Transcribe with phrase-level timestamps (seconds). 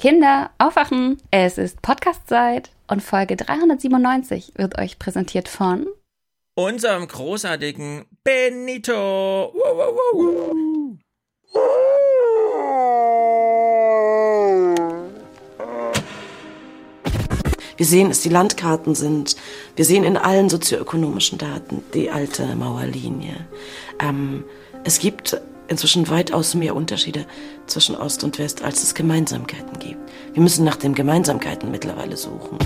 [0.00, 1.18] Kinder, aufwachen!
[1.30, 5.88] Es ist Podcastzeit und Folge 397 wird euch präsentiert von
[6.54, 9.52] unserem großartigen Benito.
[9.52, 10.98] Woo, woo, woo.
[17.76, 19.36] Wir sehen, dass die Landkarten sind.
[19.76, 23.46] Wir sehen in allen sozioökonomischen Daten die alte Mauerlinie.
[23.98, 24.44] Ähm,
[24.82, 25.38] es gibt
[25.70, 27.24] inzwischen weitaus mehr Unterschiede
[27.66, 29.96] zwischen Ost und West, als es Gemeinsamkeiten gibt.
[30.34, 32.58] Wir müssen nach den Gemeinsamkeiten mittlerweile suchen.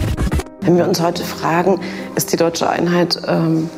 [0.63, 1.81] Wenn wir uns heute fragen,
[2.17, 3.69] ist die deutsche Einheit ähm,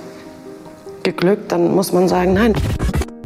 [1.03, 2.55] geglückt, dann muss man sagen, nein.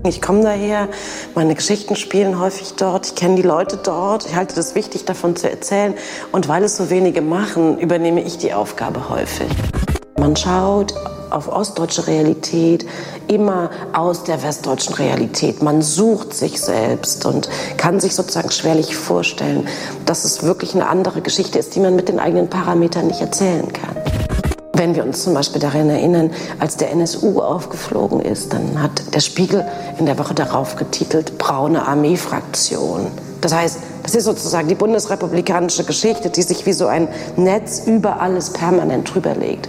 [0.09, 0.88] Ich komme daher,
[1.34, 5.37] meine Geschichten spielen häufig dort, ich kenne die Leute dort, ich halte das wichtig, davon
[5.37, 5.93] zu erzählen.
[6.32, 9.48] Und weil es so wenige machen, übernehme ich die Aufgabe häufig.
[10.20, 10.95] Man schaut
[11.30, 12.84] auf ostdeutsche Realität
[13.27, 15.62] immer aus der westdeutschen Realität.
[15.62, 17.48] Man sucht sich selbst und
[17.79, 19.66] kann sich sozusagen schwerlich vorstellen,
[20.05, 23.73] dass es wirklich eine andere Geschichte ist, die man mit den eigenen Parametern nicht erzählen
[23.73, 23.96] kann.
[24.74, 29.21] Wenn wir uns zum Beispiel daran erinnern, als der NSU aufgeflogen ist, dann hat der
[29.21, 29.65] Spiegel
[29.98, 33.07] in der Woche darauf getitelt Braune Armeefraktion.
[33.41, 38.21] Das heißt, das ist sozusagen die bundesrepublikanische Geschichte, die sich wie so ein Netz über
[38.21, 39.68] alles permanent drüber legt.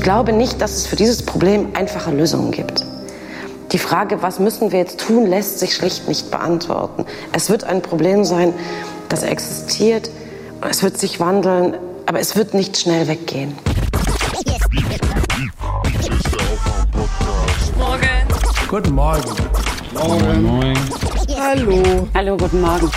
[0.00, 2.86] Ich glaube nicht, dass es für dieses Problem einfache Lösungen gibt.
[3.70, 7.04] Die Frage, was müssen wir jetzt tun, lässt sich schlicht nicht beantworten.
[7.34, 8.54] Es wird ein Problem sein,
[9.10, 10.08] das existiert,
[10.66, 13.52] es wird sich wandeln, aber es wird nicht schnell weggehen.
[18.68, 19.34] Guten Morgen.
[19.92, 20.42] Morgen.
[20.42, 20.78] Moin.
[21.38, 22.08] Hallo.
[22.14, 22.90] Hallo, guten Morgen.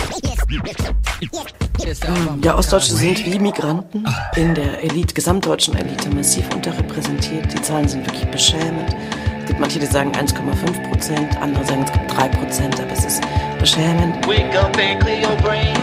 [2.42, 4.04] Ja, Ostdeutsche sind wie Migranten
[4.36, 7.52] in der Elite, gesamtdeutschen Elite massiv unterrepräsentiert.
[7.52, 8.94] Die Zahlen sind wirklich beschämend.
[9.40, 13.04] Es gibt manche, die sagen 1,5 Prozent, andere sagen es gibt 3 Prozent, aber es
[13.04, 13.22] ist
[13.58, 14.26] beschämend.
[14.26, 15.74] Wake up and clear your brain.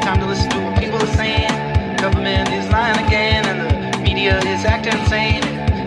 [0.00, 1.96] Time to listen to what people are saying.
[1.96, 5.42] Government is lying again and the media is acting insane.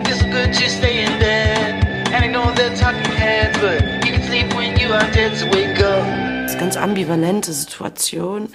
[0.06, 1.84] It's good to stay in bed.
[2.12, 5.46] And I know they're talking heads, but you can sleep when you are dead, so
[5.46, 6.33] wake up.
[6.64, 8.48] Ganz ambivalente Situation.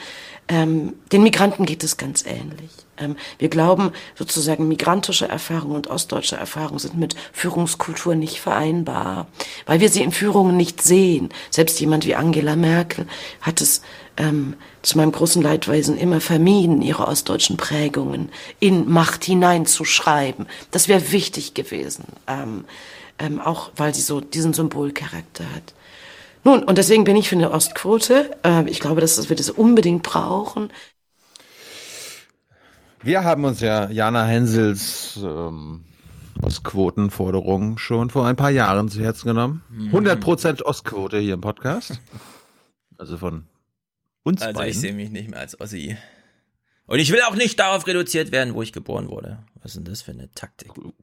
[0.47, 2.71] Ähm, den Migranten geht es ganz ähnlich.
[2.97, 9.27] Ähm, wir glauben sozusagen, migrantische Erfahrung und ostdeutsche Erfahrung sind mit Führungskultur nicht vereinbar,
[9.67, 11.29] weil wir sie in Führungen nicht sehen.
[11.51, 13.05] Selbst jemand wie Angela Merkel
[13.41, 13.83] hat es
[14.17, 20.47] ähm, zu meinem großen Leidweisen immer vermieden, ihre ostdeutschen Prägungen in Macht hineinzuschreiben.
[20.71, 22.65] Das wäre wichtig gewesen, ähm,
[23.19, 25.75] ähm, auch weil sie so diesen Symbolcharakter hat.
[26.43, 28.31] Nun, und deswegen bin ich für eine Ostquote.
[28.43, 30.71] Ähm, ich glaube, dass wir das unbedingt brauchen.
[33.01, 35.85] Wir haben uns ja Jana Hensels ähm,
[36.41, 39.63] Ostquotenforderung schon vor ein paar Jahren zu Herzen genommen.
[39.91, 41.99] 100% Ostquote hier im Podcast.
[42.97, 43.45] Also von
[44.23, 44.71] uns Also beiden.
[44.71, 45.97] ich sehe mich nicht mehr als Ossi.
[46.85, 49.39] Und ich will auch nicht darauf reduziert werden, wo ich geboren wurde.
[49.61, 50.73] Was ist denn das für eine Taktik?
[50.73, 50.93] Du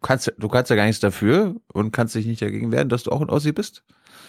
[0.00, 3.10] kannst, du kannst ja gar nichts dafür und kannst dich nicht dagegen wehren, dass du
[3.12, 3.84] auch ein Ossi bist.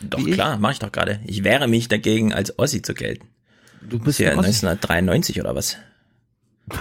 [0.10, 1.20] Doch Wie klar, mache ich doch gerade.
[1.26, 3.28] Ich wehre mich dagegen, als Ossi zu gelten.
[3.82, 4.66] Du Ist bist ja ein Ossi.
[4.66, 5.78] 1993 oder was?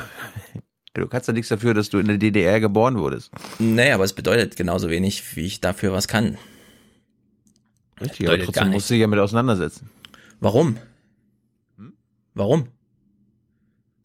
[0.96, 3.32] Du kannst ja nichts dafür, dass du in der DDR geboren wurdest.
[3.58, 6.38] Nee, aber es bedeutet genauso wenig, wie ich dafür was kann.
[8.00, 9.90] Richtig, aber trotzdem musst du dich ja mit auseinandersetzen.
[10.38, 10.78] Warum?
[11.78, 11.94] Hm?
[12.34, 12.68] Warum?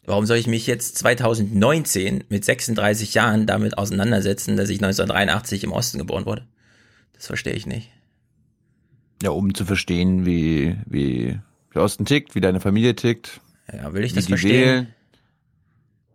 [0.03, 5.71] Warum soll ich mich jetzt 2019 mit 36 Jahren damit auseinandersetzen, dass ich 1983 im
[5.71, 6.47] Osten geboren wurde?
[7.13, 7.91] Das verstehe ich nicht.
[9.21, 11.39] Ja, um zu verstehen, wie, wie
[11.75, 13.41] der Osten tickt, wie deine Familie tickt,
[13.71, 14.51] Ja, will ich das verstehen?
[14.51, 14.87] wählen.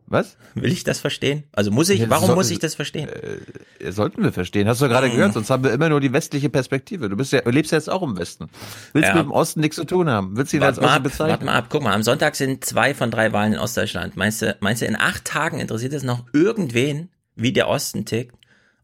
[0.06, 0.36] Was?
[0.54, 1.44] Will ich das verstehen?
[1.52, 3.08] Also muss ich, warum so- muss ich das verstehen?
[3.08, 4.68] Äh, sollten wir verstehen.
[4.68, 7.08] Hast du gerade gehört, sonst haben wir immer nur die westliche Perspektive.
[7.08, 8.48] Du bist ja, du lebst ja jetzt auch im Westen.
[8.92, 9.14] Willst Ja.
[9.14, 10.36] mit dem Osten nichts zu tun haben?
[10.36, 11.46] Willst du ihn als Warte mal, Osten ab, warte bezeichnen?
[11.46, 14.14] mal ab, guck mal, am Sonntag sind zwei von drei Wahlen in Ostdeutschland.
[14.16, 18.36] Meinst du, meinst du, in acht Tagen interessiert es noch irgendwen, wie der Osten tickt?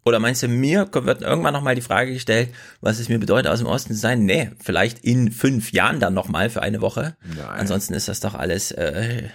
[0.04, 2.48] Oder meinst du, mir wird irgendwann nochmal die Frage gestellt,
[2.80, 4.24] was es mir bedeutet, aus dem Osten zu sein?
[4.24, 7.16] Nee, vielleicht in fünf Jahren dann nochmal für eine Woche.
[7.22, 7.46] Nein.
[7.46, 9.28] Ansonsten ist das doch alles, äh,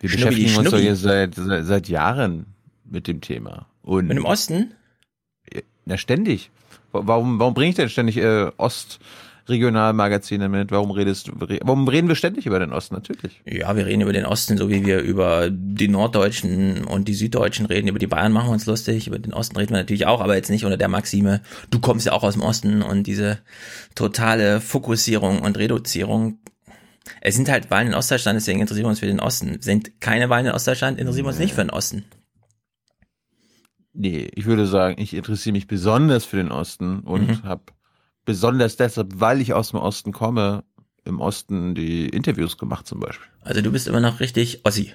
[0.00, 0.84] Wir Schnubbi, beschäftigen uns doch Schnubbi.
[0.86, 2.46] jetzt seit, seit, seit Jahren
[2.84, 3.66] mit dem Thema.
[3.82, 4.72] Und mit dem Osten?
[5.86, 6.50] Na, ständig.
[6.92, 8.50] Wa- Warum, warum bringe ich denn ständig äh,
[9.48, 10.70] Ostregionalmagazine mit?
[10.70, 12.94] Warum redest warum reden wir ständig über den Osten?
[12.94, 13.40] Natürlich.
[13.46, 17.64] Ja, wir reden über den Osten, so wie wir über die Norddeutschen und die Süddeutschen
[17.64, 17.88] reden.
[17.88, 19.06] Über die Bayern machen wir uns lustig.
[19.06, 21.40] Über den Osten reden wir natürlich auch, aber jetzt nicht unter der Maxime,
[21.70, 23.38] du kommst ja auch aus dem Osten und diese
[23.94, 26.40] totale Fokussierung und Reduzierung.
[27.22, 29.62] Es sind halt Wahlen in Ostdeutschland, deswegen interessieren wir uns für den Osten.
[29.62, 32.04] Sind keine Wahlen in Ostdeutschland, interessieren wir uns nicht für den Osten.
[33.94, 37.42] Nee, ich würde sagen, ich interessiere mich besonders für den Osten und Mhm.
[37.44, 37.62] habe
[38.28, 40.62] besonders deshalb, weil ich aus dem Osten komme,
[41.06, 43.26] im Osten die Interviews gemacht zum Beispiel.
[43.40, 44.92] Also du bist immer noch richtig Ossi.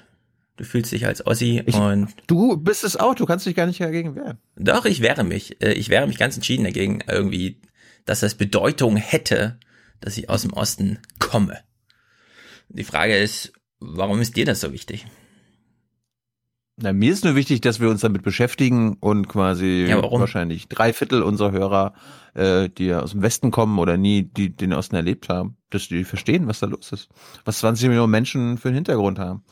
[0.56, 3.66] Du fühlst dich als Ossi Ich- und Du bist es auch, du kannst dich gar
[3.66, 4.38] nicht dagegen wehren.
[4.54, 5.60] doch, ich wehre mich.
[5.60, 7.60] Äh, Ich wehre mich ganz entschieden dagegen, irgendwie,
[8.04, 9.58] dass das Bedeutung hätte,
[10.00, 11.58] dass ich aus dem Osten komme.
[12.68, 15.06] Die Frage ist, warum ist dir das so wichtig?
[16.76, 20.92] Na, mir ist nur wichtig, dass wir uns damit beschäftigen und quasi Ja, wahrscheinlich drei
[20.92, 21.94] Viertel unserer Hörer,
[22.34, 26.02] äh, die aus dem Westen kommen oder nie die den Osten erlebt haben, dass die
[26.02, 27.08] verstehen, was da los ist.
[27.44, 29.44] Was 20 Millionen Menschen für einen Hintergrund haben.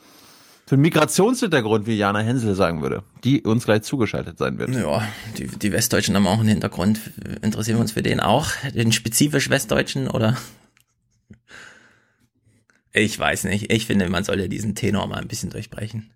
[0.65, 4.71] Für einen Migrationshintergrund, wie Jana Hensel sagen würde, die uns gleich zugeschaltet sein wird.
[4.71, 6.99] Ja, die, die Westdeutschen haben auch einen Hintergrund.
[7.41, 8.49] Interessieren wir uns für den auch?
[8.73, 10.37] Den spezifisch Westdeutschen oder?
[12.91, 13.71] Ich weiß nicht.
[13.71, 16.11] Ich finde, man sollte diesen Tenor mal ein bisschen durchbrechen.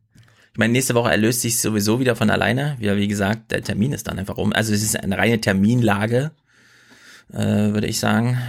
[0.58, 2.78] Ich meine, nächste Woche erlöst sich sowieso wieder von alleine.
[2.80, 4.54] Ja, wie gesagt, der Termin ist dann einfach um.
[4.54, 6.32] Also es ist eine reine Terminlage,
[7.32, 8.42] äh, würde ich sagen.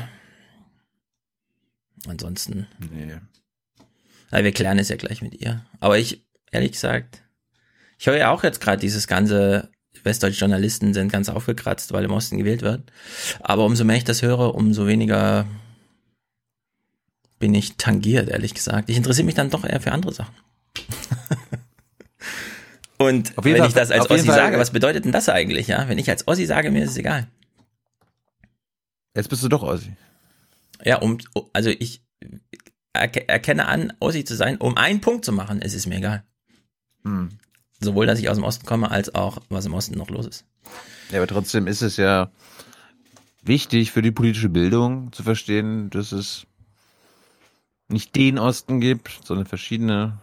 [2.07, 3.19] Ansonsten, Nee.
[4.33, 5.67] ja, wir klären es ja gleich mit ihr.
[5.81, 7.25] Aber ich, ehrlich gesagt,
[7.99, 9.69] ich höre ja auch jetzt gerade dieses ganze
[10.03, 12.91] westdeutsche Journalisten sind ganz aufgekratzt, weil im Osten gewählt wird.
[13.41, 15.45] Aber umso mehr ich das höre, umso weniger
[17.39, 18.89] bin ich tangiert, ehrlich gesagt.
[18.89, 20.35] Ich interessiere mich dann doch eher für andere Sachen.
[22.99, 25.89] Und wenn Fall- ich das als Ossi Fall- sage, was bedeutet denn das eigentlich, ja?
[25.89, 27.29] Wenn ich als Ossi sage, mir ist es egal.
[29.15, 29.97] Jetzt bist du doch Ossi.
[30.85, 31.19] Ja, um,
[31.53, 32.03] also ich
[32.93, 36.25] erke- erkenne an, Ossi zu sein, um einen Punkt zu machen, ist es mir egal.
[37.05, 37.31] Hm.
[37.81, 40.45] Sowohl, dass ich aus dem Osten komme, als auch, was im Osten noch los ist.
[41.11, 42.31] Ja, aber trotzdem ist es ja
[43.43, 46.47] wichtig für die politische Bildung zu verstehen, dass es
[47.89, 50.19] nicht den Osten gibt, sondern verschiedene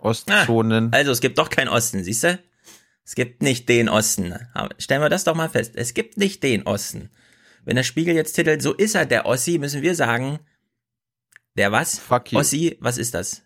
[0.00, 0.92] Ostzonen.
[0.92, 2.38] Also, es gibt doch keinen Osten, siehst du?
[3.04, 4.34] Es gibt nicht den Osten.
[4.54, 5.72] Aber Stellen wir das doch mal fest.
[5.74, 7.10] Es gibt nicht den Osten.
[7.64, 10.38] Wenn der Spiegel jetzt titelt, so ist er der Ossi, müssen wir sagen,
[11.56, 11.98] der was?
[11.98, 12.38] Fuck you.
[12.38, 13.42] Ossi, was ist das?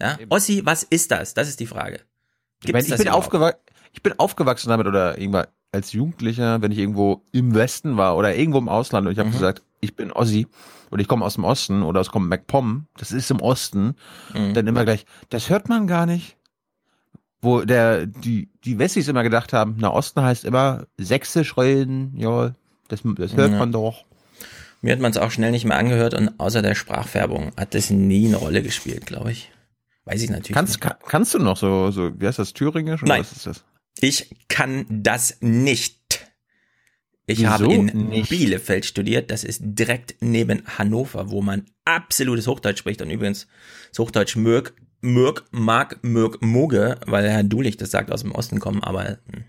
[0.00, 0.18] Ja?
[0.30, 1.34] Ossi, was ist das?
[1.34, 1.96] Das ist die Frage.
[1.96, 3.52] ich, Gibt's meine, ich, bin
[3.92, 8.34] ich bin aufgewachsen damit oder irgendwann als Jugendlicher, wenn ich irgendwo im Westen war oder
[8.34, 9.34] irgendwo im Ausland und ich habe Mhm.
[9.34, 10.46] gesagt, ich bin Ossi
[10.90, 13.94] oder ich komme aus dem Osten oder es kommt MacPom, das ist im Osten,
[14.34, 14.54] Mhm.
[14.54, 16.36] dann immer gleich, das hört man gar nicht.
[17.42, 22.54] Wo der, die, die Wessis immer gedacht haben, na Osten heißt immer sächsisch reden, ja,
[22.88, 23.58] das, das hört Ja.
[23.58, 24.04] man doch.
[24.82, 27.90] Mir hat man es auch schnell nicht mehr angehört und außer der Sprachfärbung hat das
[27.90, 29.50] nie eine Rolle gespielt, glaube ich.
[30.04, 30.80] Weiß ich natürlich Kannst, nicht.
[30.80, 33.02] kann, kannst du noch so, so, wie heißt das, Thüringisch?
[33.02, 33.20] oder Nein.
[33.20, 33.64] Was ist das?
[33.98, 35.98] Ich kann das nicht.
[37.26, 38.30] Ich Wieso habe in nicht?
[38.30, 39.30] Bielefeld studiert.
[39.30, 43.02] Das ist direkt neben Hannover, wo man absolutes Hochdeutsch spricht.
[43.02, 43.46] Und übrigens,
[43.90, 48.58] das Hochdeutsch mög, mög, mag, mög, moge, weil Herr Dulich das sagt, aus dem Osten
[48.58, 48.82] kommen.
[48.82, 49.44] Aber hm,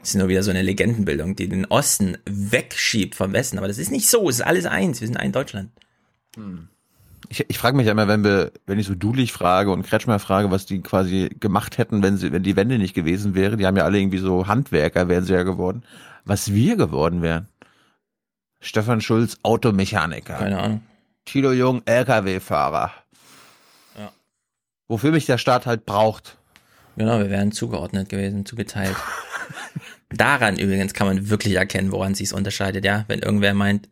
[0.00, 3.58] das ist nur wieder so eine Legendenbildung, die den Osten wegschiebt vom Westen.
[3.58, 4.28] Aber das ist nicht so.
[4.28, 5.00] Es ist alles eins.
[5.00, 5.70] Wir sind ein Deutschland.
[7.32, 10.18] Ich, ich frage mich ja immer, wenn wir, wenn ich so Dulich frage und Kretschmer
[10.18, 13.56] frage, was die quasi gemacht hätten, wenn sie, wenn die Wende nicht gewesen wäre.
[13.56, 15.82] Die haben ja alle irgendwie so Handwerker, wären sie ja geworden.
[16.26, 17.48] Was wir geworden wären.
[18.60, 20.36] Stefan Schulz, Automechaniker.
[20.36, 20.82] Keine Ahnung.
[21.24, 22.92] Tilo Jung, LKW-Fahrer.
[23.98, 24.12] Ja.
[24.88, 26.36] Wofür mich der Staat halt braucht.
[26.98, 28.96] Genau, wir wären zugeordnet gewesen, zugeteilt.
[30.10, 33.06] Daran übrigens kann man wirklich erkennen, woran sich's unterscheidet, ja.
[33.08, 33.88] Wenn irgendwer meint,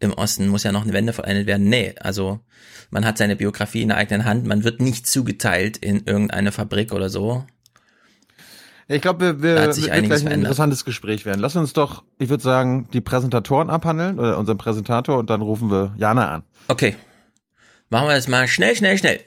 [0.00, 1.68] im Osten muss ja noch eine Wende vollendet werden.
[1.68, 2.40] Nee, also
[2.90, 6.92] man hat seine Biografie in der eigenen Hand, man wird nicht zugeteilt in irgendeine Fabrik
[6.92, 7.44] oder so.
[8.88, 10.38] Ich glaube, wir, wir hat sich wird gleich ein verändert.
[10.38, 11.38] interessantes Gespräch werden.
[11.38, 15.70] Lass uns doch, ich würde sagen, die Präsentatoren abhandeln oder unseren Präsentator und dann rufen
[15.70, 16.42] wir Jana an.
[16.66, 16.96] Okay.
[17.90, 19.20] Machen wir das mal schnell, schnell, schnell.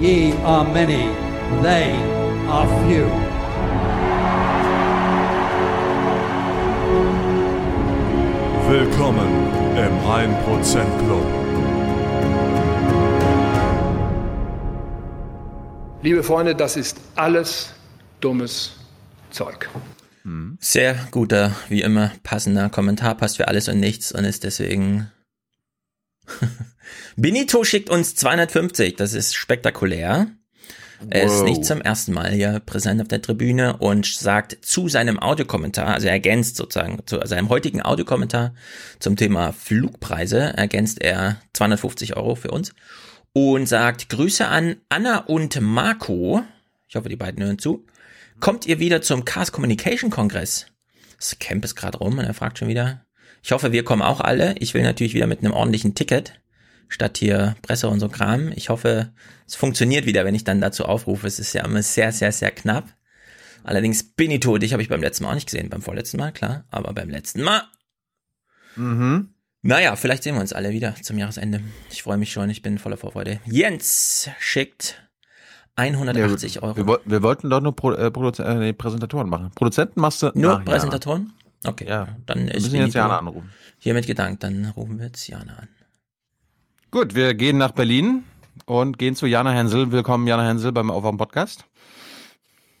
[0.00, 1.08] Ye are many,
[1.62, 1.92] they
[2.48, 3.06] are few.
[8.68, 11.26] Willkommen im 1% Club.
[16.02, 17.74] Liebe Freunde, das ist alles
[18.20, 18.72] dummes
[19.30, 19.68] Zeug.
[20.60, 25.10] Sehr guter, wie immer, passender Kommentar, passt für alles und nichts und ist deswegen.
[27.16, 30.28] Benito schickt uns 250, das ist spektakulär.
[31.08, 35.18] Er ist nicht zum ersten Mal hier präsent auf der Tribüne und sagt zu seinem
[35.18, 38.54] Audiokommentar, also er ergänzt sozusagen zu seinem heutigen Audiokommentar
[38.98, 42.74] zum Thema Flugpreise, ergänzt er 250 Euro für uns
[43.32, 46.42] und sagt Grüße an Anna und Marco.
[46.86, 47.86] Ich hoffe, die beiden hören zu.
[48.40, 50.66] Kommt ihr wieder zum Cars Communication Kongress?
[51.16, 53.04] Das Camp ist gerade rum und er fragt schon wieder.
[53.42, 54.54] Ich hoffe, wir kommen auch alle.
[54.58, 56.39] Ich will natürlich wieder mit einem ordentlichen Ticket
[56.90, 58.52] statt hier Presse und so Kram.
[58.54, 59.12] Ich hoffe,
[59.46, 61.26] es funktioniert wieder, wenn ich dann dazu aufrufe.
[61.26, 62.84] Es ist ja immer sehr, sehr, sehr knapp.
[63.64, 65.70] Allerdings Benito, dich habe ich beim letzten Mal auch nicht gesehen.
[65.70, 66.64] Beim vorletzten Mal, klar.
[66.70, 67.62] Aber beim letzten Mal
[68.76, 69.34] Mhm.
[69.62, 71.60] Naja, vielleicht sehen wir uns alle wieder zum Jahresende.
[71.90, 73.40] Ich freue mich schon, ich bin voller Vorfreude.
[73.44, 75.02] Jens schickt
[75.76, 76.76] 180 ja, Euro.
[76.76, 79.50] Wir, wir wollten doch nur Pro, äh, äh, nee, Präsentatoren machen.
[79.54, 81.32] Produzenten machst du Nur Präsentatoren?
[81.64, 82.16] Okay, Ja.
[82.26, 82.48] dann Jana.
[82.50, 83.50] Wir ist müssen jetzt Benito Jana anrufen.
[83.78, 84.42] hiermit gedankt.
[84.42, 85.68] Dann rufen wir jetzt Jana an.
[86.92, 88.24] Gut, wir gehen nach Berlin
[88.66, 89.92] und gehen zu Jana Hensel.
[89.92, 91.64] Willkommen, Jana Hensel, beim Aufwachen Podcast.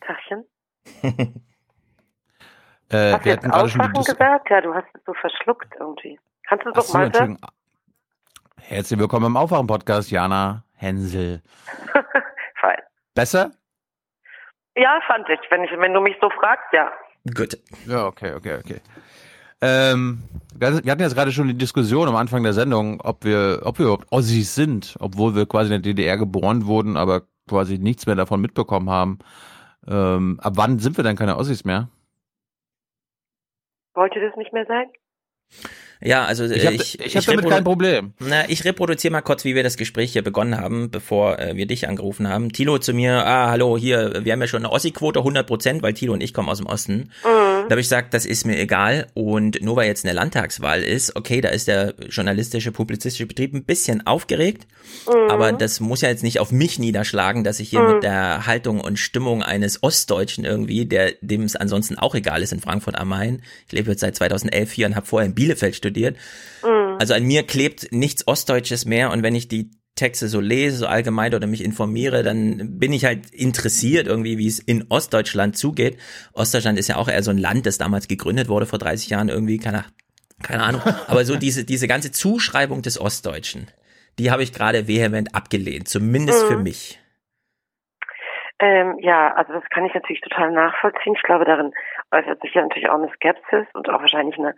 [0.00, 0.44] Tachchen.
[2.92, 4.50] Äh, Hast du wir jetzt hatten gerade schon die Aufwachen gesagt?
[4.50, 6.18] Ja, du hast es so verschluckt irgendwie.
[6.48, 7.38] Kannst du es doch mal sagen?
[8.60, 11.40] Herzlich willkommen im Aufwachen Podcast, Jana Hensel.
[12.60, 12.78] Fein.
[13.14, 13.52] Besser?
[14.74, 15.38] Ja, fand ich.
[15.50, 15.70] Wenn, ich.
[15.70, 16.90] wenn du mich so fragst, ja.
[17.32, 17.56] Gut.
[17.86, 18.80] Ja, okay, okay, okay.
[19.62, 20.22] Ähm,
[20.56, 23.86] wir hatten jetzt gerade schon die Diskussion am Anfang der Sendung, ob wir, ob wir
[23.86, 28.16] überhaupt Ossis sind, obwohl wir quasi in der DDR geboren wurden, aber quasi nichts mehr
[28.16, 29.18] davon mitbekommen haben.
[29.86, 31.88] Ähm, ab wann sind wir denn keine Ossis mehr?
[33.94, 34.90] Wollt ihr das nicht mehr sagen?
[36.02, 38.14] Ja, also Ich habe ich, ich hab damit kein Problem.
[38.20, 41.66] Na, ich reproduziere mal kurz, wie wir das Gespräch hier begonnen haben, bevor äh, wir
[41.66, 42.52] dich angerufen haben.
[42.52, 45.92] Tilo zu mir, ah, hallo, hier, wir haben ja schon eine Ossi-Quote, 100 Prozent, weil
[45.92, 47.10] Tilo und ich kommen aus dem Osten.
[47.24, 47.49] Mhm.
[47.68, 49.06] Da habe ich gesagt, das ist mir egal.
[49.14, 53.64] Und nur weil jetzt eine Landtagswahl ist, okay, da ist der journalistische, publizistische Betrieb ein
[53.64, 54.66] bisschen aufgeregt.
[55.06, 55.30] Mhm.
[55.30, 58.80] Aber das muss ja jetzt nicht auf mich niederschlagen, dass ich hier mit der Haltung
[58.80, 63.08] und Stimmung eines Ostdeutschen irgendwie, der dem es ansonsten auch egal ist in Frankfurt am
[63.08, 63.42] Main.
[63.66, 66.16] Ich lebe jetzt seit 2011 hier und habe vorher in Bielefeld studiert.
[66.98, 70.86] Also an mir klebt nichts Ostdeutsches mehr und wenn ich die Texte so lese, so
[70.86, 75.98] allgemein oder mich informiere, dann bin ich halt interessiert irgendwie, wie es in Ostdeutschland zugeht.
[76.32, 79.28] Ostdeutschland ist ja auch eher so ein Land, das damals gegründet wurde vor 30 Jahren
[79.28, 79.84] irgendwie, keine,
[80.42, 80.80] keine Ahnung.
[81.06, 83.70] Aber so diese, diese ganze Zuschreibung des Ostdeutschen,
[84.18, 86.98] die habe ich gerade vehement abgelehnt, zumindest für mich.
[88.58, 91.14] Ähm, ja, also das kann ich natürlich total nachvollziehen.
[91.14, 91.72] Ich glaube, darin
[92.10, 94.54] äußert sich ja natürlich auch eine Skepsis und auch wahrscheinlich eine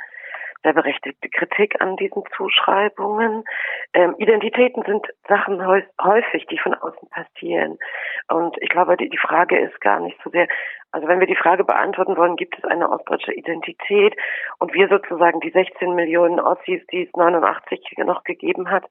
[0.62, 3.45] sehr berechtigte Kritik an diesen Zuschreibungen.
[3.95, 7.78] Ähm, Identitäten sind Sachen häu- häufig, die von außen passieren.
[8.28, 10.49] Und ich glaube, die, die Frage ist gar nicht so sehr,
[10.93, 14.15] also wenn wir die Frage beantworten wollen, gibt es eine ostdeutsche Identität
[14.59, 18.85] und wir sozusagen die 16 Millionen Ossis, die es 89 noch gegeben hat,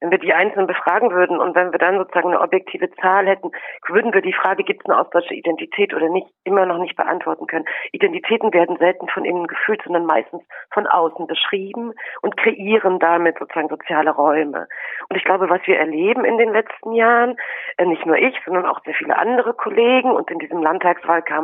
[0.00, 3.52] wenn wir die einzeln befragen würden und wenn wir dann sozusagen eine objektive Zahl hätten,
[3.88, 7.46] würden wir die Frage, gibt es eine ostdeutsche Identität oder nicht, immer noch nicht beantworten
[7.46, 7.66] können.
[7.92, 10.42] Identitäten werden selten von innen gefühlt, sondern meistens
[10.72, 11.92] von außen beschrieben
[12.22, 14.66] und kreieren damit sozusagen soziale Räume.
[15.08, 17.36] Und ich glaube, was wir erleben in den letzten Jahren,
[17.76, 21.43] äh, nicht nur ich, sondern auch sehr viele andere Kollegen und in diesem Landtagswahlkampf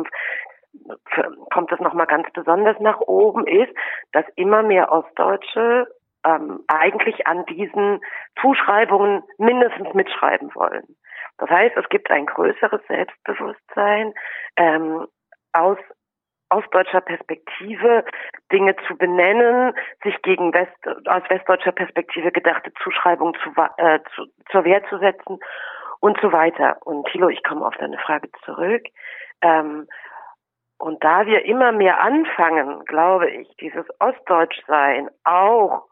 [1.11, 3.73] f- kommt das nochmal ganz besonders nach oben, ist,
[4.11, 5.87] dass immer mehr Ostdeutsche
[6.25, 7.99] ähm, eigentlich an diesen
[8.39, 10.95] Zuschreibungen mindestens mitschreiben wollen.
[11.37, 14.13] Das heißt, es gibt ein größeres Selbstbewusstsein
[14.57, 15.07] ähm,
[15.53, 15.77] aus
[16.49, 18.03] aus deutscher Perspektive
[18.51, 20.75] Dinge zu benennen, sich gegen West,
[21.07, 25.39] aus westdeutscher Perspektive gedachte Zuschreibungen zu, äh, zu, zur Wehr zu setzen
[26.01, 26.75] und so weiter.
[26.83, 28.83] Und Thilo, ich komme auf deine Frage zurück.
[29.41, 29.87] Ähm,
[30.77, 35.83] und da wir immer mehr anfangen, glaube ich, dieses Ostdeutschsein auch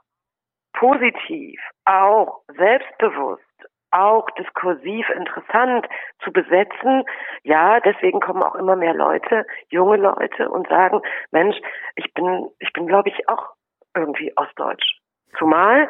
[0.73, 3.43] positiv, auch selbstbewusst,
[3.91, 5.87] auch diskursiv interessant
[6.23, 7.03] zu besetzen.
[7.43, 11.01] Ja, deswegen kommen auch immer mehr Leute, junge Leute und sagen,
[11.31, 11.57] Mensch,
[11.95, 13.53] ich bin, ich bin, glaube ich, auch
[13.95, 14.99] irgendwie ostdeutsch.
[15.37, 15.89] Zumal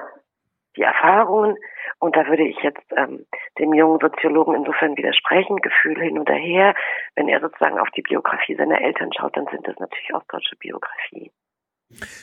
[0.75, 1.55] die Erfahrungen,
[1.99, 3.25] und da würde ich jetzt ähm,
[3.57, 6.73] dem jungen Soziologen insofern widersprechen, Gefühl hin oder her,
[7.15, 11.31] wenn er sozusagen auf die Biografie seiner Eltern schaut, dann sind das natürlich ostdeutsche Biografien.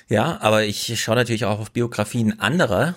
[0.09, 2.95] Ja, aber ich schaue natürlich auch auf Biografien anderer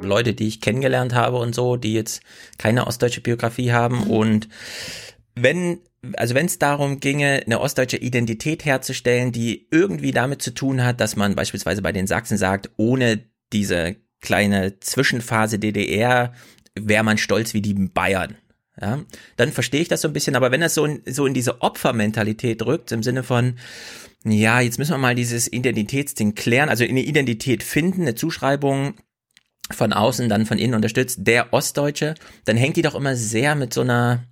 [0.00, 2.22] Leute, die ich kennengelernt habe und so, die jetzt
[2.58, 4.04] keine ostdeutsche Biografie haben.
[4.08, 4.48] Und
[5.34, 5.80] wenn,
[6.16, 11.00] also wenn es darum ginge, eine ostdeutsche Identität herzustellen, die irgendwie damit zu tun hat,
[11.00, 16.32] dass man beispielsweise bei den Sachsen sagt, ohne diese kleine Zwischenphase DDR
[16.74, 18.36] wäre man stolz wie die Bayern.
[18.80, 19.00] Ja,
[19.36, 21.62] dann verstehe ich das so ein bisschen, aber wenn das so in, so in diese
[21.62, 23.58] Opfermentalität rückt, im Sinne von,
[24.24, 28.94] ja, jetzt müssen wir mal dieses Identitätsding klären, also eine Identität finden, eine Zuschreibung
[29.70, 33.74] von außen, dann von innen unterstützt, der Ostdeutsche, dann hängt die doch immer sehr mit
[33.74, 34.24] so einer,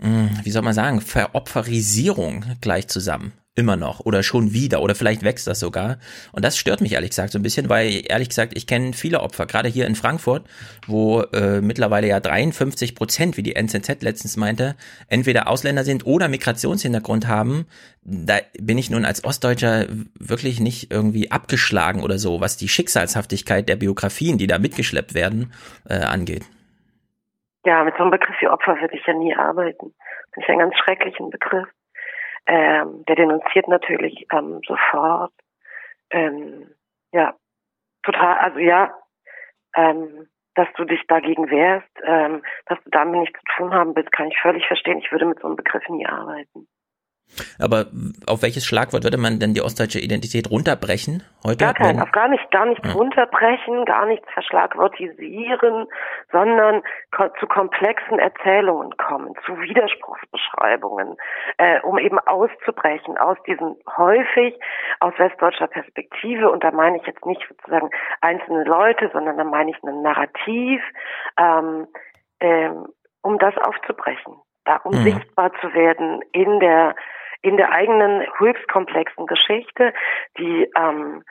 [0.00, 3.32] mh, wie soll man sagen, Veropferisierung gleich zusammen.
[3.58, 5.96] Immer noch oder schon wieder oder vielleicht wächst das sogar.
[6.32, 9.20] Und das stört mich ehrlich gesagt so ein bisschen, weil ehrlich gesagt, ich kenne viele
[9.20, 10.44] Opfer, gerade hier in Frankfurt,
[10.86, 14.76] wo äh, mittlerweile ja 53 Prozent, wie die NZZ letztens meinte,
[15.08, 17.66] entweder Ausländer sind oder Migrationshintergrund haben.
[18.04, 19.86] Da bin ich nun als Ostdeutscher
[20.18, 25.52] wirklich nicht irgendwie abgeschlagen oder so, was die Schicksalshaftigkeit der Biografien, die da mitgeschleppt werden,
[25.88, 26.44] äh, angeht.
[27.64, 29.94] Ja, mit so einem Begriff wie Opfer würde ich ja nie arbeiten.
[30.34, 31.66] Das ist ja ein ganz schrecklichen Begriff.
[32.46, 35.32] Ähm, der denunziert natürlich ähm, sofort,
[36.10, 36.70] ähm,
[37.12, 37.34] ja,
[38.02, 38.94] total, also ja,
[39.74, 44.12] ähm, dass du dich dagegen wehrst, ähm, dass du damit nichts zu tun haben willst,
[44.12, 44.98] kann ich völlig verstehen.
[44.98, 46.66] Ich würde mit so einem Begriff nie arbeiten.
[47.58, 47.86] Aber
[48.26, 51.64] auf welches Schlagwort würde man denn die ostdeutsche Identität runterbrechen heute?
[51.64, 52.92] Gar kein, auf gar nicht, gar nichts Ja.
[52.94, 55.86] runterbrechen, gar nichts verschlagwortisieren,
[56.32, 56.82] sondern
[57.14, 61.16] ko zu komplexen Erzählungen kommen, zu Widerspruchsbeschreibungen,
[61.58, 64.58] äh, um eben auszubrechen aus diesen häufig
[65.00, 67.90] aus westdeutscher Perspektive, und da meine ich jetzt nicht sozusagen
[68.20, 70.82] einzelne Leute, sondern da meine ich ein Narrativ,
[71.38, 71.86] ähm,
[72.40, 72.86] ähm,
[73.22, 74.34] um das aufzubrechen,
[74.66, 75.04] da um Mhm.
[75.04, 76.94] sichtbar zu werden in der
[77.42, 79.92] in der eigenen höchst komplexen Geschichte,
[80.38, 81.22] die ähm,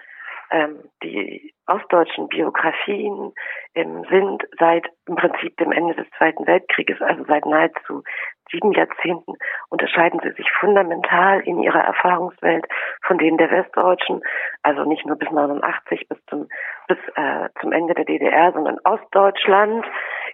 [0.51, 3.33] ähm, die ostdeutschen Biografien
[3.73, 8.03] ähm, sind seit im Prinzip dem Ende des Zweiten Weltkrieges, also seit nahezu
[8.51, 9.33] sieben Jahrzehnten,
[9.69, 12.65] unterscheiden sie sich fundamental in ihrer Erfahrungswelt
[13.01, 14.21] von denen der Westdeutschen,
[14.61, 16.47] also nicht nur bis 89 bis zum
[16.87, 19.85] bis äh, zum Ende der DDR, sondern Ostdeutschland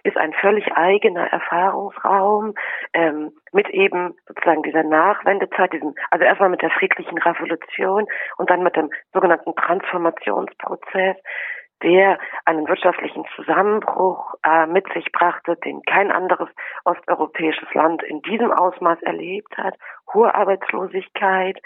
[0.04, 2.54] ist ein völlig eigener Erfahrungsraum
[2.92, 8.06] ähm, mit eben sozusagen dieser Nachwendezeit, diesem, also erstmal mit der friedlichen Revolution
[8.36, 11.16] und dann mit dem sogenannten Transformationsprozess,
[11.82, 16.48] der einen wirtschaftlichen Zusammenbruch äh, mit sich brachte, den kein anderes
[16.84, 19.74] osteuropäisches Land in diesem Ausmaß erlebt hat.
[20.12, 21.58] Hohe Arbeitslosigkeit,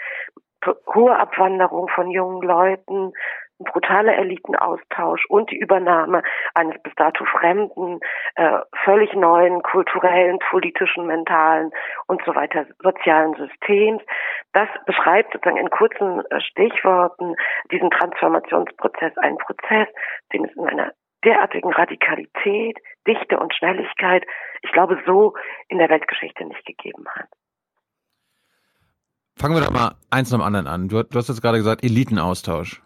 [0.93, 3.13] hohe Abwanderung von jungen Leuten,
[3.59, 6.23] brutaler Elitenaustausch und die Übernahme
[6.53, 7.99] eines bis dato fremden,
[8.35, 11.71] äh, völlig neuen kulturellen, politischen, mentalen
[12.07, 14.03] und so weiter sozialen Systems.
[14.53, 17.35] Das beschreibt sozusagen in kurzen äh, Stichworten
[17.71, 19.87] diesen Transformationsprozess, einen Prozess,
[20.33, 24.23] den es in einer derartigen Radikalität, Dichte und Schnelligkeit,
[24.61, 25.33] ich glaube, so
[25.67, 27.27] in der Weltgeschichte nicht gegeben hat.
[29.35, 30.87] Fangen wir doch mal eins nach dem anderen an.
[30.87, 32.81] Du, du hast jetzt gerade gesagt, Elitenaustausch.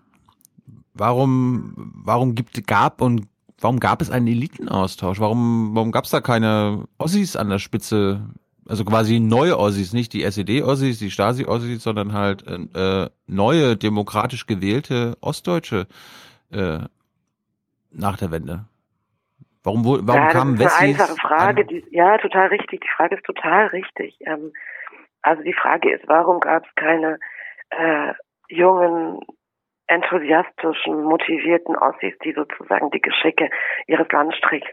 [0.93, 3.27] Warum, warum gibt, gab und
[3.59, 5.19] warum gab es einen Elitenaustausch?
[5.19, 8.21] Warum, warum gab es da keine Ossis an der Spitze?
[8.67, 15.17] Also quasi neue Ossis, nicht die SED-Ossis, die Stasi-Ossis, sondern halt äh, neue, demokratisch gewählte
[15.19, 15.87] Ostdeutsche
[16.51, 16.79] äh,
[17.91, 18.65] nach der Wende.
[19.63, 21.61] Warum, warum ja, das kamen ist eine Wessis einfache Frage.
[21.61, 22.81] an- Die, ja, total richtig.
[22.81, 24.17] Die Frage ist total richtig.
[24.25, 24.53] Ähm,
[25.21, 27.19] also die Frage ist, warum gab es keine
[27.71, 28.13] äh,
[28.47, 29.19] jungen,
[29.91, 33.49] enthusiastischen, motivierten Ossis, die sozusagen die Geschicke
[33.87, 34.69] ihres Landstrichs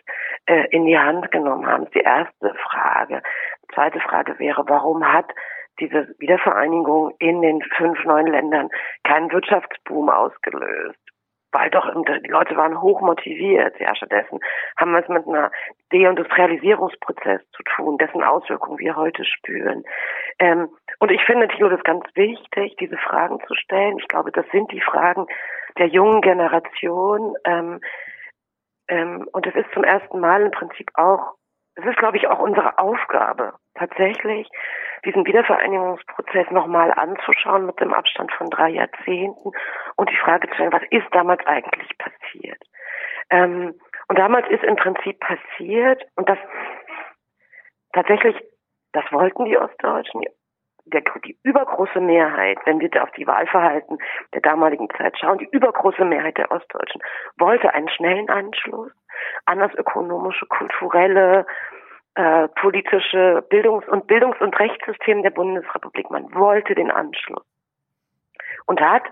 [0.47, 1.91] äh, in die Hand genommen haben?
[1.93, 3.23] Die erste Frage.
[3.65, 5.27] Die zweite Frage wäre, warum hat
[5.81, 8.69] diese Wiedervereinigung in den fünf neuen Ländern
[9.03, 11.08] keinen Wirtschaftsboom ausgelöst?
[11.51, 13.79] Weil doch die Leute waren hoch motiviert.
[13.81, 14.41] Ja, stattdessen
[14.77, 15.51] haben wir es mit einer
[15.91, 19.85] Deindustrialisierungsprozess zu tun, dessen Auswirkungen wir heute spüren.
[20.39, 23.99] Ähm, und ich finde, Thilo, das ist ganz wichtig, diese Fragen zu stellen.
[23.99, 25.27] Ich glaube, das sind die Fragen
[25.79, 27.35] der jungen Generation.
[27.45, 27.81] Ähm,
[28.89, 31.35] ähm, und es ist zum ersten Mal im Prinzip auch,
[31.79, 34.49] es ist, glaube ich, auch unsere Aufgabe, tatsächlich
[35.05, 39.53] diesen Wiedervereinigungsprozess nochmal anzuschauen mit dem Abstand von drei Jahrzehnten
[39.95, 42.61] und die Frage zu stellen, was ist damals eigentlich passiert?
[43.31, 43.75] Ähm,
[44.09, 46.39] und damals ist im Prinzip passiert, und das
[47.93, 48.35] tatsächlich,
[48.93, 50.23] das wollten die Ostdeutschen,
[50.87, 53.99] der, die übergroße Mehrheit, wenn wir auf die Wahlverhalten
[54.35, 57.03] der damaligen Zeit schauen, die übergroße Mehrheit der Ostdeutschen
[57.37, 58.91] wollte einen schnellen Anschluss
[59.47, 61.47] an das ökonomische, kulturelle,
[62.15, 66.11] äh, politische Bildungs- und Bildungs- und Rechtssystem der Bundesrepublik.
[66.11, 67.45] Man wollte den Anschluss.
[68.67, 69.05] Und hat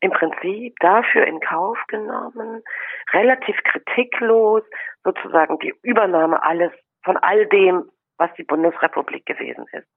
[0.00, 2.62] im Prinzip dafür in Kauf genommen,
[3.12, 4.62] relativ kritiklos
[5.04, 9.88] sozusagen die Übernahme alles von all dem, was die Bundesrepublik gewesen ist.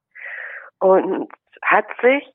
[0.78, 1.30] Und
[1.62, 2.26] hat sich,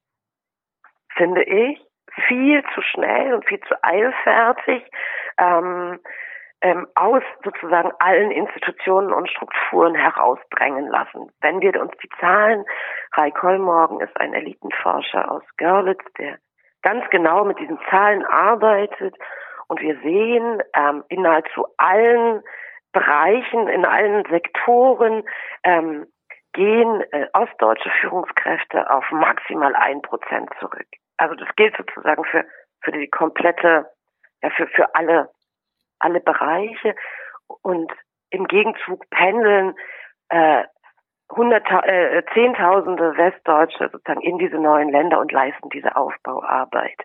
[1.16, 1.82] finde ich,
[2.28, 4.84] viel zu schnell und viel zu eilfertig
[5.38, 6.00] ähm,
[6.62, 11.32] ähm, aus sozusagen allen Institutionen und Strukturen herausdrängen lassen.
[11.42, 12.66] Wenn wir uns die Zahlen,
[13.14, 16.38] Rai Kollmorgen ist ein Elitenforscher aus Görlitz, der
[16.82, 19.16] ganz genau mit diesen Zahlen arbeitet
[19.68, 22.44] und wir sehen ähm, in nahezu allen
[22.94, 25.24] Bereichen, in allen Sektoren
[25.64, 26.08] ähm,
[26.54, 30.88] gehen äh, ostdeutsche Führungskräfte auf maximal ein Prozent zurück.
[31.18, 32.46] Also das gilt sozusagen für
[32.82, 33.88] für die komplette,
[34.42, 35.30] ja für für alle
[36.06, 36.96] alle Bereiche
[37.64, 37.92] und
[38.30, 39.76] im Gegenzug pendeln
[40.30, 47.00] äh, äh, Zehntausende Westdeutsche sozusagen in diese neuen Länder und leisten diese Aufbauarbeit.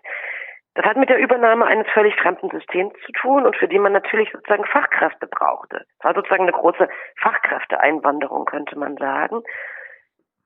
[0.75, 3.91] Das hat mit der Übernahme eines völlig fremden Systems zu tun und für die man
[3.91, 5.83] natürlich sozusagen Fachkräfte brauchte.
[5.97, 6.87] Es war sozusagen eine große
[7.19, 9.41] Fachkräfteeinwanderung, könnte man sagen.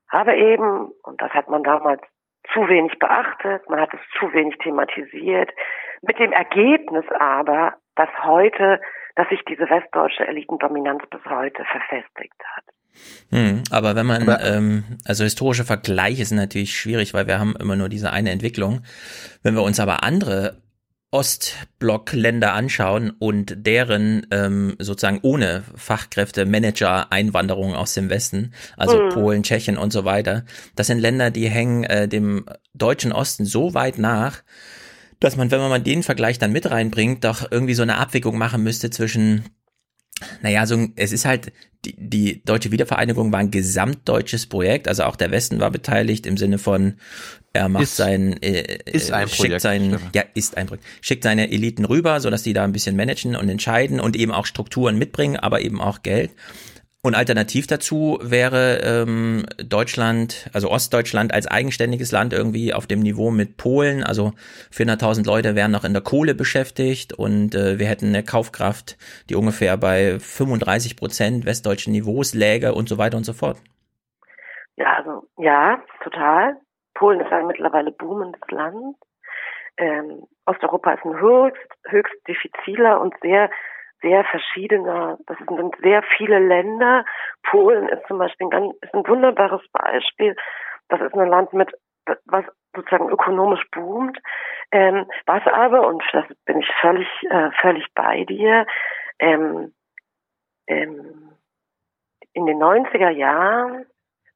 [0.10, 2.02] Aber eben, und das hat man damals
[2.54, 5.52] zu wenig beachtet, man hat es zu wenig thematisiert,
[6.08, 8.80] mit dem Ergebnis aber, dass heute,
[9.16, 12.64] dass sich diese westdeutsche Elitendominanz bis heute verfestigt hat.
[13.32, 17.76] Hm, aber wenn man, ähm, also historische Vergleiche sind natürlich schwierig, weil wir haben immer
[17.76, 18.82] nur diese eine Entwicklung.
[19.44, 20.62] Wenn wir uns aber andere
[21.12, 29.10] Ostblock-Länder anschauen und deren ähm, sozusagen ohne Fachkräfte Manager Einwanderung aus dem Westen, also mhm.
[29.10, 30.44] Polen, Tschechien und so weiter,
[30.76, 34.44] das sind Länder, die hängen äh, dem deutschen Osten so weit nach,
[35.26, 38.38] dass man, wenn man mal den Vergleich dann mit reinbringt, doch irgendwie so eine Abwägung
[38.38, 39.46] machen müsste zwischen
[40.42, 41.52] naja, so, es ist halt,
[41.84, 46.38] die, die deutsche Wiedervereinigung war ein gesamtdeutsches Projekt, also auch der Westen war beteiligt im
[46.38, 46.96] Sinne von,
[47.52, 51.24] er macht ist, sein, äh, ist ein schickt Projekt, sein, ja, ist ein Projekt, schickt
[51.24, 54.46] seine Eliten rüber, so dass die da ein bisschen managen und entscheiden und eben auch
[54.46, 56.32] Strukturen mitbringen, aber eben auch Geld.
[57.06, 63.30] Und alternativ dazu wäre ähm, Deutschland, also Ostdeutschland als eigenständiges Land irgendwie auf dem Niveau
[63.30, 64.04] mit Polen.
[64.04, 64.32] Also
[64.74, 68.98] 400.000 Leute wären noch in der Kohle beschäftigt und äh, wir hätten eine Kaufkraft,
[69.30, 73.58] die ungefähr bei 35 Prozent westdeutschen Niveaus läge und so weiter und so fort.
[74.76, 76.58] Ja, also ja, total.
[76.96, 78.96] Polen ist ein mittlerweile boomendes Land.
[79.78, 83.52] Ähm, Osteuropa ist ein höchst, höchst diffiziler und sehr
[84.06, 87.06] sehr verschiedener, das sind sehr viele Länder.
[87.44, 90.36] Polen ist zum Beispiel ein, ganz, ist ein wunderbares Beispiel.
[90.90, 91.72] Das ist ein Land mit,
[92.26, 94.20] was sozusagen ökonomisch boomt,
[94.72, 98.68] ähm, was aber, und das bin ich völlig, äh, völlig bei dir,
[99.18, 99.74] ähm,
[100.68, 101.32] ähm,
[102.34, 103.86] in den 90er Jahren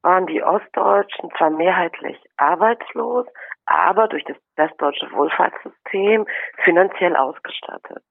[0.02, 3.28] waren die Ostdeutschen zwar mehrheitlich arbeitslos,
[3.66, 6.26] aber durch das westdeutsche Wohlfahrtssystem
[6.64, 8.04] finanziell ausgestattet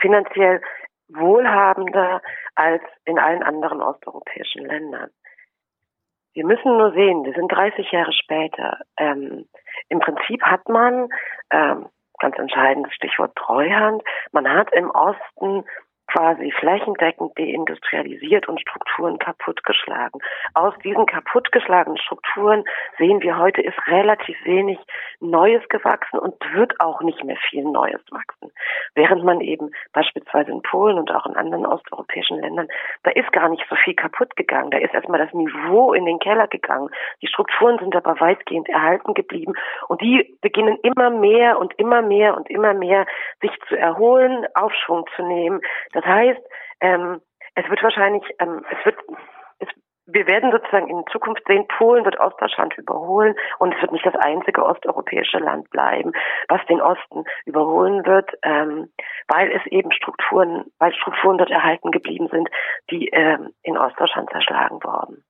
[0.00, 0.60] finanziell
[1.08, 2.22] wohlhabender
[2.54, 5.10] als in allen anderen osteuropäischen Ländern.
[6.32, 8.78] Wir müssen nur sehen, wir sind 30 Jahre später.
[8.96, 9.48] Ähm,
[9.88, 11.08] Im Prinzip hat man,
[11.50, 11.88] ähm,
[12.20, 15.64] ganz entscheidendes Stichwort Treuhand, man hat im Osten
[16.12, 20.20] quasi flächendeckend deindustrialisiert und Strukturen kaputtgeschlagen.
[20.54, 22.64] Aus diesen kaputtgeschlagenen Strukturen
[22.98, 24.78] sehen wir heute ist relativ wenig
[25.20, 28.50] Neues gewachsen und wird auch nicht mehr viel Neues wachsen.
[28.94, 32.68] Während man eben beispielsweise in Polen und auch in anderen osteuropäischen Ländern,
[33.02, 34.70] da ist gar nicht so viel kaputt gegangen.
[34.70, 36.90] Da ist erstmal das Niveau in den Keller gegangen.
[37.22, 39.54] Die Strukturen sind aber weitgehend erhalten geblieben
[39.88, 43.06] und die beginnen immer mehr und immer mehr und immer mehr
[43.40, 45.60] sich zu erholen, Aufschwung zu nehmen.
[45.92, 46.40] Das heißt,
[46.80, 47.20] ähm,
[47.54, 48.96] es wird wahrscheinlich, ähm, es wird,
[49.58, 49.68] es,
[50.06, 54.16] wir werden sozusagen in Zukunft sehen, Polen wird Ostdeutschland überholen und es wird nicht das
[54.16, 56.12] einzige osteuropäische Land bleiben,
[56.48, 58.90] was den Osten überholen wird, ähm,
[59.28, 62.48] weil es eben Strukturen, weil Strukturen dort erhalten geblieben sind,
[62.90, 65.24] die ähm, in Ostdeutschland zerschlagen worden.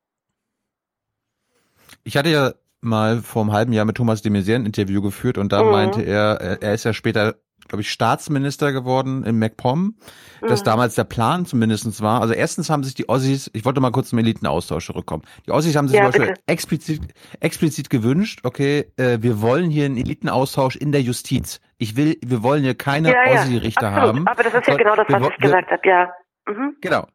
[2.04, 5.38] Ich hatte ja mal vor einem halben Jahr mit Thomas de Maizière ein Interview geführt
[5.38, 5.70] und da mhm.
[5.70, 7.34] meinte er, er ist ja später
[7.68, 9.94] glaube ich, Staatsminister geworden in MacPom,
[10.40, 10.64] das mhm.
[10.64, 12.20] damals der Plan zumindestens war.
[12.20, 15.22] Also erstens haben sich die Ossis, ich wollte mal kurz zum Elitenaustausch zurückkommen.
[15.46, 17.00] Die Ossis haben sich ja, zum Beispiel explizit,
[17.40, 21.60] explizit gewünscht, okay, äh, wir wollen hier einen Elitenaustausch in der Justiz.
[21.78, 24.26] Ich will, wir wollen hier keine ja, Ossi-Richter haben.
[24.26, 26.10] Aber das ist ja genau das, was wir, ich gesagt habe, ja.
[26.46, 26.76] Mhm.
[26.80, 27.06] Genau.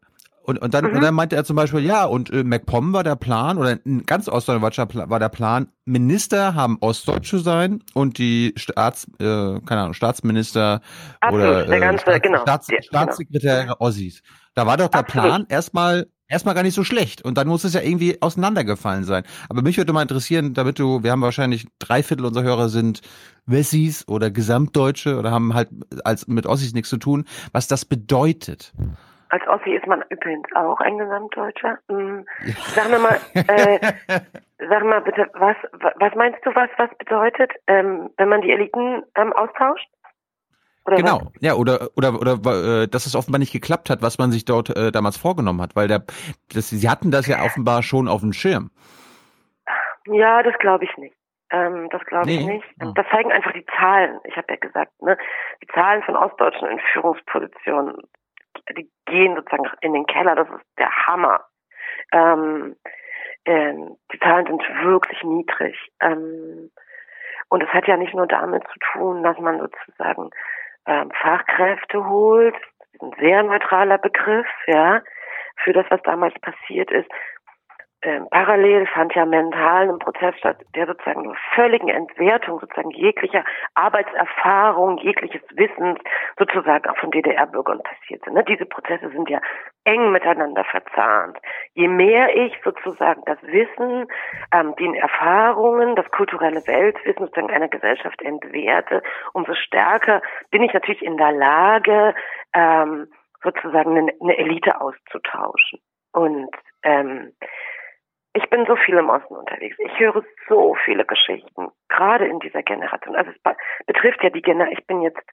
[0.45, 0.97] Und, und, dann, mhm.
[0.97, 4.05] und dann meinte er zum Beispiel, ja, und äh, MacPom war der Plan, oder in
[4.05, 9.81] ganz Ostdeutschland war der Plan, Minister haben Ostdeutsch zu sein und die Staats, äh, keine
[9.81, 10.81] Ahnung, Staatsminister
[11.19, 12.41] Absolut, oder äh, ganze, Staats, genau.
[12.41, 13.75] Staats, ja, Staatssekretäre genau.
[13.79, 14.21] Ossis.
[14.53, 15.25] Da war doch der Absolut.
[15.25, 17.23] Plan erstmal erstmal gar nicht so schlecht.
[17.23, 19.23] Und dann muss es ja irgendwie auseinandergefallen sein.
[19.49, 23.01] Aber mich würde mal interessieren, damit du, wir haben wahrscheinlich drei Viertel unserer Hörer sind
[23.45, 25.69] Wessis oder Gesamtdeutsche oder haben halt
[26.03, 28.73] als mit Ossis nichts zu tun, was das bedeutet.
[29.29, 31.79] Als Ossi ist man übrigens auch ein Gesamtdeutscher.
[31.89, 32.25] Hm.
[32.73, 33.79] Sag mir mal, äh,
[34.69, 39.03] sag mal bitte, was, was meinst du, was, was bedeutet, ähm, wenn man die Eliten
[39.15, 39.87] ähm, austauscht?
[40.85, 41.41] Oder genau, was?
[41.41, 44.69] ja, oder oder oder äh, dass es offenbar nicht geklappt hat, was man sich dort
[44.75, 46.03] äh, damals vorgenommen hat, weil der,
[46.53, 48.69] das, sie hatten das ja offenbar schon auf dem Schirm.
[50.07, 51.15] Ja, das glaube ich nicht.
[51.49, 52.37] Ähm, das glaube nee.
[52.37, 52.65] ich nicht.
[52.83, 52.91] Oh.
[52.95, 54.19] Das zeigen einfach die Zahlen.
[54.25, 55.17] Ich habe ja gesagt, ne,
[55.63, 57.97] die Zahlen von Ostdeutschen in Führungspositionen
[58.77, 61.45] die gehen sozusagen in den Keller, das ist der Hammer.
[62.11, 62.75] Ähm,
[63.45, 65.77] ähm, die Zahlen sind wirklich niedrig.
[66.01, 66.71] Ähm,
[67.49, 70.29] und es hat ja nicht nur damit zu tun, dass man sozusagen
[70.87, 72.55] ähm, Fachkräfte holt,
[73.01, 75.01] ein sehr neutraler Begriff, ja,
[75.63, 77.09] für das, was damals passiert ist.
[78.05, 83.43] Ähm, parallel fand ja mental ein Prozess statt, der sozusagen nur völligen Entwertung sozusagen jeglicher
[83.73, 85.99] Arbeitserfahrung, jegliches Wissens
[86.37, 88.35] sozusagen auch von DDR-Bürgern passiert sind.
[88.35, 88.43] Ne?
[88.43, 89.41] Diese Prozesse sind ja
[89.85, 91.39] eng miteinander verzahnt.
[91.73, 94.07] Je mehr ich sozusagen das Wissen,
[94.53, 99.01] ähm, den Erfahrungen, das kulturelle Weltwissen sozusagen einer Gesellschaft entwerte,
[99.33, 102.13] umso stärker bin ich natürlich in der Lage,
[102.53, 103.07] ähm,
[103.41, 105.79] sozusagen eine, eine Elite auszutauschen.
[106.13, 106.49] Und
[106.83, 107.33] ähm,
[108.35, 109.77] ich bin so viel im Osten unterwegs.
[109.79, 113.15] Ich höre so viele Geschichten, gerade in dieser Generation.
[113.15, 113.55] Also es
[113.87, 115.23] betrifft ja die Generation, ich bin jetzt,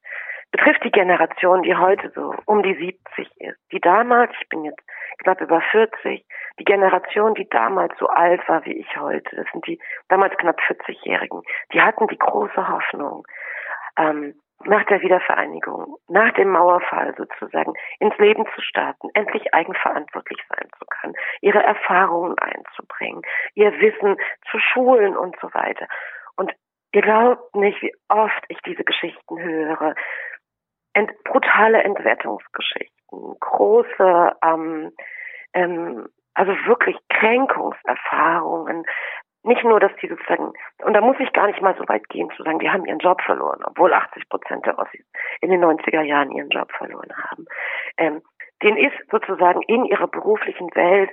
[0.52, 3.58] betrifft die Generation, die heute so um die 70 ist.
[3.72, 4.80] Die damals, ich bin jetzt
[5.18, 6.24] knapp über 40,
[6.60, 10.60] die Generation, die damals so alt war wie ich heute, das sind die damals knapp
[10.60, 13.26] 40-Jährigen, die hatten die große Hoffnung,
[13.98, 14.34] ähm,
[14.66, 20.84] nach der Wiedervereinigung, nach dem Mauerfall sozusagen ins Leben zu starten, endlich eigenverantwortlich sein zu
[20.88, 23.22] können, ihre Erfahrungen einzubringen,
[23.54, 24.16] ihr Wissen
[24.50, 25.86] zu schulen und so weiter.
[26.36, 26.52] Und
[26.92, 29.94] ihr glaubt nicht, wie oft ich diese Geschichten höre.
[30.94, 34.92] Ent brutale Entwertungsgeschichten, große, ähm,
[35.54, 38.84] ähm, also wirklich Kränkungserfahrungen,
[39.44, 40.52] nicht nur, dass die sozusagen,
[40.84, 43.00] und da muss ich gar nicht mal so weit gehen zu sagen, die haben ihren
[43.00, 45.04] Job verloren, obwohl 80 Prozent der Ossis
[45.40, 47.46] in den 90er Jahren ihren Job verloren haben.
[47.96, 48.22] Ähm,
[48.62, 51.10] denen ist sozusagen in ihrer beruflichen Welt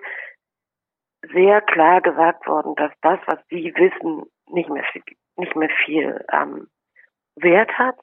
[1.33, 5.03] sehr klar gesagt worden, dass das, was sie wissen, nicht mehr viel,
[5.35, 6.67] nicht mehr viel ähm,
[7.35, 7.95] Wert hat.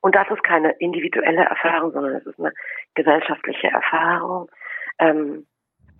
[0.00, 2.52] Und das ist keine individuelle Erfahrung, sondern es ist eine
[2.94, 4.50] gesellschaftliche Erfahrung.
[4.98, 5.46] Ähm,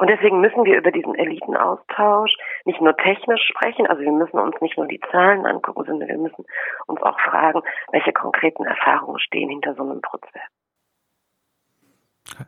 [0.00, 2.34] und deswegen müssen wir über diesen Elitenaustausch
[2.64, 6.16] nicht nur technisch sprechen, also wir müssen uns nicht nur die Zahlen angucken, sondern wir
[6.16, 6.46] müssen
[6.86, 7.60] uns auch fragen,
[7.92, 10.40] welche konkreten Erfahrungen stehen hinter so einem Prozess.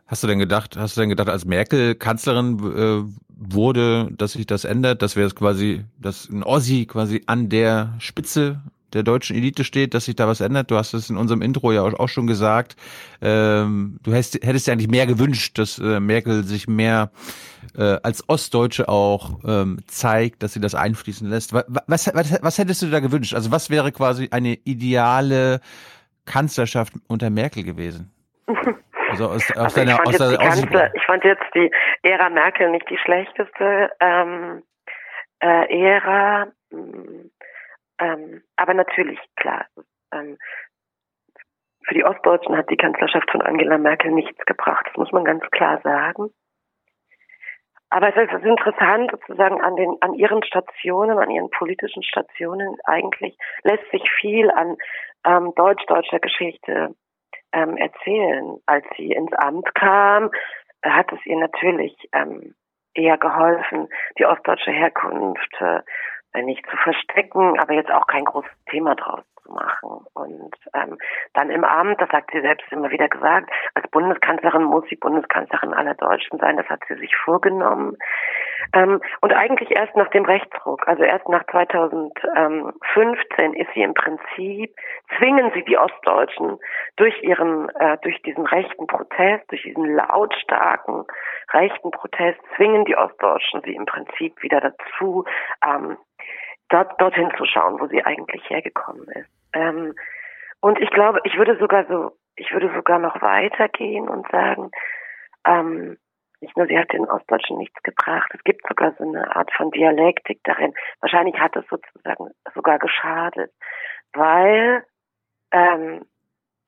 [0.07, 4.47] Hast du denn gedacht, hast du denn gedacht, als Merkel Kanzlerin äh, wurde, dass sich
[4.47, 8.63] das ändert, dass wir es quasi, dass ein Ossi quasi an der Spitze
[8.93, 10.71] der deutschen Elite steht, dass sich da was ändert.
[10.71, 12.75] Du hast es in unserem Intro ja auch schon gesagt.
[13.21, 17.11] Ähm, du hättest, hättest ja eigentlich mehr gewünscht, dass äh, Merkel sich mehr
[17.77, 21.53] äh, als Ostdeutsche auch ähm, zeigt, dass sie das einfließen lässt.
[21.53, 23.33] Was, was, was hättest du da gewünscht?
[23.33, 25.59] Also was wäre quasi eine ideale
[26.25, 28.11] Kanzlerschaft unter Merkel gewesen?
[29.09, 32.97] Also aus, aus also deiner, aus Kanzler, ich fand jetzt die Ära Merkel nicht die
[32.97, 34.63] schlechteste ähm,
[35.39, 36.47] äh, Ära.
[36.71, 37.29] Hm,
[38.03, 39.65] ähm, aber natürlich, klar,
[40.13, 40.37] ähm,
[41.85, 44.85] für die Ostdeutschen hat die Kanzlerschaft von Angela Merkel nichts gebracht.
[44.87, 46.31] Das muss man ganz klar sagen.
[47.89, 53.37] Aber es ist interessant sozusagen an den, an ihren Stationen, an ihren politischen Stationen eigentlich
[53.63, 54.75] lässt sich viel an
[55.25, 56.95] ähm, deutsch-deutscher Geschichte
[57.53, 58.57] ähm, erzählen.
[58.65, 60.31] Als sie ins Amt kam,
[60.83, 62.55] hat es ihr natürlich ähm,
[62.95, 63.87] eher geholfen,
[64.17, 65.81] die ostdeutsche Herkunft äh,
[66.41, 70.05] nicht zu verstecken, aber jetzt auch kein großes Thema draus zu machen.
[70.13, 70.97] Und ähm,
[71.33, 75.73] dann im Amt, das hat sie selbst immer wieder gesagt, als Bundeskanzlerin muss sie Bundeskanzlerin
[75.73, 77.97] aller Deutschen sein, das hat sie sich vorgenommen.
[78.73, 84.75] Ähm, und eigentlich erst nach dem Rechtsruck, also erst nach 2015 ist sie im Prinzip,
[85.17, 86.59] zwingen sie die Ostdeutschen
[86.95, 91.05] durch ihren, äh, durch diesen rechten Protest, durch diesen lautstarken
[91.51, 95.25] rechten Protest, zwingen die Ostdeutschen sie im Prinzip wieder dazu,
[95.65, 95.97] ähm,
[96.73, 99.29] dort, dorthin zu schauen, wo sie eigentlich hergekommen ist.
[99.53, 99.93] Ähm,
[100.59, 104.71] und ich glaube, ich würde sogar so, ich würde sogar noch weitergehen und sagen,
[105.45, 105.97] ähm,
[106.41, 109.71] nicht nur sie hat den Ostdeutschen nichts gebracht, es gibt sogar so eine Art von
[109.71, 110.73] Dialektik darin.
[110.99, 113.51] Wahrscheinlich hat es sozusagen sogar geschadet,
[114.13, 114.83] weil
[115.51, 116.05] ähm,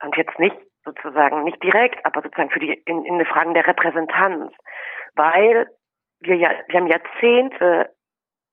[0.04, 3.66] und jetzt nicht sozusagen nicht direkt, aber sozusagen für die in, in den Fragen der
[3.66, 4.54] Repräsentanz,
[5.16, 5.68] weil
[6.20, 7.95] wir ja wir haben Jahrzehnte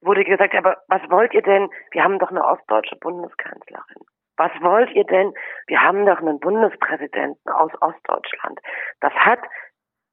[0.02, 1.70] wurde gesagt, aber was wollt ihr denn?
[1.90, 4.02] Wir haben doch eine ostdeutsche Bundeskanzlerin.
[4.36, 5.34] Was wollt ihr denn?
[5.66, 8.60] Wir haben doch einen Bundespräsidenten aus Ostdeutschland.
[9.00, 9.40] Das hat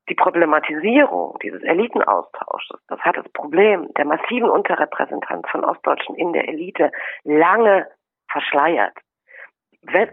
[0.09, 6.47] die Problematisierung dieses Elitenaustausches, das hat das Problem der massiven Unterrepräsentanz von Ostdeutschen in der
[6.49, 6.91] Elite
[7.23, 7.87] lange
[8.31, 8.97] verschleiert.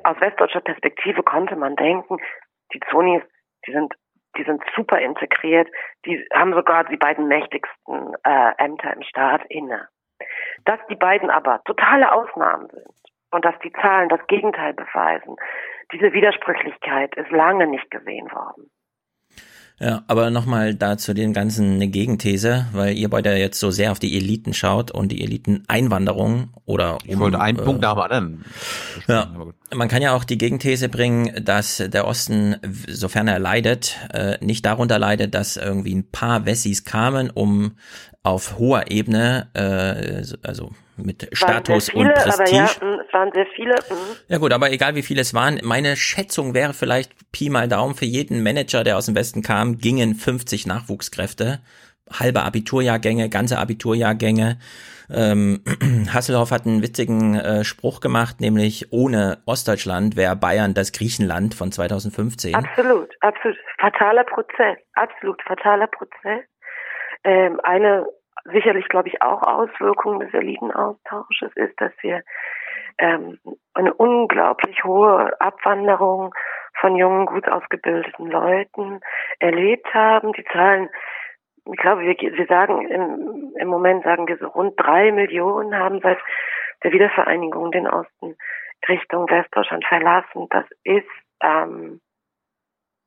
[0.05, 2.19] Aus westdeutscher Perspektive konnte man denken,
[2.73, 3.23] die Zonis,
[3.67, 3.95] die sind
[4.37, 5.69] die sind super integriert,
[6.05, 9.89] die haben sogar die beiden mächtigsten äh, Ämter im Staat inne.
[10.65, 12.89] Dass die beiden aber totale Ausnahmen sind
[13.31, 15.37] und dass die Zahlen das Gegenteil beweisen,
[15.93, 18.71] diese Widersprüchlichkeit ist lange nicht gesehen worden.
[19.79, 23.93] Ja, aber nochmal da zu den ganzen eine Gegenthese, weil ihr beide jetzt so sehr
[23.93, 27.93] auf die Eliten schaut und die Eliteneinwanderung oder um, Ich wollte einen äh, Punkt nach
[27.93, 28.45] dem anderen.
[29.07, 29.35] Ja,
[29.75, 32.57] man kann ja auch die Gegenthese bringen, dass der Osten,
[32.89, 37.73] sofern er leidet, äh, nicht darunter leidet, dass irgendwie ein paar Wessis kamen, um
[38.27, 42.61] auf hoher Ebene, äh, also mit Status viele, und Prestige.
[42.61, 43.75] Aber ja, es waren sehr viele.
[43.75, 43.97] mh.
[44.29, 47.95] Ja gut, aber egal wie viele es waren, meine Schätzung wäre vielleicht Pi mal Daumen,
[47.95, 51.61] für jeden Manager, der aus dem Westen kam, gingen 50 Nachwuchskräfte,
[52.11, 54.59] halbe Abiturjahrgänge, ganze Abiturjahrgänge.
[55.09, 55.63] Ähm,
[56.13, 61.71] Hasselhoff hat einen witzigen äh, Spruch gemacht, nämlich ohne Ostdeutschland wäre Bayern das Griechenland von
[61.71, 62.57] 2015.
[62.57, 63.57] Absolut, absolut.
[63.79, 66.45] Fataler Prozess, absolut fataler Prozess.
[67.25, 68.07] Ähm, eine
[68.45, 72.23] sicherlich, glaube ich, auch Auswirkung des Elitenaustausches ist, dass wir
[72.99, 73.39] ähm,
[73.75, 76.35] eine unglaublich hohe Abwanderung
[76.81, 79.01] von jungen, gut ausgebildeten Leuten
[79.39, 80.33] erlebt haben.
[80.33, 80.89] Die Zahlen,
[81.65, 86.01] ich glaube, wir, wir sagen im, im Moment sagen wir so rund drei Millionen haben
[86.01, 86.19] seit
[86.85, 88.37] der Wiedervereinigung den Osten
[88.89, 90.47] Richtung Westdeutschland verlassen.
[90.51, 91.09] Das ist
[91.43, 92.01] ähm,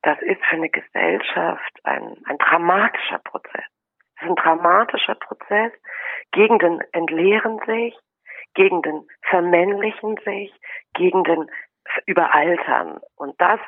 [0.02, 3.69] das ist für eine Gesellschaft ein, ein dramatischer Prozess.
[4.20, 5.72] Es ist ein dramatischer Prozess.
[6.32, 7.96] Gegenden entleeren sich,
[8.54, 10.52] Gegenden vermännlichen sich,
[10.94, 11.50] Gegenden
[12.06, 13.00] überaltern.
[13.16, 13.60] Und das,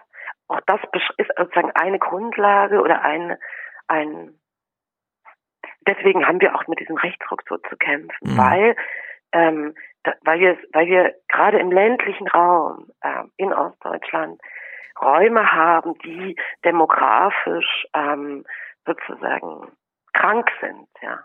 [0.48, 0.80] auch das
[1.16, 3.36] ist sozusagen eine Grundlage oder ein,
[3.88, 4.38] ein,
[5.86, 8.38] deswegen haben wir auch mit diesem Rechtsruck so zu kämpfen, Mhm.
[8.38, 8.76] weil,
[9.32, 14.40] ähm, da, weil wir, weil wir gerade im ländlichen Raum, ähm, in Ostdeutschland,
[15.00, 18.44] Räume haben, die demografisch ähm,
[18.84, 19.72] sozusagen
[20.12, 21.24] krank sind, ja.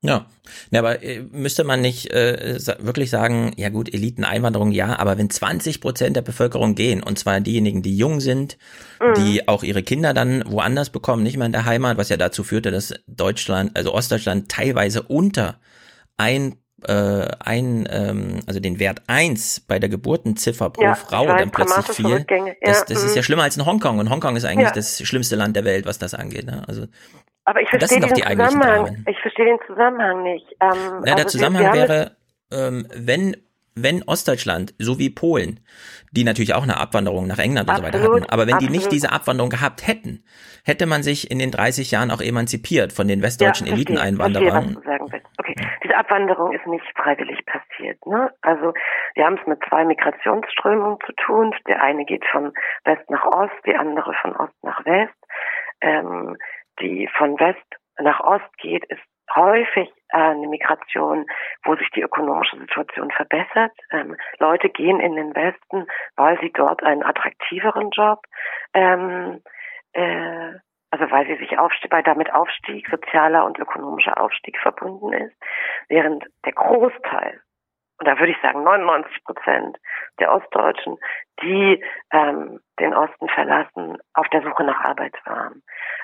[0.00, 0.26] Ja,
[0.70, 5.28] ja aber äh, müsste man nicht äh, wirklich sagen, ja gut, Eliteneinwanderung ja, aber wenn
[5.28, 8.58] 20 Prozent der Bevölkerung gehen, und zwar diejenigen, die jung sind,
[9.16, 12.44] die auch ihre Kinder dann woanders bekommen, nicht mehr in der Heimat, was ja dazu
[12.44, 15.58] führte, dass Deutschland, also Ostdeutschland teilweise unter
[16.16, 21.40] ein äh, ein, ähm, also den Wert eins bei der Geburtenziffer pro Ja, Frau weiß,
[21.40, 22.06] dann plötzlich fiel.
[22.06, 22.56] Rückgänge.
[22.60, 23.16] Das, Ja, das ist mhm.
[23.16, 24.74] ja schlimmer als in Hongkong und Hongkong ist eigentlich Ja.
[24.74, 26.46] das schlimmste Land der Welt, was das angeht.
[26.46, 26.62] Ne?
[26.68, 26.86] Also
[27.48, 28.84] Aber ich verstehe eigentlichen Zusammenhang.
[28.84, 29.04] Dramen.
[29.08, 30.46] Ich verstehe den Zusammenhang nicht.
[30.60, 30.68] Ähm,
[31.06, 32.16] Ja, also der Zusammenhang wäre,
[32.52, 33.36] ähm, wenn,
[33.74, 35.60] wenn Ostdeutschland, so wie Polen,
[36.12, 38.66] die natürlich auch eine Abwanderung nach England und so weiter Absolut, hatten, aber wenn die
[38.68, 38.92] nicht absolut.
[38.92, 40.24] diese Abwanderung gehabt hätten,
[40.64, 43.94] hätte man sich in den 30 Jahren auch emanzipiert von den es- westdeutschen ja, verstehe,
[43.96, 44.76] Eliteneinwanderern.
[45.38, 48.04] Okay, diese Abwanderung ist nicht freiwillig passiert.
[48.06, 48.30] Ne?
[48.42, 48.74] Also
[49.14, 51.54] wir haben es mit zwei Migrationsströmungen zu tun.
[51.66, 52.52] Der eine geht von
[52.84, 55.14] West nach Ost, die andere von Ost nach West.
[55.80, 56.36] Ähm,
[56.80, 57.66] die von West
[57.98, 59.02] nach Ost geht, ist
[59.34, 61.26] häufig eine Migration,
[61.64, 63.72] wo sich die ökonomische Situation verbessert.
[63.90, 65.86] Ähm, Leute gehen in den Westen,
[66.16, 68.24] weil sie dort einen attraktiveren Job,
[68.74, 69.42] ähm,
[69.92, 70.52] äh,
[70.90, 75.36] also weil sie sich aufstieg, weil damit Aufstieg, sozialer und ökonomischer Aufstieg verbunden ist,
[75.88, 77.40] während der Großteil
[77.98, 79.76] und da würde ich sagen 99 Prozent
[80.20, 80.98] der Ostdeutschen,
[81.42, 81.82] die
[82.12, 85.62] ähm, den Osten verlassen, auf der Suche nach Arbeit waren.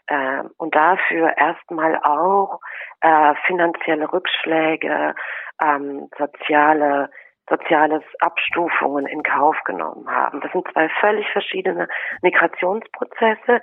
[0.08, 2.60] Ähm, und dafür erstmal auch
[3.00, 5.14] äh, finanzielle Rückschläge,
[5.62, 7.10] ähm, soziale
[7.48, 10.40] soziales Abstufungen in Kauf genommen haben.
[10.40, 11.88] Das sind zwei völlig verschiedene
[12.22, 13.60] Migrationsprozesse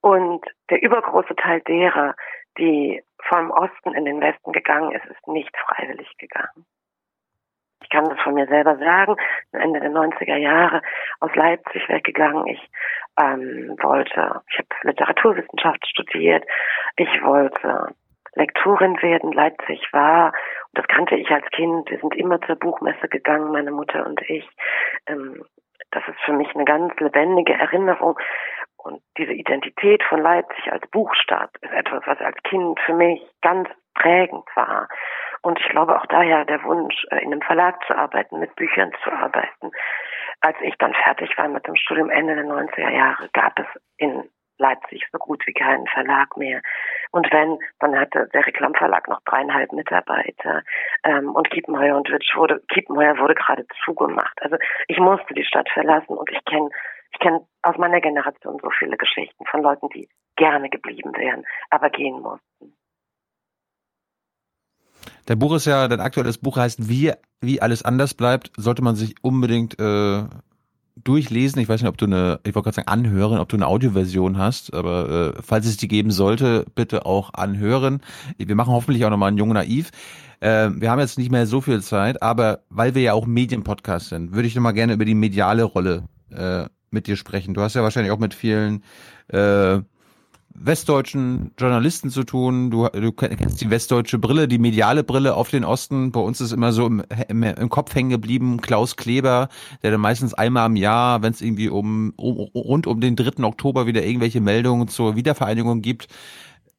[0.00, 2.16] und der übergroße Teil derer,
[2.58, 6.66] die vom Osten in den Westen gegangen ist, ist nicht freiwillig gegangen.
[7.82, 9.16] Ich kann das von mir selber sagen.
[9.52, 10.82] Ende der 90er Jahre
[11.20, 12.46] aus Leipzig weggegangen.
[12.46, 12.70] Ich
[13.18, 16.44] ähm, wollte, ich habe Literaturwissenschaft studiert.
[16.96, 17.94] Ich wollte
[18.34, 19.32] Lektorin werden.
[19.32, 23.72] Leipzig war, und das kannte ich als Kind, wir sind immer zur Buchmesse gegangen, meine
[23.72, 24.48] Mutter und ich.
[25.06, 25.44] Ähm,
[25.90, 28.18] das ist für mich eine ganz lebendige Erinnerung.
[28.76, 33.68] Und diese Identität von Leipzig als Buchstadt ist etwas, was als Kind für mich ganz
[33.94, 34.88] prägend war.
[35.42, 38.92] Und ich glaube auch daher der Wunsch, äh, in einem Verlag zu arbeiten, mit Büchern
[39.02, 39.70] zu arbeiten.
[40.40, 44.28] Als ich dann fertig war mit dem Studium Ende der 90er Jahre, gab es in
[44.58, 46.60] Leipzig so gut wie keinen Verlag mehr.
[47.10, 50.62] Und wenn, dann hatte der Reklamverlag noch dreieinhalb Mitarbeiter.
[51.02, 54.40] Ähm, und Kiepenheuer und Witsch wurde, Kiepenheuer wurde gerade zugemacht.
[54.42, 56.70] Also ich musste die Stadt verlassen und ich kenne
[57.12, 61.90] ich kenne aus meiner Generation so viele Geschichten von Leuten, die gerne geblieben wären, aber
[61.90, 62.76] gehen mussten.
[65.26, 68.96] Dein Buch ist ja, dein aktuelles Buch heißt Wie, wie alles anders bleibt, sollte man
[68.96, 70.24] sich unbedingt äh,
[71.04, 71.60] durchlesen.
[71.60, 74.38] Ich weiß nicht, ob du eine, ich wollte gerade sagen anhören, ob du eine Audioversion
[74.38, 78.00] hast, aber äh, falls es die geben sollte, bitte auch anhören.
[78.38, 79.90] Wir machen hoffentlich auch nochmal einen Jungen Naiv.
[80.40, 84.08] Äh, wir haben jetzt nicht mehr so viel Zeit, aber weil wir ja auch Medienpodcast
[84.08, 87.54] sind, würde ich nochmal gerne über die mediale Rolle äh, mit dir sprechen.
[87.54, 88.82] Du hast ja wahrscheinlich auch mit vielen
[89.28, 89.80] äh,
[90.62, 92.70] westdeutschen Journalisten zu tun.
[92.70, 96.12] Du, du kennst die westdeutsche Brille, die mediale Brille auf den Osten.
[96.12, 99.48] Bei uns ist immer so im, im, im Kopf hängen geblieben Klaus Kleber,
[99.82, 103.42] der dann meistens einmal im Jahr, wenn es irgendwie um, um rund um den 3.
[103.44, 106.08] Oktober wieder irgendwelche Meldungen zur Wiedervereinigung gibt,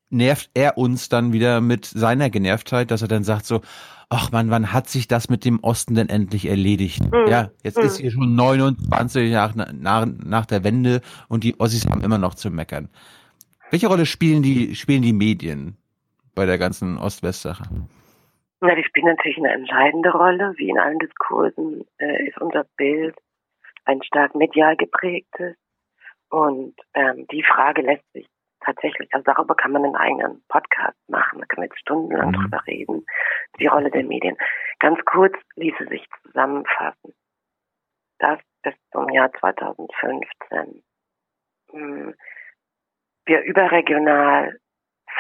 [0.10, 3.62] nervt er uns dann wieder mit seiner Genervtheit, dass er dann sagt so,
[4.10, 7.02] ach man, wann hat sich das mit dem Osten denn endlich erledigt?
[7.02, 7.28] Mhm.
[7.28, 7.84] Ja, jetzt Mhm.
[7.86, 12.18] ist hier schon 29 Jahre nach, nach, nach der Wende und die Ossis haben immer
[12.18, 12.90] noch zu meckern.
[13.72, 15.78] Welche Rolle spielen die, spielen die Medien
[16.36, 17.64] bei der ganzen Ost-West-Sache?
[18.60, 20.54] Na, die spielen natürlich eine entscheidende Rolle.
[20.58, 23.16] Wie in allen Diskursen äh, ist unser Bild
[23.86, 25.56] ein stark medial geprägtes.
[26.30, 28.28] Und ähm, die Frage lässt sich
[28.64, 32.34] tatsächlich, also darüber kann man einen eigenen Podcast machen, da können wir jetzt stundenlang Mhm.
[32.44, 33.06] drüber reden,
[33.60, 34.38] die Rolle der Medien.
[34.80, 37.14] Ganz kurz ließe sich zusammenfassen,
[38.20, 40.84] dass bis zum Jahr 2015
[41.74, 42.14] mh,
[43.26, 44.58] wir überregional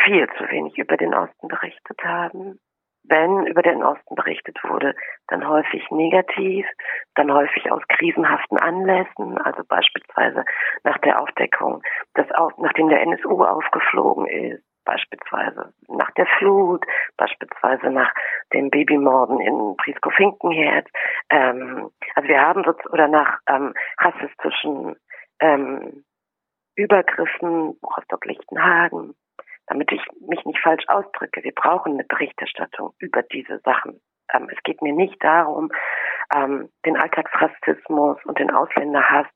[0.04, 2.60] viel zu wenig über den Osten berichtet haben.
[3.04, 4.94] Wenn über den Osten berichtet wurde,
[5.28, 6.66] dann häufig negativ,
[7.16, 10.46] dann häufig aus krisenhaften Anlässen, also beispielsweise
[10.84, 11.82] nach der Aufdeckung,
[12.14, 16.86] dass auch, nachdem der NSU aufgeflogen ist, beispielsweise nach der Flut,
[17.18, 18.14] beispielsweise nach
[18.54, 20.88] dem Babymorden in Prisko-Finkenherd.
[21.30, 24.96] Ähm, also wir haben so, oder nach ähm, rassistischen
[25.40, 26.04] ähm,
[26.76, 29.16] Übergriffen, Rostock-Lichtenhagen,
[29.68, 31.44] damit ich mich nicht falsch ausdrücke.
[31.44, 34.02] Wir brauchen eine Berichterstattung über diese Sachen.
[34.34, 35.72] Ähm, es geht mir nicht darum,
[36.34, 39.28] ähm, den Alltagsrassismus und den Ausländerhass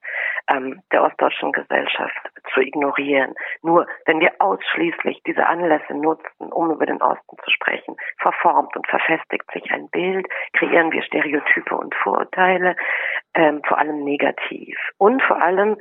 [0.49, 2.17] ähm, der ostdeutschen Gesellschaft
[2.53, 3.33] zu ignorieren.
[3.61, 8.87] Nur wenn wir ausschließlich diese Anlässe nutzen, um über den Osten zu sprechen, verformt und
[8.87, 12.75] verfestigt sich ein Bild, kreieren wir Stereotype und Vorurteile,
[13.33, 14.77] ähm, vor allem negativ.
[14.97, 15.77] Und vor allem,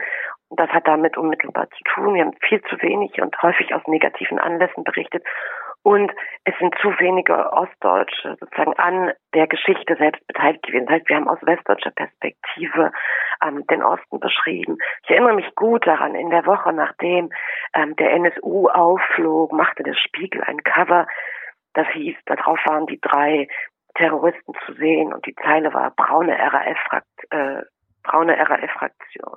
[0.48, 3.82] und das hat damit unmittelbar zu tun, wir haben viel zu wenig und häufig aus
[3.86, 5.24] negativen Anlässen berichtet
[5.84, 6.10] und
[6.44, 10.86] es sind zu wenige Ostdeutsche sozusagen an der Geschichte selbst beteiligt gewesen.
[10.86, 12.90] Das heißt, wir haben aus westdeutscher Perspektive
[13.44, 14.78] ähm, den Osten beschrieben.
[15.02, 17.30] Ich erinnere mich gut daran, in der Woche nachdem
[17.74, 21.06] ähm, der NSU aufflog, machte der Spiegel ein Cover,
[21.74, 23.46] das hieß, darauf waren die drei
[23.94, 27.60] Terroristen zu sehen und die Zeile war braune RAF-Frakt, äh,
[28.02, 29.36] braune RAF-Fraktion.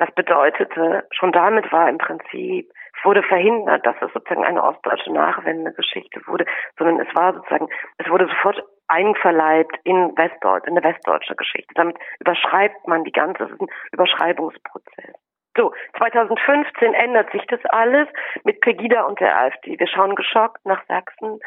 [0.00, 2.72] Das bedeutete, schon damit war im Prinzip,
[3.04, 6.46] wurde verhindert, dass es sozusagen eine ostdeutsche Nachwendegeschichte wurde,
[6.78, 11.74] sondern es war sozusagen, es wurde sofort einverleibt in Westdeutsch, in eine westdeutsche Geschichte.
[11.74, 15.14] Damit überschreibt man die ganze, es ist ein Überschreibungsprozess.
[15.54, 18.08] So, 2015 ändert sich das alles
[18.44, 19.78] mit Pegida und der AfD.
[19.78, 21.40] Wir schauen geschockt nach Sachsen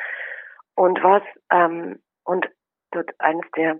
[0.76, 2.47] und was, ähm, und
[2.91, 3.80] dort eines der,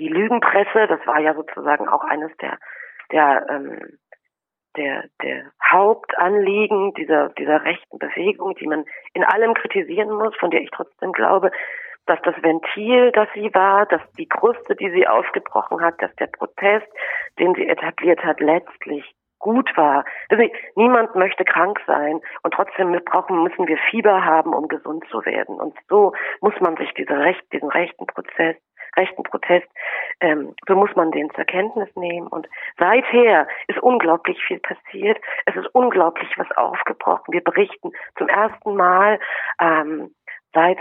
[0.00, 2.58] die Lügenpresse, das war ja sozusagen auch eines der
[3.12, 3.98] der, ähm,
[4.76, 10.62] der, der Hauptanliegen dieser, dieser rechten Bewegung, die man in allem kritisieren muss, von der
[10.62, 11.50] ich trotzdem glaube,
[12.06, 16.26] dass das Ventil, das sie war, dass die Kruste, die sie aufgebrochen hat, dass der
[16.26, 16.86] Protest,
[17.38, 20.04] den sie etabliert hat, letztlich gut war.
[20.30, 20.42] Also,
[20.74, 25.60] niemand möchte krank sein und trotzdem brauchen, müssen wir Fieber haben, um gesund zu werden.
[25.60, 28.56] Und so muss man sich diese Recht, diesen rechten Prozess
[28.96, 29.66] rechten Protest,
[30.20, 32.26] ähm, so muss man den zur Kenntnis nehmen.
[32.26, 35.18] Und seither ist unglaublich viel passiert.
[35.46, 37.32] Es ist unglaublich was aufgebrochen.
[37.32, 39.18] Wir berichten zum ersten Mal
[39.60, 40.14] ähm,
[40.52, 40.78] seit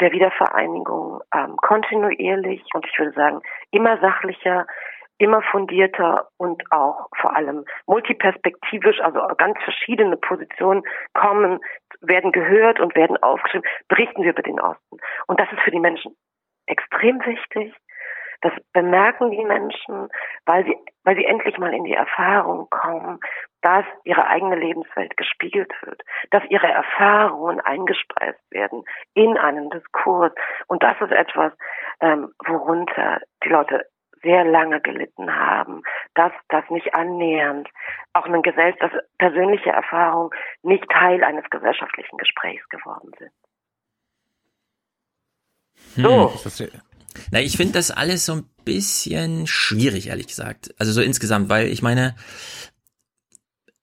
[0.00, 3.40] der Wiedervereinigung ähm, kontinuierlich und ich würde sagen
[3.70, 4.66] immer sachlicher,
[5.18, 10.82] immer fundierter und auch vor allem multiperspektivisch, also ganz verschiedene Positionen
[11.14, 11.60] kommen,
[12.00, 14.98] werden gehört und werden aufgeschrieben, berichten wir über den Osten.
[15.26, 16.14] Und das ist für die Menschen
[16.66, 17.74] extrem wichtig.
[18.42, 20.08] Das bemerken die Menschen,
[20.44, 23.18] weil sie, weil sie endlich mal in die Erfahrung kommen,
[23.62, 30.32] dass ihre eigene Lebenswelt gespiegelt wird, dass ihre Erfahrungen eingespeist werden in einen Diskurs.
[30.68, 31.52] Und das ist etwas,
[32.00, 33.86] ähm, worunter die Leute
[34.22, 35.82] sehr lange gelitten haben,
[36.14, 37.68] dass das nicht annähernd
[38.12, 40.30] auch eine Gesellschaft, dass persönliche Erfahrungen
[40.62, 43.30] nicht Teil eines gesellschaftlichen Gesprächs geworden sind.
[45.96, 46.32] So.
[46.32, 46.68] Hm.
[47.30, 50.74] Na, ich finde das alles so ein bisschen schwierig, ehrlich gesagt.
[50.78, 52.14] Also so insgesamt, weil ich meine,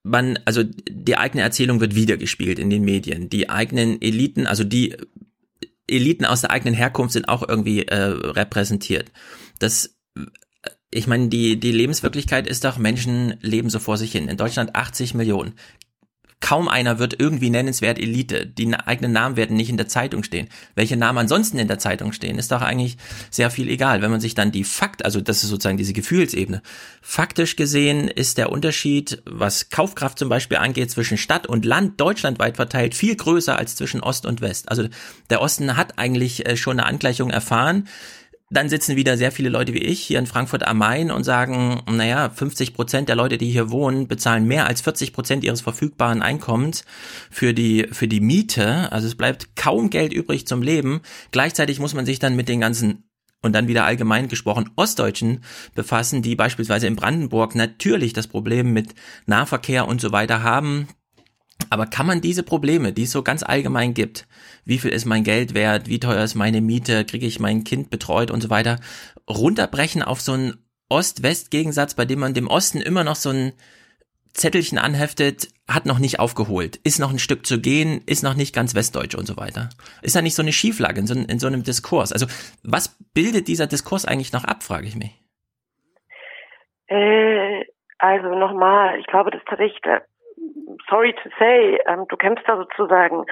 [0.03, 3.29] man, also die eigene Erzählung wird wiedergespiegelt in den Medien.
[3.29, 4.95] Die eigenen Eliten, also die
[5.87, 9.11] Eliten aus der eigenen Herkunft sind auch irgendwie äh, repräsentiert.
[9.59, 9.95] Das
[10.93, 14.27] ich meine, die, die Lebenswirklichkeit ist doch, Menschen leben so vor sich hin.
[14.27, 15.53] In Deutschland 80 Millionen.
[16.43, 18.45] Kaum einer wird irgendwie nennenswert Elite.
[18.45, 20.49] Die eigenen Namen werden nicht in der Zeitung stehen.
[20.75, 22.97] Welche Namen ansonsten in der Zeitung stehen, ist doch eigentlich
[23.31, 24.01] sehr viel egal.
[24.01, 26.61] Wenn man sich dann die Fakt, also das ist sozusagen diese Gefühlsebene.
[27.01, 32.57] Faktisch gesehen ist der Unterschied, was Kaufkraft zum Beispiel angeht, zwischen Stadt und Land deutschlandweit
[32.57, 34.67] verteilt viel größer als zwischen Ost und West.
[34.67, 34.89] Also
[35.29, 37.87] der Osten hat eigentlich schon eine Angleichung erfahren
[38.49, 41.81] dann sitzen wieder sehr viele Leute wie ich hier in Frankfurt am Main und sagen,
[41.89, 46.21] naja, 50 Prozent der Leute, die hier wohnen, bezahlen mehr als 40 Prozent ihres verfügbaren
[46.21, 46.85] Einkommens
[47.31, 48.91] für die, für die Miete.
[48.91, 51.01] Also es bleibt kaum Geld übrig zum Leben.
[51.31, 53.05] Gleichzeitig muss man sich dann mit den ganzen
[53.41, 55.43] und dann wieder allgemein gesprochen Ostdeutschen
[55.75, 60.87] befassen, die beispielsweise in Brandenburg natürlich das Problem mit Nahverkehr und so weiter haben.
[61.70, 64.28] Aber kann man diese Probleme, die es so ganz allgemein gibt,
[64.66, 67.89] wie viel ist mein Geld wert, wie teuer ist meine Miete, kriege ich mein Kind
[67.89, 68.80] betreut und so weiter,
[69.30, 70.57] runterbrechen auf so einen
[70.89, 73.53] Ost-West-Gegensatz, bei dem man dem Osten immer noch so ein
[74.34, 78.53] Zettelchen anheftet, hat noch nicht aufgeholt, ist noch ein Stück zu gehen, ist noch nicht
[78.53, 79.70] ganz westdeutsch und so weiter.
[80.01, 82.11] Ist da nicht so eine Schieflage in so, in so einem Diskurs?
[82.11, 82.26] Also
[82.64, 85.11] was bildet dieser Diskurs eigentlich noch ab, frage ich mich.
[86.88, 87.66] Äh,
[87.99, 89.80] also nochmal, ich glaube, das tatsächlich,
[90.89, 93.25] sorry to say, ähm, du kämpfst da sozusagen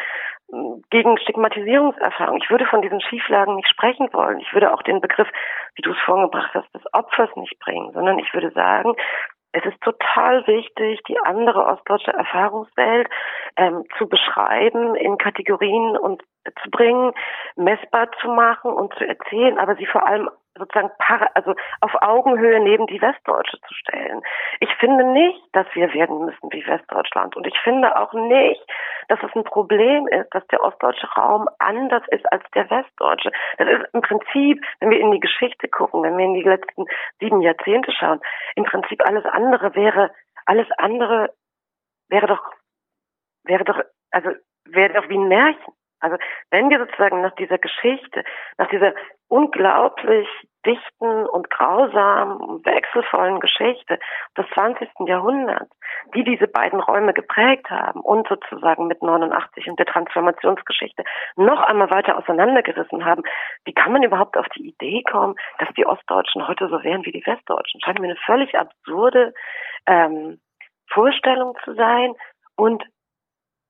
[0.90, 2.40] gegen Stigmatisierungserfahrung.
[2.44, 4.40] Ich würde von diesen Schieflagen nicht sprechen wollen.
[4.40, 5.28] Ich würde auch den Begriff,
[5.76, 8.96] wie du es vorgebracht hast, des Opfers nicht bringen, sondern ich würde sagen,
[9.54, 13.10] es ist total wichtig, die andere ostdeutsche Erfahrungswelt
[13.58, 16.24] ähm, zu beschreiben, in Kategorien und
[16.64, 17.14] zu bringen,
[17.56, 20.92] messbar zu machen und zu erzählen, aber sie vor allem sozusagen
[21.34, 24.22] also auf Augenhöhe neben die Westdeutsche zu stellen.
[24.60, 27.36] Ich finde nicht, dass wir werden müssen wie Westdeutschland.
[27.36, 28.62] Und ich finde auch nicht,
[29.08, 33.32] dass es ein Problem ist, dass der ostdeutsche Raum anders ist als der westdeutsche.
[33.58, 36.86] Das ist im Prinzip, wenn wir in die Geschichte gucken, wenn wir in die letzten
[37.20, 38.20] sieben Jahrzehnte schauen,
[38.56, 40.12] im Prinzip alles andere wäre,
[40.46, 41.34] alles andere
[42.10, 42.44] wäre doch,
[43.44, 43.80] wäre doch,
[44.12, 44.32] also
[44.66, 45.74] wäre doch wie ein Märchen.
[46.02, 46.18] Also
[46.50, 48.24] wenn wir sozusagen nach dieser Geschichte,
[48.58, 48.94] nach dieser
[49.32, 50.28] unglaublich
[50.66, 53.98] dichten und grausamen, wechselvollen Geschichte
[54.38, 54.90] des 20.
[55.08, 55.72] Jahrhunderts,
[56.14, 61.04] die diese beiden Räume geprägt haben und sozusagen mit 89 und der Transformationsgeschichte
[61.38, 63.24] noch einmal weiter auseinandergerissen haben,
[63.64, 67.14] wie kann man überhaupt auf die Idee kommen, dass die Ostdeutschen heute so wären wie
[67.14, 67.80] die Westdeutschen?
[67.82, 69.34] Scheint mir eine völlig absurde
[69.88, 70.42] ähm,
[70.90, 72.14] Vorstellung zu sein
[72.58, 72.84] und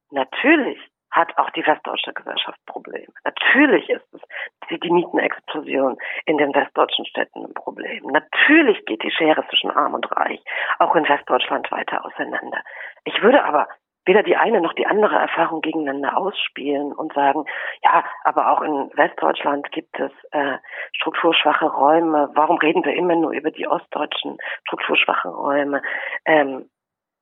[0.09, 0.80] natürlich
[1.12, 3.14] hat auch die westdeutsche Gesellschaft Probleme.
[3.24, 4.22] Natürlich ist es
[4.70, 8.05] die Mietenexplosion in den westdeutschen Städten ein Problem.
[8.07, 10.41] Natürlich geht die Schere zwischen Arm und Reich
[10.80, 12.62] auch in Westdeutschland weiter auseinander.
[13.03, 13.68] Ich würde aber
[14.05, 17.45] weder die eine noch die andere Erfahrung gegeneinander ausspielen und sagen,
[17.84, 20.57] ja, aber auch in Westdeutschland gibt es äh,
[20.93, 22.30] strukturschwache Räume.
[22.34, 25.82] Warum reden wir immer nur über die ostdeutschen strukturschwachen Räume?
[26.26, 26.70] Ähm,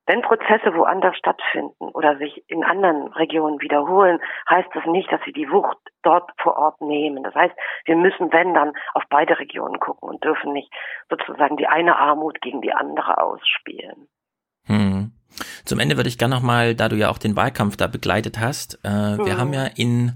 [0.09, 5.33] wenn Prozesse woanders stattfinden oder sich in anderen Regionen wiederholen, heißt das nicht, dass sie
[5.33, 7.21] die Wucht dort vor Ort nehmen.
[7.21, 7.53] Das heißt,
[7.85, 10.73] wir müssen, wenn dann, auf beide Regionen gucken und dürfen nicht
[11.11, 14.07] sozusagen die eine Armut gegen die andere ausspielen.
[14.65, 15.11] Hm.
[15.63, 18.79] Zum Ende würde ich gerne nochmal, da du ja auch den Wahlkampf da begleitet hast,
[18.83, 19.25] äh, hm.
[19.27, 20.15] wir haben ja in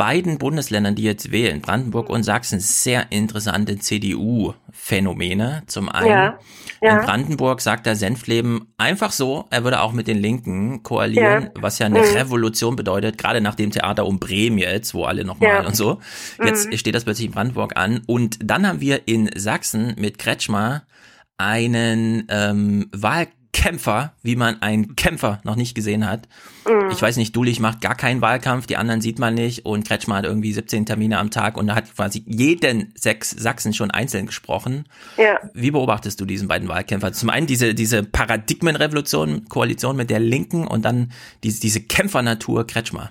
[0.00, 5.64] beiden Bundesländern, die jetzt wählen, Brandenburg und Sachsen, sehr interessante CDU-Phänomene.
[5.66, 6.38] Zum einen, ja,
[6.80, 7.00] ja.
[7.00, 11.62] in Brandenburg sagt der Senfleben einfach so, er würde auch mit den Linken koalieren, ja.
[11.62, 12.16] was ja eine mhm.
[12.16, 15.98] Revolution bedeutet, gerade nach dem Theater um Bremen jetzt, wo alle nochmal und so.
[16.42, 16.78] Jetzt mhm.
[16.78, 18.00] steht das plötzlich in Brandenburg an.
[18.06, 20.84] Und dann haben wir in Sachsen mit Kretschmer
[21.36, 26.28] einen ähm, Wahlkampf Kämpfer, wie man einen Kämpfer noch nicht gesehen hat.
[26.66, 26.90] Mhm.
[26.90, 30.16] Ich weiß nicht, Dulich macht gar keinen Wahlkampf, die anderen sieht man nicht und Kretschmer
[30.16, 34.26] hat irgendwie 17 Termine am Tag und da hat quasi jeden sechs Sachsen schon einzeln
[34.26, 34.84] gesprochen.
[35.16, 35.38] Ja.
[35.52, 37.12] Wie beobachtest du diesen beiden Wahlkämpfer?
[37.12, 43.10] Zum einen diese, diese Paradigmenrevolution, Koalition mit der Linken und dann diese, diese Kämpfernatur Kretschmer.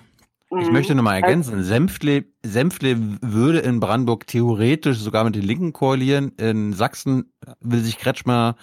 [0.58, 0.72] Ich mhm.
[0.72, 6.32] möchte nochmal ergänzen, Senfle, Senfle würde in Brandenburg theoretisch sogar mit den Linken koalieren.
[6.38, 8.56] In Sachsen will sich Kretschmer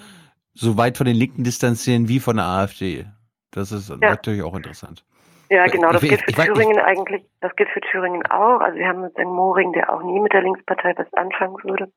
[0.58, 3.06] so weit von den Linken distanzieren wie von der AfD.
[3.52, 3.98] Das ist ja.
[3.98, 5.04] natürlich auch interessant.
[5.50, 8.60] Ja, genau, das ich, gilt für ich, Thüringen ich, eigentlich, das gilt für Thüringen auch.
[8.60, 11.92] Also wir haben jetzt einen Moring, der auch nie mit der Linkspartei was anfangen würde.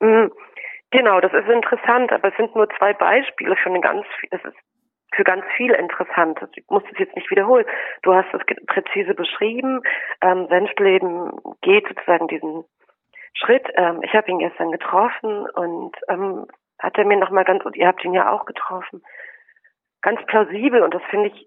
[0.00, 0.30] Mhm.
[0.92, 4.56] Genau, das ist interessant, aber es sind nur zwei Beispiele für eine ganz, das ist
[5.14, 6.38] für ganz viel interessant.
[6.54, 7.66] Ich muss es jetzt nicht wiederholen.
[8.02, 9.80] Du hast es präzise beschrieben.
[10.22, 12.64] Ähm, Senfleben geht sozusagen diesen
[13.34, 13.66] Schritt.
[13.74, 16.46] Ähm, ich habe ihn gestern getroffen und ähm,
[16.80, 19.02] hat er mir nochmal ganz, und ihr habt ihn ja auch getroffen,
[20.02, 21.46] ganz plausibel, und das finde ich,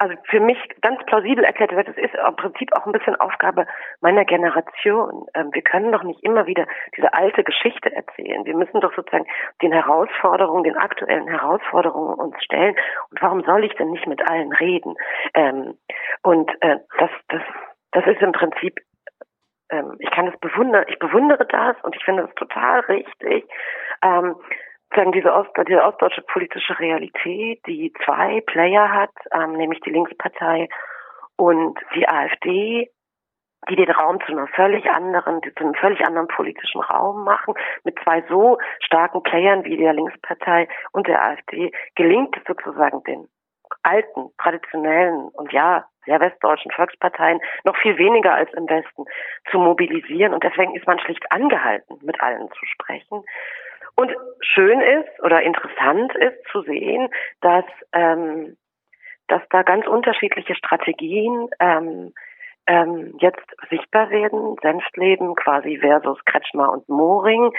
[0.00, 3.66] also für mich ganz plausibel erklärt wird, das ist im Prinzip auch ein bisschen Aufgabe
[4.00, 5.26] meiner Generation.
[5.34, 6.66] Ähm, wir können doch nicht immer wieder
[6.96, 8.44] diese alte Geschichte erzählen.
[8.44, 9.26] Wir müssen doch sozusagen
[9.62, 12.74] den Herausforderungen, den aktuellen Herausforderungen uns stellen.
[13.10, 14.96] Und warum soll ich denn nicht mit allen reden?
[15.34, 15.78] Ähm,
[16.22, 17.42] und äh, das, das,
[17.92, 18.80] das ist im Prinzip
[19.70, 23.48] ähm, ich kann es bewundern, ich bewundere das und ich finde es total richtig.
[24.94, 30.68] Sagen diese, Ost, diese ostdeutsche politische Realität, die zwei Player hat, ähm, nämlich die Linkspartei
[31.36, 32.90] und die AfD,
[33.68, 37.54] die den Raum zu einer völlig anderen, zu einem völlig anderen politischen Raum machen.
[37.84, 43.28] Mit zwei so starken Playern wie der Linkspartei und der AfD gelingt es sozusagen den
[43.82, 49.04] alten, traditionellen und ja, sehr westdeutschen Volksparteien noch viel weniger als im Westen
[49.50, 50.32] zu mobilisieren.
[50.32, 53.22] Und deswegen ist man schlicht angehalten, mit allen zu sprechen.
[53.98, 57.08] Und schön ist oder interessant ist zu sehen,
[57.40, 58.56] dass, ähm,
[59.26, 62.14] dass da ganz unterschiedliche Strategien ähm,
[62.68, 64.54] ähm, jetzt sichtbar werden.
[64.62, 67.50] Senftleben quasi versus Kretschmer und Moring.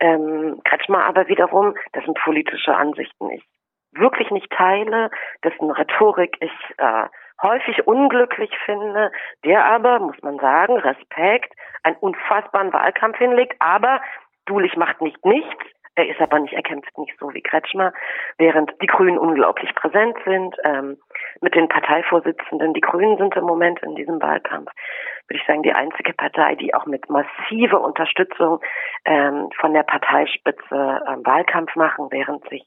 [0.00, 3.44] Ähm, Kretschmer aber wiederum, das sind politische Ansichten ich
[3.92, 5.10] wirklich nicht teile,
[5.44, 7.04] dessen Rhetorik ich äh,
[7.40, 9.12] häufig unglücklich finde,
[9.44, 14.00] der aber, muss man sagen, Respekt, einen unfassbaren Wahlkampf hinlegt, aber
[14.46, 15.64] Dulich macht nicht nichts,
[15.96, 17.92] er ist aber nicht, er kämpft nicht so wie Kretschmer,
[18.38, 20.98] während die Grünen unglaublich präsent sind ähm,
[21.40, 22.74] mit den Parteivorsitzenden.
[22.74, 24.70] Die Grünen sind im Moment in diesem Wahlkampf,
[25.26, 28.60] würde ich sagen, die einzige Partei, die auch mit massiver Unterstützung
[29.06, 32.66] ähm, von der Parteispitze ähm, Wahlkampf machen, während sich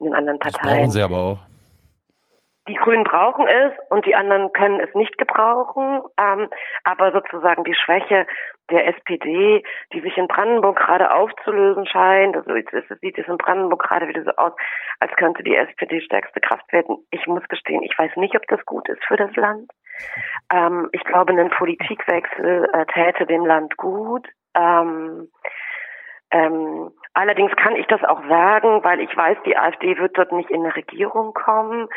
[0.00, 0.62] in den anderen Parteien.
[0.62, 1.51] Das brauchen sie aber auch.
[2.68, 6.02] Die Grünen brauchen es und die anderen können es nicht gebrauchen.
[6.20, 6.48] Ähm,
[6.84, 8.26] aber sozusagen die Schwäche
[8.70, 13.82] der SPD, die sich in Brandenburg gerade aufzulösen scheint, also es sieht es in Brandenburg
[13.82, 14.52] gerade wieder so aus,
[15.00, 16.98] als könnte die SPD stärkste Kraft werden.
[17.10, 19.70] Ich muss gestehen, ich weiß nicht, ob das gut ist für das Land.
[20.52, 24.28] Ähm, ich glaube, ein Politikwechsel äh, täte dem Land gut.
[24.54, 25.28] Ähm,
[26.32, 30.50] ähm, allerdings kann ich das auch sagen, weil ich weiß, die AfD wird dort nicht
[30.50, 31.88] in eine Regierung kommen.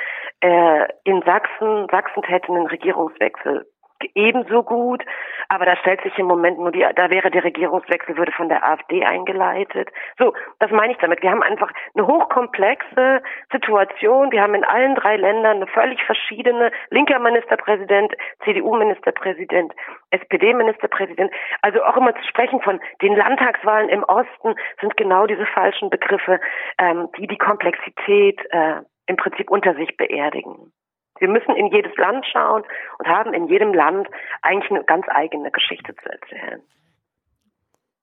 [0.41, 3.65] Äh, in Sachsen, Sachsen täte einen Regierungswechsel
[4.13, 5.03] ebenso gut,
[5.49, 8.67] aber da stellt sich im Moment nur die, da wäre der Regierungswechsel würde von der
[8.67, 9.89] AfD eingeleitet.
[10.17, 11.21] So, das meine ich damit.
[11.21, 13.21] Wir haben einfach eine hochkomplexe
[13.51, 14.31] Situation.
[14.31, 19.73] Wir haben in allen drei Ländern eine völlig verschiedene linker Ministerpräsident, CDU-Ministerpräsident,
[20.11, 21.31] SPD-Ministerpräsident.
[21.61, 26.39] Also auch immer zu sprechen von den Landtagswahlen im Osten sind genau diese falschen Begriffe,
[26.77, 30.71] ähm, die die Komplexität äh, im Prinzip unter sich beerdigen.
[31.19, 32.63] Wir müssen in jedes Land schauen
[32.99, 34.07] und haben in jedem Land
[34.41, 36.61] eigentlich eine ganz eigene Geschichte zu erzählen.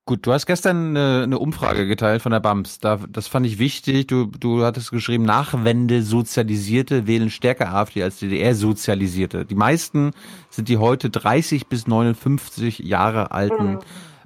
[0.05, 2.81] Gut, du hast gestern eine, eine Umfrage geteilt von der BAMS.
[2.81, 4.09] Da, das fand ich wichtig.
[4.09, 9.45] Du, du hattest geschrieben, Nachwende sozialisierte wählen stärker AfD als DDR-Sozialisierte.
[9.45, 10.11] Die meisten
[10.51, 13.79] sind die heute 30 bis 59 Jahre alten mhm.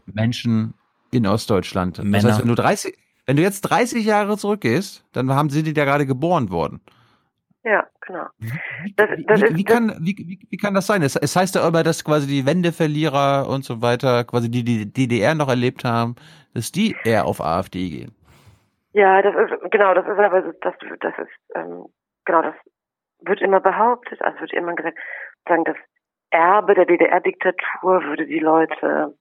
[0.06, 0.74] Menschen
[1.10, 1.98] in Ostdeutschland.
[1.98, 2.22] Männer.
[2.22, 5.74] Das heißt, wenn du 30, wenn du jetzt 30 Jahre zurückgehst, dann haben, sind die
[5.74, 6.80] da gerade geboren worden.
[7.66, 8.26] Ja, genau.
[8.94, 11.02] Das, das wie, ist, wie, kann, wie, wie, kann das sein?
[11.02, 14.92] Es, es heißt ja immer, dass quasi die Wendeverlierer und so weiter, quasi die die
[14.92, 16.14] DDR noch erlebt haben,
[16.54, 18.14] dass die eher auf AfD gehen.
[18.92, 21.86] Ja, das ist genau, das ist aber das, das ist ähm,
[22.24, 22.54] genau das
[23.22, 24.96] wird immer behauptet, also wird immer gesagt,
[25.48, 25.76] sagen das
[26.30, 29.12] Erbe der DDR-Diktatur würde die Leute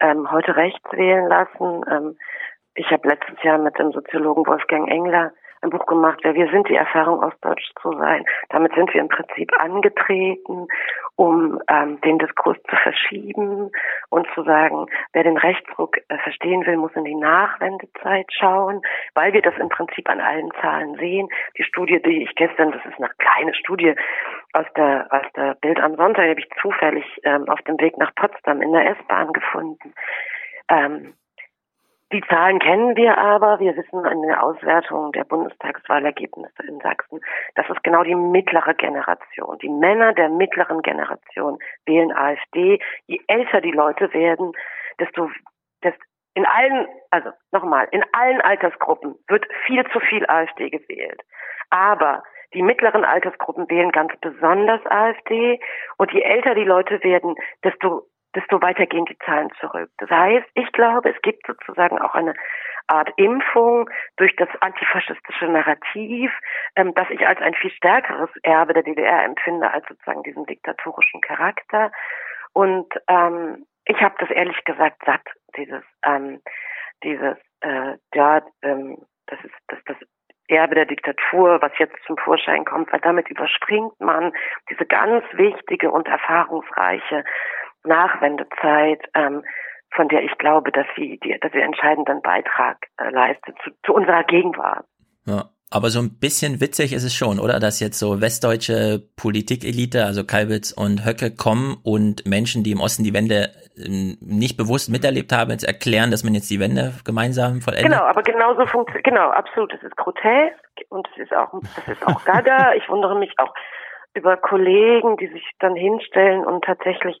[0.00, 1.84] ähm, heute rechts wählen lassen.
[1.88, 2.18] Ähm,
[2.74, 5.32] ich habe letztes Jahr mit dem Soziologen Wolfgang Engler
[5.64, 8.24] ein Buch gemacht, wer wir sind, die Erfahrung Ostdeutsch zu sein.
[8.50, 10.68] Damit sind wir im Prinzip angetreten,
[11.16, 13.70] um ähm, den Diskurs zu verschieben
[14.10, 18.82] und zu sagen, wer den Rechtsruck äh, verstehen will, muss in die Nachwendezeit schauen,
[19.14, 21.28] weil wir das im Prinzip an allen Zahlen sehen.
[21.56, 23.94] Die Studie, die ich gestern, das ist eine kleine Studie
[24.52, 28.14] aus der aus der Bild am Sonntag, habe ich zufällig ähm, auf dem Weg nach
[28.14, 29.94] Potsdam in der S-Bahn gefunden.
[30.68, 31.14] Ähm,
[32.14, 33.58] die Zahlen kennen wir aber.
[33.58, 37.20] Wir wissen in der Auswertung der Bundestagswahlergebnisse in Sachsen,
[37.56, 42.78] dass es genau die mittlere Generation, die Männer der mittleren Generation wählen AfD.
[43.06, 44.52] Je älter die Leute werden,
[45.00, 45.28] desto,
[45.82, 46.00] desto
[46.34, 51.20] in allen, also nochmal, in allen Altersgruppen wird viel zu viel AfD gewählt.
[51.70, 52.22] Aber
[52.54, 55.58] die mittleren Altersgruppen wählen ganz besonders AfD
[55.96, 57.34] und je älter die Leute werden,
[57.64, 59.90] desto desto weiter gehen die Zahlen zurück.
[59.98, 62.34] Das heißt, ich glaube, es gibt sozusagen auch eine
[62.86, 66.30] Art Impfung durch das antifaschistische Narrativ,
[66.76, 71.20] ähm, das ich als ein viel stärkeres Erbe der DDR empfinde als sozusagen diesen diktatorischen
[71.20, 71.90] Charakter.
[72.52, 75.26] Und ähm, ich habe das ehrlich gesagt satt,
[75.56, 76.40] dieses, ähm,
[77.02, 79.96] dieses, äh, ja, ähm, das ist das, das
[80.48, 84.32] Erbe der Diktatur, was jetzt zum Vorschein kommt, weil damit überspringt man
[84.68, 87.24] diese ganz wichtige und erfahrungsreiche
[87.84, 89.44] Nachwendezeit, ähm,
[89.94, 93.94] von der ich glaube, dass sie, die, dass sie entscheidenden Beitrag äh, leistet zu, zu
[93.94, 94.84] unserer Gegenwart.
[95.26, 95.44] Ja.
[95.70, 97.58] Aber so ein bisschen witzig ist es schon, oder?
[97.58, 103.02] Dass jetzt so westdeutsche Politikelite, also Kalbitz und Höcke kommen und Menschen, die im Osten
[103.02, 107.60] die Wende ähm, nicht bewusst miterlebt haben, jetzt erklären, dass man jetzt die Wende gemeinsam
[107.60, 107.90] vollendet.
[107.90, 109.72] Genau, aber genauso funktioniert, genau, absolut.
[109.72, 110.54] Das ist grotesk
[110.90, 112.74] und es ist auch, das ist auch gaga.
[112.74, 113.52] ich wundere mich auch
[114.14, 117.20] über Kollegen, die sich dann hinstellen und tatsächlich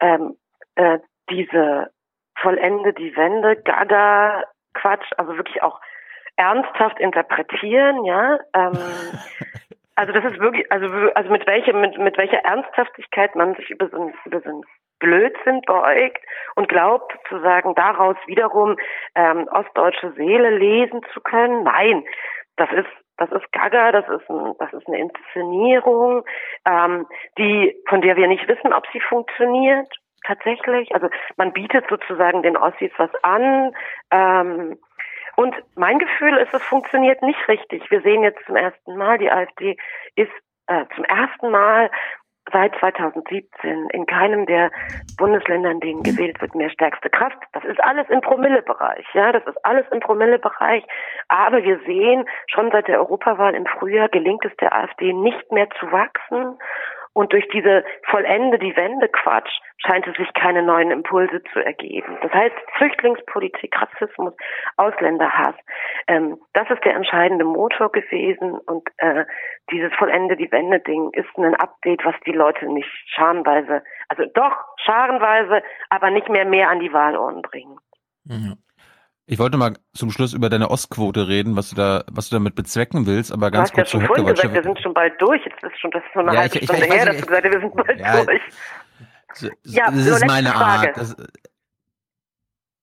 [0.00, 0.36] ähm,
[0.76, 0.98] äh,
[1.30, 1.90] diese
[2.40, 4.44] Vollende die Wende, Gaga,
[4.74, 5.80] Quatsch, also wirklich auch
[6.36, 8.38] ernsthaft interpretieren, ja.
[8.54, 8.78] Ähm,
[9.96, 13.88] also das ist wirklich, also also mit welcher mit mit welcher Ernsthaftigkeit man sich über
[13.88, 14.62] so ein, über so ein
[15.00, 16.24] Blödsinn beugt
[16.54, 18.76] und glaubt zu sagen, daraus wiederum
[19.14, 21.64] ähm, ostdeutsche Seele lesen zu können.
[21.64, 22.04] Nein,
[22.56, 22.88] das ist
[23.18, 26.24] das ist Gaga, das ist ein, das ist eine Inszenierung,
[26.64, 27.06] ähm,
[27.36, 29.88] die von der wir nicht wissen, ob sie funktioniert
[30.24, 30.94] tatsächlich.
[30.94, 33.72] Also man bietet sozusagen den Ossis was an.
[34.10, 34.78] Ähm,
[35.36, 37.90] und mein Gefühl ist, es funktioniert nicht richtig.
[37.90, 39.76] Wir sehen jetzt zum ersten Mal, die AfD
[40.16, 40.32] ist
[40.66, 41.90] äh, zum ersten Mal
[42.52, 44.70] seit 2017 in keinem der
[45.16, 47.38] Bundesländer, in denen gewählt wird, mehr stärkste Kraft.
[47.52, 50.84] Das ist alles im Promillebereich, ja, das ist alles im Promillebereich.
[51.28, 55.68] Aber wir sehen, schon seit der Europawahl im Frühjahr gelingt es der AfD nicht mehr
[55.78, 56.58] zu wachsen
[57.18, 62.16] und durch diese Vollende die Wende Quatsch scheint es sich keine neuen Impulse zu ergeben.
[62.22, 64.34] Das heißt, Flüchtlingspolitik, Rassismus,
[64.76, 65.56] Ausländerhass,
[66.06, 69.24] ähm, das ist der entscheidende Motor gewesen und äh,
[69.72, 74.54] dieses Vollende die Wende Ding ist ein Update, was die Leute nicht scharenweise, also doch
[74.86, 77.78] scharenweise, aber nicht mehr mehr an die Wahlurnen bringen.
[78.26, 78.54] Ja.
[79.30, 82.54] Ich wollte mal zum Schluss über deine Ostquote reden, was du da, was du damit
[82.54, 84.24] bezwecken willst, aber ganz kurz zu Höcke.
[84.24, 85.44] Gesagt, wir sind schon bald durch.
[85.44, 87.16] Jetzt ist schon, das ist schon eine ja, halbe ich, Stunde ich, ich, her, dass
[87.18, 88.42] du gesagt hast, wir sind bald ja, durch.
[89.34, 90.88] So, ja, das ist meine Frage.
[90.88, 90.96] Art.
[90.96, 91.16] Das,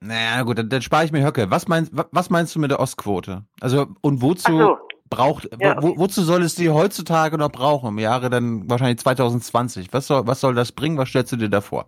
[0.01, 1.49] naja, gut, dann, dann spare ich mir Höcke.
[1.49, 3.45] Was meinst, was meinst du mit der Ostquote?
[3.59, 4.77] Also, und wozu so.
[5.09, 7.89] braucht, ja, wo, wozu soll es die heutzutage noch brauchen?
[7.89, 9.91] Im Jahre dann wahrscheinlich 2020.
[9.93, 10.99] Was soll, was soll das bringen?
[10.99, 11.87] Was stellst du dir da vor?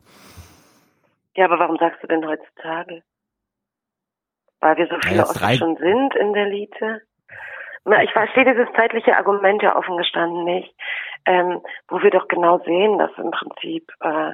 [1.35, 3.03] Ja, aber warum sagst du denn heutzutage?
[4.59, 7.01] Weil wir so viele ja, schon sind in der Elite.
[7.85, 10.73] Na, ich verstehe dieses zeitliche Argument ja offen gestanden nicht,
[11.25, 14.33] ähm, wo wir doch genau sehen, dass im Prinzip äh,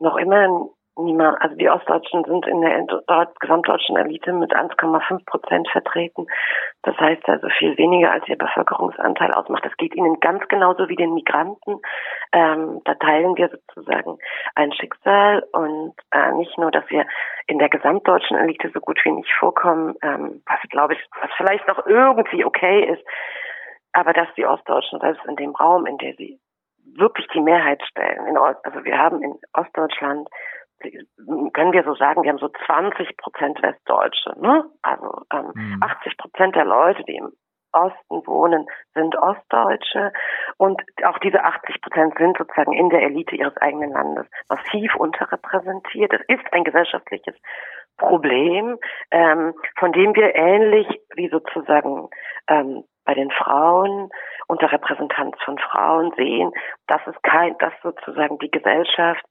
[0.00, 2.86] noch immer niemand, also die Ostdeutschen sind in der
[3.40, 6.26] gesamtdeutschen Elite mit 1,5 Prozent vertreten.
[6.82, 9.64] Das heißt also viel weniger, als ihr Bevölkerungsanteil ausmacht.
[9.64, 11.80] Das geht ihnen ganz genauso wie den Migranten.
[12.32, 14.18] Ähm, da teilen wir sozusagen
[14.54, 17.06] ein Schicksal und äh, nicht nur, dass wir
[17.46, 21.66] in der gesamtdeutschen Elite so gut wie nicht vorkommen, ähm, was glaube ich, was vielleicht
[21.68, 23.04] noch irgendwie okay ist,
[23.92, 26.38] aber dass die Ostdeutschen selbst in dem Raum, in der sie
[26.96, 30.28] wirklich die Mehrheit stellen, in also wir haben in Ostdeutschland
[31.52, 34.34] können wir so sagen, wir haben so 20 Prozent Westdeutsche.
[34.40, 34.64] Ne?
[34.82, 35.82] Also ähm, mhm.
[35.82, 37.32] 80 Prozent der Leute, die im
[37.72, 40.12] Osten wohnen, sind Ostdeutsche
[40.56, 46.12] und auch diese 80 Prozent sind sozusagen in der Elite ihres eigenen Landes massiv unterrepräsentiert.
[46.12, 47.34] Es ist ein gesellschaftliches
[47.96, 48.78] Problem,
[49.10, 52.08] ähm, von dem wir ähnlich wie sozusagen
[52.48, 54.10] ähm, bei den Frauen
[54.46, 56.52] unter Repräsentanz von Frauen sehen,
[56.86, 59.24] dass es kein, dass sozusagen die Gesellschaft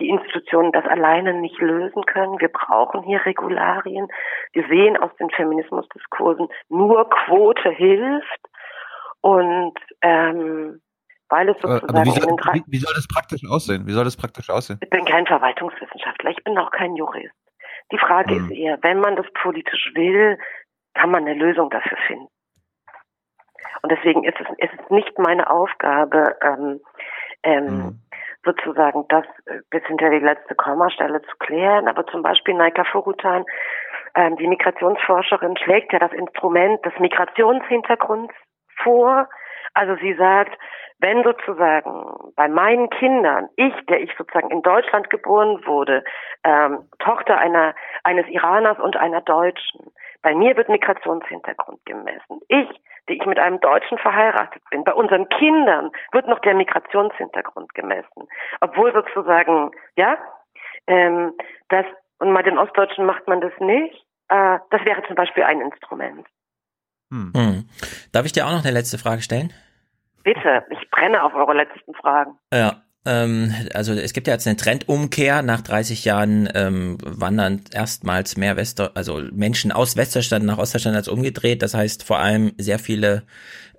[0.00, 2.40] die Institutionen das alleine nicht lösen können.
[2.40, 4.08] Wir brauchen hier Regularien.
[4.52, 8.40] Wir sehen aus den Feminismusdiskursen, nur Quote hilft.
[9.20, 10.80] Und ähm,
[11.28, 13.86] weil es sozusagen Aber wie soll, wie, wie soll das praktisch aussehen?
[13.86, 14.78] Wie soll das praktisch aussehen?
[14.82, 17.34] Ich bin kein Verwaltungswissenschaftler, ich bin auch kein Jurist.
[17.92, 18.44] Die Frage hm.
[18.44, 20.38] ist eher, wenn man das politisch will,
[20.94, 22.28] kann man eine Lösung dafür finden.
[23.82, 26.80] Und deswegen ist es, ist es nicht meine Aufgabe, ähm,
[27.42, 28.03] ähm, hm
[28.44, 31.88] sozusagen das äh, bis hinter die letzte Kommastelle zu klären.
[31.88, 33.44] Aber zum Beispiel Naika Furutan,
[34.14, 38.34] ähm, die Migrationsforscherin, schlägt ja das Instrument des Migrationshintergrunds
[38.82, 39.28] vor.
[39.74, 40.56] Also sie sagt,
[40.98, 46.04] wenn sozusagen bei meinen Kindern, ich, der ich sozusagen in Deutschland geboren wurde,
[46.44, 47.74] ähm, Tochter einer,
[48.04, 49.92] eines Iraners und einer Deutschen,
[50.24, 52.40] bei mir wird Migrationshintergrund gemessen.
[52.48, 52.68] Ich,
[53.08, 54.82] die ich mit einem Deutschen verheiratet bin.
[54.82, 58.26] Bei unseren Kindern wird noch der Migrationshintergrund gemessen.
[58.62, 60.16] Obwohl sozusagen, ja,
[60.86, 61.34] ähm,
[61.68, 61.84] das,
[62.18, 63.94] und bei den Ostdeutschen macht man das nicht.
[64.28, 66.26] Äh, das wäre zum Beispiel ein Instrument.
[67.10, 67.32] Hm.
[67.36, 67.68] Hm.
[68.12, 69.52] Darf ich dir auch noch eine letzte Frage stellen?
[70.22, 72.38] Bitte, ich brenne auf eure letzten Fragen.
[72.50, 75.42] Ja, also es gibt ja jetzt eine Trendumkehr.
[75.42, 81.08] Nach 30 Jahren ähm, wandern erstmals mehr Wester, also Menschen aus Westdeutschland nach Ostdeutschland als
[81.08, 81.60] umgedreht.
[81.62, 83.24] Das heißt vor allem sehr viele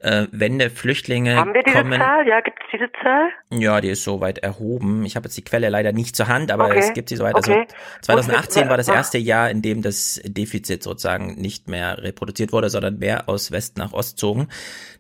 [0.02, 1.36] äh, Wende, Flüchtlinge.
[1.36, 2.00] Haben wir diese kommen.
[2.00, 2.28] Zahl?
[2.28, 3.30] Ja, gibt es diese Zahl?
[3.50, 5.04] Ja, die ist soweit erhoben.
[5.06, 6.80] Ich habe jetzt die Quelle leider nicht zur Hand, aber okay.
[6.80, 7.36] es gibt sie soweit.
[7.36, 7.68] Also okay.
[8.02, 13.00] 2018 war das erste Jahr, in dem das Defizit sozusagen nicht mehr reproduziert wurde, sondern
[13.00, 14.48] mehr aus West nach Ost zogen.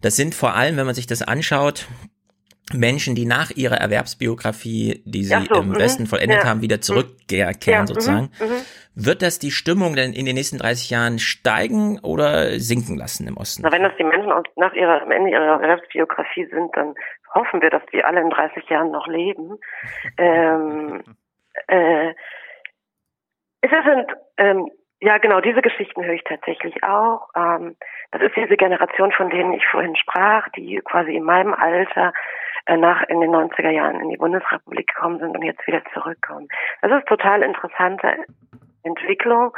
[0.01, 1.88] Das sind vor allem, wenn man sich das anschaut,
[2.74, 6.07] Menschen, die nach ihrer Erwerbsbiografie, die sie so, im Westen mhm.
[6.07, 8.32] vollendet ja, haben, wieder zurückkehren ja, mhm, sozusagen.
[8.39, 8.66] Mhm.
[8.95, 13.38] Wird das die Stimmung denn in den nächsten 30 Jahren steigen oder sinken lassen im
[13.38, 13.61] Osten?
[13.63, 16.95] Na, wenn das die Menschen nach ihrer, am Ende ihrer Erwerbsbiografie sind, dann
[17.36, 19.57] hoffen wir, dass die alle in 30 Jahren noch leben.
[20.18, 21.03] ähm,
[21.68, 22.13] Äh,
[23.61, 27.30] es sind, ähm, ja genau, diese Geschichten höre ich tatsächlich auch.
[27.36, 27.76] Ähm,
[28.11, 32.13] das ist diese Generation, von denen ich vorhin sprach, die quasi in meinem Alter
[32.68, 36.47] nach in den 90er Jahren in die Bundesrepublik gekommen sind und jetzt wieder zurückkommen.
[36.82, 38.26] Das ist total interessante
[38.84, 39.55] Entwicklung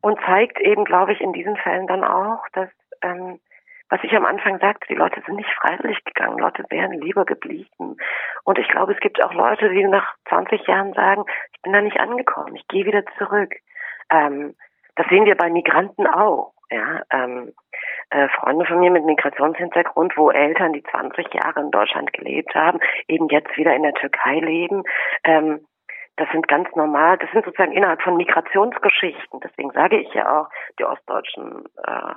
[0.00, 2.68] und zeigt eben, glaube ich, in diesen Fällen dann auch, dass
[3.02, 3.40] ähm,
[3.90, 7.96] was ich am Anfang sagte, die Leute sind nicht freiwillig gegangen, Leute wären lieber geblieben.
[8.44, 11.80] Und ich glaube, es gibt auch Leute, die nach 20 Jahren sagen, ich bin da
[11.80, 13.52] nicht angekommen, ich gehe wieder zurück.
[14.10, 14.54] Ähm,
[14.94, 16.52] das sehen wir bei Migranten auch.
[16.70, 17.52] Ja, ähm,
[18.10, 22.80] äh, Freunde von mir mit Migrationshintergrund, wo Eltern, die 20 Jahre in Deutschland gelebt haben,
[23.08, 24.82] eben jetzt wieder in der Türkei leben.
[25.24, 25.66] Ähm,
[26.16, 29.40] das sind ganz normal, das sind sozusagen innerhalb von Migrationsgeschichten.
[29.40, 30.48] Deswegen sage ich ja auch,
[30.78, 32.14] die ostdeutschen, äh,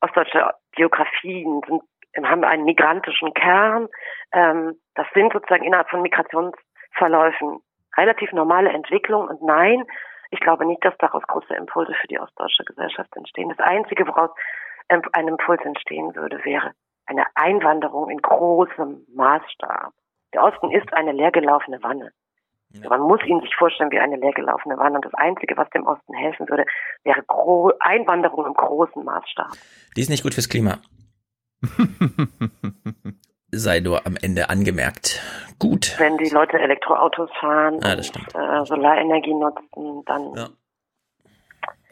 [0.00, 1.82] ostdeutsche Biografien sind,
[2.28, 3.88] haben einen migrantischen Kern.
[4.32, 7.60] Ähm, das sind sozusagen innerhalb von Migrationsverläufen
[7.96, 9.28] relativ normale Entwicklungen.
[9.28, 9.84] Und nein,
[10.30, 13.48] ich glaube nicht, dass daraus große Impulse für die ostdeutsche Gesellschaft entstehen.
[13.56, 14.30] Das Einzige, woraus
[14.88, 16.72] ein Impuls entstehen würde, wäre
[17.06, 19.92] eine Einwanderung in großem Maßstab.
[20.34, 22.12] Der Osten ist eine leergelaufene Wanne.
[22.70, 22.88] Ja.
[22.88, 24.96] Man muss ihn sich vorstellen wie eine leergelaufene Wanne.
[24.96, 26.64] Und das Einzige, was dem Osten helfen würde,
[27.04, 29.52] wäre Gro Einwanderung im großen Maßstab.
[29.96, 30.78] Die ist nicht gut fürs Klima.
[33.52, 35.20] sei nur am Ende angemerkt.
[35.58, 35.94] Gut.
[35.98, 40.34] Wenn die Leute Elektroautos fahren ja, das und äh, Solarenergie nutzen, dann.
[40.34, 40.48] Ja.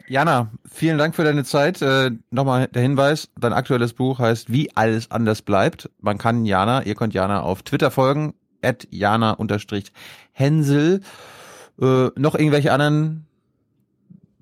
[0.07, 1.81] Jana, vielen Dank für deine Zeit.
[1.81, 5.89] Äh, Nochmal der Hinweis, dein aktuelles Buch heißt Wie alles anders bleibt.
[5.99, 9.41] Man kann Jana, ihr könnt Jana auf Twitter folgen, at Jana-Hensel.
[11.81, 13.27] Äh, noch irgendwelche anderen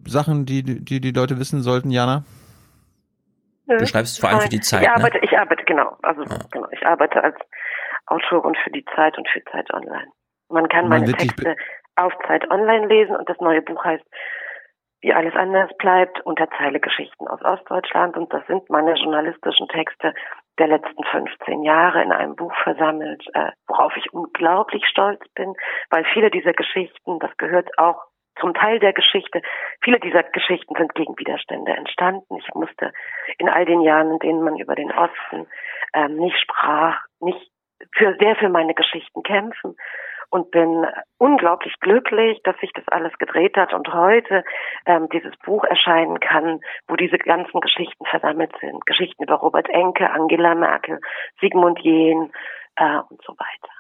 [0.05, 2.24] Sachen, die, die die Leute wissen sollten, Jana?
[3.68, 4.82] Du schreibst vor allem für die Zeit.
[4.82, 5.24] Ich arbeite, ne?
[5.24, 5.95] ich arbeite, genau.
[6.01, 6.39] Also ja.
[6.51, 7.36] genau, ich arbeite als
[8.07, 10.07] Autorin für die Zeit und für Zeit Online.
[10.49, 11.55] Man kann Man meine Texte
[11.95, 14.03] auf Zeit Online lesen und das neue Buch heißt
[15.02, 20.14] Wie alles anders bleibt, unter Zeile Geschichten aus Ostdeutschland und das sind meine journalistischen Texte
[20.58, 25.54] der letzten 15 Jahre in einem Buch versammelt, äh, worauf ich unglaublich stolz bin,
[25.89, 28.04] weil viele dieser Geschichten, das gehört auch
[28.41, 29.41] zum Teil der Geschichte.
[29.82, 32.38] Viele dieser Geschichten sind gegen Widerstände entstanden.
[32.38, 32.91] Ich musste
[33.38, 35.47] in all den Jahren, in denen man über den Osten
[35.93, 37.52] ähm, nicht sprach, nicht
[37.93, 39.76] für sehr für meine Geschichten kämpfen
[40.30, 40.86] und bin
[41.17, 44.43] unglaublich glücklich, dass sich das alles gedreht hat und heute
[44.86, 48.86] ähm, dieses Buch erscheinen kann, wo diese ganzen Geschichten versammelt sind.
[48.86, 50.99] Geschichten über Robert Enke, Angela Merkel,
[51.41, 52.32] Sigmund Jähn
[52.75, 53.73] äh, und so weiter.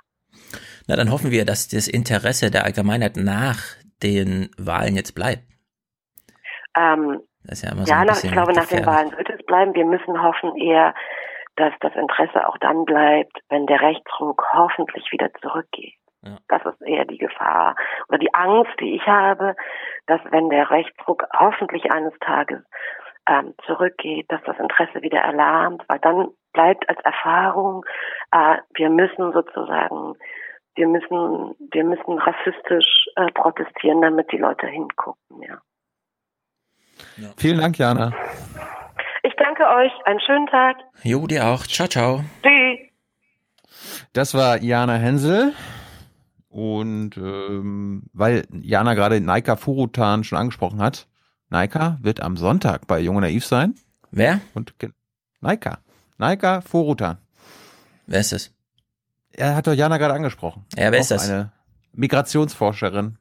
[0.87, 3.57] Na, dann hoffen wir, dass das Interesse der Allgemeinheit nach
[4.01, 5.43] den Wahlen jetzt bleibt?
[6.77, 9.45] Ähm, das ist ja immer so ja, nach, ich glaube, nach den Wahlen wird es
[9.45, 9.73] bleiben.
[9.73, 10.93] Wir müssen hoffen eher,
[11.55, 15.98] dass das Interesse auch dann bleibt, wenn der Rechtsruck hoffentlich wieder zurückgeht.
[16.21, 16.37] Ja.
[16.47, 17.75] Das ist eher die Gefahr
[18.09, 19.55] oder die Angst, die ich habe,
[20.07, 22.61] dass wenn der Rechtsruck hoffentlich eines Tages
[23.27, 27.85] ähm, zurückgeht, dass das Interesse wieder erlahmt, weil dann bleibt als Erfahrung,
[28.31, 30.15] äh, wir müssen sozusagen
[30.75, 35.61] wir müssen, wir müssen rassistisch äh, protestieren, damit die Leute hingucken, ja.
[37.17, 37.29] ja.
[37.37, 38.13] Vielen Dank, Jana.
[39.23, 39.91] Ich danke euch.
[40.05, 40.77] Einen schönen Tag.
[41.03, 41.63] Jo, dir auch.
[41.63, 42.21] Ciao, ciao.
[42.41, 42.79] Tschüss.
[44.13, 45.53] Das war Jana Hensel.
[46.49, 51.07] Und ähm, weil Jana gerade Naika Furutan schon angesprochen hat,
[51.49, 53.75] Naika wird am Sonntag bei Junge Naiv sein.
[54.11, 54.41] Wer?
[54.55, 54.73] Und
[55.41, 55.79] Naika.
[56.17, 57.17] Naika Furutan.
[58.07, 58.51] Wer ist es?
[59.31, 60.65] Er hat doch Jana gerade angesprochen.
[60.75, 61.29] Ja, wer ist das?
[61.29, 61.51] Eine
[61.93, 63.17] Migrationsforscherin.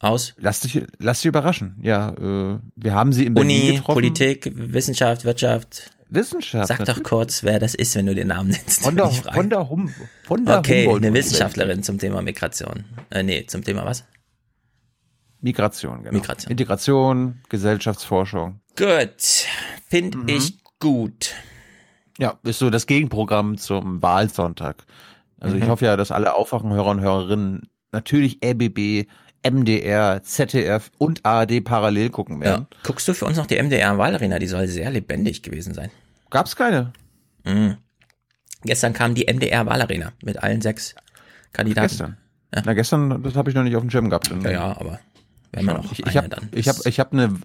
[0.00, 0.34] Aus?
[0.38, 1.78] Lass dich, lass dich überraschen.
[1.82, 3.94] Ja, äh, wir haben sie im Uni, Berlin getroffen.
[3.94, 5.90] Politik, Wissenschaft, Wirtschaft.
[6.10, 6.68] Wissenschaft.
[6.68, 8.82] Sag doch kurz, wer das ist, wenn du den Namen nennst.
[8.82, 9.92] Von der, von der, hum,
[10.24, 12.84] von der Okay, Humboldt eine Wissenschaftlerin zum Thema Migration.
[13.10, 14.04] Äh, nee, zum Thema was?
[15.40, 16.12] Migration, genau.
[16.12, 16.50] Migration.
[16.50, 18.60] Integration, Gesellschaftsforschung.
[18.76, 19.46] Gut,
[19.88, 20.28] finde Mhm.
[20.28, 21.34] ich gut.
[22.18, 24.84] Ja, ist so das Gegenprogramm zum Wahlsonntag.
[25.38, 25.62] Also Mhm.
[25.62, 29.06] ich hoffe ja, dass alle Aufwachenhörer und Hörerinnen natürlich RBB,
[29.42, 32.44] MDR, ZDF und ARD parallel gucken Ja.
[32.44, 32.66] werden.
[32.82, 34.38] Guckst du für uns noch die MDR-Wahlarena?
[34.38, 35.90] Die soll sehr lebendig gewesen sein.
[36.30, 36.92] Gab's keine.
[37.44, 37.76] Mhm.
[38.62, 40.94] Gestern kam die MDR-Wahlarena mit allen sechs
[41.52, 41.88] Kandidaten.
[41.88, 42.16] Gestern.
[42.54, 42.62] Ja.
[42.64, 44.30] Na, gestern, das habe ich noch nicht auf dem Schirm gehabt.
[44.42, 45.00] Ja, ja, aber
[45.52, 47.40] wenn man noch ich, ich habe ich hab, ich hab eine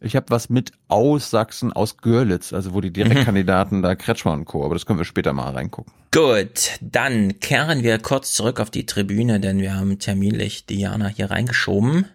[0.00, 4.44] ich habe was mit aus Sachsen, aus Görlitz, also wo die Direktkandidaten da Kretschmer und
[4.44, 5.92] Co., aber das können wir später mal reingucken.
[6.12, 11.30] Gut, dann kehren wir kurz zurück auf die Tribüne, denn wir haben terminlich Diana hier
[11.30, 12.06] reingeschoben.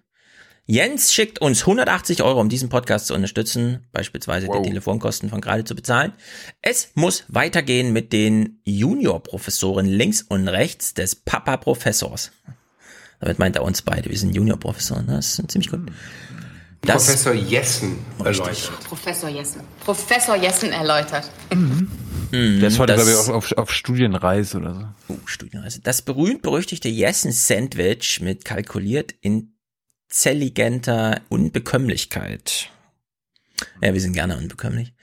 [0.68, 4.62] Jens schickt uns 180 Euro, um diesen Podcast zu unterstützen, beispielsweise Wow.
[4.62, 6.14] die Telefonkosten von gerade zu bezahlen.
[6.62, 12.32] Es muss weitergehen mit den Juniorprofessoren links und rechts des Papa-Professors.
[13.20, 14.10] Damit meint er uns beide.
[14.10, 15.06] Wir sind Juniorprofessoren.
[15.08, 15.16] Ne?
[15.18, 15.92] Das ist ziemlich gut.
[16.84, 18.72] Das, Professor Jessen erläutert.
[18.88, 19.62] Professor Jessen.
[19.84, 21.30] Professor Jessen erläutert.
[22.32, 24.74] Der ist heute, das- glaube ich, auf, auf, auf Studienreise oder
[25.08, 25.14] so.
[25.14, 25.82] Oh, Studienreise.
[25.82, 29.12] Das berühmt-berüchtigte Jessen-Sandwich mit kalkuliert
[30.12, 32.70] intelligenter Unbekömmlichkeit.
[33.82, 34.94] Ja, wir sind gerne unbekömmlich.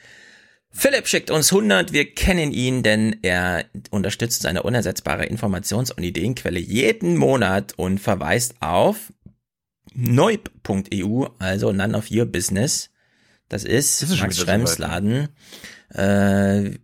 [0.70, 1.92] Philipp schickt uns 100.
[1.92, 8.56] Wir kennen ihn, denn er unterstützt seine unersetzbare Informations- und Ideenquelle jeden Monat und verweist
[8.60, 9.12] auf
[9.94, 12.90] neub.eu, also None of Your Business.
[13.48, 15.28] Das ist, Das ist Max wieder Schrems Laden.
[15.94, 16.78] Äh,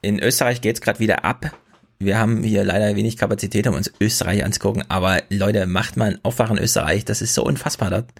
[0.00, 1.54] in Österreich geht's gerade wieder ab.
[2.02, 6.24] Wir haben hier leider wenig Kapazität, um uns Österreich anzugucken, aber Leute, macht mal ein
[6.24, 8.10] Aufwachen Österreich, das ist so unfassbar dort.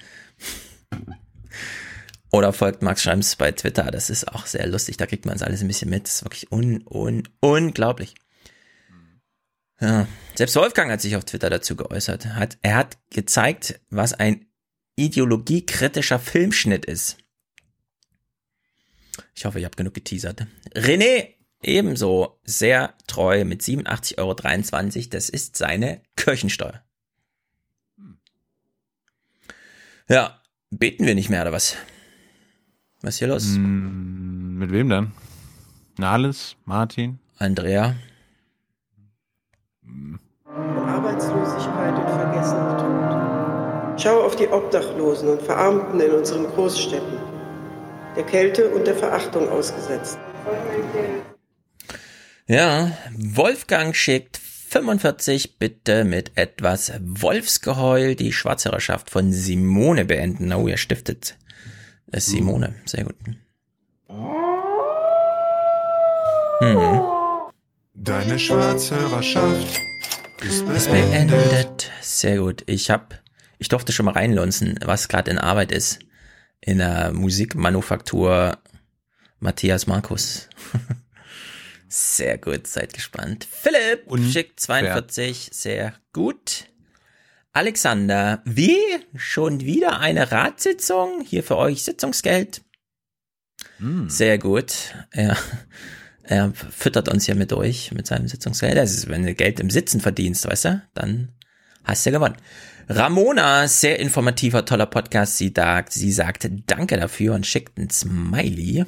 [2.31, 5.43] Oder folgt Max Schrems bei Twitter, das ist auch sehr lustig, da kriegt man es
[5.43, 8.14] alles ein bisschen mit, das ist wirklich un, un, unglaublich.
[9.81, 12.26] Ja, selbst Wolfgang hat sich auf Twitter dazu geäußert.
[12.26, 14.45] Hat, er hat gezeigt, was ein
[14.97, 17.16] ideologiekritischer Filmschnitt ist.
[19.35, 20.47] Ich hoffe, ich habe genug geteasert.
[20.74, 25.08] René ebenso sehr treu mit 87,23 Euro.
[25.11, 26.82] Das ist seine Kirchensteuer.
[30.08, 30.40] Ja,
[30.70, 31.76] beten wir nicht mehr oder was?
[33.02, 33.54] Was ist hier los?
[33.54, 35.12] Hm, mit wem denn?
[35.98, 36.56] Nahles?
[36.64, 37.18] Martin?
[37.38, 37.94] Andrea?
[40.46, 44.00] Arbeitslosigkeit und vergessener Tod.
[44.00, 47.18] Schau auf die Obdachlosen und Verarmten in unseren Großstädten,
[48.16, 50.18] der Kälte und der Verachtung ausgesetzt.
[52.51, 60.53] Ja, Wolfgang schickt 45 bitte mit etwas Wolfsgeheul die Schwarzhörerschaft von Simone beenden.
[60.53, 61.38] Oh, er stiftet
[62.11, 62.74] es Simone.
[62.86, 63.14] Sehr gut.
[66.59, 67.01] Hm.
[67.94, 69.80] Deine Schwarzhörerschaft
[70.42, 71.28] ist Ist beendet.
[71.28, 71.90] beendet.
[72.01, 72.64] Sehr gut.
[72.66, 73.22] Ich hab,
[73.59, 76.01] ich durfte schon mal reinlunzen, was gerade in Arbeit ist.
[76.61, 78.59] In der Musikmanufaktur
[79.38, 80.48] Matthias Markus.
[81.93, 83.47] Sehr gut, seid gespannt.
[83.51, 86.66] Philipp schickt 42, sehr gut.
[87.53, 88.78] Alexander, wie?
[89.16, 91.20] Schon wieder eine Ratssitzung?
[91.26, 92.62] Hier für euch Sitzungsgeld.
[94.09, 94.95] Sehr gut.
[95.11, 95.36] Er,
[96.22, 98.76] er füttert uns hier mit durch, mit seinem Sitzungsgeld.
[98.76, 101.32] Das ist, wenn du Geld im Sitzen verdienst, weißt du, dann
[101.82, 102.36] hast du gewonnen.
[102.88, 105.38] Ramona, sehr informativer, toller Podcast.
[105.38, 108.84] Sie sagt, sie sagt Danke dafür und schickt ein Smiley.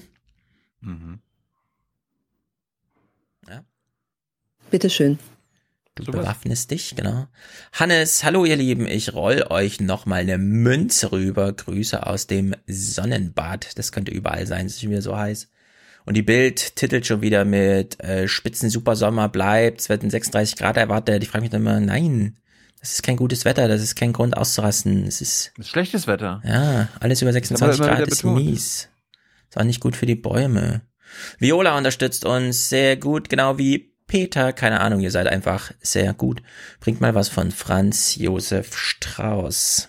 [4.72, 5.18] Bitteschön.
[5.94, 7.26] Du bewaffnest dich, genau.
[7.74, 11.52] Hannes, hallo ihr Lieben, ich roll euch nochmal eine Münze rüber.
[11.52, 13.78] Grüße aus dem Sonnenbad.
[13.78, 15.50] Das könnte überall sein, es ist schon wieder so heiß.
[16.06, 20.78] Und die Bild titelt schon wieder mit äh, Spitzen Supersommer bleibt, es werden 36 Grad
[20.78, 21.22] erwartet.
[21.22, 22.38] Ich frage mich dann immer, nein,
[22.80, 25.06] das ist kein gutes Wetter, das ist kein Grund auszurasten.
[25.06, 26.40] Es ist, Das ist schlechtes Wetter.
[26.46, 28.36] ja, alles über Das haben 26 wir immer Grad ist betont.
[28.42, 28.88] mies.
[29.50, 30.80] Ist auch nicht gut für die Bäume.
[31.38, 34.52] Viola unterstützt uns sehr gut, genau wie Peter.
[34.52, 36.42] Keine Ahnung, ihr seid einfach sehr gut.
[36.80, 39.88] Bringt mal was von Franz Josef Strauß.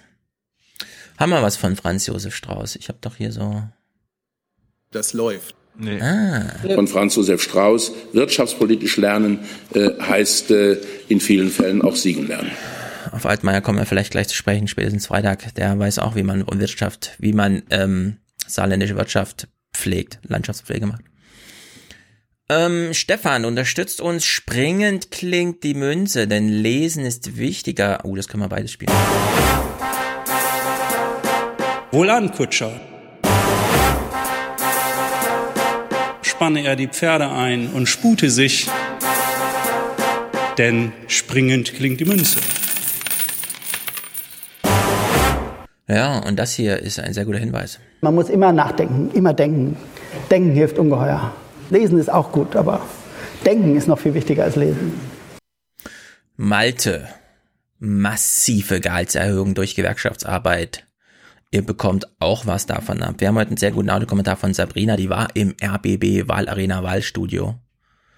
[1.18, 2.78] Haben wir was von Franz Josef Strauß?
[2.78, 3.64] Ich habe doch hier so.
[4.92, 5.56] Das läuft.
[5.78, 6.00] Nee.
[6.00, 6.46] Ah.
[6.74, 7.92] Von Franz Josef Strauß.
[8.14, 9.40] Wirtschaftspolitisch lernen
[9.74, 10.78] äh, heißt äh,
[11.10, 12.52] in vielen Fällen auch siegen lernen.
[13.12, 15.54] Auf Altmaier kommen wir vielleicht gleich zu sprechen, spätestens Freitag.
[15.56, 21.04] Der weiß auch, wie man Wirtschaft, wie man ähm, saarländische Wirtschaft pflegt, Landschaftspflege macht.
[22.50, 24.26] Ähm, Stefan unterstützt uns.
[24.26, 28.00] Springend klingt die Münze, denn Lesen ist wichtiger.
[28.04, 28.92] Oh, das können wir beides spielen.
[31.92, 32.72] Wohlan, Kutscher.
[36.22, 38.68] Spanne er die Pferde ein und spute sich,
[40.58, 42.40] denn springend klingt die Münze.
[45.88, 47.80] Ja, und das hier ist ein sehr guter Hinweis.
[48.02, 49.78] Man muss immer nachdenken, immer denken.
[50.30, 51.32] Denken hilft ungeheuer.
[51.74, 52.86] Lesen ist auch gut, aber
[53.46, 54.94] denken ist noch viel wichtiger als lesen.
[56.36, 57.08] Malte.
[57.80, 60.86] Massive Gehaltserhöhung durch Gewerkschaftsarbeit.
[61.50, 63.16] Ihr bekommt auch was davon ab.
[63.18, 67.56] Wir haben heute einen sehr guten Audiokommentar von Sabrina, die war im RBB Wahlarena Wahlstudio.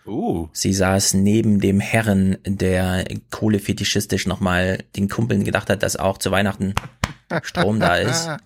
[0.05, 0.49] Uh.
[0.51, 6.29] Sie saß neben dem Herren, der kohlefetischistisch nochmal den Kumpeln gedacht hat, dass auch zu
[6.29, 6.75] Weihnachten
[7.41, 8.29] Strom da ist.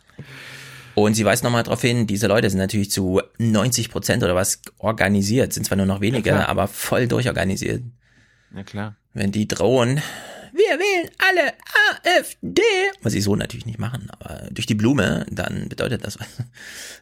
[0.95, 4.61] Und sie weist nochmal darauf hin, diese Leute sind natürlich zu 90 Prozent oder was
[4.77, 7.83] organisiert, sind zwar nur noch wenige, Ja, aber voll durchorganisiert.
[8.55, 8.95] Ja, klar.
[9.13, 10.01] Wenn die drohen,
[10.51, 11.53] wir wählen alle
[12.17, 12.61] AfD,
[13.01, 16.27] was sie so natürlich nicht machen, aber durch die Blume, dann bedeutet das was.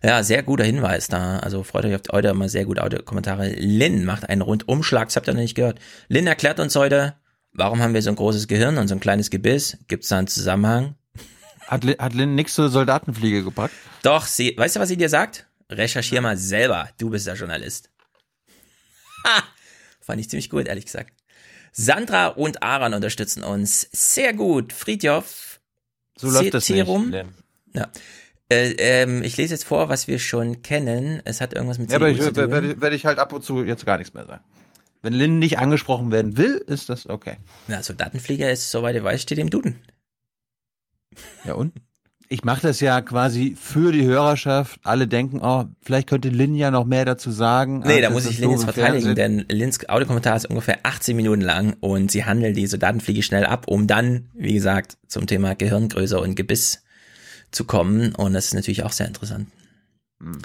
[0.04, 1.40] Ja, sehr guter Hinweis da.
[1.40, 3.54] Also freut euch auf heute mal sehr gute Audiokommentare.
[3.58, 5.80] Lynn macht einen Rundumschlag, das habt ihr noch nicht gehört.
[6.08, 7.16] Lynn erklärt uns heute,
[7.58, 9.80] Warum haben wir so ein großes Gehirn und so ein kleines Gebiss?
[9.88, 10.94] Gibt es da einen Zusammenhang?
[11.68, 13.74] Hat, Lin- hat Lynn nix zur Soldatenfliege gepackt?
[14.04, 15.48] Doch, sie, weißt du, was sie dir sagt?
[15.70, 16.90] Recherchier mal selber.
[16.98, 17.90] Du bist der Journalist.
[19.26, 19.44] Ha!
[20.00, 21.12] Fand ich ziemlich gut, ehrlich gesagt.
[21.74, 24.72] Sandra und Aaron unterstützen uns sehr gut.
[24.72, 25.60] Friedjof.
[26.16, 26.88] So läuft das nicht.
[27.74, 27.92] Ja.
[28.50, 31.22] Äh, ähm, ich lese jetzt vor, was wir schon kennen.
[31.26, 32.50] Es hat irgendwas mit Ja, aber ich, zu tun.
[32.50, 34.44] werde werd ich halt ab und zu jetzt gar nichts mehr sagen.
[35.02, 37.36] Wenn Lynn nicht angesprochen werden will, ist das okay.
[37.68, 39.80] Na, Soldatenflieger ist, soweit ich weiß, steht im Duden.
[41.46, 41.74] Ja und?
[42.30, 44.82] Ich mache das ja quasi für die Hörerschaft.
[44.84, 47.84] Alle denken, oh, vielleicht könnte Lynn ja noch mehr dazu sagen.
[47.86, 51.42] Nee, Ah, da muss ich so jetzt verteidigen, denn Lynns Audiokommentar ist ungefähr 18 Minuten
[51.42, 56.20] lang und sie handeln die Soldatenfliege schnell ab, um dann, wie gesagt, zum Thema Gehirngröße
[56.20, 56.84] und Gebiss
[57.52, 58.14] zu kommen.
[58.14, 59.48] Und das ist natürlich auch sehr interessant.
[60.22, 60.40] Hm.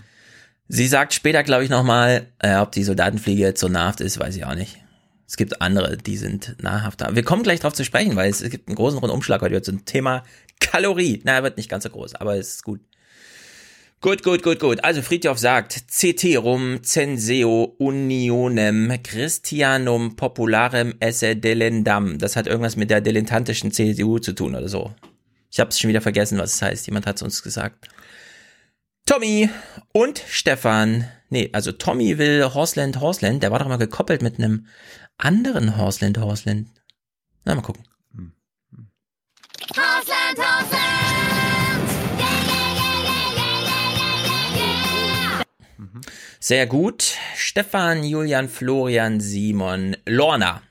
[0.68, 4.44] Sie sagt später, glaube ich, nochmal, äh, ob die Soldatenfliege so nahrhaft ist, weiß ich
[4.44, 4.78] auch nicht.
[5.26, 7.14] Es gibt andere, die sind nahrhafter.
[7.14, 9.84] Wir kommen gleich drauf zu sprechen, weil es, es gibt einen großen Rundumschlag heute zum
[9.86, 10.24] Thema
[10.62, 11.20] Kalorie.
[11.24, 12.80] Na, er wird nicht ganz so groß, aber es ist gut.
[14.00, 14.82] Gut, gut, gut, gut.
[14.82, 22.18] Also Friedhof sagt, ceterum censeo unionem Christianum popularem esse delendam.
[22.18, 24.92] Das hat irgendwas mit der dilettantischen CDU zu tun oder so.
[25.52, 26.86] Ich habe es schon wieder vergessen, was es heißt.
[26.88, 27.86] Jemand hat es uns gesagt.
[29.06, 29.50] Tommy
[29.92, 31.06] und Stefan.
[31.28, 33.44] Nee, also Tommy will Horseland Horseland.
[33.44, 34.66] Der war doch mal gekoppelt mit einem
[35.16, 36.68] anderen Horseland Horseland.
[37.44, 37.84] Na, mal gucken.
[39.76, 40.38] Hausland,
[46.40, 47.14] Sehr gut.
[47.36, 50.62] Stefan, Julian, Florian, Simon, Lorna.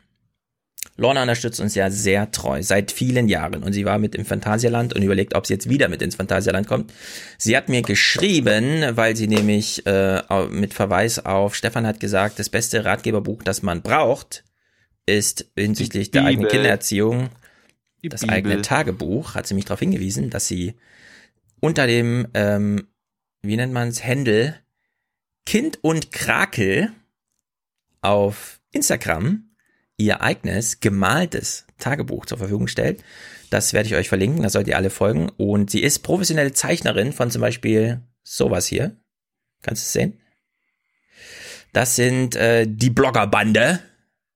[0.97, 3.63] Lorna unterstützt uns ja sehr treu, seit vielen Jahren.
[3.63, 6.67] Und sie war mit im Phantasialand und überlegt, ob sie jetzt wieder mit ins Phantasialand
[6.67, 6.93] kommt.
[7.37, 12.49] Sie hat mir geschrieben, weil sie nämlich äh, mit Verweis auf, Stefan hat gesagt, das
[12.49, 14.43] beste Ratgeberbuch, das man braucht,
[15.05, 16.49] ist hinsichtlich der eigenen.
[16.49, 17.29] Kindererziehung
[18.03, 18.35] Die das Bibel.
[18.35, 19.35] eigene Tagebuch.
[19.35, 20.75] Hat sie mich darauf hingewiesen, dass sie
[21.59, 22.87] unter dem, ähm,
[23.41, 24.55] wie nennt man es, Händel
[25.45, 26.91] Kind und Krakel
[28.01, 29.51] auf Instagram
[29.97, 33.03] ihr eigenes gemaltes Tagebuch zur Verfügung stellt.
[33.49, 35.29] Das werde ich euch verlinken, da sollt ihr alle folgen.
[35.29, 38.95] Und sie ist professionelle Zeichnerin von zum Beispiel sowas hier.
[39.61, 40.19] Kannst du es sehen?
[41.73, 43.79] Das sind äh, die Bloggerbande.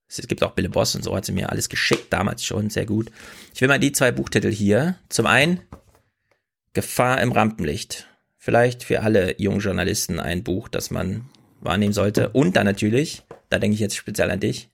[0.08, 2.86] Es gibt auch Bille Boss und so hat sie mir alles geschickt, damals schon, sehr
[2.86, 3.12] gut.
[3.56, 4.98] Ich will mal die zwei Buchtitel hier.
[5.08, 5.62] Zum einen
[6.74, 8.06] Gefahr im Rampenlicht.
[8.38, 11.30] Vielleicht für alle jungen Journalisten ein Buch, das man
[11.62, 12.28] wahrnehmen sollte.
[12.32, 14.70] Und dann natürlich, da denke ich jetzt speziell an dich,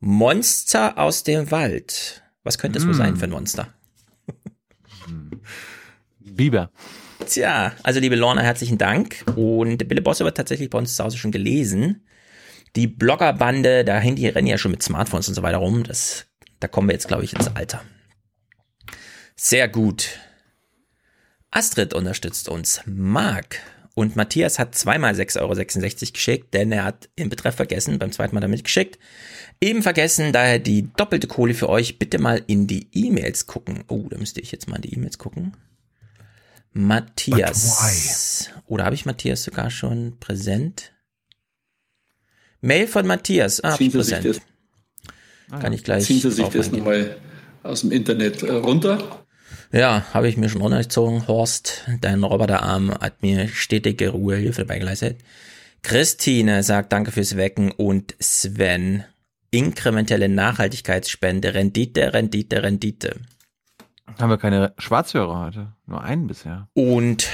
[0.00, 2.22] Monster aus dem Wald.
[2.42, 2.98] Was könnte es wohl Mm.
[2.98, 3.72] sein für ein Monster?
[6.20, 6.70] Biber.
[7.26, 9.24] Tja, also liebe Lorna, herzlichen Dank.
[9.34, 12.06] Und Bille Bosse wird tatsächlich bei uns zu Hause schon gelesen.
[12.76, 15.84] Die Bloggerbande, da hängen die rennen ja schon mit Smartphones und so weiter rum.
[15.84, 16.26] Das,
[16.60, 17.82] da kommen wir jetzt, glaube ich, ins Alter.
[19.36, 20.18] Sehr gut.
[21.50, 22.80] Astrid unterstützt uns.
[22.86, 23.60] Marc.
[23.94, 28.34] Und Matthias hat zweimal 6,66 Euro geschickt, denn er hat im Betreff vergessen, beim zweiten
[28.34, 28.98] Mal damit geschickt.
[29.60, 31.98] Eben vergessen, daher die doppelte Kohle für euch.
[31.98, 33.82] Bitte mal in die E-Mails gucken.
[33.88, 35.56] Oh, da müsste ich jetzt mal in die E-Mails gucken.
[36.72, 38.50] Matthias.
[38.66, 40.92] Oder habe ich Matthias sogar schon präsent?
[42.60, 43.62] Mail von Matthias.
[43.64, 44.40] Ah, hab ich Sie
[45.48, 45.62] präsent.
[45.62, 47.16] Kann ich gleich Ziehen Sie sich das nochmal
[47.62, 48.98] aus dem Internet äh, runter.
[49.72, 51.26] Ja, habe ich mir schon runtergezogen.
[51.28, 55.18] Horst, dein Roboterarm hat mir stetige Ruhe, Hilfe dabei geleistet.
[55.82, 59.04] Christine sagt Danke fürs Wecken und Sven.
[59.50, 63.16] Inkrementelle Nachhaltigkeitsspende, Rendite, Rendite, Rendite.
[64.18, 65.72] Haben wir keine Schwarzhörer heute?
[65.86, 66.68] Nur einen bisher.
[66.74, 67.28] Und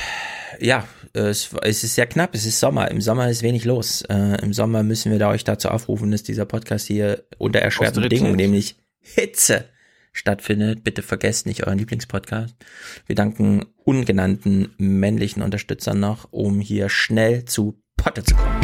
[0.60, 2.90] ja, es, es ist sehr knapp, es ist Sommer.
[2.90, 4.02] Im Sommer ist wenig los.
[4.02, 8.02] Äh, Im Sommer müssen wir da euch dazu aufrufen, dass dieser Podcast hier unter erschwerten.
[8.02, 9.66] Bedingungen, nämlich Hitze,
[10.12, 10.84] stattfindet.
[10.84, 12.56] Bitte vergesst nicht euren Lieblingspodcast.
[13.06, 18.60] Wir danken ungenannten männlichen Unterstützern noch, um hier schnell zu Potte zu kommen.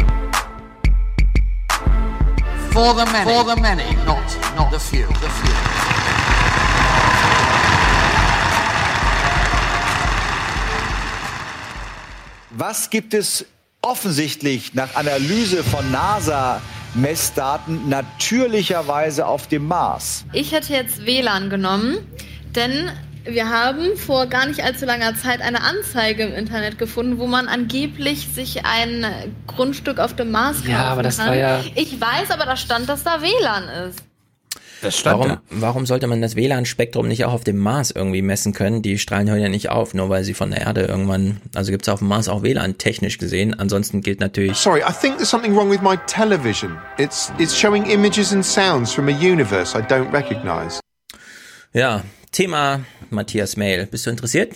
[2.71, 3.29] For the many.
[3.29, 4.23] For the many, not,
[4.55, 5.05] not the few.
[5.07, 5.80] The few.
[12.53, 13.45] Was gibt es
[13.81, 20.25] offensichtlich nach Analyse von NASA-Messdaten natürlicherweise auf dem Mars?
[20.33, 21.97] Ich hätte jetzt WLAN genommen,
[22.55, 22.91] denn
[23.23, 27.47] wir haben vor gar nicht allzu langer Zeit eine Anzeige im Internet gefunden, wo man
[27.47, 29.05] angeblich sich ein
[29.47, 31.27] Grundstück auf dem Mars kaufen Ja, aber das kann.
[31.27, 33.99] war ja- Ich weiß, aber da stand, dass da WLAN ist.
[34.81, 35.41] Das stand Warum, da.
[35.49, 38.81] warum sollte man das WLAN-Spektrum nicht auch auf dem Mars irgendwie messen können?
[38.81, 41.87] Die strahlen hören ja nicht auf, nur weil sie von der Erde irgendwann, also gibt's
[41.89, 43.53] auf dem Mars auch WLAN technisch gesehen.
[43.53, 46.77] Ansonsten gilt natürlich, Sorry, I think there's something wrong with my television.
[46.97, 50.79] It's it's showing images and sounds from a universe I don't recognize.
[51.73, 53.85] ja, Thema Matthias Mail.
[53.85, 54.53] Bist du interessiert?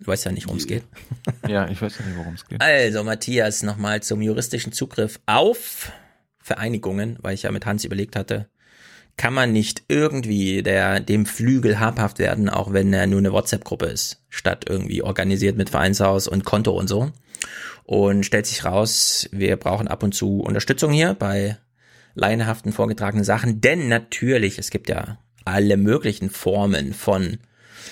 [0.00, 0.84] Du weißt ja nicht, worum es geht.
[1.48, 2.60] Ja, ich weiß ja nicht, worum es geht.
[2.60, 5.90] Also, Matthias, nochmal zum juristischen Zugriff auf
[6.40, 8.48] Vereinigungen, weil ich ja mit Hans überlegt hatte,
[9.18, 13.86] kann man nicht irgendwie der, dem Flügel habhaft werden, auch wenn er nur eine WhatsApp-Gruppe
[13.86, 17.10] ist, statt irgendwie organisiert mit Vereinshaus und Konto und so.
[17.84, 21.58] Und stellt sich raus, wir brauchen ab und zu Unterstützung hier bei
[22.14, 27.38] laienhaften vorgetragenen Sachen, denn natürlich, es gibt ja alle möglichen Formen von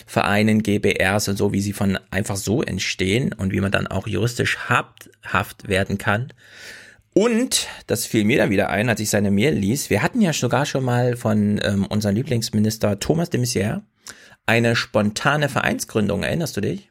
[0.06, 4.06] Vereinen, GBRs und so, wie sie von einfach so entstehen und wie man dann auch
[4.06, 6.32] juristisch haft, werden kann.
[7.18, 9.88] Und das fiel mir dann wieder ein, als ich seine Mail ließ.
[9.88, 13.80] Wir hatten ja sogar schon mal von ähm, unserem Lieblingsminister Thomas de Maizière
[14.44, 16.24] eine spontane Vereinsgründung.
[16.24, 16.90] Erinnerst du dich?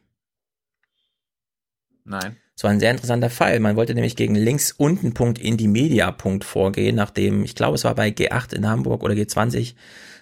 [2.02, 2.38] Nein.
[2.56, 3.60] Es war ein sehr interessanter Fall.
[3.60, 7.76] Man wollte nämlich gegen links unten Punkt in die Media Punkt vorgehen, nachdem, ich glaube,
[7.76, 9.74] es war bei G8 in Hamburg oder G20,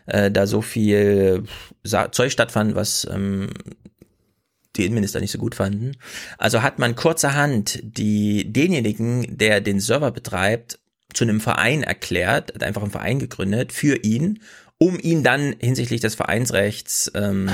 [0.05, 1.45] äh, da so viel
[1.83, 3.49] Zeug stattfand, was ähm,
[4.77, 5.93] die Innenminister nicht so gut fanden.
[6.39, 10.79] Also hat man kurzerhand die, denjenigen, der den Server betreibt,
[11.13, 14.41] zu einem Verein erklärt, hat einfach einen Verein gegründet für ihn,
[14.79, 17.49] um ihn dann hinsichtlich des Vereinsrechts ähm,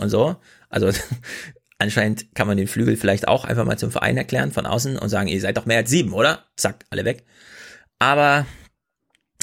[0.00, 0.36] und so,
[0.70, 0.90] also
[1.78, 5.08] anscheinend kann man den Flügel vielleicht auch einfach mal zum Verein erklären von außen und
[5.08, 6.44] sagen, ihr seid doch mehr als sieben, oder?
[6.56, 7.24] Zack, alle weg.
[7.98, 8.46] Aber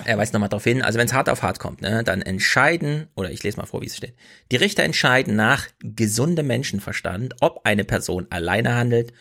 [0.05, 3.07] er weist nochmal darauf hin, also wenn es hart auf hart kommt, ne, dann entscheiden,
[3.15, 4.13] oder ich lese mal vor, wie es steht,
[4.51, 9.13] die Richter entscheiden nach gesundem Menschenverstand, ob eine Person alleine handelt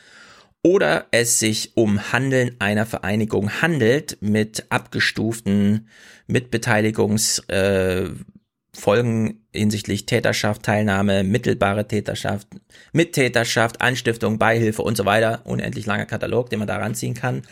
[0.63, 5.89] oder es sich um Handeln einer Vereinigung handelt mit abgestuften
[6.27, 12.47] Mitbeteiligungsfolgen äh, hinsichtlich Täterschaft, Teilnahme, mittelbare Täterschaft,
[12.93, 15.41] Mittäterschaft, Anstiftung, Beihilfe und so weiter.
[15.45, 17.43] Unendlich langer Katalog, den man da ranziehen kann.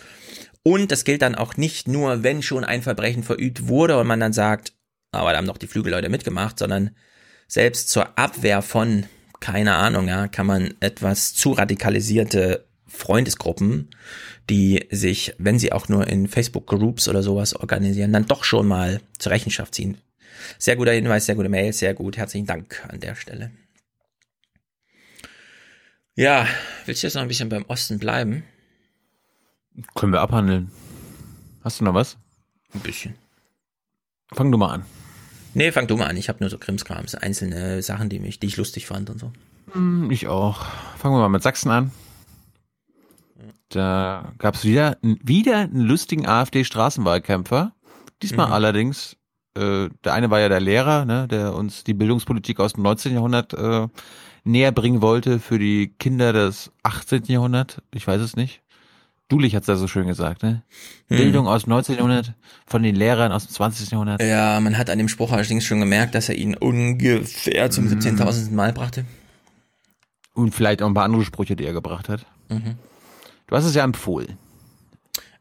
[0.69, 4.21] Und das gilt dann auch nicht nur, wenn schon ein Verbrechen verübt wurde und man
[4.21, 4.75] dann sagt,
[5.13, 6.91] aber da haben doch die Flügelleute mitgemacht, sondern
[7.47, 9.07] selbst zur Abwehr von,
[9.41, 13.89] keine Ahnung, ja, kann man etwas zu radikalisierte Freundesgruppen,
[14.51, 19.01] die sich, wenn sie auch nur in Facebook-Groups oder sowas organisieren, dann doch schon mal
[19.19, 19.97] zur Rechenschaft ziehen.
[20.59, 22.19] Sehr guter Hinweis, sehr gute Mail, sehr gut.
[22.19, 23.53] Herzlichen Dank an der Stelle.
[26.15, 26.47] Ja,
[26.85, 28.45] willst du jetzt noch ein bisschen beim Osten bleiben?
[29.95, 30.71] Können wir abhandeln.
[31.65, 32.17] Hast du noch was?
[32.75, 33.15] Ein bisschen.
[34.33, 34.85] Fang du mal an.
[35.55, 36.17] Nee, fang du mal an.
[36.17, 39.33] Ich habe nur so Krimskrams, einzelne Sachen, die mich, die ich lustig fand und so.
[39.73, 40.65] Hm, Ich auch.
[40.99, 41.91] Fangen wir mal mit Sachsen an.
[43.71, 47.73] Da gab es wieder, wieder einen lustigen AfD-Straßenwahlkämpfer.
[48.23, 48.53] Diesmal Mhm.
[48.53, 49.17] allerdings,
[49.57, 53.13] äh, der eine war ja der Lehrer, ne, der uns die Bildungspolitik aus dem 19.
[53.15, 53.87] Jahrhundert äh,
[54.45, 57.25] näher bringen wollte für die Kinder des 18.
[57.27, 57.83] Jahrhundert.
[57.93, 58.63] Ich weiß es nicht.
[59.29, 60.63] Dulich hat's da so schön gesagt, ne?
[61.09, 61.17] Hm.
[61.19, 61.97] Bildung aus dem 19.
[61.97, 62.33] Jahrhundert
[62.67, 63.91] von den Lehrern aus dem 20.
[63.91, 64.23] Jahrhundert.
[64.23, 67.91] Ja, man hat an dem Spruch allerdings schon gemerkt, dass er ihn ungefähr zum Mhm.
[67.91, 68.53] 17.000.
[68.55, 69.05] Mal brachte.
[70.33, 72.25] Und vielleicht auch ein paar andere Sprüche, die er gebracht hat.
[72.49, 72.77] Mhm.
[73.49, 74.39] Du hast es ja empfohlen.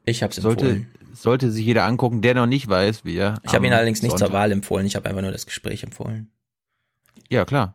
[0.04, 0.88] Ich habe es Sollte, empfohlen.
[1.14, 3.40] sollte sich jeder angucken, der noch nicht weiß, wie er.
[3.44, 4.86] Ich habe ihn allerdings nicht zur Wahl empfohlen.
[4.86, 6.30] Ich habe einfach nur das Gespräch empfohlen.
[7.30, 7.74] Ja, klar.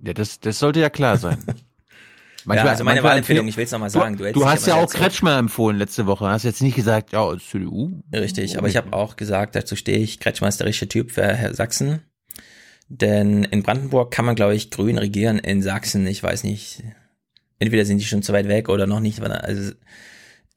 [0.00, 1.38] Ja, das, das sollte ja klar sein.
[2.46, 4.16] ja, also meine manchmal Wahlempfehlung, empfehl- ich will es nochmal sagen.
[4.16, 4.90] Du, du hast ja auch.
[4.92, 6.26] Kretschmer empfohlen letzte Woche.
[6.26, 8.02] Hast jetzt nicht gesagt, ja, als CDU.
[8.12, 11.22] Richtig, aber ich habe auch gesagt, dazu stehe ich, Kretschmer ist der richtige Typ für
[11.24, 12.00] Herr Sachsen.
[12.88, 15.38] Denn in Brandenburg kann man, glaube ich, grün regieren.
[15.38, 16.82] In Sachsen, ich weiß nicht.
[17.58, 19.22] Entweder sind die schon zu weit weg oder noch nicht.
[19.22, 19.72] Also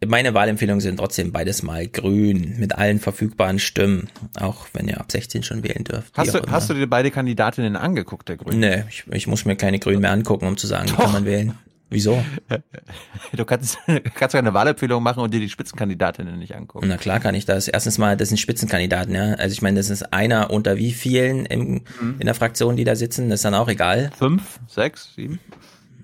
[0.05, 4.09] meine Wahlempfehlungen sind trotzdem beides mal grün mit allen verfügbaren Stimmen,
[4.39, 6.15] auch wenn ihr ab 16 schon wählen dürft.
[6.17, 8.59] Hast du, hast du dir beide Kandidatinnen angeguckt, der Grünen?
[8.59, 11.25] Nee, ich, ich muss mir keine Grünen mehr angucken, um zu sagen, wie kann man
[11.25, 11.53] wählen.
[11.89, 12.21] Wieso?
[13.33, 13.77] Du kannst,
[14.15, 16.87] kannst ja eine Wahlempfehlung machen und dir die Spitzenkandidatinnen nicht angucken.
[16.89, 17.67] Na klar kann ich das.
[17.67, 19.33] Erstens mal, das sind Spitzenkandidaten, ja.
[19.35, 21.83] Also ich meine, das ist einer unter wie vielen im,
[22.19, 24.11] in der Fraktion, die da sitzen, das ist dann auch egal.
[24.17, 25.39] Fünf, sechs, sieben?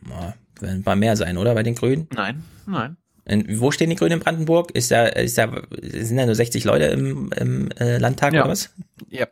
[0.08, 2.08] Boah, werden ein paar mehr sein, oder, bei den Grünen?
[2.14, 2.98] Nein, nein.
[3.26, 4.72] In, wo stehen die Grünen in Brandenburg?
[4.72, 5.50] Ist da, ist da,
[5.82, 8.42] sind da nur 60 Leute im, im äh, Landtag Ja.
[8.44, 8.74] oder was?
[9.10, 9.28] Ja.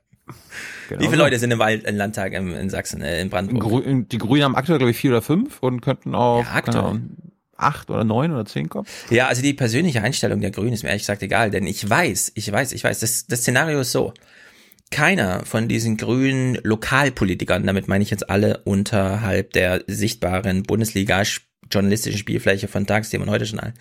[0.92, 1.24] Genau Wie viele.
[1.24, 3.84] Leute sind im, Wald, im Landtag im, in Sachsen, äh, in Brandenburg?
[3.86, 7.02] Grü- Die Grünen haben aktuell, glaube ich, vier oder fünf und könnten auf Ja, aktuell.
[7.56, 8.88] acht oder neun oder zehn kommen.
[9.10, 12.34] Ja, also die persönliche Einstellung der Grünen ist mir ehrlich gesagt egal, denn ich weiß,
[12.36, 14.14] ich weiß, ich weiß, das, das Szenario ist so.
[14.90, 21.24] Keiner von diesen grünen Lokalpolitikern, damit meine ich jetzt alle unterhalb der sichtbaren Bundesliga,
[21.72, 23.74] journalistischen Spielfläche von Tagesthemen und heute schon an.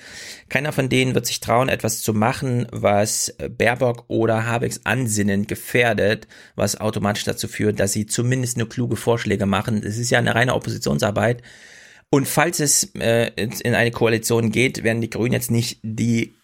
[0.49, 6.27] Keiner von denen wird sich trauen, etwas zu machen, was Baerbock oder Habecks Ansinnen gefährdet,
[6.57, 9.83] was automatisch dazu führt, dass sie zumindest nur kluge Vorschläge machen.
[9.85, 11.43] Es ist ja eine reine Oppositionsarbeit.
[12.11, 16.35] Und falls es äh, in eine Koalition geht, werden die Grünen jetzt nicht die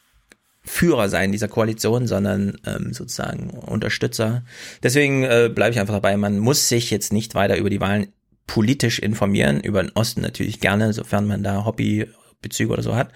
[0.67, 4.45] Führer sein dieser Koalition, sondern ähm, sozusagen Unterstützer.
[4.83, 8.09] Deswegen äh, bleibe ich einfach dabei, man muss sich jetzt nicht weiter über die Wahlen
[8.47, 13.13] politisch informieren, über den Osten natürlich gerne, sofern man da Hobbybezüge oder so hat.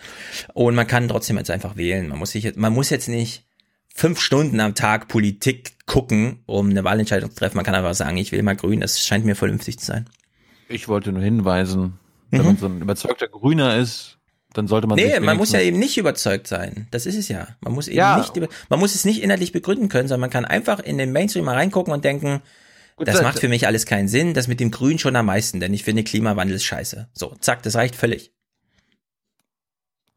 [0.54, 2.08] Und man kann trotzdem jetzt einfach wählen.
[2.08, 3.44] Man muss sich jetzt, man muss jetzt nicht
[3.94, 7.56] fünf Stunden am Tag Politik gucken, um eine Wahlentscheidung zu treffen.
[7.56, 10.08] Man kann einfach sagen, ich will mal grün, das scheint mir vernünftig zu sein.
[10.68, 11.98] Ich wollte nur hinweisen,
[12.30, 12.46] wenn mhm.
[12.46, 14.18] man so ein überzeugter Grüner ist,
[14.52, 16.88] dann sollte man Nee, man muss ja eben nicht überzeugt sein.
[16.90, 17.48] Das ist es ja.
[17.60, 18.18] Man muss eben ja.
[18.18, 18.34] nicht
[18.68, 21.54] man muss es nicht inhaltlich begründen können, sondern man kann einfach in den Mainstream mal
[21.54, 22.40] reingucken und denken,
[23.00, 25.58] Gut, das macht für mich alles keinen Sinn, das mit dem Grün schon am meisten,
[25.58, 27.08] denn ich finde Klimawandel ist scheiße.
[27.14, 28.30] So, zack, das reicht völlig.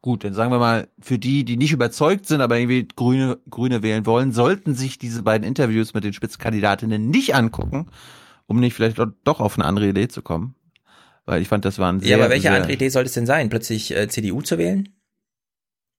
[0.02, 3.82] Gut, dann sagen wir mal, für die, die nicht überzeugt sind, aber irgendwie Grüne, Grüne
[3.82, 7.86] wählen wollen, sollten sich diese beiden Interviews mit den Spitzenkandidatinnen nicht angucken,
[8.44, 10.54] um nicht vielleicht doch auf eine andere Idee zu kommen.
[11.24, 12.10] Weil ich fand, das waren sehr.
[12.10, 13.48] Ja, aber welche andere Idee soll es denn sein?
[13.48, 14.93] Plötzlich äh, CDU zu wählen?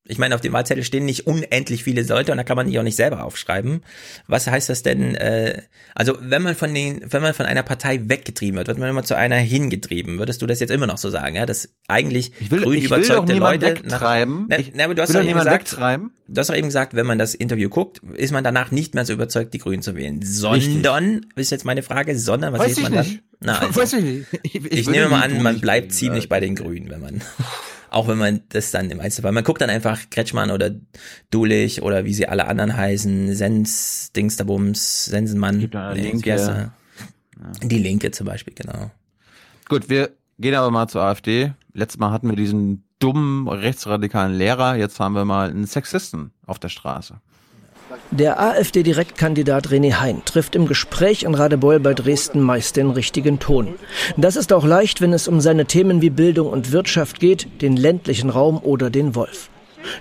[0.08, 2.78] Ich meine, auf dem Wahlzettel stehen nicht unendlich viele Leute und da kann man die
[2.78, 3.82] auch nicht selber aufschreiben.
[4.28, 5.16] Was heißt das denn?
[5.16, 5.64] Äh,
[5.96, 9.04] also wenn man von den, wenn man von einer Partei weggetrieben wird, wird man immer
[9.04, 10.20] zu einer hingetrieben.
[10.20, 11.36] Würdest du das jetzt immer noch so sagen?
[11.36, 14.46] Ja, dass eigentlich ich will, grün ich überzeugte will Leute wegtreiben.
[14.48, 16.12] Nach, na, na, aber du hast doch eben gesagt, wegtreiben.
[16.28, 19.06] du hast doch eben gesagt, wenn man das Interview guckt, ist man danach nicht mehr
[19.06, 20.22] so überzeugt, die Grünen zu wählen.
[20.22, 21.32] Sondern, Richtig.
[21.38, 23.10] ist jetzt meine Frage, sondern was Weiß man nicht.
[23.16, 23.20] dann?
[23.40, 24.28] Na, also, Weiß ich nicht.
[24.44, 27.22] Ich, ich, ich nehme mal an, man bleibt ziemlich bei den Grünen, wenn man
[27.90, 30.72] auch wenn man das dann im Einzelfall, man guckt dann einfach Kretschmann oder
[31.32, 36.30] Dulich oder wie sie alle anderen heißen, Sens, Dingsterbums, Sensenmann, Linke.
[36.30, 36.74] Ja.
[37.64, 38.92] die Linke zum Beispiel, genau.
[39.68, 41.54] Gut, wir gehen aber mal zur AfD.
[41.74, 46.60] Letztes Mal hatten wir diesen dummen rechtsradikalen Lehrer, jetzt haben wir mal einen Sexisten auf
[46.60, 47.20] der Straße.
[48.12, 53.76] Der AfD-Direktkandidat René Hein trifft im Gespräch in Radebeul bei Dresden meist den richtigen Ton.
[54.18, 57.78] Das ist auch leicht, wenn es um seine Themen wie Bildung und Wirtschaft geht, den
[57.78, 59.50] ländlichen Raum oder den Wolf.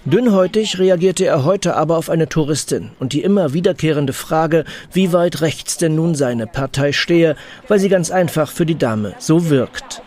[0.07, 5.43] Dünnhäutig reagierte er heute aber auf eine Touristin und die immer wiederkehrende Frage, wie weit
[5.43, 7.37] rechts denn nun seine Partei stehe,
[7.69, 10.03] weil sie ganz einfach für die Dame so wirkt.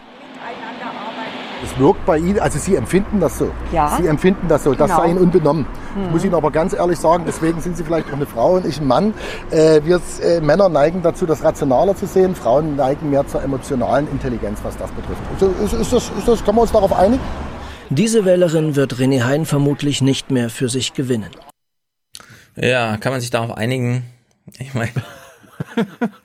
[1.64, 3.50] Es wirkt bei Ihnen, also Sie empfinden das so.
[3.72, 3.98] Ja.
[4.00, 5.02] Sie empfinden das so, das Genau.
[5.02, 5.66] sei Ihnen unbenommen.
[5.96, 6.04] Mhm.
[6.06, 8.66] Ich muss Ihnen aber ganz ehrlich sagen, deswegen sind Sie vielleicht auch eine Frau und
[8.66, 9.14] ich ein Mann.
[9.52, 12.36] Äh, wir äh, Männer neigen dazu, das rationaler zu sehen.
[12.36, 15.22] Frauen neigen mehr zur emotionalen Intelligenz, was das betrifft.
[15.34, 17.22] Also, ist, ist, das, ist das, können wir uns darauf einigen?
[17.90, 21.30] Diese Wählerin wird René Hein vermutlich nicht mehr für sich gewinnen.
[22.56, 24.04] Ja, kann man sich darauf einigen?
[24.60, 24.92] Ich meine,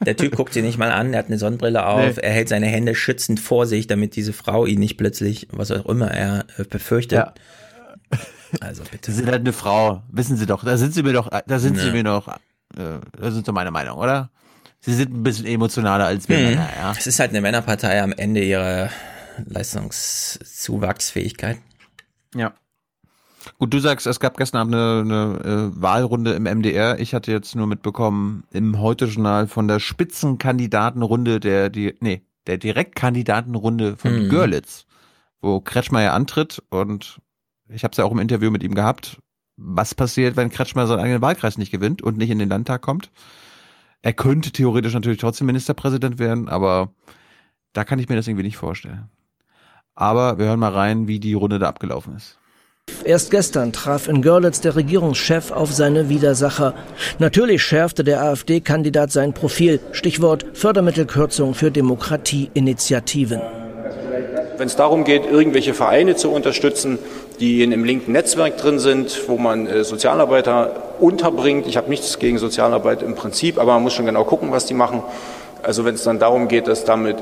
[0.04, 2.22] der Typ guckt sie nicht mal an, er hat eine Sonnenbrille auf, Nee.
[2.22, 5.84] er hält seine Hände schützend vor sich, damit diese Frau ihn nicht plötzlich, was auch
[5.86, 7.18] immer er äh, befürchtet.
[7.18, 7.34] Ja.
[8.60, 9.10] Also bitte.
[9.10, 10.62] Sie sind halt eine Frau, wissen Sie doch.
[10.64, 11.92] Da sind Sie mir doch, da sind Sie Ja.
[11.92, 14.30] mir doch, äh, das sind so meine Meinung, oder?
[14.80, 16.44] Sie sind ein bisschen emotionaler als wir Hm.
[16.44, 16.92] Männer, ja.
[16.98, 18.90] Es ist halt eine Männerpartei am Ende ihrer
[19.46, 21.58] Leistungszuwachsfähigkeit.
[22.34, 22.52] Ja.
[23.58, 26.98] Gut, du sagst, es gab gestern Abend eine, eine äh, Wahlrunde im MDR.
[27.00, 33.96] Ich hatte jetzt nur mitbekommen im Heute-Journal von der Spitzenkandidatenrunde der, die, nee, der Direktkandidatenrunde
[33.96, 34.28] von Hm.
[34.28, 34.86] Görlitz,
[35.40, 37.20] wo Kretschmer ja antritt und
[37.68, 39.18] ich habe es ja auch im Interview mit ihm gehabt.
[39.56, 43.10] Was passiert, wenn Kretschmer seinen eigenen Wahlkreis nicht gewinnt und nicht in den Landtag kommt?
[44.02, 46.92] Er könnte theoretisch natürlich trotzdem Ministerpräsident werden, aber
[47.72, 49.08] da kann ich mir das irgendwie nicht vorstellen.
[49.94, 52.38] Aber wir hören mal rein, wie die Runde da abgelaufen ist.
[53.04, 56.74] Erst gestern traf in Görlitz der Regierungschef auf seine Widersacher.
[57.18, 59.80] Natürlich schärfte der AfD-Kandidat sein Profil.
[59.92, 63.40] Stichwort Fördermittelkürzung für Demokratieinitiativen.
[64.56, 66.98] Wenn es darum geht, irgendwelche Vereine zu unterstützen,
[67.40, 72.18] die in einem linken Netzwerk drin sind, wo man äh, Sozialarbeiter unterbringt, ich habe nichts
[72.18, 75.02] gegen Sozialarbeit im Prinzip, aber man muss schon genau gucken, was die machen.
[75.62, 77.16] Also wenn es dann darum geht, dass damit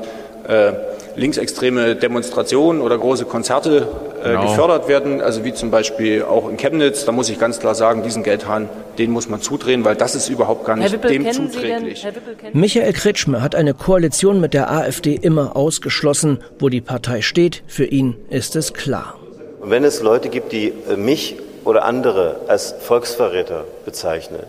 [0.47, 0.73] äh,
[1.15, 3.87] linksextreme Demonstrationen oder große Konzerte
[4.23, 4.41] äh, Genau.
[4.43, 8.03] gefördert werden, also wie zum Beispiel auch in Chemnitz, da muss ich ganz klar sagen,
[8.03, 12.05] diesen Geldhahn, den muss man zudrehen, weil das ist überhaupt gar nicht dem zuträglich.
[12.53, 16.39] Michael Kretschmer hat eine Koalition mit der AfD immer ausgeschlossen.
[16.59, 19.15] Wo die Partei steht, für ihn ist es klar.
[19.63, 24.39] Wenn es Leute gibt, die äh, mich oder andere als Volksverräter bezeichnen,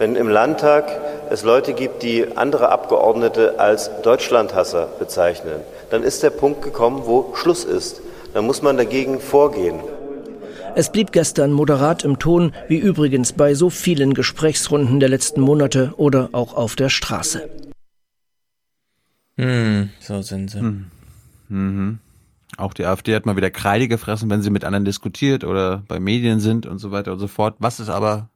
[0.00, 0.90] wenn im Landtag
[1.28, 5.60] es Leute gibt, die andere Abgeordnete als Deutschlandhasser bezeichnen,
[5.90, 8.00] dann ist der Punkt gekommen, wo Schluss ist.
[8.32, 9.78] Dann muss man dagegen vorgehen.
[10.74, 15.92] Es blieb gestern moderat im Ton, wie übrigens bei so vielen Gesprächsrunden der letzten Monate
[15.98, 17.50] oder auch auf der Straße.
[19.36, 20.62] Hm, so sind sie.
[21.48, 21.98] Mhm.
[22.56, 26.00] Auch die AfD hat mal wieder Kreide gefressen, wenn sie mit anderen diskutiert oder bei
[26.00, 27.56] Medien sind und so weiter und so fort.
[27.58, 28.30] Was ist aber,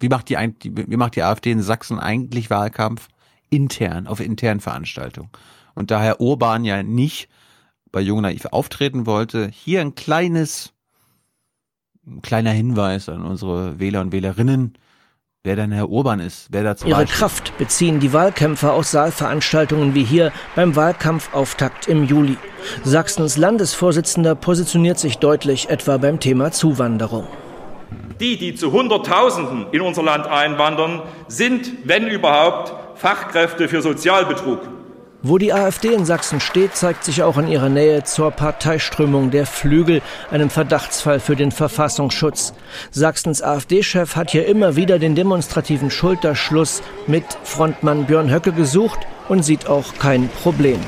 [0.00, 3.08] wie macht die, wie macht die AfD in Sachsen eigentlich Wahlkampf?
[3.50, 5.30] Intern, auf internen Veranstaltungen.
[5.74, 7.28] Und da Herr Urban ja nicht
[7.90, 10.74] bei Jung Naiv auftreten wollte, hier ein kleines,
[12.06, 14.76] ein kleiner Hinweis an unsere Wähler und Wählerinnen
[15.48, 19.94] wer denn Herr Urban ist, wer da zum Ihre Kraft beziehen die Wahlkämpfer aus Saalveranstaltungen
[19.94, 22.36] wie hier beim Wahlkampfauftakt im Juli.
[22.84, 27.26] Sachsens Landesvorsitzender positioniert sich deutlich etwa beim Thema Zuwanderung.
[28.20, 34.60] Die, die zu Hunderttausenden in unser Land einwandern, sind, wenn überhaupt, Fachkräfte für Sozialbetrug.
[35.22, 39.46] Wo die AfD in Sachsen steht, zeigt sich auch in ihrer Nähe zur Parteiströmung der
[39.46, 40.00] Flügel,
[40.30, 42.54] einem Verdachtsfall für den Verfassungsschutz.
[42.92, 49.44] Sachsens AfD-Chef hat hier immer wieder den demonstrativen Schulterschluss mit Frontmann Björn Höcke gesucht und
[49.44, 50.78] sieht auch kein Problem.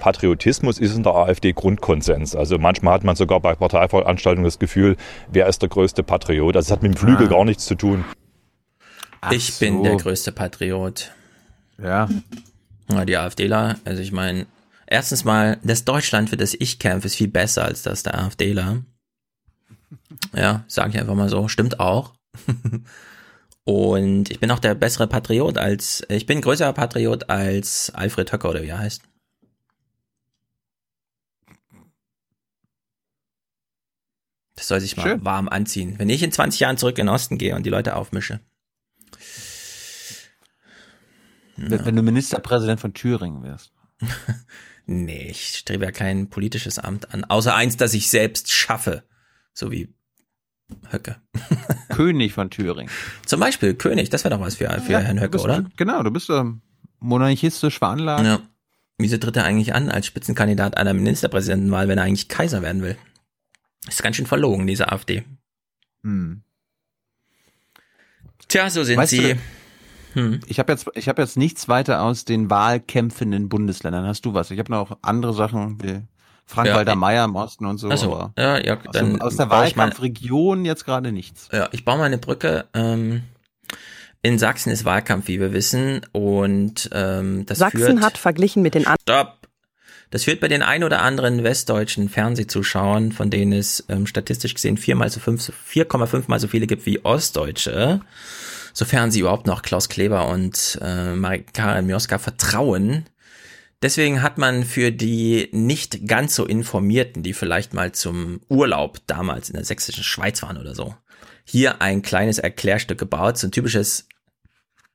[0.00, 2.34] Patriotismus ist in der AfD Grundkonsens.
[2.34, 4.96] Also manchmal hat man sogar bei Parteiveranstaltungen das Gefühl,
[5.30, 6.54] wer ist der größte Patriot?
[6.54, 7.30] Das hat mit dem Flügel ah.
[7.30, 8.04] gar nichts zu tun.
[9.20, 9.64] Ach ich so.
[9.64, 11.12] bin der größte Patriot.
[11.82, 12.08] Ja,
[12.90, 14.46] ja, die AfDler, also ich meine,
[14.86, 18.82] erstens mal, das Deutschland, für das ich kämpfe, ist viel besser als das der AfDler.
[20.34, 22.14] Ja, sage ich einfach mal so, stimmt auch.
[23.64, 28.48] Und ich bin auch der bessere Patriot als, ich bin größerer Patriot als Alfred Höcker
[28.48, 29.02] oder wie er heißt.
[34.58, 35.24] Das soll sich mal Schön.
[35.24, 35.94] warm anziehen.
[35.98, 38.40] Wenn ich in 20 Jahren zurück in den Osten gehe und die Leute aufmische.
[41.56, 41.84] Ja.
[41.84, 43.72] Wenn du Ministerpräsident von Thüringen wärst.
[44.86, 47.22] nee, ich strebe ja kein politisches Amt an.
[47.22, 49.04] Außer eins, das ich selbst schaffe.
[49.52, 49.94] So wie
[50.90, 51.22] Höcke.
[51.90, 52.90] König von Thüringen.
[53.26, 55.66] Zum Beispiel König, das wäre doch was für, für ja, Herrn Höcke, bist, oder?
[55.76, 56.62] Genau, du bist ähm,
[56.98, 58.24] monarchistisch veranlagt.
[58.24, 58.40] Ja.
[58.98, 62.96] Wieso tritt er eigentlich an als Spitzenkandidat einer Ministerpräsidentenwahl, wenn er eigentlich Kaiser werden will?
[63.88, 65.24] Ist ganz schön verlogen, diese AfD.
[66.02, 66.42] Hm.
[68.48, 69.34] Tja, so sind weißt sie.
[70.14, 70.40] Du, hm.
[70.46, 74.06] Ich habe jetzt, ich habe jetzt nichts weiter aus den Wahlkämpfen in Bundesländern.
[74.06, 74.50] Hast du was?
[74.50, 76.02] Ich habe noch andere Sachen wie
[76.46, 77.88] Frank-Walter ja, Meyer im Osten und so.
[77.88, 81.48] Also, ja, ja, aus, dann aus der Wahlkampfregion jetzt gerade nichts.
[81.52, 82.66] Ja, ich baue mal eine Brücke.
[82.72, 83.22] Ähm,
[84.22, 88.74] in Sachsen ist Wahlkampf, wie wir wissen, und ähm, das Sachsen führt, hat verglichen mit
[88.74, 89.00] den anderen.
[89.02, 89.37] Stopp.
[90.10, 94.78] Das führt bei den ein oder anderen westdeutschen Fernsehzuschauern, von denen es ähm, statistisch gesehen
[94.78, 98.00] viermal so fünf, 4,5 mal so viele gibt wie Ostdeutsche,
[98.72, 103.04] sofern sie überhaupt noch Klaus Kleber und äh, Marika Mioska vertrauen.
[103.82, 109.50] Deswegen hat man für die nicht ganz so informierten, die vielleicht mal zum Urlaub damals
[109.50, 110.94] in der sächsischen Schweiz waren oder so,
[111.44, 114.08] hier ein kleines Erklärstück gebaut, so ein typisches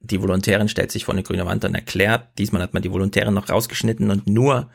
[0.04, 2.28] die Volontärin stellt sich vor eine grüne Wand und erklärt.
[2.38, 4.70] Diesmal hat man die Volontärin noch rausgeschnitten und nur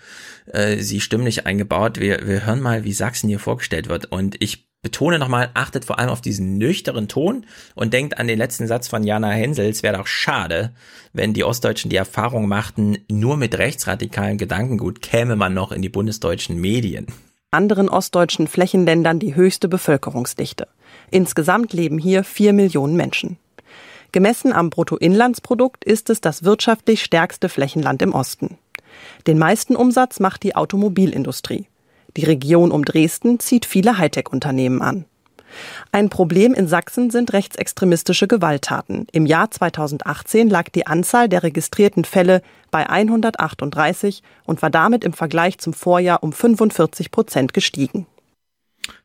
[0.46, 2.00] äh, sie stimmlich eingebaut.
[2.00, 4.06] Wir, wir hören mal, wie Sachsen hier vorgestellt wird.
[4.06, 7.44] Und ich betone nochmal, achtet vor allem auf diesen nüchteren Ton
[7.74, 9.68] und denkt an den letzten Satz von Jana Hensel.
[9.68, 10.72] Es wäre doch schade,
[11.12, 15.90] wenn die Ostdeutschen die Erfahrung machten, nur mit rechtsradikalen Gedankengut käme man noch in die
[15.90, 17.06] bundesdeutschen Medien.
[17.50, 20.68] Anderen ostdeutschen Flächenländern die höchste Bevölkerungsdichte.
[21.10, 23.38] Insgesamt leben hier vier Millionen Menschen.
[24.12, 28.58] Gemessen am Bruttoinlandsprodukt ist es das wirtschaftlich stärkste Flächenland im Osten.
[29.26, 31.66] Den meisten Umsatz macht die Automobilindustrie.
[32.16, 35.04] Die Region um Dresden zieht viele Hightech-Unternehmen an.
[35.92, 39.06] Ein Problem in Sachsen sind rechtsextremistische Gewalttaten.
[39.12, 45.12] Im Jahr 2018 lag die Anzahl der registrierten Fälle bei 138 und war damit im
[45.12, 48.06] Vergleich zum Vorjahr um 45 Prozent gestiegen.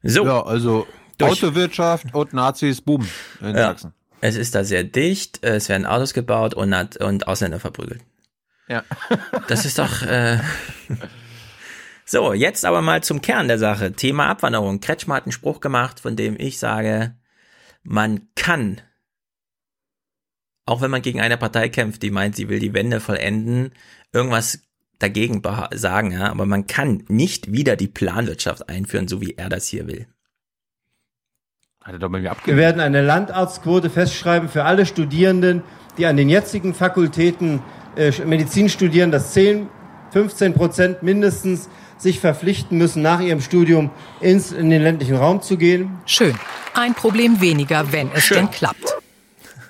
[0.02, 0.26] So.
[0.26, 0.86] Ja, also
[1.18, 1.44] durch.
[1.44, 3.08] Autowirtschaft und Nazis, boom,
[3.42, 3.68] in ja.
[3.68, 3.94] Sachsen.
[4.26, 8.00] Es ist da sehr dicht, es werden Autos gebaut und, und Ausländer verprügelt.
[8.70, 8.86] Ja.
[9.50, 10.02] Das ist doch.
[10.02, 10.40] Äh,
[12.06, 13.92] so, jetzt aber mal zum Kern der Sache.
[13.92, 14.80] Thema Abwanderung.
[14.80, 17.18] Kretschmer hat einen Spruch gemacht, von dem ich sage,
[17.84, 18.80] man kann,
[20.66, 23.74] auch wenn man gegen eine Partei kämpft, die meint, sie will die Wende vollenden,
[24.14, 24.62] irgendwas
[25.00, 25.42] dagegen
[25.74, 29.86] sagen, ja, aber man kann nicht wieder die Planwirtschaft einführen, so wie er das hier
[29.86, 30.08] will.
[31.84, 35.64] Hat er doch bei mir Wir werden eine Landarztquote festschreiben für alle Studierenden,
[35.98, 37.62] die an den jetzigen Fakultäten
[37.98, 39.68] äh, Medizin studieren, dass 10,
[40.12, 43.92] 15 Prozent mindestens sich verpflichten müssen, nach ihrem Studium
[44.22, 46.00] ins, in den ländlichen Raum zu gehen.
[46.06, 46.36] Schön.
[46.74, 48.38] Ein Problem weniger, wenn es Schön.
[48.38, 48.96] denn klappt.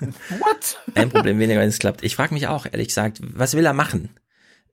[0.00, 0.78] What?
[0.94, 2.04] Ein Problem weniger, wenn es klappt.
[2.04, 4.10] Ich frage mich auch, ehrlich gesagt, was will er machen?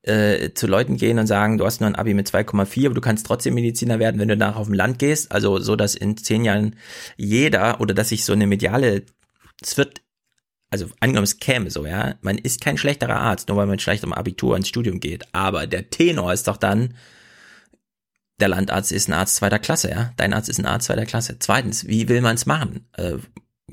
[0.04, 3.02] Äh, zu Leuten gehen und sagen, du hast nur ein Abi mit 2,4, aber du
[3.02, 5.32] kannst trotzdem Mediziner werden, wenn du nach auf dem Land gehst.
[5.32, 6.76] Also so, dass in zehn Jahren
[7.18, 9.04] jeder oder dass sich so eine mediale,
[9.62, 10.02] es wird
[10.72, 14.04] also angenommen es käme so, ja, man ist kein schlechterer Arzt, nur weil man schlecht
[14.04, 16.96] am Abitur ins Studium geht, aber der Tenor ist doch dann,
[18.40, 20.14] der Landarzt ist ein Arzt zweiter Klasse, ja.
[20.18, 21.38] Dein Arzt ist ein Arzt zweiter Klasse.
[21.40, 22.88] Zweitens, wie will man es machen?
[22.98, 23.18] Äh,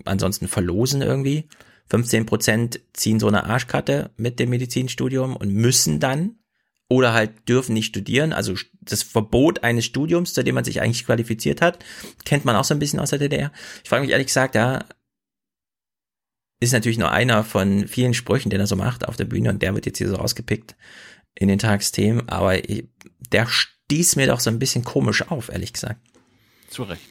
[0.05, 1.49] ansonsten verlosen irgendwie.
[1.91, 6.37] 15 Prozent ziehen so eine Arschkarte mit dem Medizinstudium und müssen dann
[6.89, 8.33] oder halt dürfen nicht studieren.
[8.33, 11.85] Also das Verbot eines Studiums, zu dem man sich eigentlich qualifiziert hat,
[12.25, 13.53] kennt man auch so ein bisschen aus der DDR.
[13.83, 14.85] Ich frage mich ehrlich gesagt, ja,
[16.61, 19.63] ist natürlich nur einer von vielen Sprüchen, den er so macht auf der Bühne und
[19.63, 20.77] der wird jetzt hier so rausgepickt
[21.35, 22.59] in den Tagsthemen, aber
[23.33, 26.01] der stieß mir doch so ein bisschen komisch auf, ehrlich gesagt.
[26.69, 27.07] Zu Recht.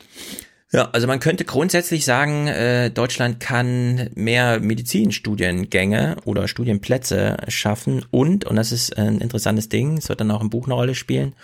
[0.74, 8.44] Ja, also man könnte grundsätzlich sagen, äh, Deutschland kann mehr Medizinstudiengänge oder Studienplätze schaffen und,
[8.44, 11.36] und das ist ein interessantes Ding, es wird dann auch im Buch eine Rolle spielen,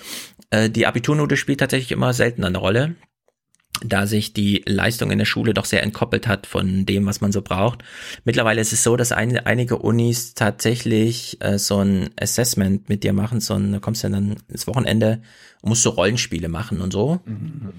[0.49, 2.95] äh, die Abiturnote spielt tatsächlich immer seltener eine Rolle
[3.85, 7.31] da sich die Leistung in der Schule doch sehr entkoppelt hat von dem, was man
[7.31, 7.83] so braucht.
[8.23, 13.13] Mittlerweile ist es so, dass ein, einige Unis tatsächlich äh, so ein Assessment mit dir
[13.13, 15.21] machen, so ein, da kommst du dann ins Wochenende
[15.63, 17.71] musst so Rollenspiele machen und so, mhm.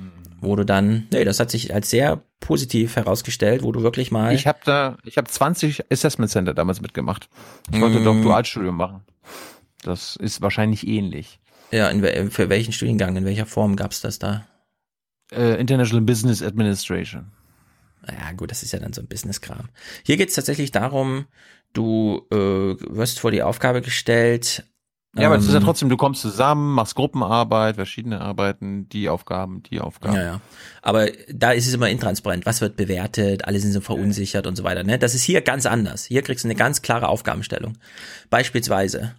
[0.44, 4.34] Wo du dann, nee, das hat sich als sehr positiv herausgestellt, wo du wirklich mal.
[4.34, 7.28] Ich habe da, ich habe 20 Assessment Center damals mitgemacht.
[7.72, 8.04] Ich wollte mm.
[8.04, 9.02] doch Dualstudium machen.
[9.82, 11.40] Das ist wahrscheinlich ähnlich.
[11.70, 14.46] Ja, in, für welchen Studiengang, in welcher Form gab's das da?
[15.32, 17.32] Äh, International Business Administration.
[18.08, 19.68] Ja, gut, das ist ja dann so ein Business-Kram.
[20.04, 21.26] Hier geht es tatsächlich darum,
[21.72, 24.64] du äh, wirst vor die Aufgabe gestellt.
[25.16, 29.08] Ja, aber es ist ja ähm, trotzdem, du kommst zusammen, machst Gruppenarbeit, verschiedene Arbeiten, die
[29.08, 30.16] Aufgaben, die Aufgaben.
[30.16, 30.40] Ja, ja.
[30.82, 32.46] Aber da ist es immer intransparent.
[32.46, 33.44] Was wird bewertet?
[33.44, 34.48] Alle sind so verunsichert ja.
[34.48, 34.82] und so weiter.
[34.82, 34.98] Ne?
[34.98, 36.04] Das ist hier ganz anders.
[36.04, 37.78] Hier kriegst du eine ganz klare Aufgabenstellung.
[38.28, 39.14] Beispielsweise,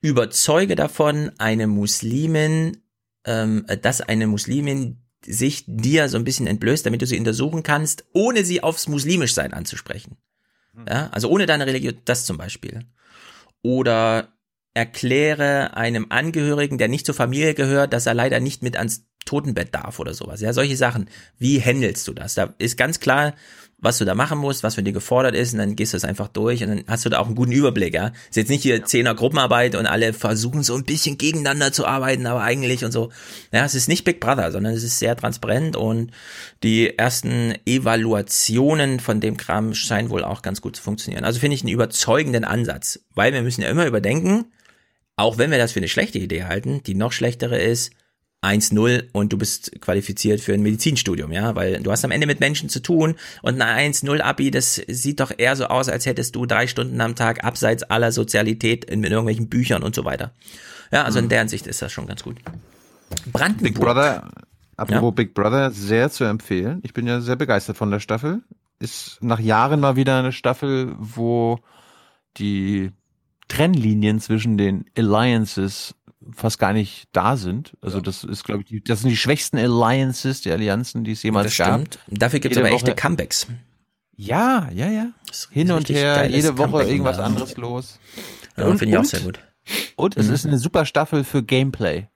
[0.00, 2.78] überzeuge davon eine Muslimin,
[3.24, 8.04] ähm, dass eine Muslimin sich dir so ein bisschen entblößt, damit du sie untersuchen kannst,
[8.12, 10.16] ohne sie aufs Muslimischsein anzusprechen.
[10.74, 10.86] Hm.
[10.88, 12.80] Ja, also ohne deine Religion, das zum Beispiel.
[13.62, 14.35] Oder
[14.76, 19.74] erkläre einem Angehörigen, der nicht zur Familie gehört, dass er leider nicht mit ans Totenbett
[19.74, 20.42] darf oder sowas.
[20.42, 21.08] Ja, solche Sachen.
[21.38, 22.34] Wie handelst du das?
[22.34, 23.34] Da ist ganz klar,
[23.78, 26.04] was du da machen musst, was von dir gefordert ist, und dann gehst du es
[26.04, 28.12] einfach durch und dann hast du da auch einen guten Überblick, ja.
[28.28, 32.26] Ist jetzt nicht hier Zehner Gruppenarbeit und alle versuchen so ein bisschen gegeneinander zu arbeiten,
[32.26, 33.10] aber eigentlich und so.
[33.52, 36.10] Ja, es ist nicht Big Brother, sondern es ist sehr transparent und
[36.62, 41.24] die ersten Evaluationen von dem Kram scheinen wohl auch ganz gut zu funktionieren.
[41.24, 44.46] Also finde ich einen überzeugenden Ansatz, weil wir müssen ja immer überdenken,
[45.16, 47.90] auch wenn wir das für eine schlechte Idee halten, die noch schlechtere ist,
[48.42, 52.38] 1-0 und du bist qualifiziert für ein Medizinstudium, ja, weil du hast am Ende mit
[52.38, 56.36] Menschen zu tun und ein 1-0 Abi, das sieht doch eher so aus, als hättest
[56.36, 60.32] du drei Stunden am Tag abseits aller Sozialität in, in irgendwelchen Büchern und so weiter.
[60.92, 61.30] Ja, also in mhm.
[61.30, 62.36] der Hinsicht ist das schon ganz gut.
[63.32, 63.74] Brandenburg.
[63.74, 64.30] Big Brother,
[64.76, 65.10] apropos ja?
[65.10, 66.80] Big Brother, sehr zu empfehlen.
[66.84, 68.42] Ich bin ja sehr begeistert von der Staffel.
[68.78, 71.58] Ist nach Jahren mal wieder eine Staffel, wo
[72.36, 72.92] die
[73.48, 75.94] Trennlinien zwischen den Alliances
[76.32, 77.76] fast gar nicht da sind.
[77.80, 78.02] Also ja.
[78.02, 81.56] das ist, glaube ich, die, das sind die schwächsten Alliances, die Allianzen, die es jemals
[81.56, 81.80] das gab.
[81.80, 81.98] Stimmt.
[82.08, 83.46] Dafür gibt es aber Woche, echte Comebacks.
[84.16, 85.10] Ja, ja, ja.
[85.50, 87.98] Hin und her, jede Woche Comeback irgendwas anderes los.
[88.56, 89.40] Ja, finde ich auch sehr gut.
[89.96, 90.34] Und es mhm.
[90.34, 92.08] ist eine super Staffel für Gameplay.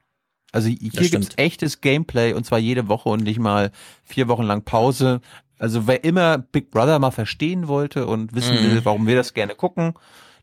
[0.53, 3.71] Also hier gibt's echtes Gameplay und zwar jede Woche und nicht mal
[4.03, 5.21] vier Wochen lang Pause.
[5.59, 8.71] Also wer immer Big Brother mal verstehen wollte und wissen mhm.
[8.71, 9.95] will, warum wir das gerne gucken,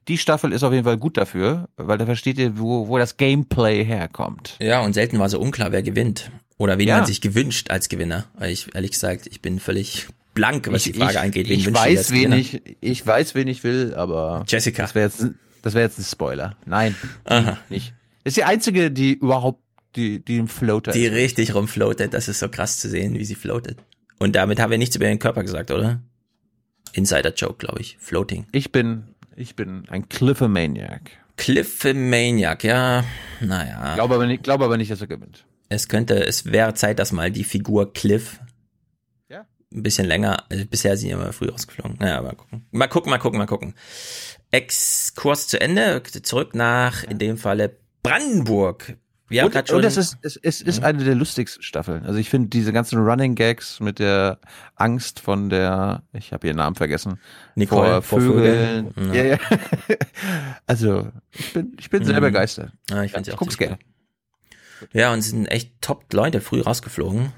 [0.07, 3.17] die Staffel ist auf jeden Fall gut dafür, weil da versteht ihr, wo, wo das
[3.17, 4.55] Gameplay herkommt.
[4.59, 6.31] Ja, und selten war so unklar, wer gewinnt.
[6.57, 6.97] Oder wen ja.
[6.97, 8.25] man sich gewünscht als Gewinner.
[8.35, 11.49] Weil ich, ehrlich gesagt, ich bin völlig blank, was ich, die Frage ich, angeht.
[11.49, 14.43] Wen ich weiß, wen ich, ich weiß, wen ich will, aber.
[14.47, 14.83] Jessica.
[14.83, 15.25] Das wäre jetzt,
[15.61, 16.55] das wäre jetzt ein Spoiler.
[16.65, 16.95] Nein.
[17.25, 17.57] Aha.
[17.69, 17.93] Nicht.
[18.23, 19.61] Ist die einzige, die überhaupt,
[19.95, 21.13] die, die im Floater Die ist.
[21.13, 22.13] richtig rumfloatet.
[22.13, 23.77] Das ist so krass zu sehen, wie sie floatet.
[24.19, 26.01] Und damit haben wir nichts über ihren Körper gesagt, oder?
[26.93, 27.97] Insider-Joke, glaube ich.
[27.99, 28.47] Floating.
[28.51, 29.03] Ich bin
[29.37, 31.11] ich bin ein Cliffomaniac.
[31.37, 33.03] Cliffomaniac, ja,
[33.39, 33.93] naja.
[33.93, 35.45] Glaube aber nicht, glaube aber nicht, dass er gewinnt.
[35.69, 38.39] Es könnte, es wäre Zeit, dass mal die Figur Cliff
[39.29, 39.45] ja.
[39.71, 41.97] ein bisschen länger, also bisher sind ja immer früh rausgeflogen.
[41.99, 42.65] Naja, mal gucken.
[42.71, 43.75] Mal gucken, mal gucken, mal gucken.
[44.49, 48.97] Exkurs zu Ende, zurück nach, in dem Falle Brandenburg.
[49.29, 52.05] Wir haben und, schon, und das ist, es, es ist eine der lustigsten Staffeln.
[52.05, 54.39] Also ich finde diese ganzen Running Gags mit der
[54.75, 57.19] Angst von der, ich habe ihren Namen vergessen,
[57.55, 58.93] Nicole, vor Vögeln.
[58.93, 59.13] Vögeln.
[59.13, 59.23] Ja.
[59.23, 59.37] Ja,
[60.65, 62.25] also ich bin, ich bin sehr mhm.
[62.25, 62.71] begeistert.
[62.89, 63.77] Ja, ich, ich guck's gerne.
[64.93, 67.33] Ja, und es sind echt top Leute früh rausgeflogen.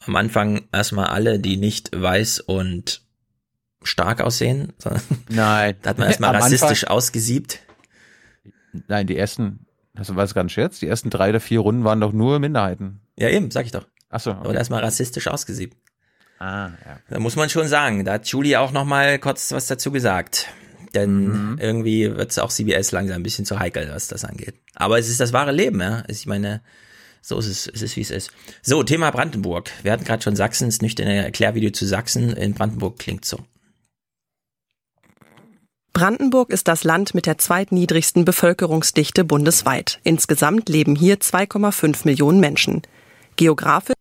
[0.00, 3.02] Am Anfang erstmal alle, die nicht weiß und
[3.82, 4.72] stark aussehen.
[5.28, 5.76] Nein.
[5.82, 7.60] Da hat man erstmal rassistisch Anfang, ausgesiebt.
[8.88, 9.65] Nein, die ersten
[9.96, 10.78] das war gar ein Scherz.
[10.78, 13.00] Die ersten drei oder vier Runden waren doch nur Minderheiten.
[13.16, 13.86] Ja, eben, sag ich doch.
[14.10, 14.30] Ach so.
[14.30, 14.40] Okay.
[14.40, 15.76] Aber erstmal rassistisch ausgesiebt.
[16.38, 16.98] Ah, ja.
[17.08, 20.48] Da muss man schon sagen, da hat Julie auch noch mal kurz was dazu gesagt.
[20.94, 21.58] Denn mhm.
[21.58, 24.54] irgendwie wird es auch CBS langsam ein bisschen zu heikel, was das angeht.
[24.74, 26.04] Aber es ist das wahre Leben, ja.
[26.08, 26.62] Ich meine,
[27.26, 28.30] So ist es, es ist wie es ist.
[28.62, 29.72] So, Thema Brandenburg.
[29.82, 32.32] Wir hatten gerade schon Sachsen, das nüchterne Erklärvideo zu Sachsen.
[32.34, 33.40] In Brandenburg klingt so.
[35.96, 39.98] Brandenburg ist das Land mit der zweitniedrigsten Bevölkerungsdichte bundesweit.
[40.02, 42.82] Insgesamt leben hier 2,5 Millionen Menschen.
[43.36, 43.94] Geografisch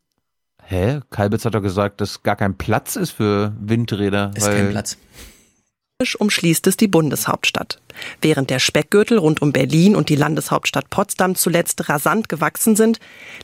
[0.61, 0.99] Hä?
[1.09, 4.31] Kalbitz hat doch gesagt, dass gar kein Platz ist für Windräder.
[4.35, 4.97] Ist kein Platz.
[6.19, 7.79] umschließt es die Bundeshauptstadt.
[8.21, 12.99] Während der Speckgürtel rund um Berlin und die Landeshauptstadt Potsdam zuletzt rasant gewachsen sind,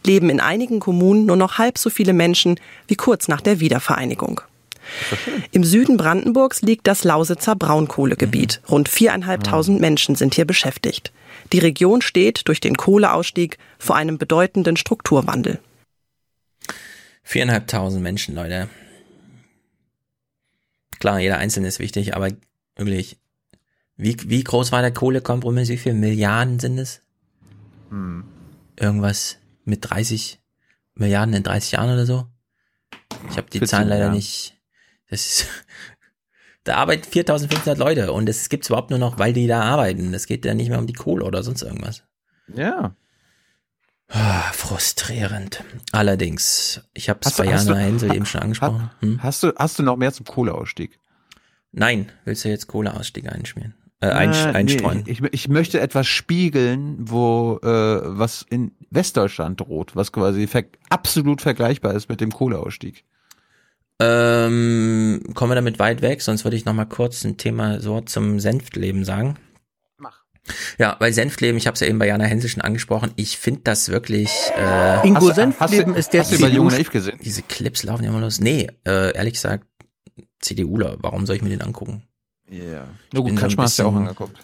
[0.06, 4.42] leben in einigen Kommunen nur noch halb so viele Menschen wie kurz nach der Wiedervereinigung.
[5.52, 8.62] Im Süden Brandenburgs liegt das Lausitzer Braunkohlegebiet.
[8.70, 11.12] Rund viereinhalbtausend Menschen sind hier beschäftigt.
[11.54, 15.60] Die Region steht durch den Kohleausstieg vor einem bedeutenden Strukturwandel.
[17.24, 18.70] Viereinhalbtausend Menschen, Leute.
[21.00, 22.30] Klar, jeder Einzelne ist wichtig, aber
[22.76, 23.18] wirklich,
[23.98, 25.70] wie, wie groß war der Kohlekompromiss?
[25.70, 27.02] Wie viele Milliarden sind es?
[27.90, 28.24] Hm.
[28.80, 30.40] Irgendwas mit 30
[30.96, 32.28] Milliarden in 30 Jahren oder so?
[33.30, 34.16] Ich habe die 14 Zahlen leider Jahren.
[34.16, 34.58] nicht.
[35.12, 35.48] Das ist,
[36.64, 40.14] da arbeiten 4500 Leute und es gibt's überhaupt nur noch, weil die da arbeiten.
[40.16, 42.04] Es geht ja nicht mehr um die Kohle oder sonst irgendwas.
[42.56, 42.96] Ja.
[44.10, 45.64] Ah, frustrierend.
[45.94, 48.92] Allerdings, ich habe Hast hast Jahre du- Hensel eben schon angesprochen.
[49.00, 49.24] Hm?
[49.24, 51.00] Hast du, hast du noch mehr zum Kohleausstieg?
[51.72, 53.74] Nein, willst du jetzt Kohleausstieg einschmieren?
[54.02, 55.04] Äh, einsch Äh, einstreuen.
[55.06, 60.66] Nee, ich, ich möchte etwas spiegeln, wo äh, was in Westdeutschland droht, was quasi ver
[60.90, 63.06] absolut vergleichbar ist mit dem Kohleausstieg.
[64.02, 68.02] Ähm, kommen wir damit weit weg, sonst würde ich noch mal kurz ein Thema so
[68.02, 69.36] zum Senftleben sagen.
[69.98, 70.24] Mach.
[70.80, 73.62] Ja, weil Senftleben, ich habe es ja eben bei Jana Hensel schon angesprochen, ich finde
[73.64, 74.30] das wirklich...
[74.58, 77.20] Äh, Ingo Hast Senftleben hast du- ist der hast du bei CDU Jung Naiv gesehen?
[77.24, 78.40] diese Clips laufen ja immer los.
[78.42, 79.66] Nee, äh, ehrlich gesagt,
[80.40, 82.04] CDUler, warum soll ich mir den angucken?
[82.50, 82.84] Ja.
[82.84, 84.38] Ich Na gut, Kretschmer hast du ja auch angeguckt.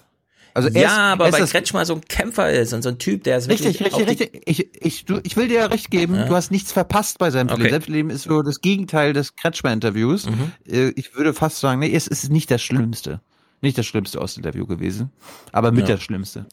[0.54, 2.98] Also er ja, ist- aber er weil Kretschmer so ein Kämpfer ist und so ein
[2.98, 4.42] Typ, der ist wirklich Richtig, richtig, richtig.
[4.46, 6.26] Ich, ich, du, ich will dir ja recht geben, Ja.
[6.26, 7.64] du hast nichts verpasst bei Senftleben.
[7.66, 7.72] Okay.
[7.74, 10.26] Senftleben ist so das Gegenteil des Kretschmer-Interviews.
[10.30, 10.52] Mhm.
[10.68, 13.22] Äh, Ich würde fast sagen, nee, es ist nicht das Schlimmste.
[13.62, 15.12] Nicht das schlimmste Ostinterview gewesen,
[15.52, 15.96] aber mit Ja.
[15.96, 16.46] das Schlimmste.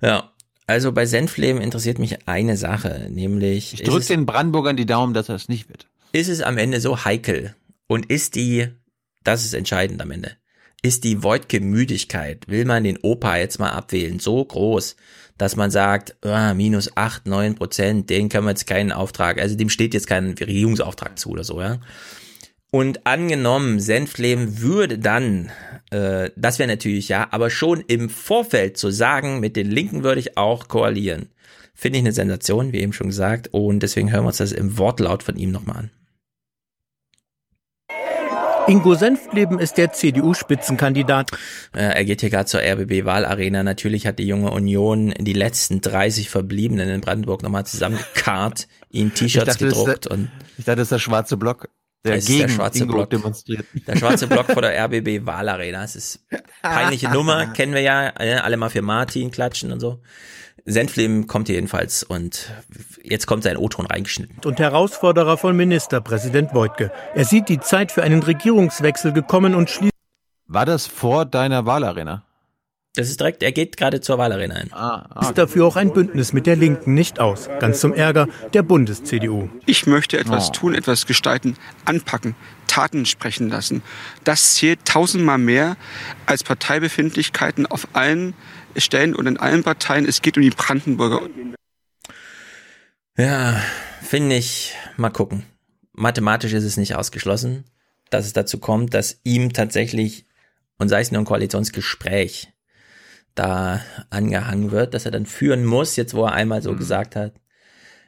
[0.00, 0.30] Ja,
[0.68, 4.86] also bei Senfleben interessiert mich eine Sache, nämlich Ich ist drück es, den Brandenburgern die
[4.86, 5.88] Daumen, dass das nicht wird.
[6.12, 7.54] ist es am Ende so heikel
[7.88, 8.68] und ist die,
[9.24, 10.32] das ist entscheidend am Ende,
[10.82, 14.96] ist die Wojtke-Müdigkeit, will man den Opa jetzt mal abwählen, so groß,
[15.38, 19.56] dass man sagt, ah, minus acht, neun Prozent, den können wir jetzt keinen Auftrag, also
[19.56, 21.80] dem steht jetzt kein Regierungsauftrag zu oder so, ja.
[22.70, 25.50] Und angenommen, Senftleben würde dann,
[25.90, 30.20] äh, das wäre natürlich ja, aber schon im Vorfeld zu sagen, mit den Linken würde
[30.20, 31.28] ich auch koalieren.
[31.74, 34.78] Finde ich eine Sensation, wie eben schon gesagt, und deswegen hören wir uns das im
[34.78, 35.90] Wortlaut von ihm nochmal an.
[38.68, 41.30] Ingo Senftleben ist der CDU-Spitzenkandidat.
[41.72, 43.62] Er geht hier gerade zur RBB-Wahlarena.
[43.62, 49.46] Natürlich hat die junge Union die letzten 30 Verbliebenen in Brandenburg nochmal zusammengekarrt, ihnen T-Shirts
[49.46, 51.68] dachte, das ist gedruckt der- und Ich dachte, das ist der schwarze Block,
[52.06, 53.10] der gegen der schwarze Ingo Block.
[53.10, 53.66] demonstriert.
[53.86, 55.84] Der schwarze Block vor der RBB Wahlarena.
[55.84, 56.20] Es ist
[56.62, 58.12] peinliche Nummer, kennen wir ja.
[58.18, 60.00] äh, Alle mal für Martin klatschen und so.
[60.68, 62.50] Senfleben kommt jedenfalls und
[63.02, 64.38] jetzt kommt sein O-Ton reingeschnitten.
[64.44, 66.90] und Herausforderer von Ministerpräsident Wojtke.
[67.14, 69.92] Er sieht die Zeit für einen Regierungswechsel gekommen und schließt
[70.48, 72.24] War das vor deiner Wahlarena?
[72.96, 74.72] Das ist direkt, er geht gerade zur Wahlarena hin.
[74.72, 77.48] Ah, dafür auch ein Bündnis mit der Linken nicht aus.
[77.60, 79.50] Ganz zum Ärger der Bundes-CDU.
[79.66, 80.52] Ich möchte etwas Oh.
[80.52, 82.34] tun, etwas gestalten, anpacken,
[82.66, 83.82] Taten sprechen lassen.
[84.24, 85.76] Das zählt tausendmal mehr
[86.24, 88.32] als Parteibefindlichkeiten auf allen
[88.78, 90.06] Stellen und in allen Parteien.
[90.06, 91.20] Es geht um die Brandenburger.
[93.18, 93.60] Ja,
[94.02, 95.44] finde ich, mal gucken.
[95.92, 97.64] Mathematisch ist es nicht ausgeschlossen,
[98.10, 100.26] dass es dazu kommt, dass ihm tatsächlich,
[100.78, 102.52] und sei es nur ein Koalitionsgespräch,
[103.38, 103.80] da
[104.10, 107.32] angehangen wird, dass er dann führen muss, jetzt wo er einmal so gesagt hat.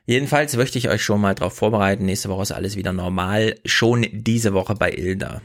[0.04, 2.06] Jedenfalls möchte ich euch schon mal darauf vorbereiten.
[2.06, 3.56] Nächste Woche ist alles wieder normal.
[3.66, 5.42] Schon diese Woche bei Ilda.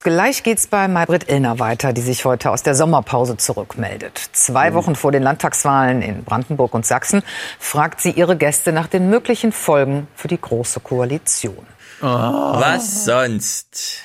[0.00, 4.20] Gleich geht's bei Maybrit Illner weiter, die sich heute aus der Sommerpause zurückmeldet.
[4.32, 7.22] Zwei Wochen vor den Landtagswahlen in Brandenburg und Sachsen
[7.58, 11.66] fragt sie ihre Gäste nach den möglichen Folgen für die Große Koalition.
[12.00, 14.02] Was sonst?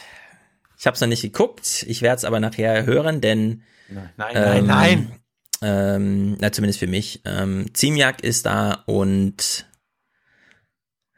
[0.82, 1.86] Ich habe es noch nicht geguckt.
[1.88, 5.20] Ich werde es aber nachher hören, denn Nein, nein, nein.
[5.62, 7.22] Ähm, na zumindest für mich.
[7.24, 9.68] Ähm, Ziemiak ist da und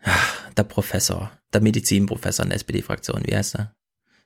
[0.04, 3.24] ach, der Professor, der Medizinprofessor in der SPD-Fraktion.
[3.26, 3.74] Wie heißt er?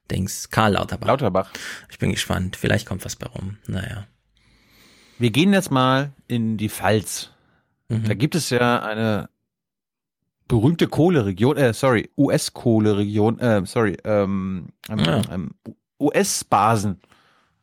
[0.09, 1.07] Dings Karl Lauterbach.
[1.07, 1.51] Lauterbach.
[1.91, 2.55] Ich bin gespannt.
[2.55, 3.59] Vielleicht kommt was bei rum.
[3.67, 4.07] Naja.
[5.19, 7.29] Wir gehen jetzt mal in die Pfalz.
[7.89, 8.05] Mhm.
[8.05, 9.29] Da gibt es ja eine
[10.47, 15.21] berühmte Kohleregion, äh, sorry, US-Kohleregion, äh, sorry, ähm, ähm, Ja.
[15.31, 15.51] ähm,
[15.99, 16.99] US-Basen.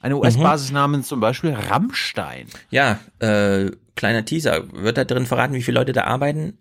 [0.00, 2.48] Eine US-Basis namens zum Beispiel Rammstein.
[2.70, 4.64] Ja, äh, kleiner Teaser.
[4.72, 6.58] Wird da drin verraten, wie viele Leute da arbeiten?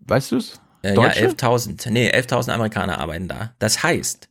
[0.00, 0.60] Weißt du's?
[0.82, 1.26] Äh, ja, Deutsche?
[1.28, 1.90] 11.000.
[1.90, 3.52] Nee, 11.000 Amerikaner arbeiten da.
[3.58, 4.28] Das heißt,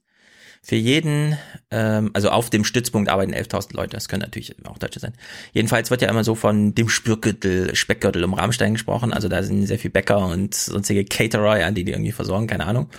[0.67, 1.37] für jeden,
[1.71, 3.95] ähm, also auf dem Stützpunkt arbeiten 11.000 Leute.
[3.95, 5.13] Das können natürlich auch Deutsche sein.
[5.53, 9.13] Jedenfalls wird ja immer so von dem Spürgürtel, Speckgürtel um Rammstein gesprochen.
[9.13, 12.65] Also da sind sehr viel Bäcker und sonstige Caterer, ja, die die irgendwie versorgen, keine
[12.65, 12.89] Ahnung.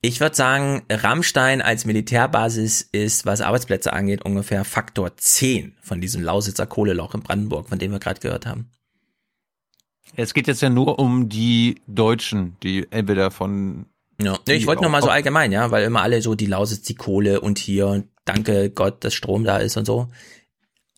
[0.00, 6.22] Ich würde sagen, Rammstein als Militärbasis ist, was Arbeitsplätze angeht, ungefähr Faktor 10 von diesem
[6.22, 8.70] Lausitzer Kohleloch in Brandenburg, von dem wir gerade gehört haben.
[10.16, 13.84] Es geht jetzt ja nur um die Deutschen, die entweder von.
[14.24, 16.82] Ja, nee, ich wollte nur mal so allgemein, ja, weil immer alle so die Lausitz,
[16.82, 20.08] die Kohle und hier, danke Gott, dass Strom da ist und so.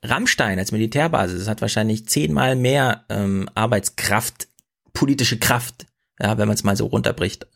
[0.02, 4.48] Rammstein als Militärbasis das hat wahrscheinlich zehnmal mehr ähm, Arbeitskraft,
[4.92, 5.86] politische Kraft,
[6.20, 7.46] ja, wenn man es mal so runterbricht,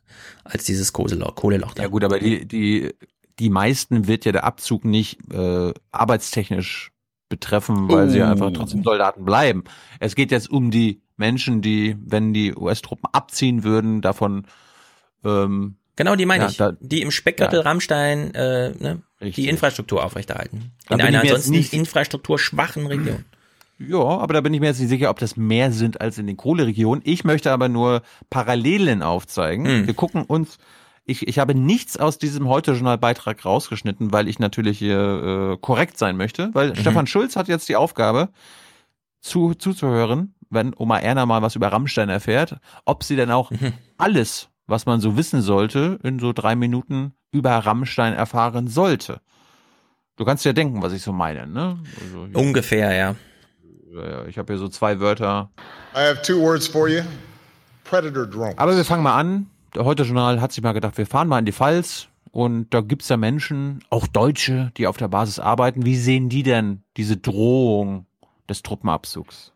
[0.44, 1.34] als dieses Kohleloch.
[1.34, 1.82] Kohleloch da.
[1.82, 2.94] Ja gut, aber die, die,
[3.38, 6.90] die meisten wird ja der Abzug nicht äh, arbeitstechnisch
[7.28, 8.24] betreffen, weil sie Oh.
[8.24, 9.64] einfach trotzdem Soldaten bleiben.
[10.00, 14.46] Es geht jetzt um die Menschen, die, wenn die US-Truppen abziehen würden, davon
[15.24, 16.56] ähm, Genau, die meine Ja, ich.
[16.56, 17.64] da- die im Speckgürtel Ja.
[17.64, 19.34] Rammstein äh, ne, Richtig.
[19.44, 20.70] die Infrastruktur aufrechterhalten.
[20.88, 23.24] Da In einer ansonsten nicht- infrastrukturschwachen Region.
[23.80, 26.26] Ja, aber da bin ich mir jetzt nicht sicher, ob das mehr sind als in
[26.26, 27.00] den Kohleregionen.
[27.06, 29.66] Ich möchte aber nur Parallelen aufzeigen.
[29.66, 29.86] Hm.
[29.86, 30.58] Wir gucken uns,
[31.04, 36.16] ich, ich habe nichts aus diesem Heute-Journal-Beitrag rausgeschnitten, weil ich natürlich hier äh, korrekt sein
[36.16, 38.30] möchte, weil Stefan Schulz hat jetzt die Aufgabe,
[39.20, 43.52] zu, zuzuhören, wenn Oma Erna mal was über Rammstein erfährt, ob sie denn auch
[43.96, 49.20] alles, was man so wissen sollte, in so drei Minuten über Rammstein erfahren sollte.
[50.16, 51.78] Du kannst ja denken, was ich so meine, ne?
[52.00, 53.14] Also hier- Ungefähr, ja.
[54.28, 55.50] ich habe hier so zwei Wörter.
[55.94, 57.02] I have two words for you
[57.84, 58.54] Predator drone.
[58.58, 59.46] Aber wir fangen mal an.
[59.74, 62.08] Der Heute-Journal hat sich mal gedacht, wir fahren mal in die Pfalz.
[62.30, 65.86] Und da gibt's ja Menschen, auch Deutsche, die auf der Basis arbeiten.
[65.86, 68.06] Wie sehen die denn diese Drohung
[68.48, 69.52] des Truppenabzugs?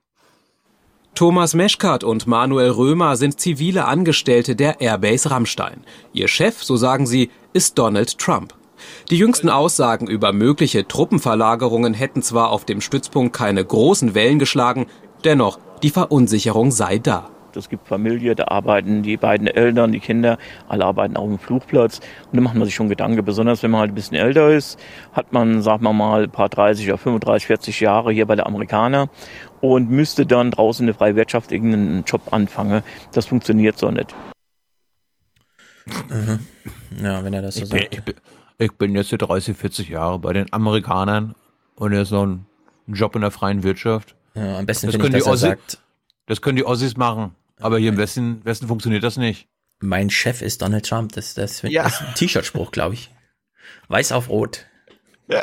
[1.14, 5.84] Thomas Meschkat und Manuel Römer sind zivile Angestellte der Airbase Rammstein.
[6.14, 8.54] Ihr Chef, so sagen sie, ist Donald Trump.
[9.10, 14.86] Die jüngsten Aussagen über mögliche Truppenverlagerungen hätten zwar auf dem Stützpunkt keine großen Wellen geschlagen,
[15.22, 17.28] dennoch die Verunsicherung sei da.
[17.54, 22.00] Es gibt Familie, da arbeiten die beiden Eltern, die Kinder, alle arbeiten auf dem Flugplatz.
[22.30, 24.78] Und da macht man sich schon Gedanken, besonders wenn man halt ein bisschen älter ist,
[25.12, 28.46] hat man, sagen wir mal, ein paar 30 oder 35, 40 Jahre hier bei der
[28.46, 29.10] Amerikaner
[29.62, 32.82] und müsste dann draußen in der freien Wirtschaft irgendeinen Job anfangen.
[33.12, 34.14] Das funktioniert so nicht.
[36.10, 36.46] Mhm.
[37.02, 37.94] Ja, wenn er das so Ich bin, sagt.
[37.94, 38.14] ich, bin,
[38.58, 41.34] ich bin jetzt hier 30, 40 Jahre bei den Amerikanern
[41.76, 42.46] und jetzt noch ein
[42.86, 44.14] Job in der freien Wirtschaft.
[44.34, 45.78] Ja, am besten das finde ich, können, die er Ossi, sagt,
[46.26, 47.34] das können die Ossis machen.
[47.60, 49.48] Aber hier im Westen, Westen funktioniert das nicht.
[49.80, 51.12] mein Chef ist Donald Trump.
[51.12, 51.84] Das, das, Ja.
[51.84, 53.10] das ist ein T-Shirt-Spruch, glaube ich.
[53.88, 54.66] Weiß auf Rot.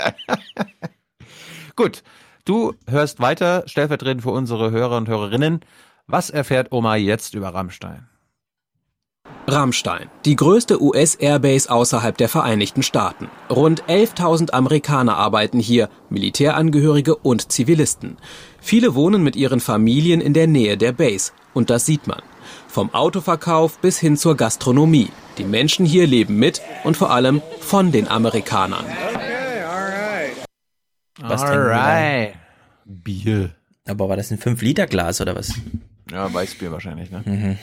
[1.75, 2.03] Gut,
[2.49, 5.61] du hörst weiter, stellvertretend für unsere Hörer und Hörerinnen.
[6.07, 8.07] Was erfährt Oma jetzt über Rammstein?
[9.47, 13.29] Rammstein, die größte US-Airbase außerhalb der Vereinigten Staaten.
[13.49, 18.17] Rund 11.000 Amerikaner arbeiten hier, Militärangehörige und Zivilisten.
[18.59, 21.31] Viele wohnen mit ihren Familien in der Nähe der Base.
[21.53, 22.21] Und das sieht man.
[22.67, 25.09] Vom Autoverkauf bis hin zur Gastronomie.
[25.37, 28.85] Die Menschen hier leben mit und vor allem von den Amerikanern.
[31.21, 31.83] Was trinken wir da?
[31.83, 32.38] Alright.
[32.89, 33.51] Bier.
[33.87, 35.53] Aber war das ein 5-Liter-Glas oder was?
[36.11, 37.21] Ja, Weißbier wahrscheinlich, ne?
[37.23, 37.57] Mhm.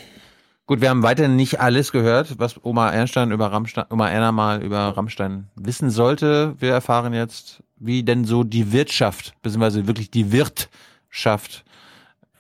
[0.66, 4.62] Gut, wir haben weiterhin nicht alles gehört, was Oma Ernstein über Rammstein, Oma Erna mal
[4.62, 6.56] über Rammstein wissen sollte.
[6.58, 11.64] Wir erfahren jetzt, wie denn so die Wirtschaft, beziehungsweise wirklich die Wirtschaft,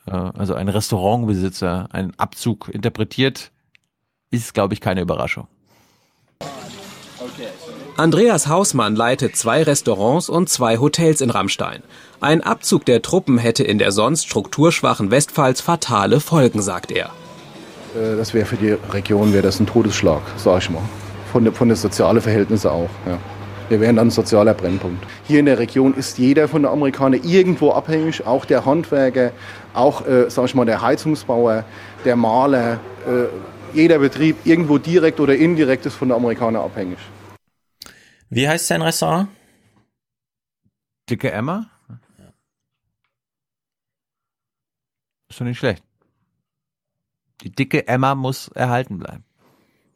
[0.06, 3.52] äh, also ein Restaurantbesitzer, einen Abzug interpretiert,
[4.30, 5.46] ist, glaube ich, keine Überraschung.
[7.96, 11.82] Andreas Hausmann leitet zwei Restaurants und zwei Hotels in Rammstein.
[12.20, 17.06] Ein Abzug der Truppen hätte in der sonst strukturschwachen Westpfalz fatale Folgen, sagt er.
[17.94, 20.82] Äh, Das wäre für die Region wäre das ein Todesschlag, sag ich mal.
[21.32, 22.90] Von, von den sozialen Verhältnissen auch.
[23.06, 23.18] Ja.
[23.68, 25.04] Wir wären dann ein sozialer Brennpunkt.
[25.26, 29.32] Hier in der Region ist jeder von den Amerikanern irgendwo abhängig, auch der Handwerker,
[29.74, 31.64] auch, äh, sag ich mal, der Heizungsbauer,
[32.04, 32.74] der Maler.
[33.06, 33.26] Äh,
[33.74, 36.98] jeder Betrieb irgendwo direkt oder indirekt ist von den Amerikanern abhängig.
[38.30, 39.28] Wie heißt sein Restaurant?
[41.08, 41.70] Dicke Emma?
[45.28, 45.82] Ist doch nicht schlecht.
[47.42, 49.24] Die dicke Emma muss erhalten bleiben.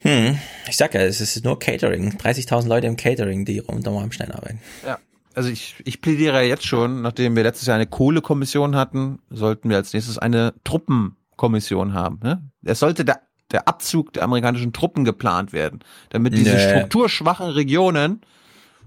[0.01, 0.39] Hm,
[0.69, 2.16] ich sag ja, es ist nur Catering.
[2.16, 4.61] 30.000 Leute im Catering, die unter Rammstein arbeiten.
[4.85, 4.98] Ja.
[5.35, 9.77] Also ich, ich plädiere jetzt schon, nachdem wir letztes Jahr eine Kohlekommission hatten, sollten wir
[9.77, 12.19] als nächstes eine Truppenkommission haben.
[12.23, 12.51] Ne?
[12.65, 13.20] Es sollte der,
[13.53, 16.69] der Abzug der amerikanischen Truppen geplant werden, damit diese Nee.
[16.71, 18.21] strukturschwachen Regionen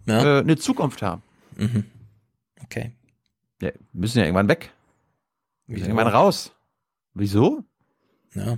[0.06, 0.38] Ja.
[0.38, 1.22] äh, eine Zukunft haben.
[1.58, 1.86] Mhm.
[2.64, 2.92] Okay.
[3.62, 4.72] Ja, müssen ja irgendwann weg.
[5.68, 5.86] Wieso?
[5.86, 6.52] Irgendwann raus.
[7.14, 7.64] Wieso?
[8.36, 8.58] Ja.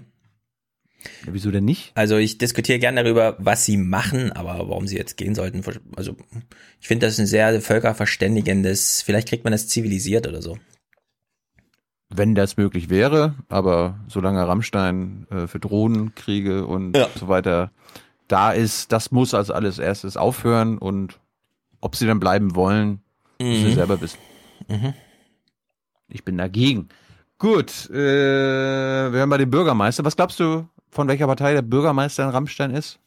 [1.26, 1.91] Ja, wieso denn nicht?
[1.94, 5.61] Also ich diskutiere gerne darüber, was sie machen, aber warum sie jetzt gehen sollten.
[5.95, 6.15] Also
[6.82, 10.57] ich finde, das ein sehr völkerverständigendes, vielleicht kriegt man das zivilisiert oder so.
[12.10, 17.07] Wenn das möglich wäre, aber solange Rammstein äh, für Drohnenkriege und Ja.
[17.19, 17.72] so weiter
[18.27, 21.19] da ist, das muss als alles erstes aufhören und
[21.82, 23.02] ob sie dann bleiben wollen,
[23.40, 23.76] müssen sie Mhm.
[23.76, 24.19] selber wissen.
[24.68, 24.94] Mhm.
[26.07, 26.90] Ich bin dagegen.
[27.40, 27.94] Gut, äh,
[29.11, 30.06] wir hören mal den Bürgermeister.
[30.06, 32.99] Was glaubst du, von welcher Partei der Bürgermeister in Rammstein ist?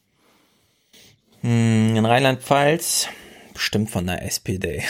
[1.41, 3.07] Hm, In Rheinland-Pfalz
[3.53, 4.83] bestimmt von der SPD.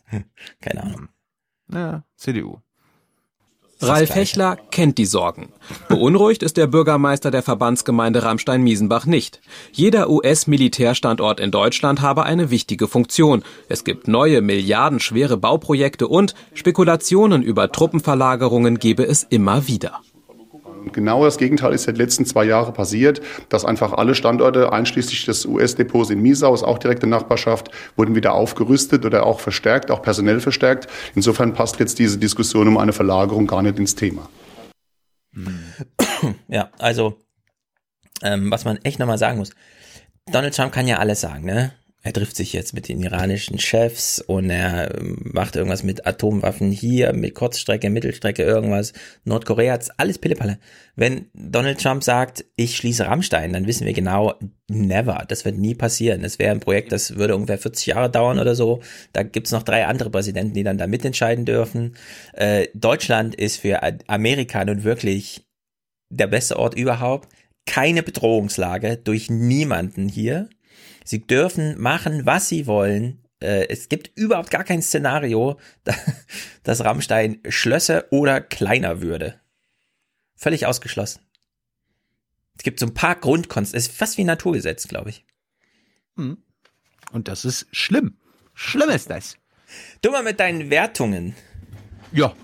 [0.60, 1.08] Keine Ahnung.
[1.72, 2.58] Ja, CDU.
[3.88, 5.52] Ralf Hechler kennt die Sorgen.
[5.88, 9.40] Beunruhigt ist der Bürgermeister der Verbandsgemeinde Ramstein-Miesenbach nicht.
[9.72, 13.42] Jeder US-Militärstandort in Deutschland habe eine wichtige Funktion.
[13.68, 20.00] Es gibt neue, milliardenschwere Bauprojekte und Spekulationen über Truppenverlagerungen gebe es immer wieder.
[20.92, 25.24] Genau das Gegenteil ist ja die letzten zwei Jahre passiert, dass einfach alle Standorte, einschließlich
[25.24, 30.02] des US-Depots in Miesau, ist auch direkte Nachbarschaft, wurden wieder aufgerüstet oder auch verstärkt, auch
[30.02, 30.86] personell verstärkt.
[31.14, 34.28] Insofern passt jetzt diese Diskussion um eine Verlagerung gar nicht ins Thema.
[36.48, 37.18] Ja, also,
[38.22, 39.50] ähm, was man echt nochmal sagen muss,
[40.32, 41.72] Donald Trump kann ja alles sagen, ne?
[42.06, 46.70] Er trifft sich jetzt mit den iranischen Chefs und er ähm, macht irgendwas mit Atomwaffen
[46.70, 48.92] hier, mit Kurzstrecke, Mittelstrecke, irgendwas.
[49.24, 50.58] Nordkorea alles Pillepalle.
[50.96, 54.34] Wenn Donald Trump sagt, ich schließe Rammstein, dann wissen wir genau,
[54.68, 55.24] never.
[55.28, 56.20] Das wird nie passieren.
[56.20, 58.82] Das wäre ein Projekt, das würde ungefähr 40 Jahre dauern oder so.
[59.14, 61.96] Da gibt's noch drei andere Präsidenten, die dann da mitentscheiden dürfen.
[62.34, 65.46] Äh, Deutschland ist für Amerika nun wirklich
[66.10, 67.30] der beste Ort überhaupt.
[67.64, 70.50] Keine Bedrohungslage durch niemanden hier.
[71.04, 73.22] Sie dürfen machen, was sie wollen.
[73.40, 75.58] Äh, Es gibt überhaupt gar kein Szenario,
[76.62, 79.40] dass Rammstein schlösse oder kleiner würde.
[80.34, 81.20] Völlig ausgeschlossen.
[82.56, 83.74] Es gibt so ein paar Grundkonst.
[83.74, 85.24] Es ist fast wie ein Naturgesetz, glaube ich.
[86.16, 86.38] Hm.
[87.12, 88.16] Und das ist schlimm.
[88.54, 89.36] Schlimm ist das.
[90.02, 91.34] Du mal mit deinen Wertungen.
[92.12, 92.34] Ja.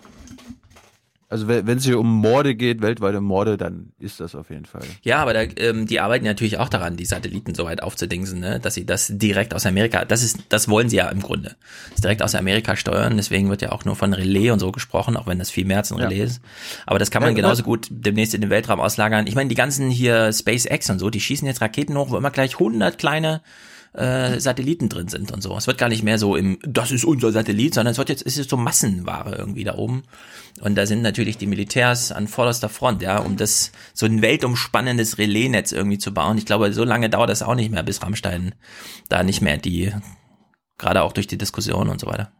[1.30, 4.82] Also wenn es hier um Morde geht, weltweite Morde, dann ist das auf jeden Fall.
[5.02, 8.58] Ja, aber da, ähm, die arbeiten natürlich auch daran, die Satelliten so weit aufzudingsen, ne?
[8.58, 11.54] dass sie das direkt aus Amerika, das ist, das wollen sie ja im Grunde,
[11.92, 13.16] das direkt aus Amerika steuern.
[13.16, 15.76] Deswegen wird ja auch nur von Relais und so gesprochen, auch wenn das viel mehr
[15.78, 16.08] als ein Ja.
[16.08, 16.40] Relais ist.
[16.84, 19.28] Aber das kann man Ja, genauso was- gut demnächst in den Weltraum auslagern.
[19.28, 22.32] Ich meine, die ganzen hier SpaceX und so, die schießen jetzt Raketen hoch, wo immer
[22.32, 23.40] gleich 100 kleine
[23.92, 25.56] äh, Satelliten drin sind und so.
[25.56, 28.24] Es wird gar nicht mehr so im, das ist unser Satellit, sondern es wird jetzt,
[28.26, 30.04] es ist so Massenware irgendwie da oben.
[30.60, 35.18] Und da sind natürlich die Militärs an vorderster Front, ja, um das, so ein weltumspannendes
[35.18, 36.38] Relaisnetz irgendwie zu bauen.
[36.38, 38.54] Ich glaube, so lange dauert das auch nicht mehr, bis Rammstein
[39.08, 39.92] da nicht mehr die,
[40.78, 42.32] gerade auch durch die Diskussion und so weiter.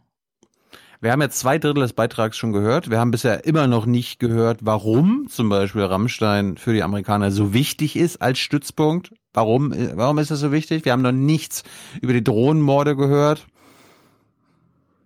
[1.03, 2.91] Wir haben jetzt zwei Drittel des Beitrags schon gehört.
[2.91, 7.55] Wir haben bisher immer noch nicht gehört, warum zum Beispiel Rammstein für die Amerikaner so
[7.55, 9.11] wichtig ist als Stützpunkt.
[9.33, 10.85] Warum, äh, warum ist das so wichtig?
[10.85, 11.63] Wir haben noch nichts
[12.01, 13.47] über die Drohnenmorde gehört.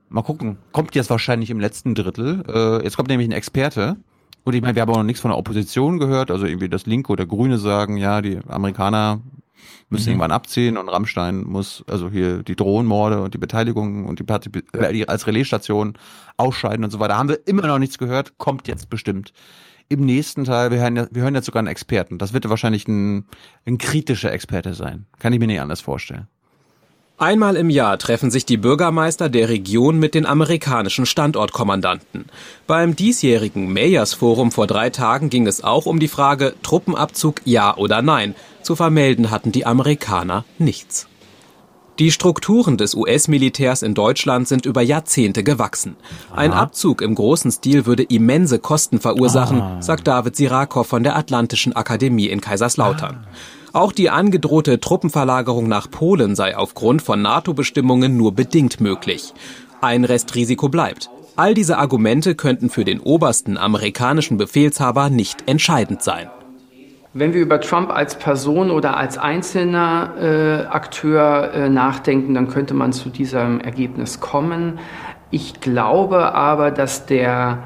[0.09, 0.57] Mal gucken.
[0.73, 2.43] Kommt jetzt wahrscheinlich im letzten Drittel.
[2.45, 3.95] Äh, jetzt kommt nämlich ein Experte.
[4.43, 6.29] Und ich meine, wir haben auch noch nichts von der Opposition gehört.
[6.29, 9.21] Also irgendwie das Linke oder Grüne sagen, ja, die Amerikaner
[9.89, 10.11] müssen Mhm.
[10.13, 14.73] irgendwann abziehen und Rammstein muss also hier die Drohnenmorde und die Beteiligung und die, Partizip
[14.73, 15.97] äh, als Relaisstation
[16.37, 17.17] ausscheiden und so weiter.
[17.17, 19.33] Haben wir immer noch nichts gehört, kommt jetzt bestimmt.
[19.87, 22.17] Im nächsten Teil, wir hören, ja, wir hören jetzt sogar einen Experten.
[22.17, 23.25] Das wird wahrscheinlich ein,
[23.65, 25.05] ein kritischer Experte sein.
[25.19, 26.27] Kann ich mir nicht anders vorstellen.
[27.17, 32.25] Einmal im Jahr treffen sich die Bürgermeister der Region mit den amerikanischen Standortkommandanten.
[32.67, 37.77] Beim diesjährigen Mayors Forum vor drei Tagen ging es auch um die Frage Truppenabzug ja
[37.77, 38.35] oder nein.
[38.63, 41.07] Zu vermelden hatten die Amerikaner nichts.
[41.99, 45.95] Die Strukturen des US-Militärs in Deutschland sind über Jahrzehnte gewachsen.
[46.35, 49.81] Ein Abzug im großen Stil würde immense Kosten verursachen, Ah.
[49.81, 53.25] sagt David Sirakow von der Atlantischen Akademie in Kaiserslautern.
[53.75, 59.33] Auch die angedrohte Truppenverlagerung nach Polen sei aufgrund von NATO-Bestimmungen nur bedingt möglich.
[59.81, 61.09] Ein Restrisiko bleibt.
[61.35, 66.29] All diese Argumente könnten für den obersten amerikanischen Befehlshaber nicht entscheidend sein.
[67.13, 72.75] Wenn wir über Trump als Person oder als einzelner äh, Akteur äh, nachdenken, dann könnte
[72.75, 74.79] man zu diesem Ergebnis kommen.
[75.31, 77.57] Ich glaube aber, dass der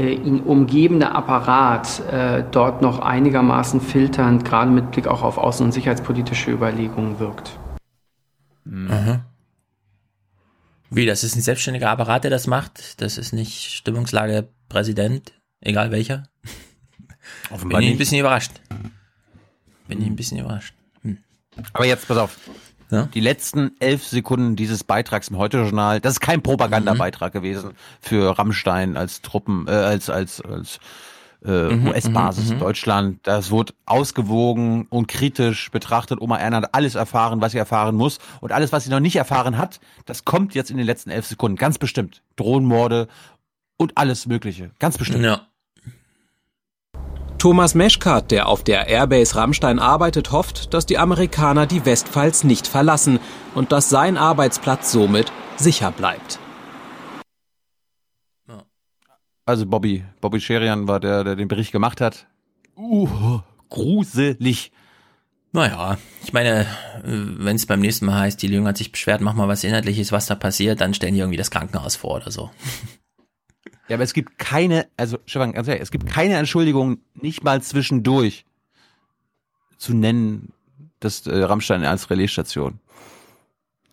[0.00, 5.72] ihn umgebende Apparat äh, dort noch einigermaßen filternd, gerade mit Blick auch auf außen- und
[5.72, 7.58] sicherheitspolitische Überlegungen wirkt.
[8.64, 9.20] Mhm.
[10.90, 13.00] Wie, das ist ein selbstständiger Apparat, der das macht?
[13.00, 16.24] Das ist nicht Stimmungslage Präsident, egal welcher?
[17.50, 17.98] Offenbar Bin ich ein nicht.
[17.98, 18.52] bisschen überrascht.
[19.88, 20.74] Bin ich ein bisschen überrascht.
[21.02, 21.18] Hm.
[21.72, 22.38] Aber jetzt, pass auf.
[22.92, 23.08] Ja?
[23.14, 28.96] Die letzten elf Sekunden dieses Beitrags im Heute-Journal, das ist kein Propagandabeitrag gewesen für Rammstein
[28.96, 30.78] als Truppen, äh, als, als, als
[31.44, 32.60] äh, Mhm, US-Basis mhm, in mhm.
[32.60, 33.18] Deutschland.
[33.24, 36.20] Das wurde ausgewogen und kritisch betrachtet.
[36.20, 38.18] Oma Erna hat alles erfahren, was sie erfahren muss.
[38.40, 41.26] Und alles, was sie noch nicht erfahren hat, das kommt jetzt in den letzten elf
[41.26, 41.56] Sekunden.
[41.56, 42.22] Ganz bestimmt.
[42.36, 43.08] Drohnenmorde
[43.76, 44.70] und alles Mögliche.
[44.78, 45.24] Ganz bestimmt.
[45.24, 45.46] Ja.
[47.42, 52.68] Thomas Meschkat, der auf der Airbase Rammstein arbeitet, hofft, dass die Amerikaner die Westpfalz nicht
[52.68, 53.18] verlassen
[53.56, 56.38] und dass sein Arbeitsplatz somit sicher bleibt.
[59.44, 62.28] Also Bobby, Bobby Scherian war der, der den Bericht gemacht hat.
[62.76, 63.40] Uh,
[63.70, 64.70] gruselig.
[65.50, 66.64] Naja, ich meine,
[67.02, 70.12] wenn es beim nächsten Mal heißt, die Jünger hat sich beschwert, mach mal was Inhaltliches,
[70.12, 72.50] was da passiert, dann stellen die irgendwie das Krankenhaus vor oder so.
[73.88, 77.60] Ja, aber es gibt keine, also Stefan, ganz ehrlich, es gibt keine Entschuldigung, nicht mal
[77.62, 78.44] zwischendurch
[79.76, 80.52] zu nennen,
[81.00, 82.78] dass äh, Rammstein als Relaisstation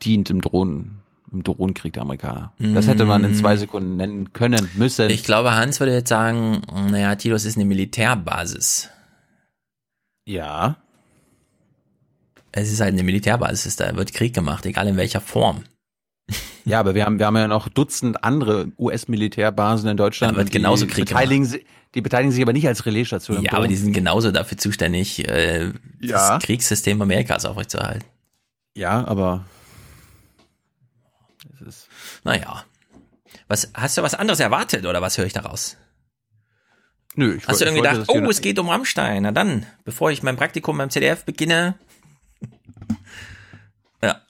[0.03, 0.99] dient im Drohnen,
[1.31, 2.53] im Drohnenkrieg der Amerikaner.
[2.59, 5.09] Das hätte man in zwei Sekunden nennen können, müssen.
[5.09, 8.89] Ich glaube, Hans würde jetzt sagen, naja, Tilos ist eine Militärbasis.
[10.25, 10.77] Ja.
[12.51, 15.63] Es ist halt eine Militärbasis, da wird Krieg gemacht, egal in welcher Form.
[16.65, 20.37] Ja, aber wir haben, wir haben ja noch Dutzend andere US-Militärbasen in Deutschland.
[20.37, 21.65] Und die genauso Krieg beteiligen, si-
[21.95, 23.41] Die beteiligen sich aber nicht als Relaisstation.
[23.41, 25.67] Ja, aber die sind genauso dafür zuständig, äh,
[25.99, 26.35] Ja.
[26.37, 28.05] das Kriegssystem Amerikas aufrechtzuerhalten.
[28.75, 29.45] Ja, aber
[31.55, 31.87] es ist
[32.23, 32.63] Naja.
[33.47, 35.77] Was, hast du was anderes erwartet oder was höre ich daraus?
[37.15, 39.23] Nö, ich Hast du irgendwie gedacht, oh, es geht um Rammstein.
[39.23, 41.73] Na dann, bevor ich mein Praktikum beim CDF beginne.
[44.03, 44.21] Ja.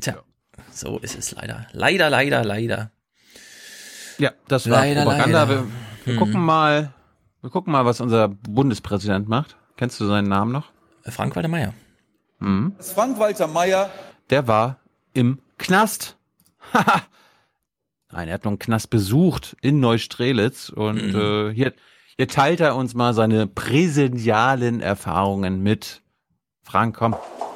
[0.00, 0.22] Tja,
[0.72, 1.66] so ist es leider.
[1.72, 2.90] Leider, leider, leider.
[4.18, 5.44] Ja, das war Leider, Propaganda.
[5.44, 5.48] leider.
[5.48, 5.66] Wir,
[6.04, 6.18] wir Mhm.
[6.18, 6.92] gucken mal,
[7.40, 9.56] wir gucken mal, was unser Bundespräsident macht.
[9.76, 10.70] Kennst du seinen Namen noch?
[11.04, 11.72] Frank-Walter Meyer.
[12.38, 12.74] Mhm.
[12.78, 13.90] Frank-Walter Meyer.
[14.30, 14.78] Der war
[15.14, 16.16] im Knast.
[16.72, 17.02] Haha.
[18.12, 21.72] Nein, er hat noch einen Knast besucht in Neustrelitz und äh, hier,
[22.16, 26.02] hier teilt er uns mal seine präsentialen Erfahrungen mit.
[26.62, 27.14] Frank, komm.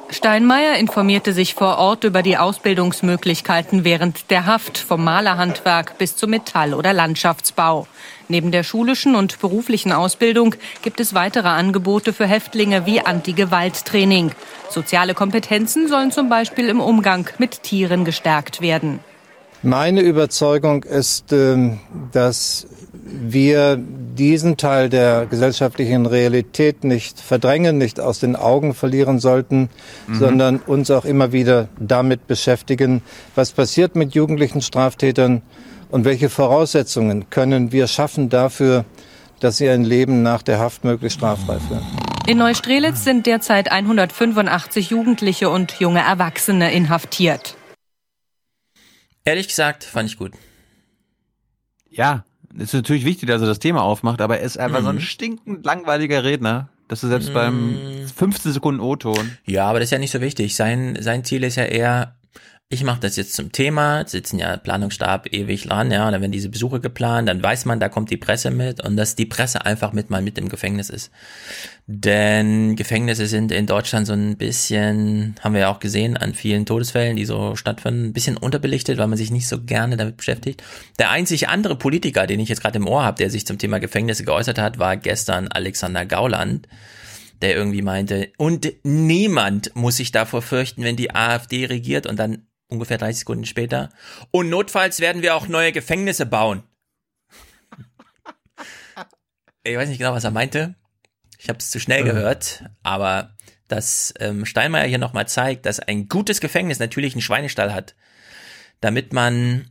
[0.09, 6.29] Steinmeier informierte sich vor Ort über die Ausbildungsmöglichkeiten während der Haft vom Malerhandwerk bis zum
[6.29, 7.87] Metall- oder Landschaftsbau.
[8.27, 14.31] Neben der schulischen und beruflichen Ausbildung gibt es weitere Angebote für Häftlinge wie Anti-Gewalt-Training.
[14.69, 18.99] Soziale Kompetenzen sollen zum Beispiel im Umgang mit Tieren gestärkt werden.
[19.61, 21.79] Meine Überzeugung ist, ähm,
[22.11, 22.67] dass
[23.07, 29.69] wir diesen Teil der gesellschaftlichen Realität nicht verdrängen, nicht aus den Augen verlieren sollten,
[30.07, 30.15] Mhm.
[30.15, 33.03] sondern uns auch immer wieder damit beschäftigen,
[33.35, 35.43] was passiert mit jugendlichen Straftätern
[35.91, 38.85] und welche Voraussetzungen können wir schaffen dafür,
[39.39, 41.85] dass sie ein Leben nach der Haft möglichst straffrei führen.
[42.25, 47.55] In Neustrelitz sind derzeit 185 Jugendliche und junge Erwachsene inhaftiert.
[49.25, 50.31] Ehrlich gesagt, fand ich gut.
[51.89, 52.23] Ja,
[52.57, 55.01] ist natürlich wichtig, dass er das Thema aufmacht, aber er ist einfach so ein Mhm.
[55.01, 57.77] stinkend langweiliger Redner, dass du selbst beim
[58.15, 59.37] 15 Sekunden O-Ton.
[59.45, 60.55] Ja, aber das ist ja nicht so wichtig.
[60.55, 62.13] Sein, sein Ziel ist ja eher,
[62.75, 66.31] ich mache das jetzt zum Thema, sitzen ja Planungsstab ewig dran, ja, und dann werden
[66.31, 69.65] diese Besuche geplant, dann weiß man, da kommt die Presse mit und dass die Presse
[69.65, 71.09] einfach mit mal mit im Gefängnis ist.
[71.87, 76.65] Denn Gefängnisse sind in Deutschland so ein bisschen, haben wir ja auch gesehen, an vielen
[76.65, 80.61] Todesfällen, die so stattfinden, ein bisschen unterbelichtet, weil man sich nicht so gerne damit beschäftigt.
[80.99, 83.79] Der einzig andere Politiker, den ich jetzt gerade im Ohr habe, der sich zum Thema
[83.79, 86.67] Gefängnisse geäußert hat, war gestern Alexander Gauland
[87.41, 92.47] der irgendwie meinte, und niemand muss sich davor fürchten, wenn die AfD regiert und dann
[92.67, 93.89] ungefähr 30 Sekunden später.
[94.31, 96.63] Und notfalls werden wir auch neue Gefängnisse bauen.
[99.63, 100.75] Ich weiß nicht genau, was er meinte.
[101.39, 102.03] Ich habe es zu schnell Äh.
[102.03, 103.35] gehört, aber
[103.67, 107.95] dass ähm, Steinmeier hier nochmal zeigt, dass ein gutes Gefängnis natürlich einen Schweinestall hat,
[108.79, 109.67] damit man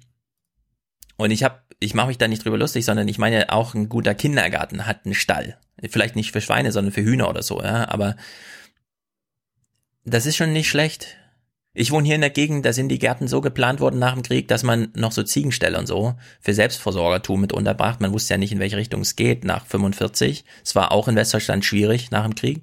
[1.16, 3.88] und ich habe, ich mache mich da nicht drüber lustig, sondern ich meine auch ein
[3.88, 5.60] guter Kindergarten hat einen Stall.
[5.88, 7.88] Vielleicht nicht für Schweine, sondern für Hühner oder so, ja.
[7.88, 8.16] Aber
[10.04, 11.16] das ist schon nicht schlecht.
[11.76, 14.22] Ich wohne hier in der Gegend, da sind die Gärten so geplant worden nach dem
[14.22, 18.00] Krieg, dass man noch so Ziegenställe und so für Selbstversorgertum mit unterbracht.
[18.00, 20.44] Man wusste ja nicht, in welche Richtung es geht nach 45.
[20.62, 22.62] Es war auch in Westdeutschland schwierig nach dem Krieg.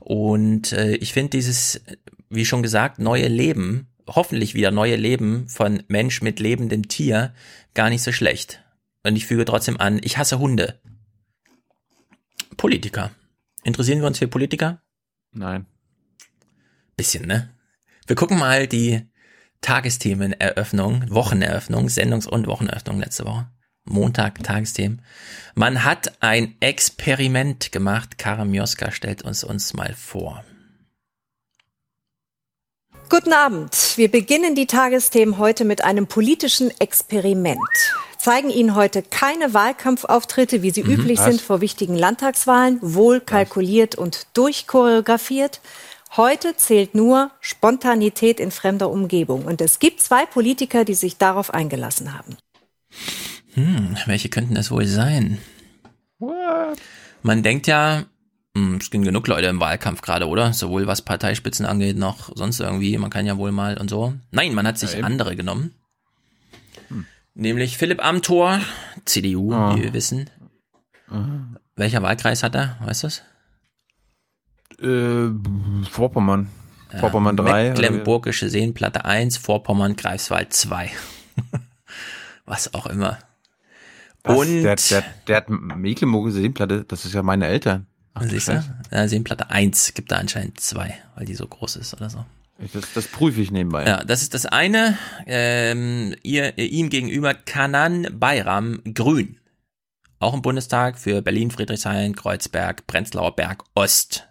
[0.00, 1.80] Und äh, ich finde dieses,
[2.28, 7.32] wie schon gesagt, neue Leben, hoffentlich wieder neue Leben von Mensch mit lebendem Tier
[7.72, 8.62] gar nicht so schlecht.
[9.02, 10.78] Und ich füge trotzdem an, ich hasse Hunde.
[12.58, 13.12] Politiker.
[13.64, 14.82] Interessieren wir uns für Politiker?
[15.32, 15.64] Nein.
[16.96, 17.55] Bisschen, ne?
[18.06, 19.02] Wir gucken mal die
[19.62, 23.48] Tagesthemeneröffnung, Wocheneröffnung, Sendungs- und Wocheneröffnung letzte Woche.
[23.84, 25.02] Montag, Tagesthemen.
[25.54, 28.18] Man hat ein Experiment gemacht.
[28.18, 30.44] Kara Mioska stellt uns uns mal vor.
[33.08, 33.72] Guten Abend.
[33.96, 37.58] Wir beginnen die Tagesthemen heute mit einem politischen Experiment.
[38.18, 41.26] Zeigen Ihnen heute keine Wahlkampfauftritte, wie sie Mhm, üblich was?
[41.26, 45.60] sind vor wichtigen Landtagswahlen, wohl kalkuliert und durchchoreografiert.
[46.16, 49.44] Heute zählt nur Spontanität in fremder Umgebung.
[49.44, 52.36] Und es gibt zwei Politiker, die sich darauf eingelassen haben.
[53.54, 55.38] Hm, welche könnten es wohl sein?
[57.22, 58.04] Man denkt ja,
[58.56, 60.54] hm, es gibt genug Leute im Wahlkampf gerade, oder?
[60.54, 62.96] Sowohl was Parteispitzen angeht, noch sonst irgendwie.
[62.96, 64.14] Man kann ja wohl mal und so.
[64.30, 65.74] Nein, man hat sich Ja, andere genommen.
[67.34, 68.60] Nämlich Philipp Amthor,
[69.04, 69.76] CDU, Ah.
[69.76, 70.30] wie wir wissen.
[71.74, 72.78] Welcher Wahlkreis hat er?
[72.82, 73.22] Weißt du es?
[74.80, 75.30] Äh,
[75.90, 76.48] Vorpommern.
[77.00, 77.70] Vorpommern 3.
[77.70, 80.90] Mecklenburgische Seenplatte 1, Vorpommern, Greifswald 2.
[82.46, 83.18] was auch immer.
[84.22, 84.38] Was?
[84.38, 87.86] Und Der, der, der hat Mecklenburgische Seenplatte, das ist ja meine Eltern.
[88.14, 89.08] Ach, Siehst du?
[89.08, 92.24] Seenplatte 1 gibt da anscheinend zwei, weil die so groß ist oder so.
[92.72, 93.84] Das, das prüfe ich nebenbei.
[93.86, 94.96] Ja, das ist das eine.
[95.26, 99.38] Ähm, ihr, ihm gegenüber Kanan Bayram Grün.
[100.18, 104.26] Auch im Bundestag für Berlin, Friedrichshain, Kreuzberg, Prenzlauer Berg Ost.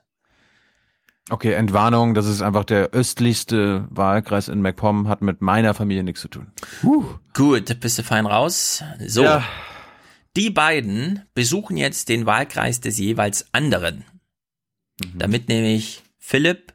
[1.30, 6.22] Okay, Entwarnung, das ist einfach der östlichste Wahlkreis in MacPom, hat mit meiner Familie nichts
[6.22, 6.52] zu tun.
[7.34, 8.84] Gut, bist du fein raus.
[9.08, 9.24] So.
[9.24, 9.44] Ja.
[10.36, 14.04] Die beiden besuchen jetzt den Wahlkreis des jeweils anderen.
[15.14, 16.74] Damit nämlich Philipp,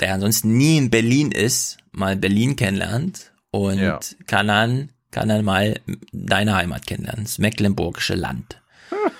[0.00, 3.98] der ansonsten nie in Berlin ist, mal Berlin kennenlernt und Ja.
[4.26, 5.80] Kanan kann dann mal
[6.12, 8.60] deine Heimat kennenlernen, das mecklenburgische Land.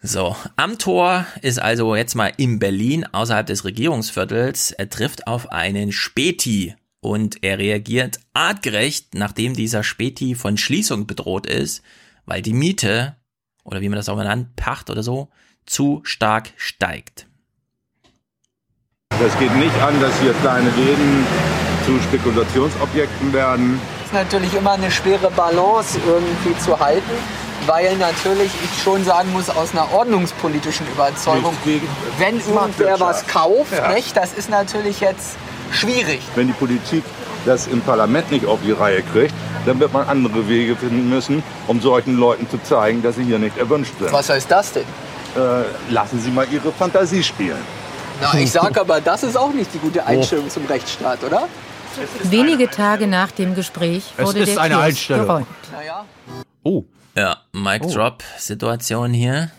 [0.00, 4.70] So, Amtor ist also jetzt mal in Berlin außerhalb des Regierungsviertels.
[4.70, 11.46] Er trifft auf einen Späti und er reagiert artgerecht, nachdem dieser Späti von Schließung bedroht
[11.46, 11.82] ist,
[12.26, 13.16] weil die Miete
[13.64, 15.28] oder wie man das auch mal nennt, Pacht oder so,
[15.66, 17.26] zu stark steigt.
[19.10, 21.26] Das geht nicht an, dass hier kleine Läden
[21.84, 23.80] zu Spekulationsobjekten werden.
[24.04, 27.10] ist natürlich immer eine schwere Balance irgendwie zu halten,
[27.66, 31.54] weil natürlich ich schon sagen muss, aus einer ordnungspolitischen Überzeugung,
[32.18, 33.92] wenn irgendwer was kauft, Ja.
[33.92, 35.36] nicht, das ist natürlich jetzt
[35.72, 36.20] schwierig.
[36.34, 37.04] Wenn die Politik
[37.44, 39.34] das im Parlament nicht auf die Reihe kriegt,
[39.66, 43.38] dann wird man andere Wege finden müssen, um solchen Leuten zu zeigen, dass sie hier
[43.38, 44.12] nicht erwünscht sind.
[44.12, 44.84] Was heißt das denn?
[45.36, 47.58] Äh, lassen Sie mal Ihre Fantasie spielen.
[48.20, 51.46] Na, ich sage aber, das ist auch nicht die gute Einstellung zum Rechtsstaat, oder?
[52.24, 55.26] Wenige Tage nach dem Gespräch Es wurde ist der eine Kiosk Einstellung.
[55.26, 55.46] geräumt.
[56.64, 56.84] Oh.
[57.18, 57.92] Ja, Mic Oh.
[57.92, 59.50] Drop Situation hier.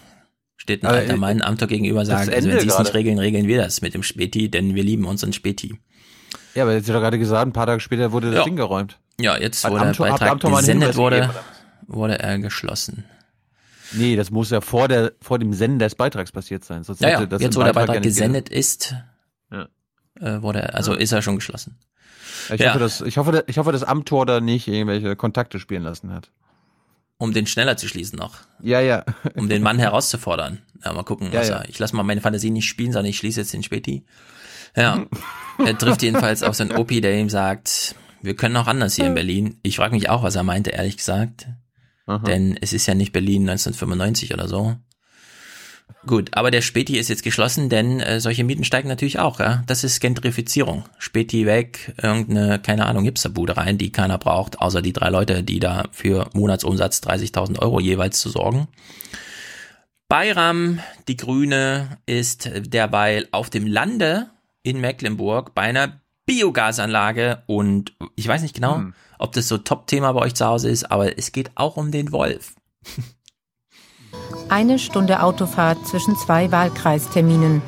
[0.55, 2.93] Steht ein Aber, alter äh, Mann Amtor gegenüber das sagen, also wenn sie es nicht
[2.93, 5.77] regeln, regeln wir das mit dem Späti, denn wir lieben unseren Späti.
[6.55, 8.43] Ja, aber jetzt hat er gerade gesagt, ein paar Tage später wurde das Ja.
[8.45, 8.97] Ding geräumt.
[9.19, 11.29] Ja, jetzt, wo der Beitrag gesendet wurde,
[11.87, 13.03] wurde er geschlossen.
[13.91, 16.83] Nee, das muss ja vor, der, vor dem Senden des Beitrags passiert sein.
[16.83, 18.95] Sonst Ja, ja, jetzt wo der Beitrag gesendet ist,
[19.51, 19.67] Ja.
[20.19, 20.99] äh, wurde er, also Ja.
[20.99, 21.77] ist er schon geschlossen.
[22.53, 22.69] Ich, Ja.
[22.69, 26.29] hoffe, dass, ich, hoffe, ich hoffe, dass Amtor da nicht irgendwelche Kontakte spielen lassen hat.
[27.19, 28.37] Um den schneller zu schließen noch.
[28.61, 29.03] Ja, ja.
[29.35, 30.61] Um den Mann herauszufordern.
[30.83, 31.31] Ja, mal gucken.
[31.31, 31.57] Ja, was ja.
[31.57, 34.05] Er, ich lasse mal meine Fantasie nicht spielen, sondern ich schließe jetzt den Späti.
[34.75, 35.05] Ja.
[35.57, 39.15] er trifft jedenfalls auf seinen Opi, der ihm sagt, wir können auch anders hier in
[39.15, 39.59] Berlin.
[39.63, 41.47] Ich frage mich auch, was er meinte, ehrlich gesagt.
[42.25, 44.75] Denn es ist ja nicht Berlin 1995 oder so.
[46.07, 49.63] Gut, aber der Späti ist jetzt geschlossen, denn äh, solche Mieten steigen natürlich auch, ja.
[49.67, 50.85] Das ist Gentrifizierung.
[50.97, 55.59] Späti weg, irgendeine, keine Ahnung, Hipsterbude rein, die keiner braucht, außer die drei Leute, die
[55.59, 58.69] da für Monatsumsatz 30.000 Euro jeweils zu sorgen.
[60.07, 64.29] Bayram, die Grüne, ist derweil auf dem Lande
[64.63, 68.93] in Mecklenburg bei einer Biogasanlage und ich weiß nicht genau, Hm.
[69.19, 72.11] ob das so Top-Thema bei euch zu Hause ist, aber es geht auch um den
[72.11, 72.53] Wolf.
[74.49, 77.61] Eine Stunde Autofahrt zwischen zwei Wahlkreisterminen.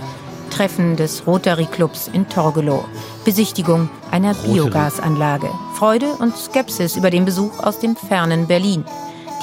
[0.50, 2.86] Treffen des Rotary Clubs in Torgelow.
[3.24, 4.54] Besichtigung einer Rotary.
[4.54, 5.50] Biogasanlage.
[5.76, 8.84] Freude und Skepsis über den Besuch aus dem fernen Berlin.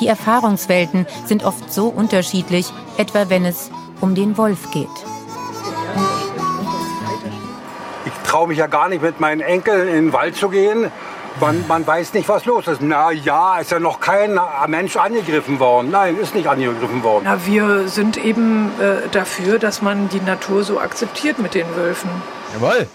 [0.01, 2.67] Die Erfahrungswelten sind oft so unterschiedlich,
[2.97, 3.71] etwa wenn es
[4.01, 4.87] um den Wolf geht.
[8.05, 10.91] Ich traue mich ja gar nicht mit meinen Enkeln in den Wald zu gehen.
[11.41, 12.81] Man, man weiß nicht, was los ist.
[12.81, 15.91] Na ja, ist ja noch kein Mensch angegriffen worden.
[15.91, 17.25] Nein, ist nicht angegriffen worden.
[17.25, 22.11] Na, wir sind eben äh, dafür, dass man die Natur so akzeptiert mit den Wölfen.
[22.55, 22.89] Jawohl.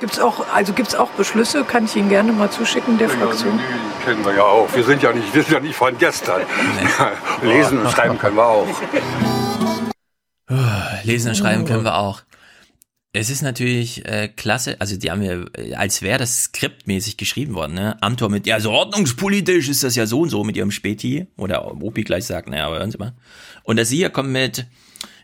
[0.00, 3.60] Gibt's auch, also gibt's auch Beschlüsse, kann ich Ihnen gerne mal zuschicken, der Fraktion.
[3.60, 4.68] Die kennen wir ja auch.
[4.74, 6.40] Wir sind ja nicht, wir sind ja nicht von gestern.
[7.42, 8.66] Lesen und schreiben können wir auch.
[11.04, 12.22] Lesen und schreiben können wir auch.
[13.14, 15.44] Es ist natürlich äh, klasse, also die haben ja,
[15.76, 18.02] als wäre das skriptmäßig geschrieben worden, ne?
[18.02, 21.74] Amtor mit, ja, so ordnungspolitisch ist das ja so und so mit ihrem Späti, oder
[21.82, 23.12] Opi gleich sagt, naja, aber hören Sie mal.
[23.64, 24.66] Und dass sie hier kommen mit,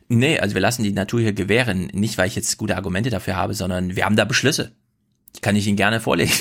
[0.09, 3.37] nee, also wir lassen die Natur hier gewähren, nicht weil ich jetzt gute Argumente dafür
[3.37, 4.73] habe, sondern wir haben da Beschlüsse.
[5.41, 6.33] Kann ich Ihnen gerne vorlegen.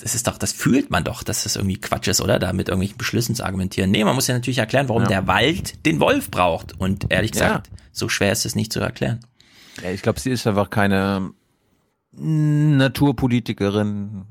[0.00, 2.38] Das ist doch, das fühlt man doch, dass das irgendwie Quatsch ist, oder?
[2.38, 3.90] Da mit irgendwelchen Beschlüssen zu argumentieren.
[3.90, 5.08] Nee, man muss ja natürlich erklären, warum Ja.
[5.08, 6.78] der Wald den Wolf braucht.
[6.78, 7.40] Und ehrlich Ja.
[7.46, 9.20] gesagt, so schwer ist es nicht zu erklären.
[9.82, 11.32] Ja, ich glaube, sie ist einfach keine
[12.12, 14.24] Naturpolitikerin.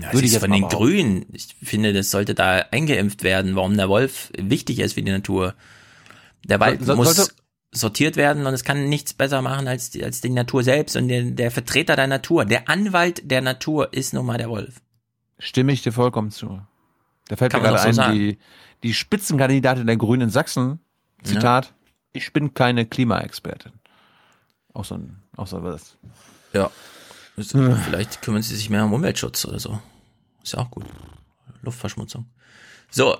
[0.00, 0.68] Ja, Würde ich ist jetzt von den.
[0.68, 1.26] Grünen.
[1.32, 5.54] Ich finde, das sollte da eingeimpft werden, warum der Wolf wichtig ist für die Natur.
[6.44, 7.34] Der Wald So- so- muss sollte-
[7.72, 11.08] sortiert werden und es kann nichts besser machen als die, als die Natur selbst und
[11.08, 14.80] der, der Vertreter der Natur, der Anwalt der Natur ist nun mal der Wolf.
[15.40, 16.60] Stimme ich dir vollkommen zu.
[17.28, 18.14] Da fällt Kann mir gerade so ein, sagen.
[18.14, 18.38] die,
[18.84, 20.78] die Spitzenkandidatin der Grünen in Sachsen,
[21.24, 21.72] Zitat,
[22.12, 23.72] ich bin keine Klimaexpertin.
[24.74, 25.96] Auch so ein, auch so was.
[26.52, 26.70] Ja.
[27.36, 29.80] Vielleicht kümmern sie sich mehr um Umweltschutz oder so.
[30.42, 30.84] Ist ja auch gut.
[31.62, 32.26] Luftverschmutzung.
[32.90, 33.16] So,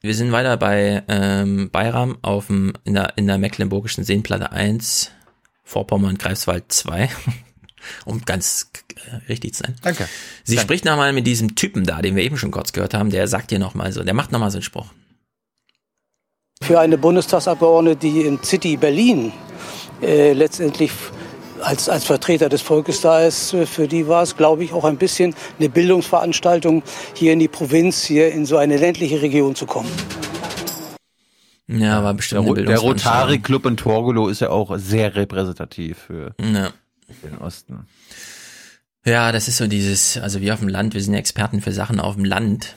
[0.00, 5.10] wir sind weiter bei ähm, Bayram auf dem, in, der, in der Mecklenburgischen Seenplatte 1,
[5.64, 7.08] Vorpommern, Greifswald 2.
[8.04, 8.70] um ganz
[9.06, 9.76] äh, richtig zu sein.
[9.82, 10.08] Danke.
[10.44, 10.66] Sie Danke.
[10.66, 13.52] spricht nochmal mit diesem Typen da, den wir eben schon kurz gehört haben, der sagt
[13.52, 14.86] ihr nochmal so, der macht nochmal so einen Spruch.
[16.62, 19.32] Für eine Bundestagsabgeordnete, die in City Berlin
[20.02, 20.92] äh, letztendlich
[21.62, 24.84] als, als Vertreter des Volkes da ist, äh, für die war es, glaube ich, auch
[24.84, 26.82] ein bisschen eine Bildungsveranstaltung,
[27.14, 29.90] hier in die Provinz, hier in so eine ländliche Region zu kommen.
[31.66, 33.20] Ja, war bestimmt Der, eine der Bildungsveranstaltung.
[33.20, 36.70] Rotary Club in Torgelow ist ja auch sehr repräsentativ für Ja.
[37.22, 37.86] den Osten.
[39.04, 41.72] Ja, das ist so dieses, also wir auf dem Land, wir sind ja Experten für
[41.72, 42.76] Sachen auf dem Land.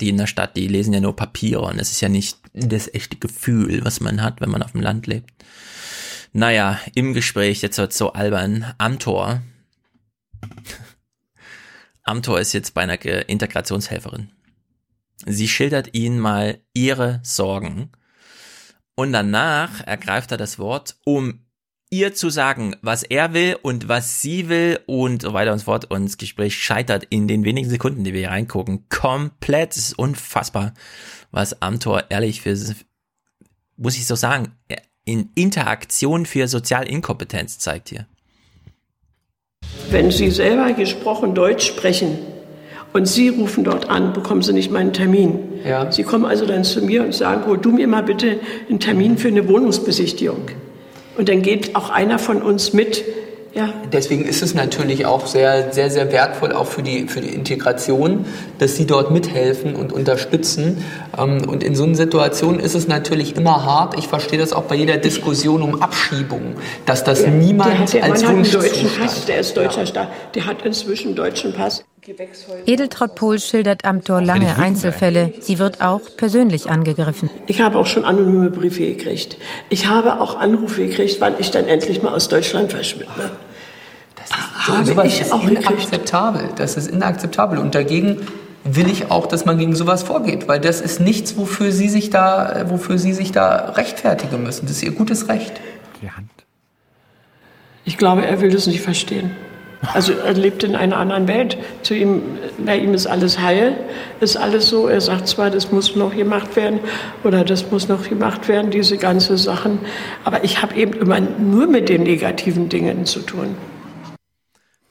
[0.00, 2.92] Die in der Stadt, die lesen ja nur Papiere und es ist ja nicht das
[2.92, 5.30] echte Gefühl, was man hat, wenn man auf dem Land lebt.
[6.34, 9.42] Naja, im Gespräch, jetzt wird's so albern, Amtor.
[12.02, 14.32] Amtor ist jetzt bei einer Integrationshelferin.
[15.26, 17.92] Sie schildert ihnen mal ihre Sorgen
[18.94, 21.44] und danach ergreift er das Wort, um
[21.90, 25.66] ihr zu sagen, was er will und was sie will und so weiter und so
[25.66, 25.90] fort.
[25.90, 29.76] Und das Gespräch scheitert in den wenigen Sekunden, die wir hier reingucken, komplett.
[29.76, 30.72] Es ist unfassbar,
[31.30, 32.56] was Amtor ehrlich für,
[33.76, 34.56] muss ich so sagen,
[35.04, 38.06] in Interaktion für Sozialinkompetenz zeigt hier.
[39.90, 42.18] Wenn Sie selber gesprochen Deutsch sprechen
[42.92, 45.38] und Sie rufen dort an, bekommen Sie nicht mal einen Termin.
[45.64, 45.90] Ja.
[45.90, 49.18] Sie kommen also dann zu mir und sagen, hol du mir mal bitte einen Termin
[49.18, 50.50] für eine Wohnungsbesichtigung.
[51.16, 53.04] Und dann geht auch einer von uns mit.
[53.54, 57.28] Ja, Deswegen ist es natürlich auch sehr, sehr, sehr wertvoll, auch für die, für die
[57.28, 58.24] Integration,
[58.58, 60.82] dass Sie dort mithelfen und unterstützen.
[61.18, 63.98] Ähm, Und in so einer Situation ist es natürlich immer hart.
[63.98, 66.54] Ich verstehe das auch bei jeder Diskussion um Abschiebung,
[66.86, 69.54] dass das der, niemand der, hat, der als Mann hat einen deutschen Pass, der ist
[69.54, 71.84] deutscher Staat, der hat inzwischen einen deutschen Pass.
[72.66, 75.32] Edeltraut Pohl schildert Amtor lange Einzelfälle.
[75.38, 77.30] Sie wird auch persönlich angegriffen.
[77.46, 79.36] Ich habe auch schon anonyme Briefe gekriegt.
[79.68, 83.30] Ich habe auch Anrufe gekriegt, wann ich dann endlich mal aus Deutschland verschwinde.
[84.66, 85.62] So, Habe sowas ich ist auch gekriegt.
[85.68, 86.48] inakzeptabel.
[86.56, 87.58] Das ist inakzeptabel.
[87.58, 88.26] Und dagegen
[88.64, 92.10] will ich auch, dass man gegen sowas vorgeht, weil das ist nichts, wofür Sie sich
[92.10, 94.66] da, wofür Sie sich da rechtfertigen müssen.
[94.66, 95.52] Das ist Ihr gutes Recht.
[97.84, 99.30] Ich glaube, er will das nicht verstehen.
[99.94, 101.58] Also er lebt in einer anderen Welt.
[101.82, 102.22] Zu ihm,
[102.64, 103.76] bei ihm ist alles heil,
[104.20, 104.86] ist alles so.
[104.86, 106.80] Er sagt zwar, das muss noch gemacht werden
[107.24, 109.80] oder das muss noch gemacht werden, diese ganze Sachen.
[110.24, 113.56] Aber ich habe eben immer nur mit den negativen Dingen zu tun.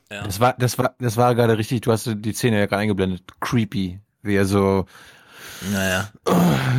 [0.09, 3.23] Das war, das war, das war gerade richtig, du hast die Szene ja gerade eingeblendet.
[3.39, 3.99] Creepy.
[4.23, 4.85] Wie er so
[5.71, 6.09] naja.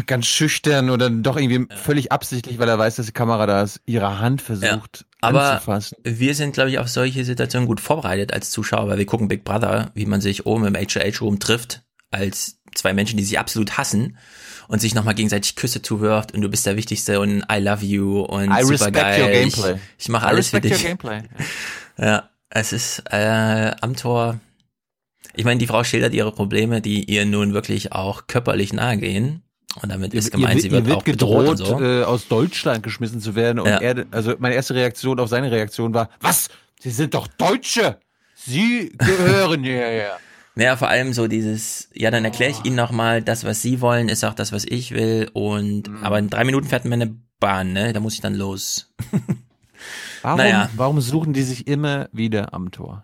[0.07, 3.81] ganz schüchtern oder doch irgendwie völlig absichtlich, weil er weiß, dass die Kamera da ist,
[3.87, 5.97] ihre Hand versucht Aber anzufassen.
[6.03, 9.45] wir sind, glaube ich, auf solche Situationen gut vorbereitet als Zuschauer, weil wir gucken Big
[9.45, 14.19] Brother, wie man sich oben im HH-Room trifft, als zwei Menschen, die sich absolut hassen
[14.69, 18.21] und sich nochmal gegenseitig Küsse zuwirft und du bist der Wichtigste und I love you
[18.21, 19.23] und I super respect geil.
[19.23, 19.75] your gameplay.
[19.75, 20.73] Ich, ich mache alles für dich.
[20.73, 21.23] your gameplay.
[21.99, 24.41] Ja, es ist äh, am Tor.
[25.35, 29.43] Ich meine, die Frau schildert ihre Probleme, die ihr nun wirklich auch körperlich nahe gehen.
[29.81, 31.81] Und damit ist gemeint, sie wird, ihr wird auch gedroht, so.
[31.81, 33.59] äh, aus Deutschland geschmissen zu werden.
[33.61, 33.79] Und Ja.
[33.81, 36.49] er, also meine erste Reaktion auf seine Reaktion war, was?
[36.81, 37.99] Sie sind doch Deutsche!
[38.35, 40.19] Sie gehören hierher.
[40.55, 44.11] Naja, vor allem so dieses, ja, dann erkläre ich Ihnen nochmal, das, was Sie wollen,
[44.11, 45.31] ist auch das, was ich will.
[45.33, 46.05] Und Mhm.
[46.05, 47.95] aber in drei Minuten fährt mir eine Bahn, ne?
[47.95, 48.93] Da muss ich dann los.
[50.21, 50.69] Warum, Naja.
[50.77, 53.03] warum suchen die sich immer wieder am Tor?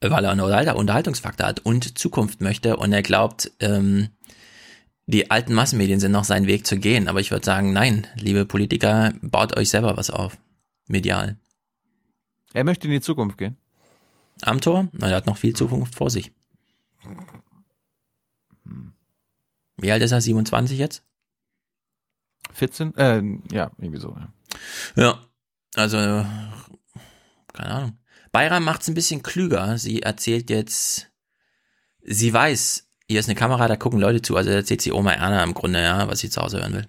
[0.00, 4.08] Weil er einen Unterhalt- Unterhaltungsfaktor hat und Zukunft möchte und er glaubt, ähm,
[5.06, 7.08] die alten Massenmedien sind noch sein Weg zu gehen.
[7.08, 10.38] Aber ich würde sagen, nein, liebe Politiker, baut euch selber was auf.
[10.86, 11.36] Medial.
[12.52, 13.56] Er möchte in die Zukunft gehen.
[14.42, 14.88] Am Tor?
[14.92, 16.32] Na, er hat noch viel Zukunft vor sich.
[19.76, 20.20] Wie alt ist er?
[20.20, 21.02] 27 jetzt?
[22.52, 22.94] 14?
[22.96, 23.22] Äh,
[23.52, 24.16] ja, irgendwie so.
[24.16, 24.32] Ja.
[24.96, 25.26] Ja,
[25.74, 27.98] also, keine Ahnung.
[28.30, 29.78] Bayram macht's ein bisschen klüger.
[29.78, 31.10] Sie erzählt jetzt,
[32.02, 34.36] sie weiß, hier ist eine Kamera, da gucken Leute zu.
[34.36, 36.86] Also erzählt sie Oma Erna im Grunde, ja, was sie zu Hause hören will.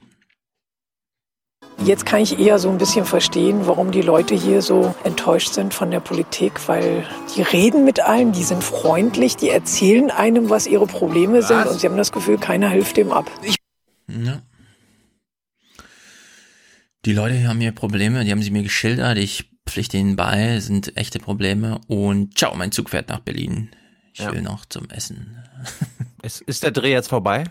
[1.83, 5.73] Jetzt kann ich eher so ein bisschen verstehen, warum die Leute hier so enttäuscht sind
[5.73, 7.05] von der Politik, weil
[7.35, 11.49] die reden mit einem, die sind freundlich, die erzählen einem, was ihre Probleme was?
[11.49, 13.29] sind und sie haben das Gefühl, keiner hilft dem ab.
[14.07, 14.41] Ja.
[17.05, 20.61] Die Leute hier haben hier Probleme, die haben sie mir geschildert, ich pflichte ihnen bei,
[20.61, 23.71] sind echte Probleme und ciao, mein Zug fährt nach Berlin.
[24.13, 24.31] Ich ja.
[24.31, 25.37] will noch zum Essen.
[26.23, 27.43] ist, ist der Dreh jetzt vorbei?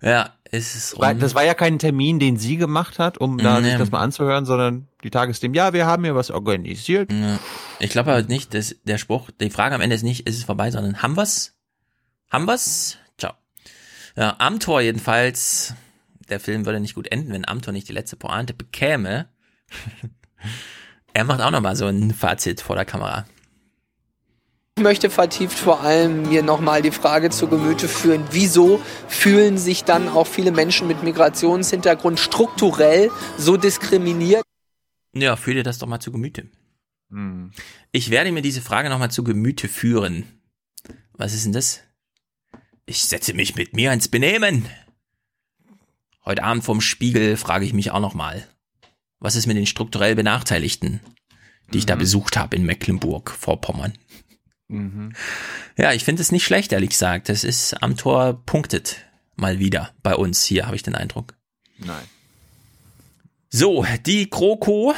[0.00, 1.18] Ja, es ist rum.
[1.18, 3.70] Das war ja kein Termin, den sie gemacht hat, um da nee.
[3.70, 7.12] sich das mal anzuhören, sondern die Tagesthemen, ja, wir haben hier was organisiert.
[7.12, 7.38] Ja.
[7.80, 10.44] Ich glaube halt nicht, dass der Spruch, die Frage am Ende ist nicht, ist es
[10.44, 11.56] vorbei, sondern haben wir's?
[12.30, 12.98] Haben wir's?
[13.18, 13.34] Ciao.
[14.16, 15.74] Ja, Amtor jedenfalls,
[16.28, 19.28] der Film würde nicht gut enden, wenn Amtor nicht die letzte Pointe bekäme.
[21.12, 23.26] er macht auch nochmal so ein Fazit vor der Kamera.
[24.78, 29.82] Ich möchte vertieft vor allem mir nochmal die Frage zu Gemüte führen, wieso fühlen sich
[29.82, 34.44] dann auch viele Menschen mit Migrationshintergrund strukturell so diskriminiert?
[35.12, 36.46] Ja, führ dir das doch mal zu Gemüte.
[37.10, 37.50] Hm.
[37.90, 40.40] Ich werde mir diese Frage nochmal zu Gemüte führen.
[41.12, 41.80] Was ist denn das?
[42.86, 44.64] Ich setze mich mit mir ins Benehmen.
[46.24, 48.46] Heute Abend vom Spiegel frage ich mich auch nochmal.
[49.18, 51.00] Was ist mit den strukturell Benachteiligten,
[51.72, 52.00] die ich da mhm.
[52.00, 53.94] besucht habe in Mecklenburg-Vorpommern?
[54.68, 55.12] Mhm.
[55.76, 57.28] Ja, ich finde es nicht schlecht, ehrlich gesagt.
[57.28, 59.04] Das ist am Tor punktet
[59.36, 61.34] mal wieder bei uns hier, habe ich den Eindruck.
[61.78, 62.04] Nein.
[63.50, 64.92] So, die Kroko,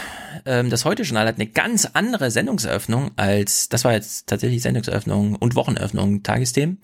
[0.44, 5.54] ähm, das Heute-Journal hat eine ganz andere Sendungseröffnung als, das war jetzt tatsächlich Sendungseröffnung und
[5.54, 6.80] Wochenöffnung, Tagesthemen.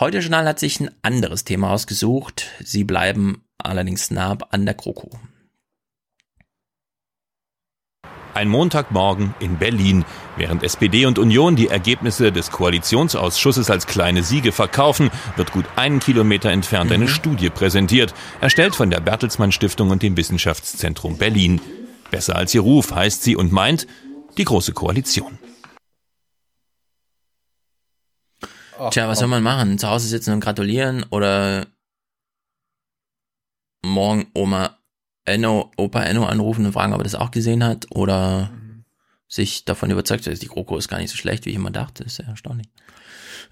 [0.00, 2.46] Heute-Journal hat sich ein anderes Thema ausgesucht.
[2.64, 5.08] Sie bleiben allerdings nah an der Kroko.
[8.34, 10.04] Ein Montagmorgen in Berlin.
[10.36, 16.00] Während SPD und Union die Ergebnisse des Koalitionsausschusses als kleine Siege verkaufen, wird gut einen
[16.00, 17.08] Kilometer entfernt eine mhm.
[17.08, 21.60] Studie präsentiert, erstellt von der Bertelsmann Stiftung und dem Wissenschaftszentrum Berlin.
[22.10, 23.86] Besser als ihr Ruf heißt sie und meint
[24.36, 25.38] die Große Koalition.
[28.90, 29.78] Tja, was soll man machen?
[29.78, 31.66] Zu Hause sitzen und gratulieren oder
[33.84, 34.76] morgen Oma
[35.24, 38.84] Enno, Opa Enno anrufen und fragen, ob er das auch gesehen hat oder mhm.
[39.28, 42.04] sich davon überzeugt ist, die GroKo ist gar nicht so schlecht, wie ich immer dachte.
[42.04, 42.68] Ist ja erstaunlich.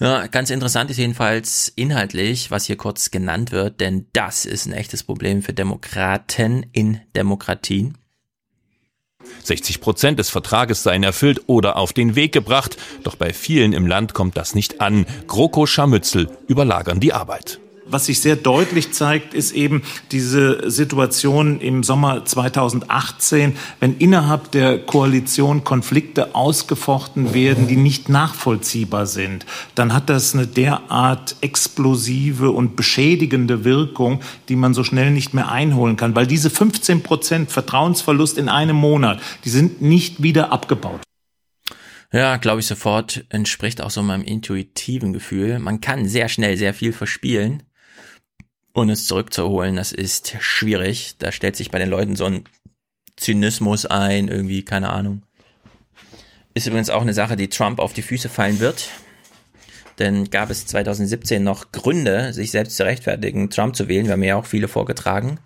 [0.01, 4.73] Ja, ganz interessant ist jedenfalls inhaltlich, was hier kurz genannt wird, denn das ist ein
[4.73, 7.99] echtes Problem für Demokraten in Demokratien.
[9.44, 13.86] 60 Prozent des Vertrages seien erfüllt oder auf den Weg gebracht, doch bei vielen im
[13.86, 15.07] Land kommt das nicht an.
[15.27, 17.61] GroKo Scharmützel überlagern die Arbeit.
[17.93, 19.82] Was sich sehr deutlich zeigt, ist eben
[20.12, 29.05] diese Situation im Sommer 2018, wenn innerhalb der Koalition Konflikte ausgefochten werden, die nicht nachvollziehbar
[29.05, 29.44] sind,
[29.74, 35.52] dann hat das eine derart explosive und beschädigende Wirkung, die man so schnell nicht mehr
[35.52, 41.02] einholen kann, weil diese 15 Prozent Vertrauensverlust in einem Monat, die sind nicht wieder abgebaut.
[42.10, 45.59] Ja, glaube ich sofort, entspricht auch so meinem intuitiven Gefühl.
[45.59, 47.64] Man kann sehr schnell sehr viel verspielen
[48.73, 51.16] und es zurückzuholen, das ist schwierig.
[51.19, 52.44] Da stellt sich bei den Leuten so ein
[53.16, 55.23] Zynismus ein, irgendwie, keine Ahnung.
[56.55, 58.89] Ist übrigens auch eine Sache, die Trump auf die Füße fallen wird.
[59.99, 64.07] Denn gab es 2017 noch Gründe, sich selbst zu rechtfertigen, Trump zu wählen.
[64.07, 65.39] Wir haben ja auch viele vorgetragen.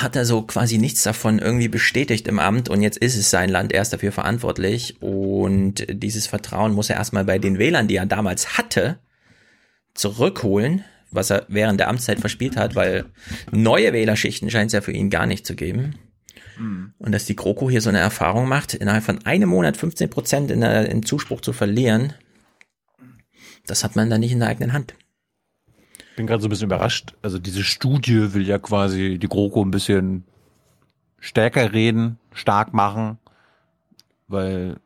[0.00, 3.48] Hat er so quasi nichts davon irgendwie bestätigt im Amt und jetzt ist es sein
[3.48, 7.96] Land, er ist dafür verantwortlich und dieses Vertrauen muss er erstmal bei den Wählern, die
[7.96, 8.98] er damals hatte,
[9.94, 13.04] zurückholen was er während der Amtszeit verspielt hat, weil
[13.50, 15.94] neue Wählerschichten scheint es ja für ihn gar nicht zu geben.
[16.58, 16.92] Mhm.
[16.98, 20.50] Und dass die GroKo hier so eine Erfahrung macht, innerhalb von einem Monat 15 Prozent
[20.50, 22.14] in der, in Zuspruch zu verlieren,
[23.66, 24.94] das hat man dann nicht in der eigenen Hand.
[26.10, 27.14] Ich bin gerade so ein bisschen überrascht.
[27.22, 30.24] Also diese Studie will ja quasi die GroKo ein bisschen
[31.20, 33.18] stärker reden, stark machen,
[34.28, 34.76] weil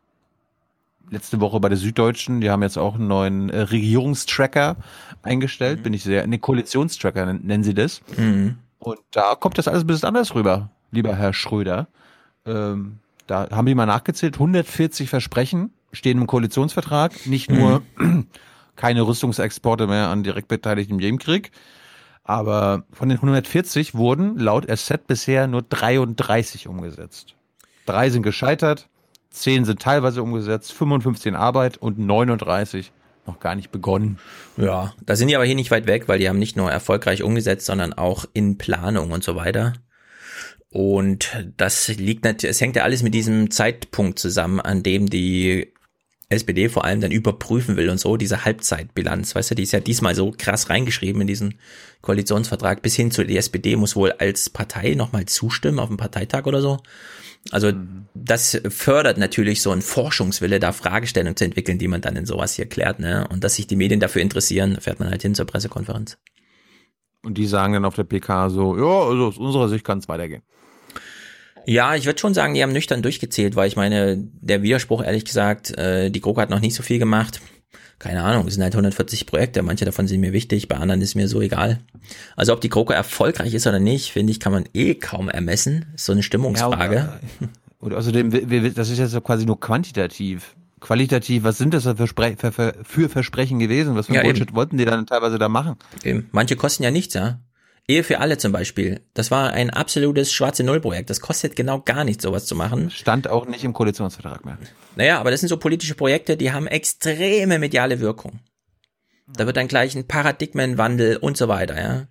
[1.09, 4.77] letzte Woche bei der Süddeutschen, die haben jetzt auch einen neuen äh, Regierungstracker
[5.23, 5.83] eingestellt, mhm.
[5.83, 8.01] bin ich sehr, ne Koalitionstracker nennen sie das.
[8.17, 8.57] Mhm.
[8.79, 11.87] Und da kommt das alles ein bisschen anders rüber, lieber Herr Schröder.
[12.45, 18.27] Ähm, da haben die mal nachgezählt, 140 Versprechen stehen im Koalitionsvertrag, nicht nur mhm.
[18.75, 21.51] keine Rüstungsexporte mehr an direkt Beteiligten im Jemenkrieg,
[22.23, 27.35] aber von den 140 wurden laut Asset bisher nur 33 umgesetzt.
[27.85, 28.89] Drei sind gescheitert,
[29.29, 32.91] 10 sind teilweise umgesetzt, 55 in Arbeit und 39
[33.25, 34.19] noch gar nicht begonnen.
[34.55, 37.23] Ja, da sind die aber hier nicht weit weg, weil die haben nicht nur erfolgreich
[37.23, 39.73] umgesetzt, sondern auch in Planung und so weiter.
[40.69, 45.73] Und das liegt natürlich, es hängt ja alles mit diesem Zeitpunkt zusammen, an dem die
[46.29, 49.79] SPD vor allem dann überprüfen will und so, diese Halbzeitbilanz, weißt du, die ist ja
[49.79, 51.55] diesmal so krass reingeschrieben in diesen
[52.01, 56.45] Koalitionsvertrag, bis hin zu, die SPD muss wohl als Partei nochmal zustimmen auf dem Parteitag
[56.45, 56.79] oder so.
[57.51, 57.71] Also
[58.13, 62.53] das fördert natürlich so einen Forschungswille, da Fragestellungen zu entwickeln, die man dann in sowas
[62.53, 63.27] hier klärt, ne?
[63.29, 66.17] Und dass sich die Medien dafür interessieren, fährt man halt hin zur Pressekonferenz.
[67.23, 70.07] Und die sagen dann auf der PK so, ja, also aus unserer Sicht kann es
[70.07, 70.43] weitergehen.
[71.65, 75.25] Ja, ich würde schon sagen, die haben nüchtern durchgezählt, weil ich meine, der Widerspruch, ehrlich
[75.25, 77.41] gesagt, äh, die GroKo hat noch nicht so viel gemacht.
[77.99, 81.15] Keine Ahnung, es sind halt 140 Projekte, manche davon sind mir wichtig, bei anderen ist
[81.15, 81.79] mir so egal.
[82.35, 85.87] Also ob die GroKo erfolgreich ist oder nicht, finde ich, kann man eh kaum ermessen.
[85.95, 86.95] Ist so eine Stimmungsfrage.
[86.95, 87.19] Ja,
[87.79, 90.55] und außerdem, das ist jetzt so quasi nur quantitativ.
[90.79, 93.95] Qualitativ, was sind das für, Spre für, für Versprechen gewesen?
[93.95, 94.55] Was für ja, Bullshit eben.
[94.55, 95.75] wollten die dann teilweise da machen?
[96.03, 96.29] Eben.
[96.31, 97.39] Manche kosten ja nichts, ja.
[97.89, 98.99] Ehe für alle zum Beispiel.
[99.13, 101.09] Das war ein absolutes schwarze Nullprojekt.
[101.09, 102.91] Das kostet genau gar nichts, sowas zu machen.
[102.91, 104.57] Stand auch nicht im Koalitionsvertrag mehr.
[104.97, 108.39] Naja, aber das sind so politische Projekte, die haben extreme mediale Wirkung.
[109.27, 112.07] Da wird dann gleich ein Paradigmenwandel und so weiter, ja.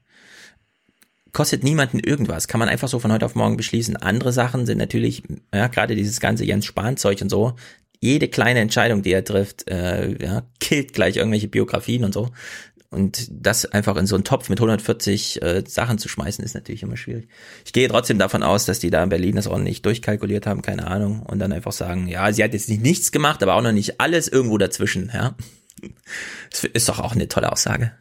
[1.33, 3.97] Kostet niemanden irgendwas, kann man einfach so von heute auf morgen beschließen.
[3.97, 5.23] Andere Sachen sind natürlich,
[5.53, 7.55] ja, gerade dieses ganze Jens Spahn-Zeug und so,
[8.01, 12.31] jede kleine Entscheidung, die er trifft, äh, ja, killt gleich irgendwelche Biografien und so.
[12.97, 16.83] Und das einfach in so einen Topf mit 140 äh, Sachen zu schmeißen, ist natürlich
[16.83, 17.29] immer schwierig.
[17.67, 20.87] Ich gehe trotzdem davon aus, dass die da in Berlin das ordentlich durchkalkuliert haben, keine
[20.87, 23.73] Ahnung, und dann einfach sagen, ja, sie hat jetzt nicht nichts gemacht, aber auch noch
[23.73, 25.35] nicht alles irgendwo dazwischen, ja.
[26.51, 27.93] Das ist doch auch eine tolle Aussage.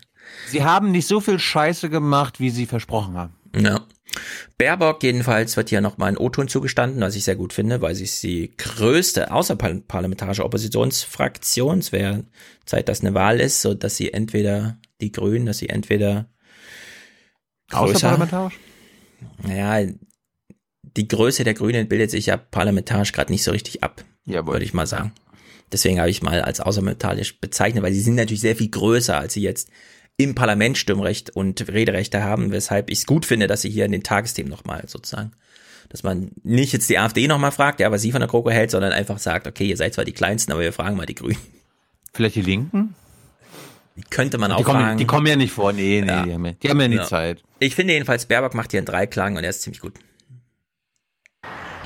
[0.47, 3.33] Sie haben nicht so viel Scheiße gemacht, wie sie versprochen haben.
[3.53, 3.81] Ja.
[4.57, 8.05] Baerbock jedenfalls wird hier nochmal ein O-Ton zugestanden, was ich sehr gut finde, weil sie
[8.05, 11.79] ist die größte außerparlamentarische Oppositionsfraktion.
[11.79, 12.23] Es wäre
[12.65, 16.29] Zeit, dass eine Wahl ist, so dass sie entweder die Grünen, dass sie entweder
[17.71, 18.57] außerparlamentarisch?
[19.43, 19.91] Naja,
[20.83, 24.73] die Größe der Grünen bildet sich ja parlamentarisch gerade nicht so richtig ab, würde ich
[24.73, 25.13] mal sagen.
[25.71, 29.33] Deswegen habe ich mal als außerparlamentarisch bezeichnet, weil sie sind natürlich sehr viel größer, als
[29.33, 29.69] sie jetzt
[30.17, 33.91] im Parlament Stimmrecht und Rederechte haben, weshalb ich es gut finde, dass sie hier in
[33.91, 35.31] den Tagesthemen nochmal sozusagen,
[35.89, 38.71] dass man nicht jetzt die AfD nochmal fragt, ja, was sie von der GroKo hält,
[38.71, 41.37] sondern einfach sagt, okay, ihr seid zwar die Kleinsten, aber wir fragen mal die Grünen.
[42.13, 42.95] Vielleicht die Linken?
[43.95, 44.97] Die könnte man die auch kommen, fragen.
[44.97, 46.23] Die kommen ja nicht vor, nee, nee, ja.
[46.23, 47.03] die, haben ja, die haben ja nie ja.
[47.03, 47.41] Zeit.
[47.59, 49.93] Ich finde jedenfalls, Baerbock macht hier einen Dreiklang und er ist ziemlich gut.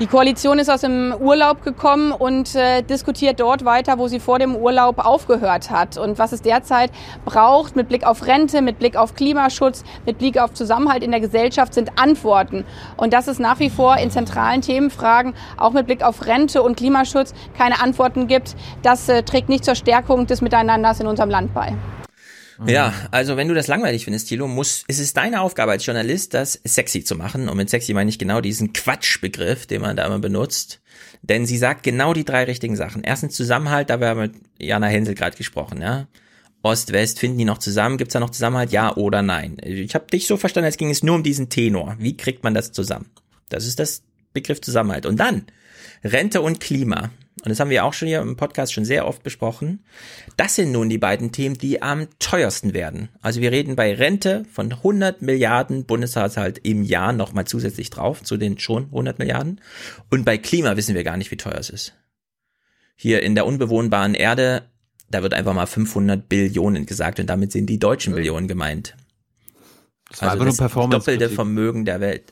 [0.00, 4.38] Die Koalition ist aus dem Urlaub gekommen und äh, diskutiert dort weiter, wo sie vor
[4.38, 5.98] dem Urlaub aufgehört hat.
[5.98, 6.90] Und was es derzeit
[7.26, 11.20] braucht mit Blick auf Rente, mit Blick auf Klimaschutz, mit Blick auf Zusammenhalt in der
[11.20, 12.64] Gesellschaft sind Antworten.
[12.96, 16.78] Und dass es nach wie vor in zentralen Themenfragen, auch mit Blick auf Rente und
[16.78, 21.52] Klimaschutz, keine Antworten gibt, das äh, trägt nicht zur Stärkung des Miteinanders in unserem Land
[21.52, 21.74] bei.
[22.66, 26.34] Ja, also wenn du das langweilig findest, Thilo, muss, ist es deine Aufgabe als Journalist,
[26.34, 27.48] das sexy zu machen.
[27.48, 30.80] Und mit sexy meine ich genau diesen Quatschbegriff, den man da immer benutzt.
[31.22, 33.02] Denn sie sagt genau die drei richtigen Sachen.
[33.02, 36.06] Erstens Zusammenhalt, da wir mit Jana Hensel gerade gesprochen, ja.
[36.62, 37.96] Ost-West, finden die noch zusammen?
[37.96, 38.70] Gibt's da noch Zusammenhalt?
[38.70, 39.56] Ja oder nein?
[39.62, 41.96] Ich habe dich so verstanden, als ging es nur um diesen Tenor.
[41.98, 43.06] Wie kriegt man das zusammen?
[43.48, 44.02] Das ist das
[44.34, 45.06] Begriff Zusammenhalt.
[45.06, 45.46] Und dann
[46.04, 47.10] Rente und Klima
[47.42, 49.84] und das haben wir auch schon hier im Podcast schon sehr oft besprochen,
[50.36, 53.08] das sind nun die beiden Themen, die am teuersten werden.
[53.22, 58.36] Also wir reden bei Rente von 100 Milliarden Bundeshaushalt im Jahr nochmal zusätzlich drauf, zu
[58.36, 59.60] den schon 100 Milliarden.
[60.10, 61.94] Und bei Klima wissen wir gar nicht, wie teuer es ist.
[62.94, 64.64] Hier in der unbewohnbaren Erde,
[65.10, 68.94] da wird einfach mal 500 Billionen gesagt und damit sind die deutschen Billionen gemeint.
[70.10, 72.24] Das also das doppelte Vermögen der Welt.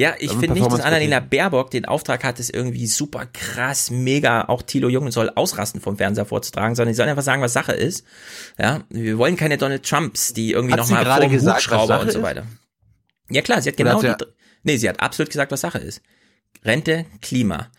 [0.00, 4.46] Ja, ich finde nicht, dass Annalena Baerbock den Auftrag hat, es irgendwie super krass, mega,
[4.46, 7.72] auch Thilo Jung soll ausrasten vom Fernseher vorzutragen, sondern sie soll einfach sagen, was Sache
[7.72, 8.06] ist.
[8.58, 12.46] Ja, wir wollen keine Donald Trumps, die irgendwie nochmal vor dem Hubschrauber und so weiter.
[13.28, 14.26] Ja klar, sie hat genau hat die,
[14.62, 16.00] nee, sie hat absolut gesagt, was Sache ist.
[16.64, 17.70] Rente, Klima.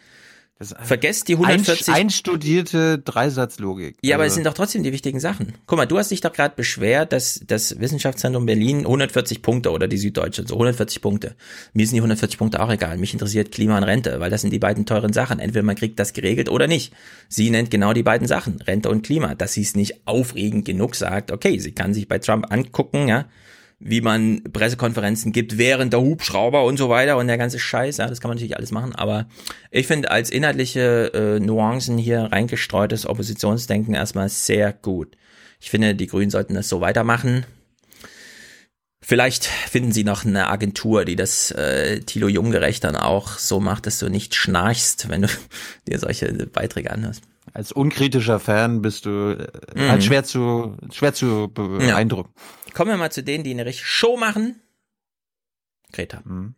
[0.84, 1.94] Vergesst die 140.
[1.94, 3.98] Einstudierte Dreisatzlogik.
[4.02, 5.54] Ja, aber es also sind doch trotzdem die wichtigen Sachen.
[5.66, 9.88] Guck mal, du hast dich doch gerade beschwert, dass das Wissenschaftszentrum Berlin 140 Punkte oder
[9.88, 11.36] die Süddeutsche, so 140 Punkte.
[11.74, 12.98] Mir sind die 140 Punkte auch egal.
[12.98, 15.40] Mich interessiert Klima und Rente, weil das sind die beiden teuren Sachen.
[15.40, 16.94] Entweder man kriegt das geregelt oder nicht.
[17.28, 19.36] Sie nennt genau die beiden Sachen, Rente und Klima.
[19.36, 23.26] Dass sie es nicht aufregend genug sagt, okay, sie kann sich bei Trump angucken, ja,
[23.84, 28.08] wie man Pressekonferenzen gibt während der Hubschrauber und so weiter und der ganze Scheiß, ja,
[28.08, 29.28] das kann man natürlich alles machen, aber
[29.72, 35.18] ich finde als inhaltliche äh, Nuancen hier reingestreutes Oppositionsdenken erstmal sehr gut.
[35.60, 37.46] Ich finde, die Grünen sollten das so weitermachen.
[39.04, 43.88] Vielleicht finden sie noch eine Agentur, die das äh, Thilo Junggerecht dann auch so macht,
[43.88, 45.28] dass du nicht schnarchst, wenn du
[45.88, 47.24] dir solche Beiträge anhörst.
[47.54, 49.48] Als unkritischer Fan bist du äh,
[49.80, 49.90] mhm.
[49.90, 52.32] halt schwer zu schwer zu beeindrucken.
[52.36, 52.61] Ja.
[52.74, 54.62] Kommen wir mal zu denen, die eine richtige Show machen.
[55.92, 56.22] Greta.
[56.24, 56.56] Mhm.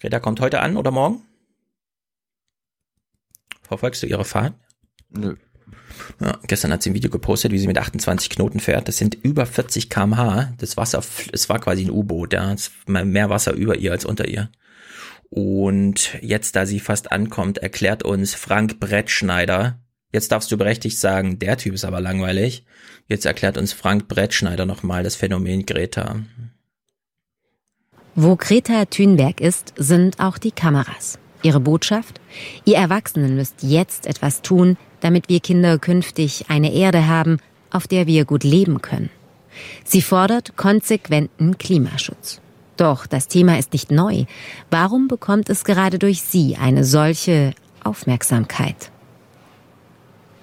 [0.00, 1.22] Greta kommt heute an oder morgen?
[3.62, 4.54] Verfolgst du ihre Fahrt?
[5.10, 5.36] Nö.
[6.20, 8.88] Ja, gestern hat sie ein Video gepostet, wie sie mit 28 Knoten fährt.
[8.88, 10.54] Das sind über 40 kmh.
[10.58, 11.02] Das Wasser,
[11.32, 12.32] es war quasi ein U-Boot.
[12.32, 12.54] Ja.
[12.86, 14.50] Mehr Wasser über ihr als unter ihr.
[15.30, 19.78] Und jetzt, da sie fast ankommt, erklärt uns Frank Brettschneider.
[20.12, 22.64] Jetzt darfst du berechtigt sagen, der Typ ist aber langweilig.
[23.08, 26.20] Jetzt erklärt uns Frank Brettschneider nochmal das Phänomen Greta.
[28.14, 31.18] Wo Greta Thunberg ist, sind auch die Kameras.
[31.42, 32.20] Ihre Botschaft?
[32.64, 37.38] Ihr Erwachsenen müsst jetzt etwas tun, damit wir Kinder künftig eine Erde haben,
[37.70, 39.10] auf der wir gut leben können.
[39.84, 42.40] Sie fordert konsequenten Klimaschutz.
[42.76, 44.24] Doch das Thema ist nicht neu.
[44.70, 47.52] Warum bekommt es gerade durch Sie eine solche
[47.84, 48.90] Aufmerksamkeit?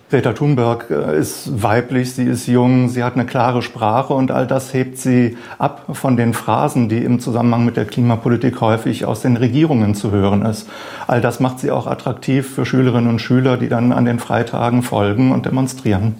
[0.10, 4.46] Greta Thunberg äh, ist weiblich, sie ist jung, sie hat eine klare Sprache und all
[4.46, 9.22] das hebt sie ab von den Phrasen, die im Zusammenhang mit der Klimapolitik häufig aus
[9.22, 10.70] den Regierungen zu hören ist.
[11.08, 14.84] All das macht sie auch attraktiv für Schülerinnen und Schüler, die dann an den Freitagen
[14.84, 16.16] folgen und demonstrieren.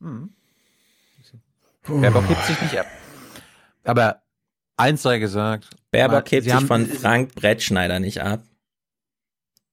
[0.00, 0.30] Hm.
[1.86, 2.86] Baerbock hebt sich nicht ab.
[3.82, 4.22] Aber
[4.76, 5.68] eins sei gesagt.
[5.90, 8.40] Baerbock hebt sich von Frank Brettschneider nicht ab.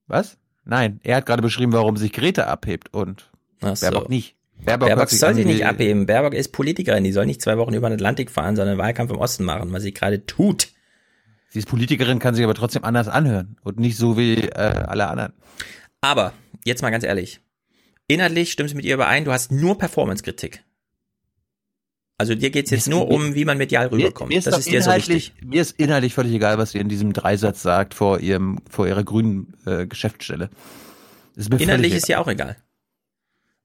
[0.07, 0.37] Was?
[0.63, 3.29] Nein, er hat gerade beschrieben, warum sich Greta abhebt und
[3.61, 3.89] Ach so.
[3.89, 4.35] Baerbock nicht.
[4.63, 6.05] Baerbock, Baerbock soll sich nicht abheben.
[6.05, 9.17] Baerbock ist Politikerin, die soll nicht zwei Wochen über den Atlantik fahren, sondern Wahlkampf im
[9.17, 10.69] Osten machen, was sie gerade tut.
[11.49, 15.07] Sie ist Politikerin, kann sich aber trotzdem anders anhören und nicht so wie äh, alle
[15.07, 15.33] anderen.
[15.99, 16.33] Aber,
[16.63, 17.41] jetzt mal ganz ehrlich.
[18.07, 20.63] Inhaltlich stimmst du mit ihr überein, du hast nur Performance-Kritik.
[22.21, 24.29] Also dir geht's jetzt Mir- nur mir- um, wie man medial rüberkommt.
[24.29, 25.49] Mir ist, das ist dir so inhaltlich, wichtig.
[25.49, 29.03] mir ist inhaltlich völlig egal, was sie in diesem Dreisatz sagt vor ihrem, vor ihrer
[29.03, 30.51] grünen äh, Geschäftsstelle.
[31.35, 32.57] Ist mir Inhaltlich ist ja auch egal.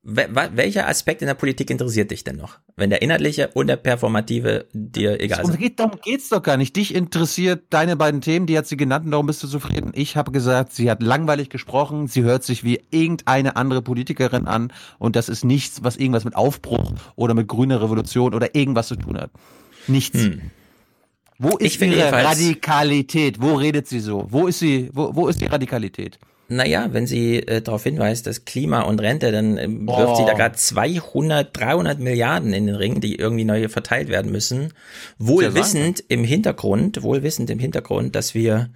[0.08, 2.60] Welcher Aspekt in der Politik interessiert dich denn noch?
[2.76, 5.60] Wenn der inhaltliche und der performative dir egal Darum, sind.
[5.60, 6.76] geht, darum geht's doch gar nicht.
[6.76, 9.90] Dich interessiert deine beiden Themen, die hat sie genannt und darum bist du zufrieden.
[9.96, 14.72] Ich habe gesagt, sie hat langweilig gesprochen, sie hört sich wie irgendeine andere Politikerin an
[15.00, 18.94] und das ist nichts, was irgendwas mit Aufbruch oder mit grüner Revolution oder irgendwas zu
[18.94, 19.32] tun hat.
[19.88, 20.24] Nichts.
[21.38, 23.42] Wo ist ihre Radikalität?
[23.42, 24.26] Wo redet sie so?
[24.30, 26.20] Wo ist sie, wo, wo ist die Radikalität?
[26.48, 30.32] Naja, wenn sie äh, darauf hinweist, dass Klima und Rente, dann äh, wirft sie da
[30.32, 30.36] Oh.
[30.36, 34.72] gerade 200, 300 Milliarden in den Ring, die irgendwie neu verteilt werden müssen.
[35.18, 38.70] Wohl Ja, sagen wissend im Hintergrund, wohl wissend im Hintergrund, dass wir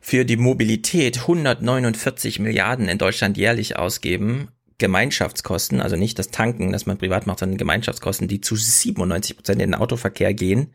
[0.00, 4.48] für die Mobilität 149 Milliarden in Deutschland jährlich ausgeben.
[4.78, 9.62] Gemeinschaftskosten, also nicht das Tanken, das man privat macht, sondern Gemeinschaftskosten, die zu 97 Prozent
[9.62, 10.72] in den Autoverkehr gehen.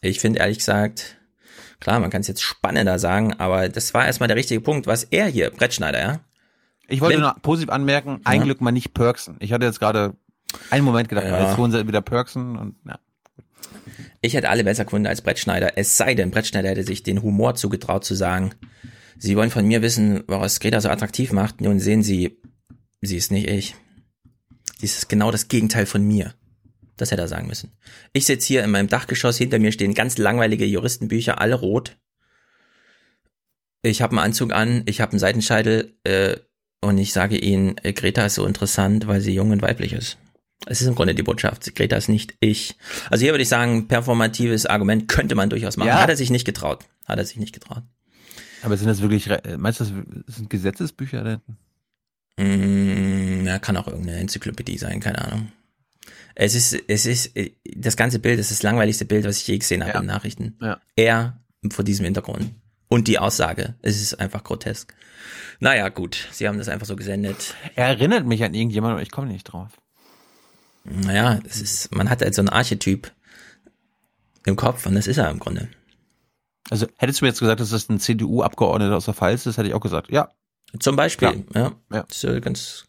[0.00, 1.17] Ich finde ehrlich gesagt,
[1.80, 5.04] klar, man kann es jetzt spannender sagen, aber das war erstmal der richtige Punkt, was
[5.04, 6.20] er hier, Brettschneider, ja?
[6.88, 8.44] Ich wollte Wenn- nur positiv anmerken, ein Ja.
[8.44, 9.36] Glück mal nicht Perksen.
[9.40, 10.14] Ich hatte jetzt gerade
[10.70, 11.46] einen Moment gedacht, Ja.
[11.48, 12.98] jetzt holen sie wieder Perksen und ja.
[14.20, 15.76] Ich hätte alle besser gefunden als Brettschneider.
[15.76, 18.52] Es sei denn, Brettschneider hätte sich den Humor zugetraut zu sagen,
[19.20, 21.60] Sie wollen von mir wissen, was Greta so attraktiv macht.
[21.60, 22.40] Nun sehen Sie,
[23.02, 23.74] sie ist nicht ich.
[24.78, 26.34] Sie ist genau das Gegenteil von mir.
[26.98, 27.72] Das hätte er sagen müssen.
[28.12, 31.96] Ich sitze hier in meinem Dachgeschoss, hinter mir stehen ganz langweilige Juristenbücher, alle rot.
[33.82, 36.36] Ich habe einen Anzug an, ich habe einen Seitenscheitel äh,
[36.80, 40.18] und ich sage Ihnen, äh, Greta ist so interessant, weil sie jung und weiblich ist.
[40.66, 41.74] Es ist im Grunde die Botschaft.
[41.76, 42.76] Greta ist nicht ich.
[43.10, 45.88] Also hier würde ich sagen, performatives Argument könnte man durchaus machen.
[45.88, 46.02] Ja.
[46.02, 46.84] Hat er sich nicht getraut.
[47.06, 47.84] Hat er sich nicht getraut.
[48.62, 49.84] Aber sind das wirklich, meinst du,
[50.26, 51.58] das sind Gesetzesbücher hinten?
[52.38, 55.52] Mm, ja, kann auch irgendeine Enzyklopädie sein, keine Ahnung.
[56.40, 59.58] Es ist, es ist, äh, das ganze Bild, ist das langweiligste Bild, was ich je
[59.58, 60.00] gesehen habe Ja.
[60.00, 60.56] in Nachrichten.
[60.62, 60.80] Ja.
[60.94, 61.40] Er
[61.72, 62.52] vor diesem Hintergrund.
[62.86, 63.74] Und die Aussage.
[63.82, 64.94] Es ist einfach grotesk.
[65.58, 66.28] Naja, gut.
[66.30, 67.54] Sie haben das einfach so gesendet.
[67.74, 69.72] Er erinnert mich an irgendjemanden, aber ich komme nicht drauf.
[70.84, 73.12] Naja, es ist, man hat halt so einen Archetyp
[74.46, 75.68] im Kopf und das ist er im Grunde.
[76.70, 79.66] Also hättest du mir jetzt gesagt, dass das ein CDU-Abgeordneter aus der Pfalz ist, hätte
[79.68, 80.30] ich auch gesagt, ja.
[80.78, 81.72] Zum Beispiel, ja.
[81.92, 82.06] Ja.
[82.22, 82.86] Ja ganz,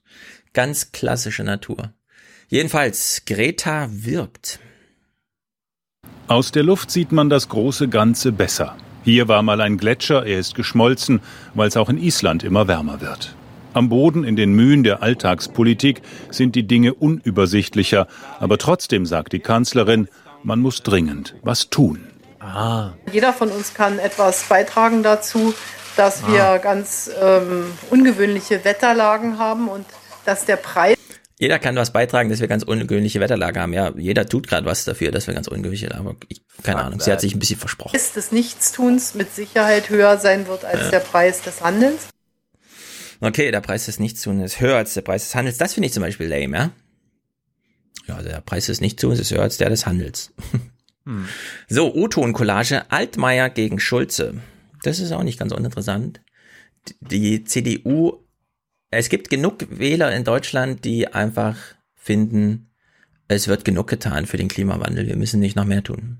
[0.54, 1.94] ganz klassische Natur.
[2.52, 4.60] Jedenfalls, Greta wirbt.
[6.28, 8.76] Aus der Luft sieht man das große Ganze besser.
[9.04, 11.22] Hier war mal ein Gletscher, er ist geschmolzen,
[11.54, 13.36] weil es auch in Island immer wärmer wird.
[13.74, 16.02] Am Boden in den Mühen der Alltagspolitik
[16.32, 18.08] sind die Dinge unübersichtlicher,
[18.40, 20.08] aber trotzdem sagt die Kanzlerin,
[20.42, 22.08] man muss dringend was tun.
[22.40, 22.94] Ah.
[23.12, 25.54] Jeder von uns kann etwas beitragen dazu,
[25.98, 26.58] dass wir Ah.
[26.58, 29.86] ganz ähm, ungewöhnliche Wetterlagen haben und
[30.26, 30.98] dass der Preis
[31.42, 33.72] Jeder kann was beitragen, dass wir ganz ungewöhnliche Wetterlage haben.
[33.74, 37.00] Ja, jeder tut gerade was dafür, dass wir ganz ungewöhnliche, aber ich, keine Ahnung.
[37.00, 37.98] Sie hat sich ein bisschen versprochen.
[37.98, 40.90] des Nichtstuns mit Sicherheit höher sein wird als Ja.
[40.92, 42.10] der Preis des Handelns.
[43.22, 45.58] Okay, der Preis des Nichtstuns ist höher als der Preis des Handels.
[45.58, 46.72] Das finde ich zum Beispiel lame, ja?
[48.08, 50.34] Ja, also der Preis des Nichtstuns ist höher als der des Handels.
[51.06, 51.28] Hm.
[51.70, 54.42] So, O-Ton-Collage, Altmaier gegen Schulze.
[54.84, 56.20] das ist auch nicht ganz uninteressant.
[57.00, 58.20] Die CDU,
[58.92, 61.56] es gibt genug Wähler in Deutschland, die einfach
[61.96, 62.72] finden,
[63.28, 66.18] es wird genug getan für den Klimawandel, wir müssen nicht noch mehr tun.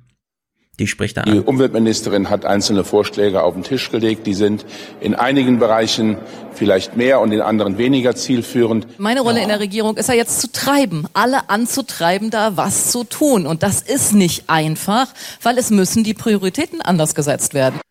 [0.78, 1.42] Die spricht da Die an.
[1.42, 4.26] Umweltministerin hat einzelne Vorschläge auf den Tisch gelegt.
[4.26, 4.66] Die sind
[5.02, 6.18] in einigen Bereichen
[6.54, 8.98] vielleicht mehr und in anderen weniger zielführend.
[8.98, 13.04] Meine Rolle in der Regierung ist ja jetzt zu treiben, alle anzutreiben, da was zu
[13.04, 13.46] tun.
[13.46, 17.82] Und das ist nicht einfach, weil es müssen die Prioritäten anders gesetzt werden.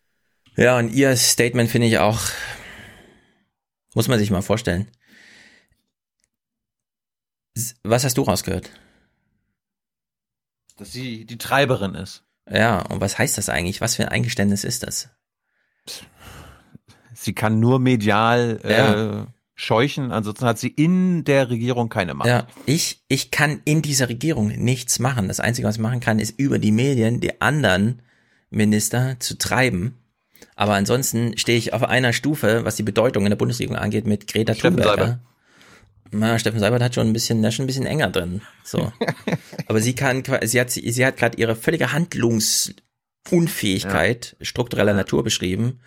[0.57, 2.19] Ja, und ihr Statement finde ich auch,
[3.95, 4.87] muss man sich mal vorstellen.
[7.83, 8.69] Was hast du rausgehört?
[10.77, 12.23] Dass sie die Treiberin ist.
[12.49, 13.81] Ja, und was heißt das eigentlich?
[13.81, 15.09] Was für ein Eingeständnis ist das?
[17.13, 19.21] Sie kann nur medial Ja.
[19.21, 19.25] äh,
[19.55, 22.29] scheuchen, ansonsten hat sie in der Regierung keine Macht.
[22.29, 25.27] Ja, ich, ich kann in dieser Regierung nichts machen.
[25.27, 28.01] Das Einzige, was ich machen kann, ist über die Medien die anderen
[28.49, 29.97] Minister zu treiben.
[30.59, 34.27] Aber ansonsten stehe ich auf einer Stufe, was die Bedeutung in der Bundesregierung angeht, mit
[34.27, 34.99] Greta Thunberg.
[34.99, 35.21] Ja.
[36.11, 38.41] Na, Steffen Seibert hat schon ein bisschen, ist schon ein bisschen enger drin.
[38.65, 38.91] So.
[39.67, 45.79] Aber sie kann, sie hat, sie hat gerade ihre völlige Handlungsunfähigkeit struktureller Natur beschrieben.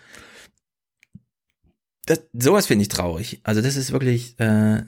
[2.07, 3.41] Das, sowas finde ich traurig.
[3.43, 4.81] Also das ist wirklich, äh,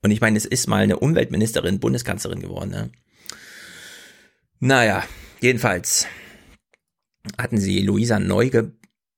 [0.00, 2.70] und ich meine, es ist mal eine Umweltministerin, Bundeskanzlerin geworden.
[2.70, 2.92] Ne?
[4.60, 5.02] Naja,
[5.40, 6.06] jedenfalls
[7.38, 8.72] hatten sie Luisa Neuge,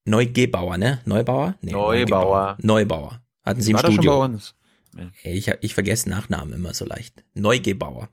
[0.05, 1.01] Neugebauer, ne?
[1.05, 1.55] Neubauer?
[1.62, 2.59] Nee, Neubauer.
[2.60, 3.20] Neubauer.
[3.44, 4.18] Hatten sie im War doch schon Studio.
[4.18, 4.55] bei uns.
[5.22, 7.24] Ich, ich vergesse Nachnamen immer so leicht.
[7.35, 8.09] Neugebauer.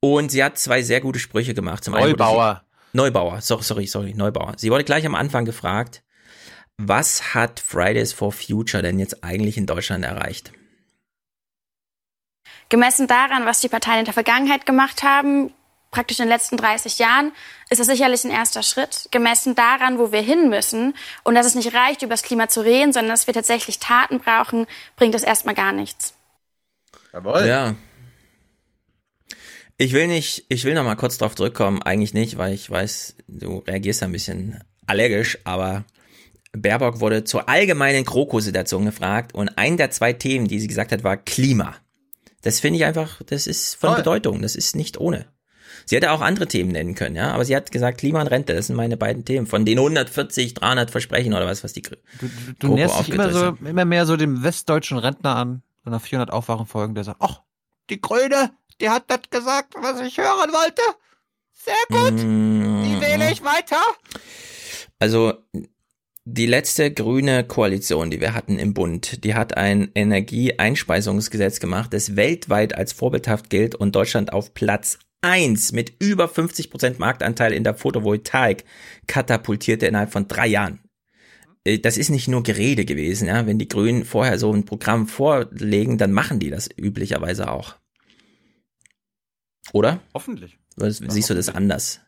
[0.00, 1.84] Und sie hat zwei sehr gute Sprüche gemacht.
[1.84, 2.62] Zum Neubauer.
[2.92, 4.54] Sie, Neubauer, sorry, sorry, sorry, Neubauer.
[4.56, 6.02] Sie wurde gleich am Anfang gefragt,
[6.76, 10.52] was hat Fridays for Future denn jetzt eigentlich in Deutschland erreicht?
[12.68, 15.52] Gemessen daran, was die Parteien in der Vergangenheit gemacht haben,
[15.90, 17.32] praktisch in den letzten 30 Jahren,
[17.70, 19.08] ist das sicherlich ein erster Schritt.
[19.10, 20.94] Gemessen daran, wo wir hin müssen
[21.24, 24.20] und dass es nicht reicht, über das Klima zu reden, sondern dass wir tatsächlich Taten
[24.20, 24.66] brauchen,
[24.96, 26.14] bringt es erstmal gar nichts.
[27.12, 27.46] Jawohl.
[27.46, 27.74] Ja.
[29.76, 31.82] Ich will nicht, ich will noch mal kurz drauf zurückkommen.
[31.82, 35.84] Eigentlich nicht, weil ich weiß, du reagierst ein bisschen allergisch, aber
[36.52, 41.04] Baerbock wurde zur allgemeinen Kroko-Situation gefragt und ein der zwei Themen, die sie gesagt hat,
[41.04, 41.76] war Klima.
[42.42, 43.98] Das finde ich einfach, das ist von Toll.
[43.98, 44.42] Bedeutung.
[44.42, 45.26] Das ist nicht ohne.
[45.88, 48.52] Sie hätte auch andere Themen nennen können, ja, aber sie hat gesagt, Klima und Rente,
[48.52, 49.46] das sind meine beiden Themen.
[49.46, 51.96] Von den 140, 300 Versprechen oder was, was die Du,
[52.58, 56.30] Kroko näherst dich immer so immer mehr so dem westdeutschen Rentner an, so nach 400
[56.30, 57.40] Aufwachenfolgen, der sagt, ach,
[57.88, 58.50] die Grüne,
[58.82, 60.82] die hat das gesagt, was ich hören wollte.
[61.54, 63.80] Sehr gut, die wähle ich weiter.
[64.98, 65.32] Also
[66.26, 72.14] die letzte grüne Koalition, die wir hatten im Bund, die hat ein Energieeinspeisungsgesetz gemacht, das
[72.14, 77.64] weltweit als vorbildhaft gilt und Deutschland auf Platz eins mit über 50 Prozent Marktanteil in
[77.64, 78.64] der Photovoltaik
[79.06, 80.80] katapultierte innerhalb von drei Jahren.
[81.64, 83.46] Äh, Das ist nicht nur Gerede gewesen, ja.
[83.46, 87.76] Wenn die Grünen vorher so ein Programm vorlegen, dann machen die das üblicherweise auch.
[89.72, 90.00] Oder?
[90.14, 90.58] Hoffentlich.
[90.76, 92.00] Oder siehst du das anders?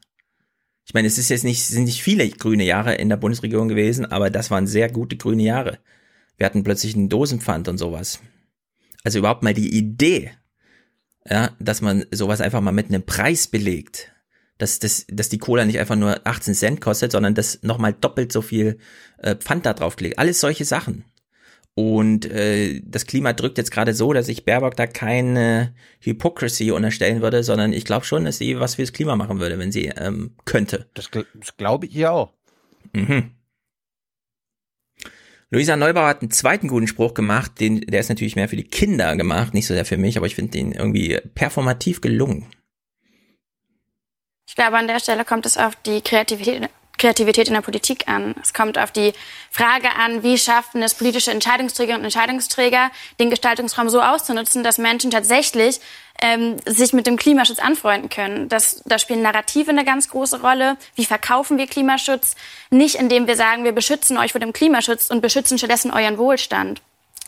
[0.87, 4.07] Ich meine, es ist jetzt nicht, sind nicht viele grüne Jahre in der Bundesregierung gewesen,
[4.07, 5.79] aber das waren sehr gute grüne Jahre.
[6.37, 8.21] Wir hatten plötzlich einen Dosenpfand und sowas.
[9.05, 10.33] Also überhaupt mal die Idee,
[11.29, 14.13] ja, dass man sowas einfach mal mit einem Preis belegt.
[14.59, 18.31] Dass, dass, dass die Cola nicht einfach nur 18 Cent kostet, sondern dass nochmal doppelt
[18.31, 18.79] so viel
[19.19, 20.19] äh, Pfand da drauf gelegt.
[20.19, 21.05] Alles solche Sachen.
[21.75, 27.23] Und äh, das Klima drückt jetzt gerade so, dass ich Baerbock da keine Hypocrisy unterstellen
[27.23, 30.33] würde, sondern ich glaube schon, dass sie was fürs Klima machen würde, wenn sie ähm,
[30.45, 30.89] könnte.
[30.93, 32.35] Das, gl- das glaube ich ihr auch.
[32.93, 33.31] Mhm.
[35.53, 38.69] Luisa Neubauer hat einen zweiten guten Spruch gemacht, den, der ist natürlich mehr für die
[38.69, 42.47] Kinder gemacht, nicht so sehr für mich, aber ich finde den irgendwie performativ gelungen.
[44.49, 48.35] Ich glaube, an der Stelle kommt es auf die Kreativität, Kreativität in der Politik an.
[48.43, 49.13] Es kommt auf die
[49.51, 55.11] Frage an, wie schaffen es politische Entscheidungsträgerinnen und Entscheidungsträger, den Gestaltungsraum so auszunutzen, dass Menschen
[55.11, 55.81] tatsächlich
[56.23, 58.49] ähm, sich mit dem Klimaschutz anfreunden können.
[58.49, 60.77] Das, da spielen Narrative eine ganz große Rolle.
[60.95, 62.37] Wie verkaufen wir Klimaschutz?
[62.71, 66.83] Nicht indem wir sagen, wir beschützen euch vor dem Klimaschutz und beschützen stattdessen euren Wohlstand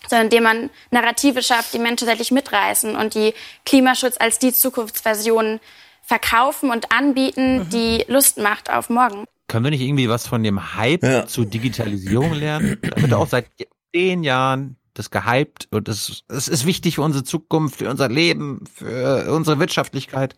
[0.09, 5.61] sondern indem man Narrative schafft, die Menschen tatsächlich mitreißen und die Klimaschutz als die Zukunftsversion
[6.03, 9.25] verkaufen und anbieten, die Lust macht auf morgen.
[9.49, 12.79] Können wir nicht irgendwie was von dem Hype zur Digitalisierung lernen?
[12.83, 13.47] Da wird auch seit
[13.95, 18.65] zehn Jahren das gehypt und es, es ist wichtig für unsere Zukunft, für unser Leben,
[18.73, 20.37] für unsere Wirtschaftlichkeit.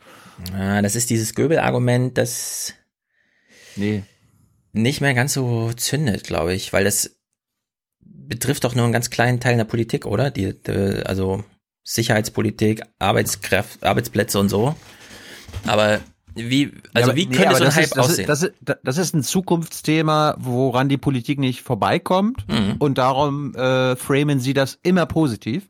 [0.52, 2.74] Ja, das ist dieses Göbel-Argument, das
[3.76, 4.04] nee.
[4.72, 7.16] nicht mehr ganz so zündet, glaube ich, weil das
[8.00, 10.30] betrifft doch nur einen ganz kleinen Teil der Politik, oder?
[10.30, 11.44] Die, die also
[11.82, 14.74] Sicherheitspolitik, Arbeitskräfte, Arbeitsplätze und so.
[15.66, 16.00] Aber
[16.34, 18.20] Wie, also Ja, wie nee, könnte aber so ein das Hype ist, das aussehen?
[18.22, 22.44] Ist, das, ist, das ist ein Zukunftsthema, woran die Politik nicht vorbeikommt.
[22.48, 22.76] Mhm.
[22.78, 25.64] Und darum äh, framen sie das immer positiv.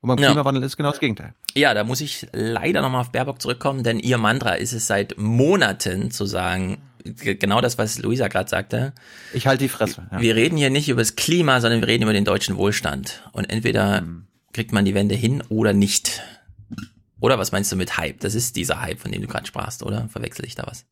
[0.00, 0.28] Und beim Ja.
[0.28, 1.34] Klimawandel ist genau das Gegenteil.
[1.54, 5.18] Ja, da muss ich leider nochmal auf Baerbock zurückkommen, denn ihr Mantra ist es seit
[5.18, 6.78] Monaten zu sagen,
[7.16, 8.92] genau das, was Luisa gerade sagte.
[9.34, 10.06] Ich halte die Fresse.
[10.10, 10.20] Ja.
[10.20, 13.22] Wir reden hier nicht über das Klima, sondern wir reden über den deutschen Wohlstand.
[13.32, 14.24] Und entweder Mhm.
[14.54, 16.22] kriegt man die Wende hin oder nicht.
[17.20, 18.20] Oder was meinst du mit Hype?
[18.20, 20.08] Das ist dieser Hype, von dem du gerade sprachst, oder?
[20.08, 20.86] Verwechsel ich da was?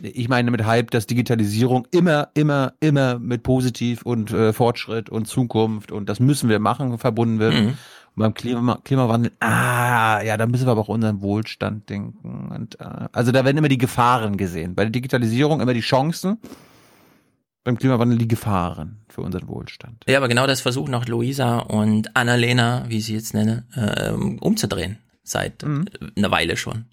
[0.00, 5.26] Ich meine mit Hype, dass Digitalisierung immer, immer, immer mit Positiv und äh, Fortschritt und
[5.26, 7.54] Zukunft und das müssen wir machen verbunden wird.
[7.54, 7.66] Mhm.
[8.14, 12.50] Und beim Klima Klimawandel, ah, ja, da müssen wir aber auch unseren Wohlstand denken.
[12.50, 14.74] Und, äh, also da werden immer die Gefahren gesehen.
[14.74, 16.38] Bei der Digitalisierung immer die Chancen,
[17.64, 20.04] beim Klimawandel die Gefahren für unseren Wohlstand.
[20.08, 24.38] Ja, aber genau das versuchen auch Luisa und Annalena, wie ich sie jetzt nenne, ähm,
[24.40, 24.98] umzudrehen.
[25.22, 25.86] Seit Mhm.
[26.00, 26.86] äh, einer Weile schon.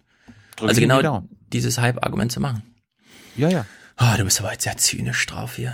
[0.56, 2.64] Drück also genau dieses Hype-Argument zu machen.
[3.36, 3.66] Ja, ja.
[3.96, 5.74] Ah, du bist aber jetzt sehr zynisch drauf hier.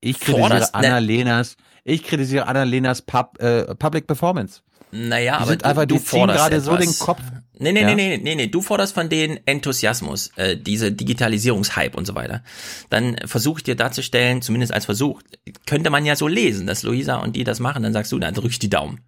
[0.00, 4.60] Ich kritisiere ne- Annalenas, ich kritisiere Annalenas Pub, äh, Public Performance.
[4.92, 7.20] Naja, Die aber sind einfach, die ziehen forderst gerade so den Kopf.
[7.58, 7.86] Nee, nee, Ja.
[7.88, 12.42] nee, nee, nee, nee, du forderst von denen Enthusiasmus, äh, diese Digitalisierungshype und so weiter.
[12.90, 15.22] Dann versuche ich dir darzustellen, zumindest als Versuch,
[15.66, 18.34] könnte man ja so lesen, dass Luisa und die das machen, dann sagst du, dann
[18.34, 19.00] drückst die Daumen.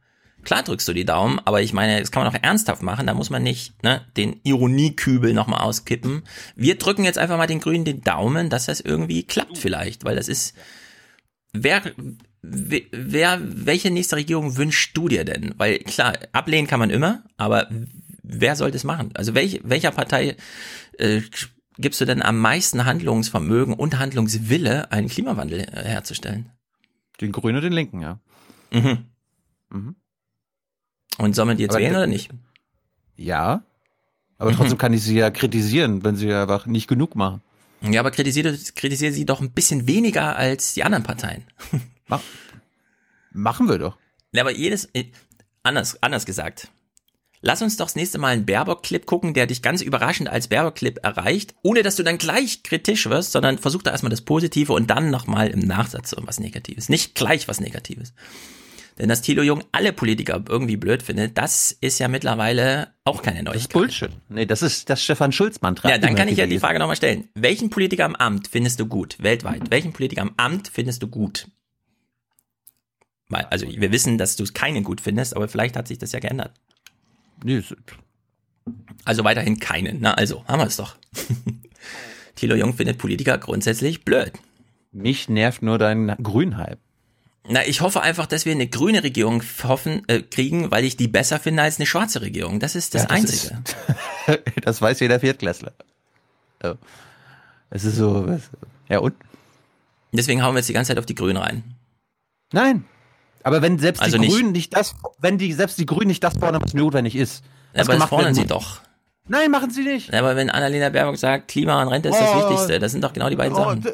[0.49, 3.13] Klar drückst du die Daumen, aber ich meine, das kann man auch ernsthaft machen, da
[3.13, 6.23] muss man nicht ne, den Ironiekübel nochmal auskippen.
[6.57, 10.17] Wir drücken jetzt einfach mal den Grünen den Daumen, dass das irgendwie klappt vielleicht, weil
[10.17, 10.57] das ist,
[11.53, 11.83] wer,
[12.41, 15.53] wer, welche nächste Regierung wünschst du dir denn?
[15.59, 17.69] Weil klar, ablehnen kann man immer, aber
[18.23, 19.11] wer sollte es machen?
[19.13, 20.35] Also welch, welcher Partei
[20.97, 21.21] äh,
[21.77, 26.53] gibst du denn am meisten Handlungsvermögen und Handlungswille, einen Klimawandel äh, herzustellen?
[27.21, 28.19] Den Grünen und den Linken, ja.
[28.71, 29.05] Mhm.
[29.69, 29.97] Mhm.
[31.19, 32.31] Und soll man die jetzt Aber wählen oder nicht?
[33.17, 33.63] Ja.
[34.39, 34.57] Aber Mhm.
[34.57, 37.43] trotzdem kann ich sie ja kritisieren, wenn sie einfach nicht genug machen.
[37.83, 41.45] Ja, aber kritisiere, kritisiere sie doch ein bisschen weniger als die anderen Parteien.
[42.09, 42.23] Mach,
[43.33, 43.97] machen wir doch.
[44.33, 45.05] Ja, aber jedes, äh,
[45.63, 46.69] anders, anders gesagt.
[47.41, 50.99] Lass uns doch das nächste Mal einen Baerbock-Clip gucken, der dich ganz überraschend als Baerbock-Clip
[51.05, 54.89] erreicht, ohne dass du dann gleich kritisch wirst, sondern versuch da erstmal das Positive und
[54.91, 56.89] dann nochmal im Nachsatz was Negatives.
[56.89, 58.13] Nicht gleich was Negatives.
[58.99, 63.45] Denn dass Thilo Jung alle Politiker irgendwie blöd findet, das ist ja mittlerweile auch keine
[63.45, 63.73] Das ist Neuigkeit.
[63.73, 64.11] Bullshit.
[64.29, 65.89] Nee, das ist das Stefan Schulz-Mantra.
[65.89, 66.59] Ja, dann kann ich ja die.
[66.59, 67.29] Frage nochmal stellen.
[67.35, 69.71] Welchen Politiker am Amt findest du gut, weltweit?
[69.71, 71.47] Welchen Politiker am Amt findest du gut?
[73.29, 76.13] Weil, also wir wissen, dass du es keinen gut findest, aber vielleicht hat sich das
[76.13, 76.53] ja geändert.
[77.45, 77.63] Nee,
[79.05, 80.01] Also weiterhin keinen.
[80.01, 80.97] Na also, haben wir es doch.
[82.35, 84.33] Thilo Jung findet Politiker grundsätzlich blöd.
[84.91, 86.79] Mich nervt nur dein Grünhype.
[87.51, 91.09] Na, ich hoffe einfach, dass wir eine grüne Regierung hoffen, äh, kriegen, weil ich die
[91.09, 92.61] besser finde als eine schwarze Regierung.
[92.61, 93.63] Das ist das, Ja, das Einzige.
[94.63, 95.73] das weiß jeder Viertklässler.
[96.63, 96.75] Ja.
[97.71, 98.39] Es ist so.
[98.89, 99.15] Ja, und?
[100.13, 101.63] Deswegen hauen wir jetzt die ganze Zeit auf die Grünen rein.
[102.53, 102.85] Nein.
[103.43, 104.29] Aber wenn selbst Also die.
[104.29, 107.45] Grünen nicht das, wenn die selbst die Grünen nicht das fordern, was notwendig ist.
[107.75, 108.81] Was aber das fordern sie doch.
[109.27, 110.13] Nein, machen sie nicht.
[110.15, 112.39] Aber wenn Annalena Baerbock sagt, Klima und Rente ist das Oh.
[112.51, 113.85] Wichtigste, das sind doch genau die beiden Oh, Sachen.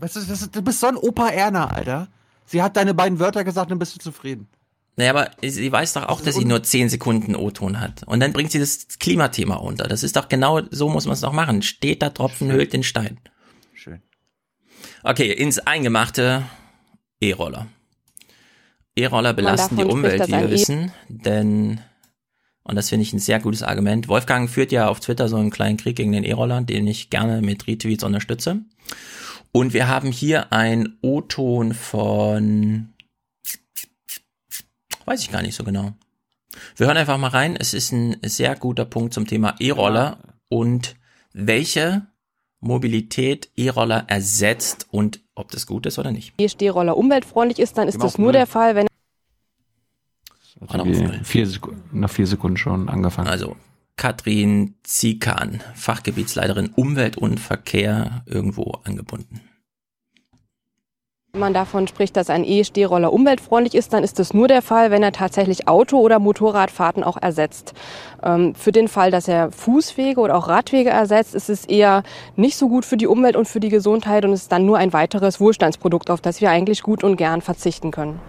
[0.00, 2.06] das, du bist so ein Opa Erna, Alter.
[2.48, 4.48] Sie hat deine beiden Wörter gesagt, dann bist du zufrieden.
[4.96, 8.02] Naja, aber sie weiß doch auch, dass sie nur 10 Sekunden O-Ton hat.
[8.06, 9.86] Und dann bringt sie das Klimathema unter.
[9.86, 11.62] Das ist doch genau, so muss man es doch machen.
[11.62, 13.20] Steht da Tropfen, höhlt den Stein.
[13.74, 14.02] Schön.
[15.04, 16.42] Okay, ins Eingemachte
[17.20, 17.68] E-Roller.
[18.96, 21.80] E-Roller belasten die Umwelt, wie wir E- wissen, denn,
[22.64, 25.50] und das finde ich ein sehr gutes Argument, Wolfgang führt ja auf Twitter so einen
[25.50, 28.62] kleinen Krieg gegen den E-Roller, den ich gerne mit Retweets unterstütze.
[29.52, 32.92] Und wir haben hier ein O-Ton von,
[35.04, 35.92] weiß ich gar nicht so genau.
[36.76, 37.56] Wir hören einfach mal rein.
[37.56, 40.18] Es ist ein sehr guter Punkt zum Thema E-Roller
[40.48, 40.96] und
[41.32, 42.06] welche
[42.60, 46.34] Mobilität E-Roller ersetzt und ob das gut ist oder nicht.
[46.38, 48.86] E-Stehroller umweltfreundlich ist, dann ist das nur der Fall, wenn
[50.60, 53.28] Wie vier Sekunden, nach vier Sekunden schon angefangen.
[53.28, 53.56] Also
[53.98, 59.42] Katrin Ziekan, Fachgebietsleiterin Umwelt und Verkehr irgendwo angebunden.
[61.34, 65.02] man davon spricht, dass ein E-Stehroller umweltfreundlich ist, dann ist das nur der Fall, wenn
[65.02, 67.74] er tatsächlich Auto- oder Motorradfahrten auch ersetzt.
[68.22, 72.02] Ähm, für den Fall, dass er Fußwege oder auch Radwege ersetzt, ist es eher
[72.36, 74.92] nicht so gut für die Umwelt und für die Gesundheit und ist dann nur ein
[74.92, 78.20] weiteres Wohlstandsprodukt, auf das wir eigentlich gut und gern verzichten können.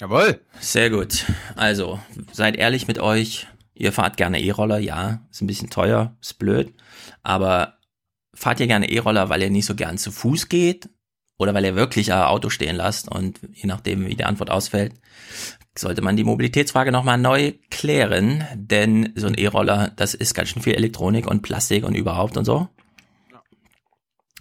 [0.00, 0.40] Jawohl.
[0.60, 1.24] Sehr gut.
[1.54, 2.00] Also,
[2.32, 3.46] seid ehrlich mit euch.
[3.74, 6.72] Ihr fahrt gerne E-Roller, ja, ist ein bisschen teuer, ist blöd,
[7.22, 7.78] aber
[8.32, 10.88] fahrt ihr gerne E-Roller, weil ihr nicht so gern zu Fuß geht
[11.38, 14.94] oder weil ihr wirklich euer Auto stehen lasst und je nachdem, wie die Antwort ausfällt,
[15.76, 20.62] sollte man die Mobilitätsfrage nochmal neu klären, denn so ein E-Roller, das ist ganz schön
[20.62, 22.68] viel Elektronik und Plastik und überhaupt und so.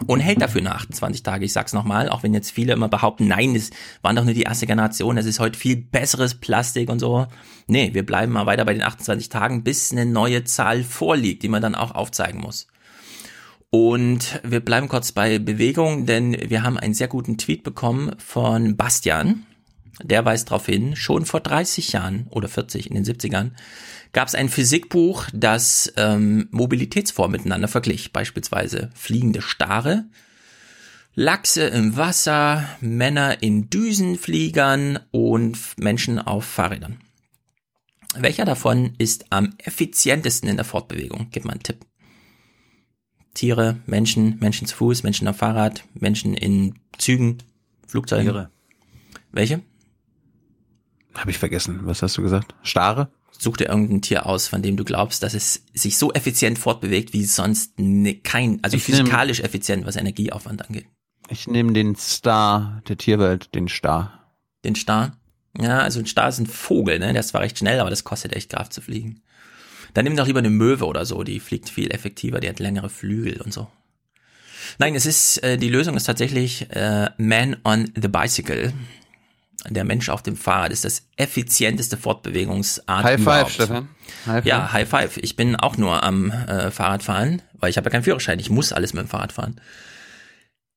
[0.07, 1.45] Und hält dafür nur 28 Tage.
[1.45, 4.43] Ich sag's nochmal, auch wenn jetzt viele immer behaupten, nein, es waren doch nur die
[4.43, 7.27] erste Generation, es ist heute viel besseres Plastik und so.
[7.67, 11.49] Nee, wir bleiben mal weiter bei den 28 Tagen, bis eine neue Zahl vorliegt, die
[11.49, 12.67] man dann auch aufzeigen muss.
[13.69, 18.77] Und wir bleiben kurz bei Bewegung, denn wir haben einen sehr guten Tweet bekommen von
[18.77, 19.47] Bastian.
[20.01, 23.51] Der weist darauf hin, schon vor 30 Jahren oder 40 in den 70ern
[24.13, 28.13] gab es ein Physikbuch, das ähm, Mobilitätsformen miteinander verglich.
[28.13, 30.05] Beispielsweise fliegende Stare,
[31.15, 36.97] Lachse im Wasser, Männer in Düsenfliegern und Menschen auf Fahrrädern.
[38.15, 41.27] Welcher davon ist am effizientesten in der Fortbewegung?
[41.31, 41.85] Gib mal einen Tipp.
[43.33, 47.39] Tiere, Menschen, Menschen zu Fuß, Menschen auf Fahrrad, Menschen in Zügen,
[47.87, 48.25] Flugzeugen.
[48.25, 48.51] Tiere.
[49.31, 49.61] Welche?
[51.15, 51.81] Habe ich vergessen.
[51.83, 52.55] Was hast du gesagt?
[52.63, 53.09] Stare?
[53.37, 57.13] Such dir irgendein Tier aus, von dem du glaubst, dass es sich so effizient fortbewegt
[57.13, 60.85] wie sonst ne, kein, also ich physikalisch nehm, effizient, was Energieaufwand angeht.
[61.29, 64.31] Ich nehme den Star der Tierwelt, den Star.
[64.63, 65.17] Den Star?
[65.59, 67.11] Ja, also ein Star ist ein Vogel, ne?
[67.11, 69.21] Der ist zwar recht schnell, aber das kostet echt Kraft zu fliegen.
[69.93, 72.89] Dann nimm doch lieber eine Möwe oder so, die fliegt viel effektiver, die hat längere
[72.89, 73.67] Flügel und so.
[74.79, 78.73] Nein, es ist, äh, die Lösung ist tatsächlich äh, Man on the Bicycle
[79.69, 83.51] der Mensch auf dem Fahrrad ist das effizienteste Fortbewegungsart High überhaupt.
[83.51, 83.89] five, Stefan.
[84.25, 84.45] High five.
[84.45, 85.17] Ja, High five.
[85.17, 88.39] Ich bin auch nur am äh, Fahrradfahren, weil ich habe ja keinen Führerschein.
[88.39, 89.59] Ich muss alles mit dem Fahrrad fahren.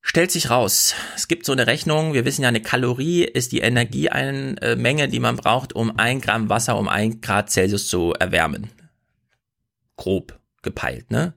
[0.01, 3.59] Stellt sich raus, es gibt so eine Rechnung, wir wissen ja, eine Kalorie ist die
[3.59, 8.69] Energiemenge, die man braucht, um ein Gramm Wasser um ein Grad Celsius zu erwärmen.
[9.97, 11.33] Grob gepeilt, ne?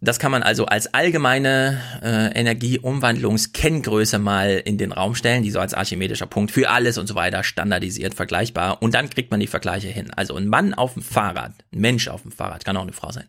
[0.00, 5.58] Das kann man also als allgemeine äh, Energieumwandlungskenngröße mal in den Raum stellen, die so
[5.58, 8.80] als archimedischer Punkt für alles und so weiter standardisiert vergleichbar.
[8.80, 10.12] Und dann kriegt man die Vergleiche hin.
[10.12, 13.10] Also ein Mann auf dem Fahrrad, ein Mensch auf dem Fahrrad, kann auch eine Frau
[13.10, 13.26] sein,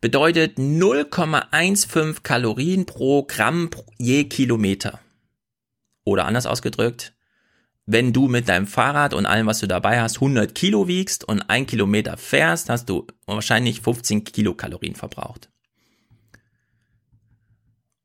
[0.00, 5.00] bedeutet 0,15 Kalorien pro Gramm je Kilometer.
[6.04, 7.14] Oder anders ausgedrückt,
[7.84, 11.42] wenn du mit deinem Fahrrad und allem, was du dabei hast, 100 Kilo wiegst und
[11.50, 15.48] ein Kilometer fährst, hast du wahrscheinlich 15 Kilokalorien verbraucht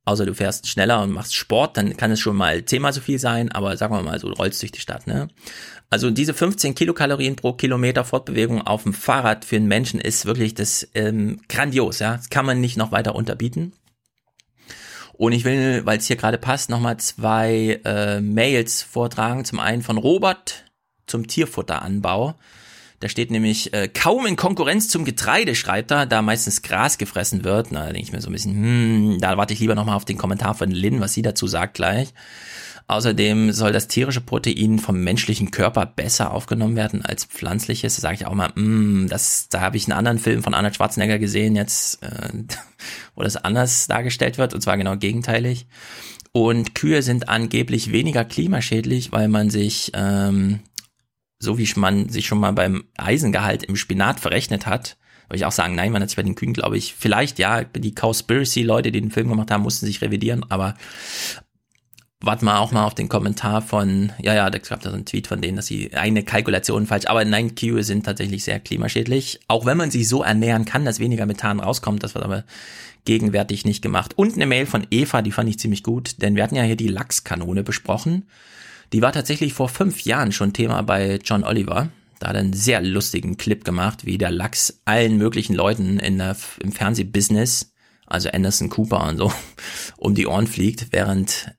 [0.10, 3.20] außer du fährst schneller und machst Sport, dann kann es schon mal zehnmal so viel
[3.20, 5.28] sein, aber sagen wir mal so, rollst durch die Stadt, ne?
[5.92, 10.54] Also diese 15 Kilokalorien pro Kilometer Fortbewegung auf dem Fahrrad für einen Menschen ist wirklich
[10.54, 12.18] das ähm, grandios, ja.
[12.18, 13.74] Das kann man nicht noch weiter unterbieten.
[15.14, 19.46] Und ich will, weil es hier gerade passt, nochmal zwei äh, Mails vortragen.
[19.46, 20.64] Zum einen von Robert
[21.08, 22.36] zum Tierfutteranbau.
[23.00, 27.44] Da steht nämlich äh, kaum in Konkurrenz zum Getreide, schreibt er, da meistens Gras gefressen
[27.46, 27.72] wird.
[27.72, 30.06] Na, da denke ich mir so ein bisschen, hm, da warte ich lieber nochmal auf
[30.06, 32.14] den Kommentar von Lynn, was sie dazu sagt gleich.
[32.90, 37.96] Außerdem soll das tierische Protein vom menschlichen Körper besser aufgenommen werden als pflanzliches.
[37.96, 40.76] Da sage ich auch mal, mm, das, da habe ich einen anderen Film von Arnold
[40.76, 42.30] Schwarzenegger gesehen jetzt, äh,
[43.16, 45.68] wo das anders dargestellt wird, und zwar genau gegenteilig.
[46.32, 50.60] Und Kühe sind angeblich weniger klimaschädlich, weil man sich ähm,
[51.40, 55.52] so wie man sich schon mal beim Eisengehalt im Spinat verrechnet hat, würde ich auch
[55.52, 59.02] sagen, nein, man hat sich bei den Kühen, glaube ich, vielleicht, ja, die Cowspiracy-Leute, die
[59.02, 60.76] den Film gemacht haben, mussten sich revidieren, aber
[62.22, 65.06] warten wir auch mal auf den Kommentar von, ja, ja, da gab da so einen
[65.06, 69.40] Tweet von denen, dass sie eine Kalkulation falsch, aber nein, Kühe sind tatsächlich sehr klimaschädlich,
[69.48, 72.44] auch wenn man sie so ernähren kann, dass weniger Methan rauskommt, das wird aber
[73.06, 74.18] gegenwärtig nicht gemacht.
[74.18, 76.76] Und eine Mail von Eva, die fand ich ziemlich gut, denn wir hatten ja hier
[76.76, 78.26] die Lachskanone besprochen
[78.94, 81.90] die war tatsächlich vor fünf Jahren schon Thema bei John Oliver.
[82.20, 86.18] Da hat er einen sehr lustigen Clip gemacht, wie der Lachs allen möglichen Leuten in
[86.18, 87.74] der, im Fernsehbusiness,
[88.06, 89.32] also Anderson Cooper und so,
[89.98, 91.52] um die Ohren fliegt, während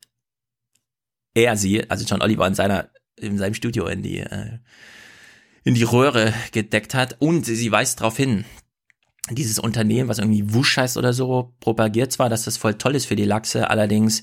[1.34, 4.58] er sie, also John Oliver in seiner, in seinem Studio in die, äh,
[5.64, 8.44] in die Röhre gedeckt hat und sie weist darauf hin,
[9.30, 13.06] dieses Unternehmen, was irgendwie Wusch heißt oder so, propagiert zwar, dass das voll toll ist
[13.06, 14.22] für die Lachse, allerdings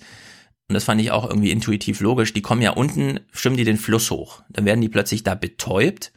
[0.69, 3.77] und das fand ich auch irgendwie intuitiv logisch, die kommen ja unten, schwimmen die den
[3.77, 4.43] Fluss hoch.
[4.49, 6.11] Dann werden die plötzlich da betäubt,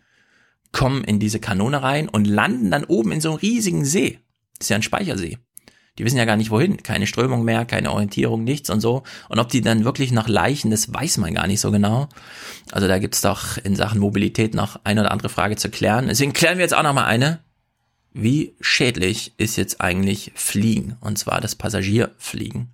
[0.72, 4.18] kommen in diese Kanone rein und landen dann oben in so einem riesigen See.
[4.58, 5.38] Das ist ja ein Speichersee.
[5.98, 6.82] Die wissen ja gar nicht wohin.
[6.82, 9.02] Keine Strömung mehr, keine Orientierung, nichts und so.
[9.28, 12.08] Und ob die dann wirklich nach Leichen, das weiß man gar nicht so genau.
[12.72, 16.08] Also da gibt's doch in Sachen Mobilität noch eine oder andere Frage zu klären.
[16.08, 17.40] Deswegen klären wir jetzt auch noch mal eine.
[18.12, 20.96] Wie schädlich ist jetzt eigentlich Fliegen?
[21.00, 22.72] Und zwar das Passagierfliegen.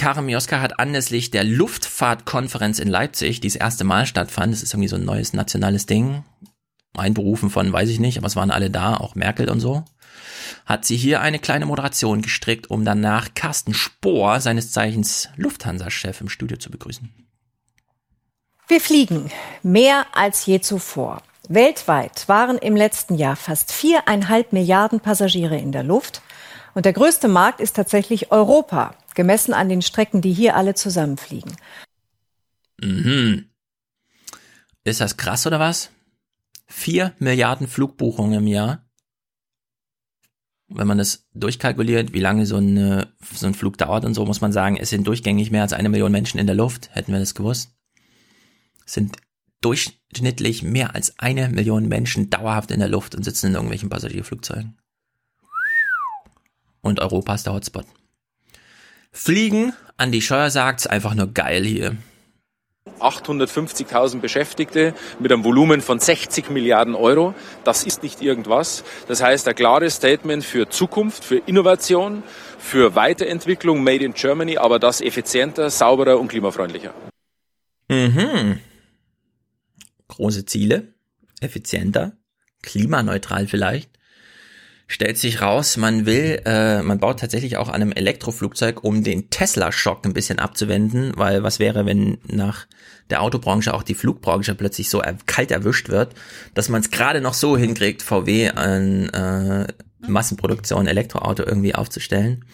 [0.00, 4.72] Karim Mioska hat anlässlich der Luftfahrtkonferenz in Leipzig, die das erste Mal stattfand, das ist
[4.72, 6.24] irgendwie so ein neues nationales Ding,
[6.96, 9.84] einberufen von, weiß ich nicht, aber es waren alle da, auch Merkel und so,
[10.64, 16.30] hat sie hier eine kleine Moderation gestrickt, um danach Carsten Spohr, seines Zeichens Lufthansa-Chef, im
[16.30, 17.12] Studio zu begrüßen.
[18.68, 19.30] Wir fliegen
[19.62, 21.22] mehr als je zuvor.
[21.50, 26.22] Weltweit waren im letzten Jahr fast viereinhalb Milliarden Passagiere in der Luft.
[26.72, 31.52] Und der größte Markt ist tatsächlich Europa, gemessen an den Strecken, die hier alle zusammenfliegen.
[32.80, 33.50] Mhm.
[34.84, 35.90] Ist das krass oder was?
[36.66, 38.86] Vier Milliarden Flugbuchungen im Jahr.
[40.68, 44.40] Wenn man das durchkalkuliert, wie lange so, eine, so ein Flug dauert und so, muss
[44.40, 46.94] man sagen, es sind durchgängig mehr als eine Million Menschen in der Luft.
[46.94, 47.74] Hätten wir das gewusst.
[48.86, 49.16] Es sind
[49.60, 54.78] durchschnittlich mehr als eine Million Menschen dauerhaft in der Luft und sitzen in irgendwelchen Passagierflugzeugen.
[56.80, 57.86] Und Europa ist der Hotspot.
[59.12, 61.96] Fliegen, Andi Scheuer sagt's, einfach nur geil hier.
[63.00, 67.34] 850.000 Beschäftigte mit einem Volumen von 60 Milliarden Euro.
[67.64, 68.84] Das ist nicht irgendwas.
[69.08, 72.22] Das heißt, ein klares Statement für Zukunft, für Innovation,
[72.58, 76.92] für Weiterentwicklung Made in Germany, aber das effizienter, sauberer und klimafreundlicher.
[77.88, 78.60] Mhm.
[80.08, 80.94] Große Ziele,
[81.40, 82.12] effizienter,
[82.62, 83.90] klimaneutral vielleicht
[84.90, 89.30] stellt sich raus, man will, äh, man baut tatsächlich auch an einem Elektroflugzeug, um den
[89.30, 92.66] Tesla-Schock ein bisschen abzuwenden, weil was wäre, wenn nach
[93.08, 96.14] der Autobranche auch die Flugbranche plötzlich so kalt erwischt wird,
[96.54, 99.68] dass man es gerade noch so hinkriegt, VW an äh,
[100.00, 102.44] Massenproduktion Elektroauto irgendwie aufzustellen.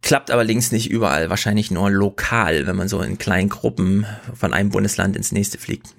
[0.00, 4.70] Klappt allerdings nicht überall, wahrscheinlich nur lokal, wenn man so in kleinen Gruppen von einem
[4.70, 5.94] Bundesland ins nächste fliegt.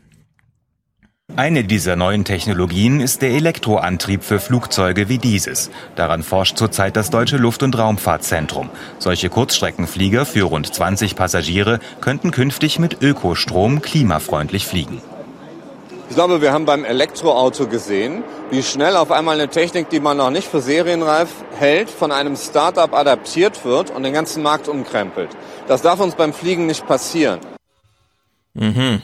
[1.35, 5.69] Eine dieser neuen Technologien ist der Elektroantrieb für Flugzeuge wie dieses.
[5.95, 8.69] Daran forscht zurzeit das Deutsche Luft- und Raumfahrtzentrum.
[8.97, 15.01] Solche Kurzstreckenflieger für rund 20 Passagiere könnten künftig mit Ökostrom klimafreundlich fliegen.
[16.09, 20.17] Ich glaube, wir haben beim Elektroauto gesehen, wie schnell auf einmal eine Technik, die man
[20.17, 25.29] noch nicht für serienreif hält, von einem Start-up adaptiert wird und den ganzen Markt umkrempelt.
[25.67, 27.39] Das darf uns beim Fliegen nicht passieren.
[28.55, 29.03] Mhm.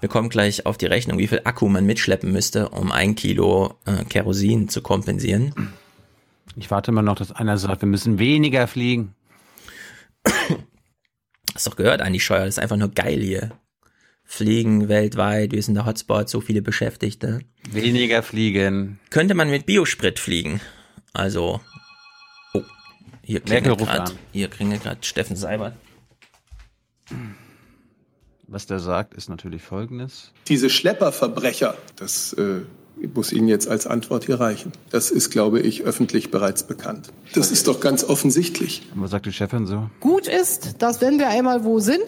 [0.00, 3.78] Wir kommen gleich auf die Rechnung, wie viel Akku man mitschleppen müsste, um ein Kilo
[3.84, 5.74] äh, Kerosin zu kompensieren.
[6.56, 9.14] Ich warte immer noch, dass einer sagt, wir müssen weniger fliegen.
[11.54, 13.50] Hast doch gehört, Andi Scheuer, das ist einfach nur geil hier.
[14.24, 17.40] Fliegen weltweit, wir sind der Hotspot, so viele Beschäftigte.
[17.70, 19.00] Weniger fliegen.
[19.10, 20.60] Könnte man mit Biosprit fliegen?
[21.12, 21.60] Also,
[22.54, 22.62] oh,
[23.22, 25.74] hier klingelt gerade, hier klingelt gerade Steffen Seibert.
[28.52, 30.32] Was der sagt, ist natürlich folgendes.
[30.48, 32.62] Diese Schlepperverbrecher, das äh,
[33.14, 34.72] muss Ihnen jetzt als Antwort hier reichen.
[34.90, 37.12] Das ist, glaube ich, öffentlich bereits bekannt.
[37.32, 38.82] Das ist doch ganz offensichtlich.
[38.92, 39.88] Und was sagt die Chefin so?
[40.00, 42.02] Gut ist, dass wenn wir einmal wo sind,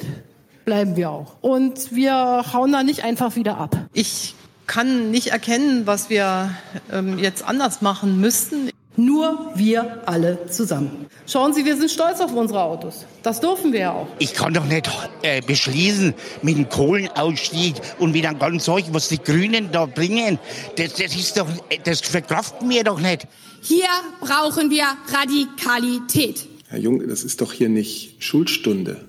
[0.64, 1.36] bleiben wir auch.
[1.42, 3.76] Und wir hauen da nicht einfach wieder ab.
[3.92, 4.34] Ich
[4.66, 6.50] kann nicht erkennen, was wir
[6.90, 8.70] ähm, jetzt anders machen müssten.
[8.96, 11.06] Nur wir alle zusammen.
[11.26, 13.06] Schauen Sie, wir sind stolz auf unsere Autos.
[13.22, 14.06] Das dürfen wir ja auch.
[14.18, 14.90] Ich kann doch nicht
[15.22, 16.12] äh, beschließen
[16.42, 20.38] mit dem Kohlenausstieg und mit einem ganzen Zeug, was die Grünen da bringen.
[20.76, 21.48] Das, das ist doch,
[21.84, 23.26] das verkraften wir doch nicht.
[23.62, 23.88] Hier
[24.20, 26.46] brauchen wir Radikalität.
[26.68, 29.08] Herr Jung, das ist doch hier nicht Schulstunde.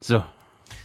[0.00, 0.22] So.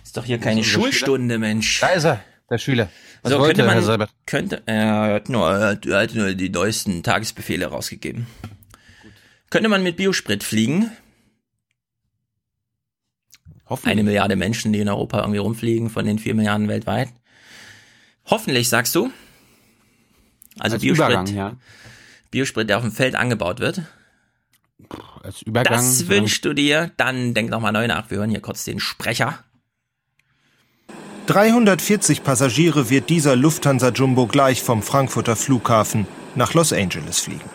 [0.03, 1.79] Ist doch hier keine Schulstunde, Mensch.
[1.79, 2.89] Da ist er, der Schüler.
[3.25, 4.11] Was so, wollte könnte man, Herr Seibert?
[4.27, 8.27] könnte, er hat nur, er hat nur die neuesten Tagesbefehle rausgegeben.
[9.49, 10.91] Könnte man mit Biosprit fliegen?
[13.65, 13.93] Hoffentlich.
[13.93, 17.09] Eine Milliarde Menschen, die in Europa irgendwie rumfliegen, von den vier Milliarden weltweit.
[18.25, 19.09] Hoffentlich, sagst du?
[20.59, 21.57] Also Als Biosprit, Übergang, ja.
[22.29, 23.81] Biosprit, der auf dem Feld angebaut wird.
[25.23, 25.73] Als Übergang.
[25.73, 26.91] Das wünschst du dir?
[26.97, 28.11] Dann denk noch mal neu nach.
[28.11, 29.44] Wir hören hier kurz den Sprecher.
[31.27, 36.05] 340 Passagiere wird dieser Lufthansa Jumbo gleich vom Frankfurter Flughafen
[36.35, 37.49] nach Los Angeles fliegen.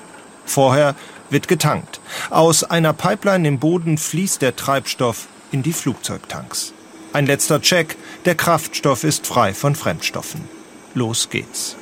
[0.45, 0.97] Vorher
[1.31, 2.01] wird getankt.
[2.31, 6.73] Aus einer Pipeline im Boden fließt der Treibstoff in die Flugzeugtanks.
[7.13, 10.49] Ein letzter Check, der Kraftstoff ist frei von Fremdstoffen.
[10.95, 11.77] Los geht's.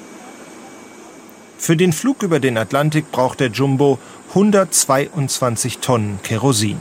[1.57, 3.99] Für den Flug über den Atlantik braucht der Jumbo
[4.31, 6.78] 122 Tonnen Kerosin.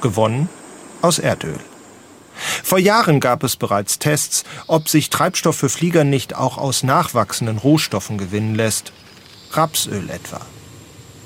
[0.00, 0.48] Gewonnen
[1.02, 1.58] aus Erdöl.
[2.62, 7.58] Vor Jahren gab es bereits Tests, ob sich Treibstoff für Flieger nicht auch aus nachwachsenden
[7.58, 8.92] Rohstoffen gewinnen lässt.
[9.52, 10.40] Rapsöl etwa.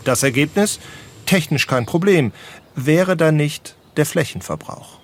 [0.04, 0.78] Das Ergebnis?
[1.26, 2.32] Technisch kein Problem.
[2.74, 4.97] Wäre da nicht der Flächenverbrauch.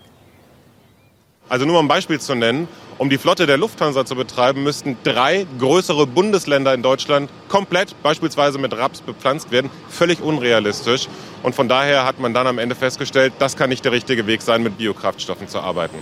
[1.48, 4.96] Also nur um ein Beispiel zu nennen, um die Flotte der Lufthansa zu betreiben, müssten
[5.02, 9.70] drei größere Bundesländer in Deutschland komplett beispielsweise mit Raps bepflanzt werden.
[9.88, 11.08] Völlig unrealistisch.
[11.42, 14.42] Und von daher hat man dann am Ende festgestellt, das kann nicht der richtige Weg
[14.42, 15.98] sein, mit Biokraftstoffen zu arbeiten.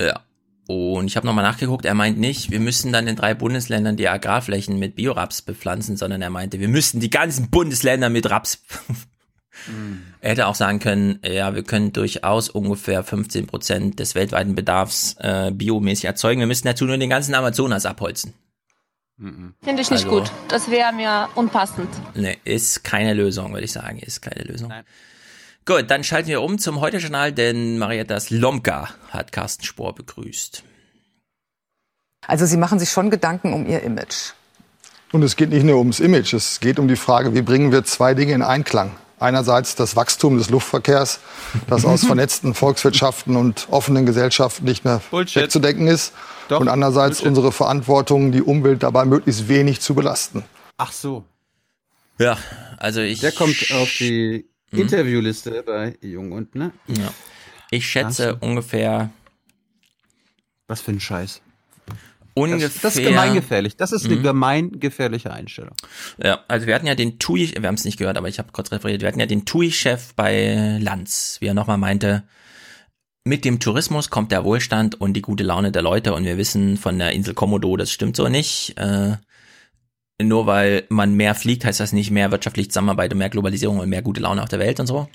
[0.00, 0.20] Ja.
[0.68, 4.06] Und ich habe nochmal nachgeguckt, er meint nicht, wir müssen dann in drei Bundesländern die
[4.06, 8.62] Agrarflächen mit Bioraps bepflanzen, sondern er meinte, wir müssten die ganzen Bundesländer mit Raps.
[10.20, 15.16] Er hätte auch sagen können, ja, wir können durchaus ungefähr 15 Prozent des weltweiten Bedarfs
[15.20, 16.40] äh, biomäßig erzeugen.
[16.40, 18.34] Wir müssten dazu nur den ganzen Amazonas abholzen.
[19.18, 20.30] Finde ich nicht Also- gut.
[20.48, 21.88] Das wäre mir unpassend.
[22.14, 23.98] Ne, ist keine Lösung, würde ich sagen.
[23.98, 24.72] Ist keine Lösung.
[25.66, 30.62] Gut, dann schalten wir um zum Heute-Journal, denn Marietta Slomka hat Carsten Spohr begrüßt.
[32.26, 34.32] Also Sie machen sich schon Gedanken um Ihr Image.
[35.12, 37.82] Und es geht nicht nur ums Image, es geht um die Frage, wie bringen wir
[37.84, 38.92] zwei Dinge in Einklang.
[39.20, 41.20] Einerseits das Wachstum des Luftverkehrs,
[41.68, 46.12] das aus vernetzten Volkswirtschaften und offenen Gesellschaften nicht mehr wegzudenken ist.
[46.50, 50.44] und andererseits unsere Verantwortung, die Umwelt dabei möglichst wenig zu belasten.
[50.76, 51.24] Ach so.
[52.18, 52.36] Ja,
[52.78, 53.20] also ich.
[53.20, 54.80] Der kommt auf die Mhm.
[54.80, 56.72] Interviewliste bei Jung und, ne?
[56.88, 57.10] Ja.
[57.70, 59.10] Ich schätze ungefähr.
[60.66, 61.40] Was für ein Scheiß.
[62.38, 62.68] Ungefähr.
[62.68, 63.76] Das, das ist gemeingefährlich.
[63.76, 64.22] Das ist eine Mhm.
[64.22, 65.74] gemeingefährliche Einstellung.
[66.22, 68.52] Ja, also wir hatten ja den TUI, wir haben es nicht gehört, aber ich habe
[68.52, 72.24] kurz referiert, wir hatten ja den TUI-Chef bei Lanz, wie er nochmal meinte,
[73.24, 76.78] mit dem Tourismus kommt der Wohlstand und die gute Laune der Leute und wir wissen
[76.78, 78.74] von der Insel Komodo, das stimmt so nicht.
[78.78, 79.16] Äh,
[80.20, 83.88] nur weil man mehr fliegt, heißt das nicht mehr wirtschaftliche Zusammenarbeit und mehr Globalisierung und
[83.88, 85.08] mehr gute Laune auf der Welt und so.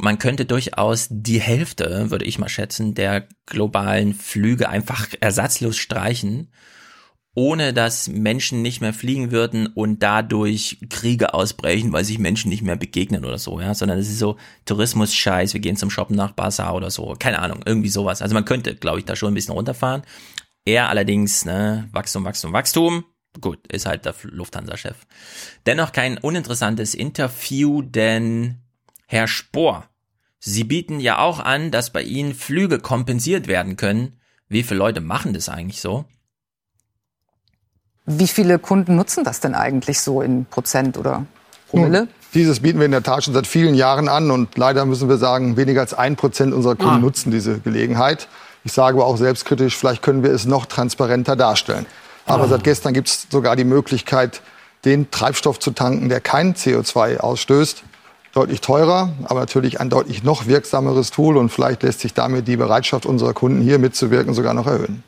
[0.00, 6.48] Man könnte durchaus die Hälfte, würde ich mal schätzen, der globalen Flüge einfach ersatzlos streichen,
[7.34, 12.62] ohne dass Menschen nicht mehr fliegen würden und dadurch Kriege ausbrechen, weil sich Menschen nicht
[12.62, 16.32] mehr begegnen oder so, ja, sondern es ist so Tourismus-Scheiß, wir gehen zum Shoppen nach
[16.32, 18.22] Bazaar oder so, keine Ahnung, irgendwie sowas.
[18.22, 20.02] Also man könnte, glaube ich, da schon ein bisschen runterfahren.
[20.64, 23.04] Er allerdings, ne, Wachstum, Wachstum, Wachstum,
[23.40, 24.96] gut, ist halt der Lufthansa-Chef.
[25.66, 28.58] Dennoch kein uninteressantes Interview, denn
[29.06, 29.84] Herr Spohr,
[30.46, 34.20] Sie bieten ja auch an, dass bei Ihnen Flüge kompensiert werden können.
[34.46, 36.04] Wie viele Leute machen das eigentlich so?
[38.06, 41.24] Wie viele Kunden nutzen das denn eigentlich so in Prozent oder
[41.70, 42.08] Promille?
[42.34, 45.16] Dieses bieten wir in der Tat schon seit vielen Jahren an und leider müssen wir
[45.16, 46.98] sagen, weniger als ein Prozent unserer Kunden Ah.
[46.98, 48.28] nutzen diese Gelegenheit.
[48.64, 51.86] Ich sage aber auch selbstkritisch, vielleicht können wir es noch transparenter darstellen.
[52.26, 54.40] Aber seit gestern gibt es sogar die Möglichkeit,
[54.84, 57.84] den Treibstoff zu tanken, der kein CO2 ausstößt.
[58.32, 62.56] Deutlich teurer, aber natürlich ein deutlich noch wirksameres Tool und vielleicht lässt sich damit die
[62.56, 65.04] Bereitschaft unserer Kunden hier mitzuwirken sogar noch erhöhen.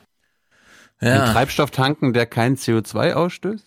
[1.01, 3.65] Ein Treibstoff tanken, der kein CO2 ausstößt?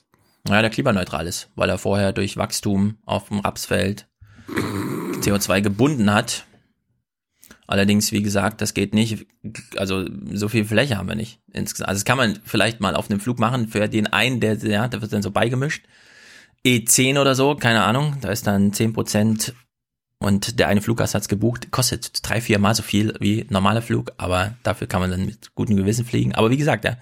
[0.48, 4.08] Ja, der klimaneutral ist, weil er vorher durch Wachstum auf dem Rapsfeld
[4.48, 6.45] CO2 gebunden hat.
[7.69, 9.27] Allerdings, wie gesagt, das geht nicht,
[9.77, 11.89] also so viel Fläche haben wir nicht insgesamt.
[11.89, 14.88] Also das kann man vielleicht mal auf einem Flug machen für den einen, der, ja,
[14.88, 15.85] der wird dann so beigemischt.
[16.65, 19.53] E10 oder so, keine Ahnung, da ist dann 10%
[20.17, 24.14] und der eine Fluggast hat's gebucht, kostet drei, vier Mal so viel wie normaler Flug,
[24.17, 26.33] aber dafür kann man dann mit gutem Gewissen fliegen.
[26.33, 26.98] Aber wie gesagt, ja,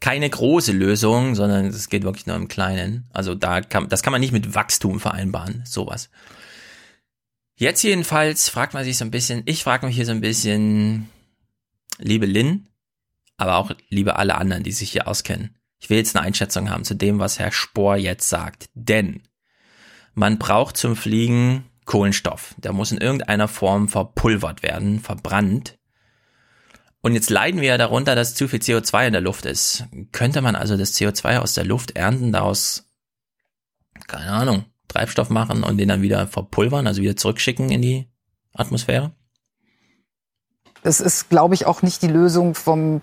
[0.00, 3.06] keine große Lösung, sondern es geht wirklich nur im Kleinen.
[3.12, 6.10] Also da kann, das kann man nicht mit Wachstum vereinbaren, sowas.
[7.60, 11.08] Jetzt jedenfalls fragt man sich so ein bisschen, ich frage mich hier so ein bisschen,
[11.98, 12.68] liebe Lynn,
[13.36, 15.56] aber auch liebe alle anderen, die sich hier auskennen.
[15.80, 18.70] Ich will jetzt eine Einschätzung haben zu dem, was Herr Spohr jetzt sagt.
[18.74, 19.24] Denn
[20.14, 22.54] man braucht zum Fliegen Kohlenstoff.
[22.58, 25.78] Der muss in irgendeiner Form verpulvert werden, verbrannt.
[27.00, 29.84] Und jetzt leiden wir ja darunter, dass zu viel CO2 in der Luft ist.
[30.12, 32.88] Könnte man also das CO2 aus der Luft ernten, daraus,
[34.06, 38.08] keine Ahnung, Treibstoff machen und den dann wieder verpulvern, also wieder zurückschicken in die
[38.54, 39.12] Atmosphäre?
[40.82, 43.02] Es ist, glaube ich, auch nicht die Lösung vom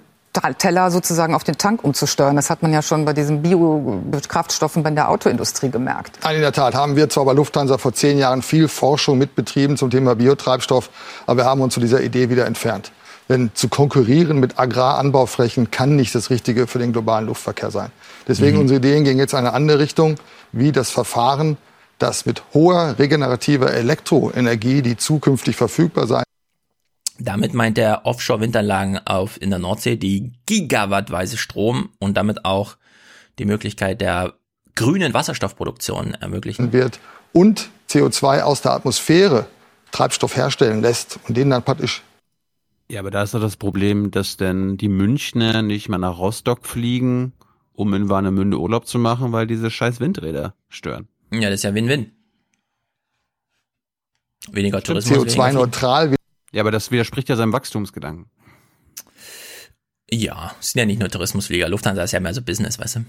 [0.58, 2.36] Teller sozusagen auf den Tank umzusteuern.
[2.36, 6.20] Das hat man ja schon bei diesen Biokraftstoffen bei der Autoindustrie gemerkt.
[6.24, 9.78] Nein, in der Tat haben wir zwar bei Lufthansa vor zehn Jahren viel Forschung mitbetrieben
[9.78, 10.90] zum Thema Biotreibstoff,
[11.26, 12.92] aber wir haben uns zu dieser Idee wieder entfernt.
[13.30, 17.92] Denn zu konkurrieren mit Agraranbauflächen kann nicht das Richtige für den globalen Luftverkehr sein.
[18.28, 18.62] Deswegen Mhm.
[18.64, 20.16] unsere Ideen gehen jetzt in eine andere Richtung,
[20.52, 21.58] wie das Verfahren,
[22.00, 26.24] das mit hoher regenerativer Elektroenergie, die zukünftig verfügbar sein
[27.20, 32.78] Damit meint er Offshore-Windanlagen auf in der Nordsee, die gigawattweise Strom und damit auch
[33.40, 34.34] die Möglichkeit der
[34.76, 36.74] grünen Wasserstoffproduktion ermöglichen.
[36.74, 37.00] wird
[37.32, 39.46] und CO2 aus der Atmosphäre
[39.92, 42.02] Treibstoff herstellen lässt und den dann praktisch
[42.90, 46.66] Ja, aber da ist doch das Problem, dass denn die Münchner nicht mal nach Rostock
[46.66, 47.34] fliegen,
[47.74, 51.08] um in Warnemünde Urlaub zu machen, weil diese scheiß Windräder stören.
[51.42, 52.12] Ja, das ist ja Win-Win.
[54.52, 55.12] Weniger Tourismus.
[55.12, 55.42] weniger Fliegen.
[55.58, 56.16] CO2-neutral.
[56.52, 58.28] Ja, aber das widerspricht ja seinem Wachstumsgedanken.
[60.12, 61.68] Ja, es sind ja nicht nur Tourismusflieger.
[61.68, 63.06] Lufthansa ist ja mehr so Business, weißt du?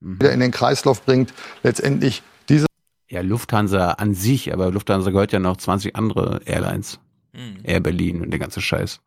[0.00, 2.64] wieder in den Kreislauf bringt, letztendlich diese
[3.10, 6.98] Ja, Lufthansa an sich, aber Lufthansa gehört ja noch 20 andere Airlines.
[7.62, 9.00] Air Berlin und der ganze Scheiß.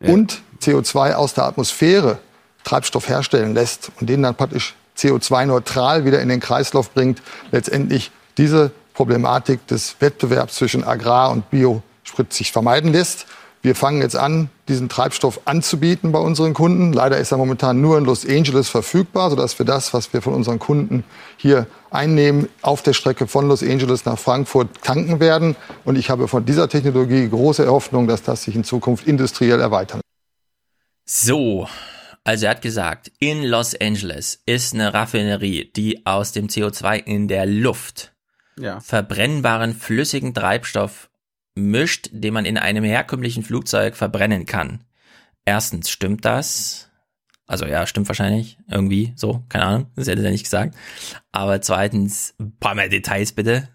[0.00, 2.18] und CO2 aus der Atmosphäre
[2.62, 8.72] Treibstoff herstellen lässt und den dann praktisch CO2-neutral wieder in den Kreislauf bringt, letztendlich diese
[8.94, 13.26] Problematik des Wettbewerbs zwischen Agrar- und Biosprit sich vermeiden lässt.
[13.64, 16.92] Wir fangen jetzt an, diesen Treibstoff anzubieten bei unseren Kunden.
[16.92, 20.34] Leider ist er momentan nur in Los Angeles verfügbar, sodass wir das, was wir von
[20.34, 21.02] unseren Kunden
[21.38, 25.56] hier einnehmen, auf der Strecke von Los Angeles nach Frankfurt tanken werden.
[25.86, 30.02] Und ich habe von dieser Technologie große Hoffnung, dass das sich in Zukunft industriell erweitern.
[31.06, 31.66] So,
[32.24, 37.28] also er hat gesagt, in Los Angeles ist eine Raffinerie, die aus dem CO2 in
[37.28, 38.12] der Luft
[38.58, 38.80] Ja.
[38.80, 41.10] verbrennbaren flüssigen Treibstoff
[41.54, 44.84] mischt, den man in einem herkömmlichen Flugzeug verbrennen kann.
[45.44, 46.90] Erstens, stimmt das?
[47.46, 48.58] Also ja, stimmt wahrscheinlich.
[48.68, 49.90] Irgendwie so, keine Ahnung.
[49.94, 50.74] Das hätte er nicht gesagt.
[51.30, 53.68] Aber zweitens, ein paar mehr Details bitte.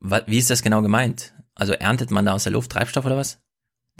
[0.00, 1.34] Wie ist das genau gemeint?
[1.54, 3.38] Also erntet man da aus der Luft Treibstoff oder was?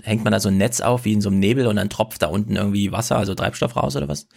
[0.02, 2.23] Hängt man da so ein Netz auf wie in so einem Nebel und dann tropft
[2.23, 4.28] da unten irgendwie Wasser, also Treibstoff raus oder was?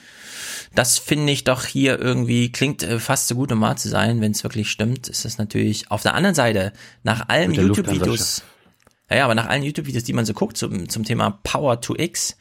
[0.74, 4.22] Das finde ich doch hier irgendwie, klingt äh, fast so gut, um wahr zu sein.
[4.22, 6.74] Wenn es wirklich stimmt, ist das natürlich auf der anderen Seite,
[7.04, 8.44] nach allen YouTube-Videos,
[9.10, 12.38] ja, aber nach allen YouTube-Videos, die man so guckt zum, zum Thema Power to X,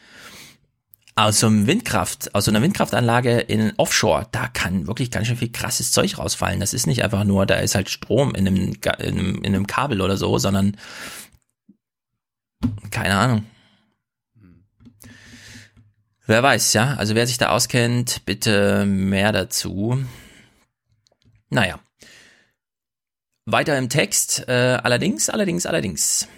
[1.16, 5.36] aus so einem Windkraft, aus so einer Windkraftanlage in Offshore, da kann wirklich ganz schön
[5.36, 6.60] viel krasses Zeug rausfallen.
[6.60, 9.66] Das ist nicht einfach nur, da ist halt Strom in einem, in einem, in einem
[9.66, 10.76] Kabel oder so, sondern
[12.90, 13.46] keine Ahnung.
[16.26, 16.94] Wer weiß, ja.
[16.94, 19.98] Also wer sich da auskennt, bitte mehr dazu.
[21.48, 21.80] Naja.
[23.46, 24.48] Weiter im Text.
[24.48, 26.28] Äh, allerdings, allerdings, allerdings.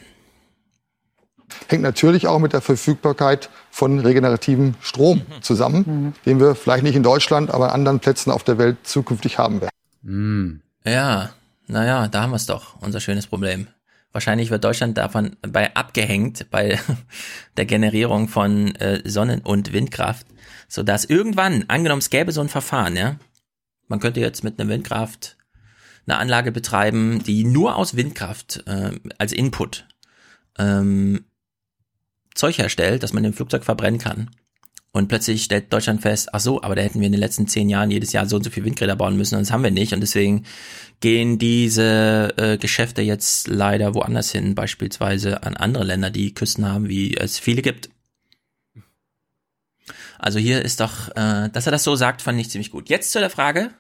[1.69, 7.03] Hängt natürlich auch mit der Verfügbarkeit von regenerativem Strom zusammen, den wir vielleicht nicht in
[7.03, 10.63] Deutschland, aber an anderen Plätzen auf der Welt zukünftig haben werden.
[10.85, 11.35] Ja,
[11.67, 13.69] naja, da haben wir es doch, unser schönes Problem.
[14.13, 16.79] Wahrscheinlich wird Deutschland davon bei abgehängt bei
[17.57, 20.27] der Generierung von äh, Sonnen- und Windkraft,
[20.69, 23.17] sodass irgendwann, angenommen es gäbe so ein Verfahren, ja,
[23.89, 25.37] man könnte jetzt mit einer Windkraft
[26.07, 29.87] eine Anlage betreiben, die nur aus Windkraft äh, als Input
[30.59, 31.25] ähm,
[32.35, 34.31] Zeug herstellt, das man im Flugzeug verbrennen kann.
[34.95, 37.71] Und plötzlich stellt Deutschland fest, ach so, aber da hätten wir in den letzten zehn
[37.71, 39.95] Jahren jedes Jahr so und so viel Windräder bauen müssen und das haben wir nicht.
[39.95, 40.45] Und deswegen
[41.01, 46.89] gehen diese äh, Geschäfte jetzt leider woanders hin, beispielsweise an andere Länder, die Küsten haben,
[46.91, 47.89] wie es viele gibt.
[50.19, 52.91] Also hier ist doch, äh, dass er das so sagt, fand ich ziemlich gut.
[52.91, 53.71] Jetzt zu der Frage,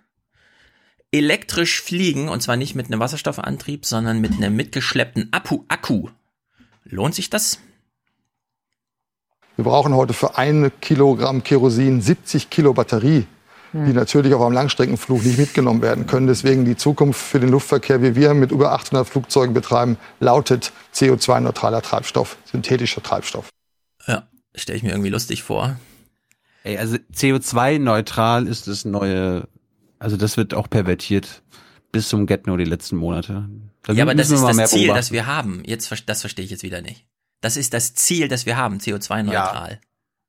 [1.12, 5.65] elektrisch fliegen, und zwar nicht mit einem Wasserstoffantrieb, sondern mit einem mitgeschleppten Akku.
[5.68, 6.08] Akku.
[6.84, 7.58] Lohnt sich das?
[9.56, 13.26] Wir brauchen heute für ein Kilogramm Kerosin 70 Kilo Batterie,
[13.74, 16.26] die natürlich auf einem Langstreckenflug nicht mitgenommen werden können.
[16.26, 21.82] Deswegen die Zukunft für den Luftverkehr, wie wir mit über 800 Flugzeugen betreiben, lautet CO2-neutraler
[21.82, 23.48] Treibstoff, synthetischer Treibstoff.
[24.06, 25.76] Ja, stelle ich mir irgendwie lustig vor.
[26.64, 29.48] Ey, also CO2-neutral ist das neue,
[29.98, 31.42] also das wird auch pervertiert
[31.92, 33.48] bis zum Get-No die letzten Monate.
[33.82, 34.97] Da ja, aber das ist das Ziel, beobachten.
[34.97, 35.62] das wir haben.
[35.66, 37.05] Jetzt, das verstehe ich jetzt wieder nicht.
[37.42, 39.80] Das ist das Ziel, das wir haben, CO2-neutral.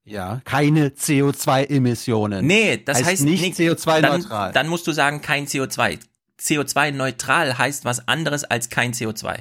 [0.04, 2.46] Ja, keine CO2-Emissionen.
[2.46, 4.48] Nee, das heißt, nicht nicht CO2-neutral.
[4.48, 6.00] Dann, dann musst du sagen, kein CO2.
[6.42, 9.38] CO2-neutral heißt was anderes als kein CO2.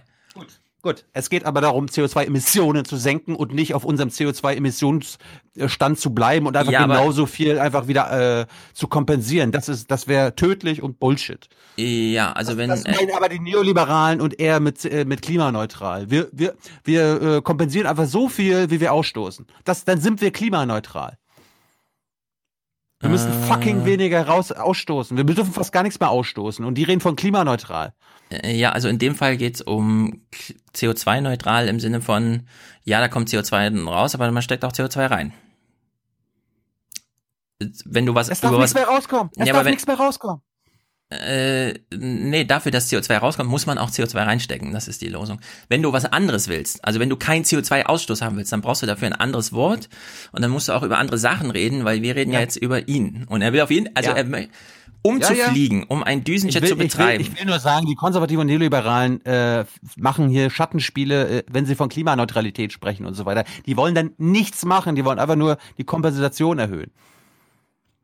[0.82, 6.46] Gut, es geht aber darum, CO2-Emissionen zu senken und nicht auf unserem CO2-Emissionsstand zu bleiben
[6.46, 9.52] und einfach Ja, genauso viel einfach wieder äh, zu kompensieren.
[9.52, 11.48] Das ist, das wäre tödlich und Bullshit.
[11.76, 16.10] Ja, also wenn Das meinen aber die Neoliberalen und eher mit, äh, mit klimaneutral.
[16.10, 19.46] Wir, wir, wir äh, kompensieren einfach so viel, wie wir ausstoßen.
[19.62, 21.16] Das, dann sind wir klimaneutral.
[23.02, 23.46] Wir müssen Äh.
[23.46, 25.16] fucking weniger raus ausstoßen.
[25.16, 26.64] Wir dürfen fast gar nichts mehr ausstoßen.
[26.64, 27.92] Und die reden von klimaneutral.
[28.30, 32.46] Äh, Ja, also in dem Fall geht's um K- CO2-neutral im Sinne von,
[32.84, 35.32] ja, da kommt CO2 raus, aber man steckt auch CO2 rein.
[37.84, 39.30] Wenn du was Es darf nichts mehr rauskommen.
[39.36, 40.42] Es Ja, darf wenn- nichts mehr rauskommen.
[41.20, 44.72] Äh, nee, dafür, dass CO2 rauskommt, muss man auch CO2 reinstecken.
[44.72, 45.40] Das ist die Lösung.
[45.68, 48.86] Wenn du was anderes willst, also wenn du keinen CO2-Ausstoß haben willst, dann brauchst du
[48.86, 49.88] dafür ein anderes Wort
[50.32, 52.88] und dann musst du auch über andere Sachen reden, weil wir reden ja, jetzt über
[52.88, 53.26] ihn.
[53.28, 54.16] Und er will auf jeden, also Ja.
[54.16, 54.48] er,
[55.04, 55.50] um Ja, zu ja.
[55.50, 57.20] fliegen, um ein Düsenjet zu will, ich, will, betreiben.
[57.22, 59.64] ich will nur sagen, die Konservativen und Neoliberalen äh,
[59.96, 63.44] machen hier Schattenspiele, äh, wenn sie von Klimaneutralität sprechen und so weiter.
[63.66, 66.92] Die wollen dann nichts machen, die wollen einfach nur die Kompensation erhöhen.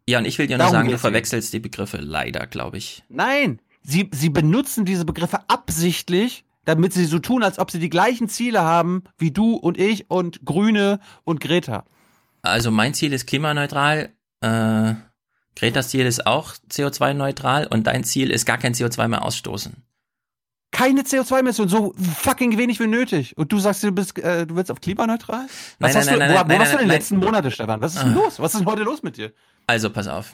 [0.08, 3.04] Ja, und ich will dir nur sagen, du verwechselst die Begriffe leider, glaube ich.
[3.10, 7.90] Nein, sie, sie benutzen diese Begriffe absichtlich, damit sie so tun, als ob sie die
[7.90, 11.84] gleichen Ziele haben wie du und ich und Grüne und Greta.
[12.40, 14.94] Also mein Ziel ist klimaneutral, äh,
[15.54, 19.82] Gretas Ziel ist auch CO2-neutral und dein Ziel ist gar kein CO2 mehr ausstoßen.
[20.70, 23.36] Keine CO2-Emissionen, so fucking wenig wie nötig.
[23.38, 25.46] Und du sagst, du bist, äh, du willst auf klimaneutral?
[25.78, 27.50] Was Nein, hast nein, du, nein, wo, nein, wo warst du in den letzten Monate,
[27.50, 27.80] Stefan?
[27.80, 28.16] Was ist denn Ah.
[28.16, 28.38] los?
[28.38, 29.32] Was ist denn heute los mit dir?
[29.66, 30.32] Also pass auf.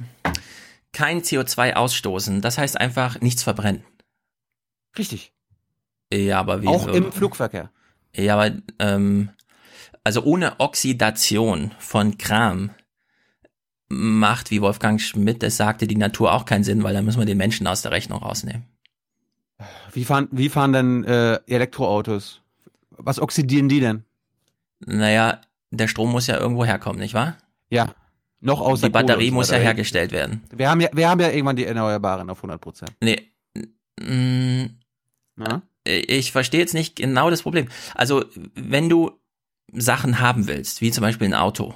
[0.92, 3.84] Kein CO2 ausstoßen, das heißt einfach nichts verbrennen.
[4.98, 5.32] Richtig.
[6.12, 7.70] Ja, aber wie Auch im Flugverkehr.
[8.14, 9.30] Ja, aber ähm,
[10.04, 12.70] also ohne Oxidation von Kram
[13.88, 17.26] macht, wie Wolfgang Schmidt es sagte, die Natur auch keinen Sinn, weil dann müssen wir
[17.26, 18.64] den Menschen aus der Rechnung rausnehmen.
[19.94, 22.40] Wie fahren, wie fahren denn äh, Elektroautos?
[22.90, 24.04] Was oxidieren die denn?
[24.80, 25.40] Naja,
[25.70, 27.36] der Strom muss ja irgendwo herkommen, nicht wahr?
[27.70, 27.94] Ja.
[28.40, 30.42] Noch aus Die Batterie muss ja hergestellt werden.
[30.54, 32.92] Wir haben ja, wir haben ja irgendwann die Erneuerbaren auf 100 Prozent.
[33.00, 33.30] Nee.
[34.00, 34.66] mm,
[35.84, 37.68] Ich verstehe jetzt nicht genau das Problem.
[37.94, 38.24] Also,
[38.54, 39.12] wenn du
[39.72, 41.74] Sachen haben willst, wie zum Beispiel ein Auto,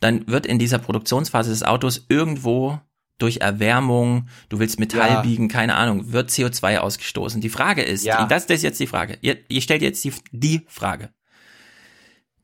[0.00, 2.80] dann wird in dieser Produktionsphase des Autos irgendwo
[3.22, 5.22] durch Erwärmung, du willst Metall Ja.
[5.22, 7.40] biegen, keine Ahnung, wird CO2 ausgestoßen.
[7.40, 8.26] Die Frage ist, Ja.
[8.26, 9.18] das, das ist jetzt die Frage.
[9.22, 11.10] Ihr, ihr stellt jetzt die, die Frage.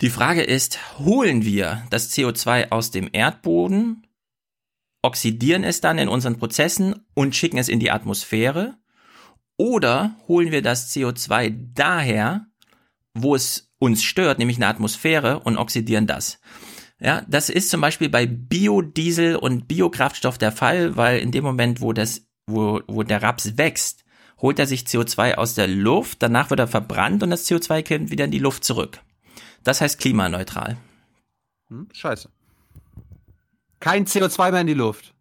[0.01, 4.07] Die Frage ist, holen wir das CO2 aus dem Erdboden,
[5.03, 8.77] oxidieren es dann in unseren Prozessen und schicken es in die Atmosphäre?
[9.57, 12.47] Oder holen wir das CO2 daher,
[13.15, 16.39] wo es uns stört, nämlich in der Atmosphäre und oxidieren das?
[17.01, 21.81] Ja, das ist zum Beispiel bei Biodiesel und Biokraftstoff der Fall, weil in dem Moment,
[21.81, 24.05] wo das, wo, wo der Raps wächst,
[24.41, 28.11] holt er sich CO2 aus der Luft, danach wird er verbrannt und das CO2 kommt
[28.11, 29.01] wieder in die Luft zurück.
[29.63, 30.77] Das heißt klimaneutral.
[31.69, 31.89] Hm?
[31.93, 32.31] Scheiße.
[33.81, 35.15] Kein CO2 mehr in die Luft.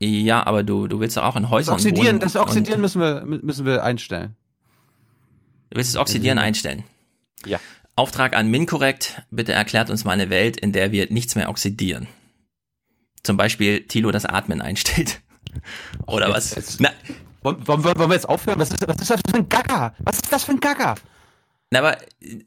[0.00, 2.20] Ja, aber du, du willst doch auch in Das Häusern Oxidieren, wohnen.
[2.20, 4.36] das Oxidieren und müssen wir, müssen wir einstellen.
[5.70, 6.84] Du willst das Oxidieren einstellen.
[7.44, 7.58] Ja.
[7.98, 12.06] Auftrag an Minkorrekt, bitte erklärt uns mal eine Welt, in der wir nichts mehr oxidieren.
[13.22, 15.20] Zum Beispiel Tilo das Atmen einstellt.
[16.06, 16.54] Oder Jetzt- was?
[16.54, 16.90] jetzt- Na,
[17.42, 18.58] Wollen, wollen, wir- wollen wir jetzt aufhören?
[18.58, 19.94] Was ist, was ist das für ein Gacker?
[20.00, 20.94] Was ist das für ein Gacker?
[21.70, 22.44] na, aber äh,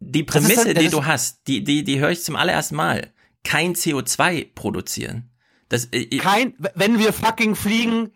[0.00, 3.12] die Prämisse, dann- die ist- du hast, die, die, die höre ich zum allerersten Mal.
[3.44, 5.30] Kein CO2 produzieren.
[5.68, 8.12] Das, äh, Kein, wenn wir fucking fliegen,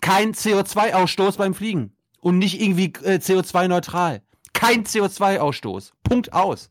[0.00, 1.92] kein CO2-Ausstoß beim Fliegen.
[2.20, 4.22] Und nicht irgendwie äh, CO2-neutral.
[4.62, 5.92] Kein CO2-Ausstoß.
[6.04, 6.70] Punkt aus.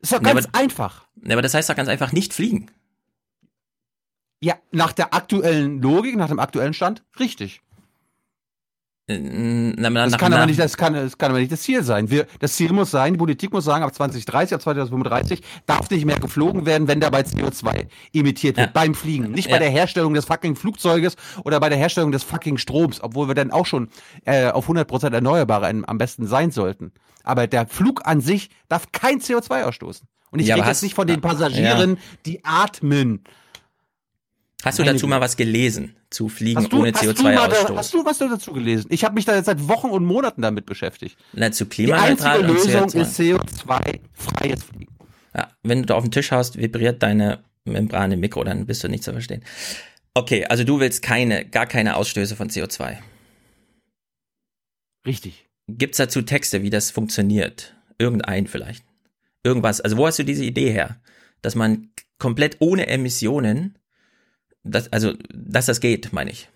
[0.00, 1.06] Ist doch Ja, ganz aber- einfach.
[1.22, 2.70] Ja, aber das heißt doch ganz einfach nicht fliegen.
[4.40, 7.62] Ja, nach der aktuellen Logik, nach dem aktuellen Stand, richtig.
[9.08, 11.62] Äh, Na, na, Das nach- kann, aber nicht, das, kann, das kann aber nicht das
[11.62, 12.10] Ziel sein.
[12.10, 16.04] Wir, das Ziel muss sein, die Politik muss sagen, ab 2030, ab 2035 darf nicht
[16.04, 19.30] mehr geflogen werden, wenn dabei CO2 emittiert wird beim Fliegen.
[19.30, 19.60] Nicht bei Ja.
[19.60, 23.52] der Herstellung des fucking Flugzeuges oder bei der Herstellung des fucking Stroms, obwohl wir dann
[23.52, 23.88] auch schon
[24.24, 26.90] äh, auf 100% Erneuerbare am- besten sein sollten.
[27.22, 30.08] Aber der Flug an sich darf kein CO2 ausstoßen.
[30.32, 31.28] Und ich Ja, rede jetzt nicht von den Ja.
[31.28, 33.22] Passagieren, die atmen.
[34.66, 35.94] Hast du Meine dazu mal was gelesen?
[36.10, 37.76] Zu fliegen Hast du, ohne hast, du mal da, CO2-Ausstoß?
[37.76, 38.88] hast du was dazu gelesen?
[38.90, 41.16] Ich habe mich da jetzt seit Wochen und Monaten damit beschäftigt.
[41.32, 43.00] Na, zu Die einzige klimaneutral Lösung CO2.
[43.00, 44.96] ist CO2-freies Fliegen.
[45.36, 48.82] Ja, wenn du da auf den Tisch haust, vibriert deine Membran im Mikro, dann bist
[48.82, 49.44] du nicht zu verstehen.
[50.14, 52.96] Okay, also du willst keine, gar keine Ausstöße von CO2.
[55.06, 55.46] Richtig.
[55.68, 57.76] Gibt's dazu Texte, wie das funktioniert?
[57.98, 58.84] Irgendein vielleicht.
[59.44, 59.80] Irgendwas.
[59.80, 60.96] Also wo hast du diese Idee her?
[61.40, 63.78] Dass man komplett ohne Emissionen,
[64.66, 66.48] das, also, dass das geht, meine ich.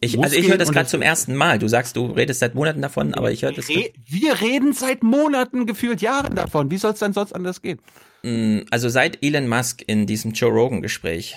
[0.00, 1.58] Ich, also ich höre das gerade zum ersten Mal.
[1.58, 3.68] Du sagst, du redest seit Monaten davon, aber ich höre das.
[3.68, 6.70] Re wir reden seit Monaten, gefühlt Jahren davon.
[6.70, 7.80] Wie soll es denn sonst anders gehen?
[8.22, 11.36] Mm, Also seit Elon Musk in diesem Joe Rogan Gespräch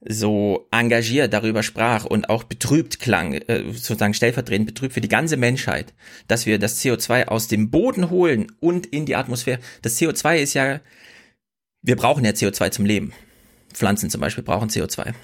[0.00, 5.36] so engagiert darüber sprach und auch betrübt klang, äh, sozusagen stellvertretend betrübt für die ganze
[5.36, 5.92] Menschheit,
[6.28, 9.58] dass wir das CO2 aus dem Boden holen und in die Atmosphäre.
[9.82, 10.80] Das CO2 ist ja,
[11.82, 13.12] wir brauchen ja CO2 zum Leben.
[13.72, 15.14] Pflanzen zum Beispiel brauchen CO2.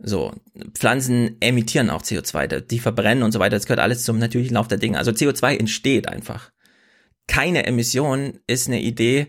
[0.00, 0.32] So,
[0.74, 3.56] Pflanzen emittieren auch CO2, die verbrennen und so weiter.
[3.56, 4.96] Das gehört alles zum natürlichen Lauf der Dinge.
[4.96, 6.52] Also CO2 entsteht einfach.
[7.26, 9.26] Keine Emission ist eine Idee,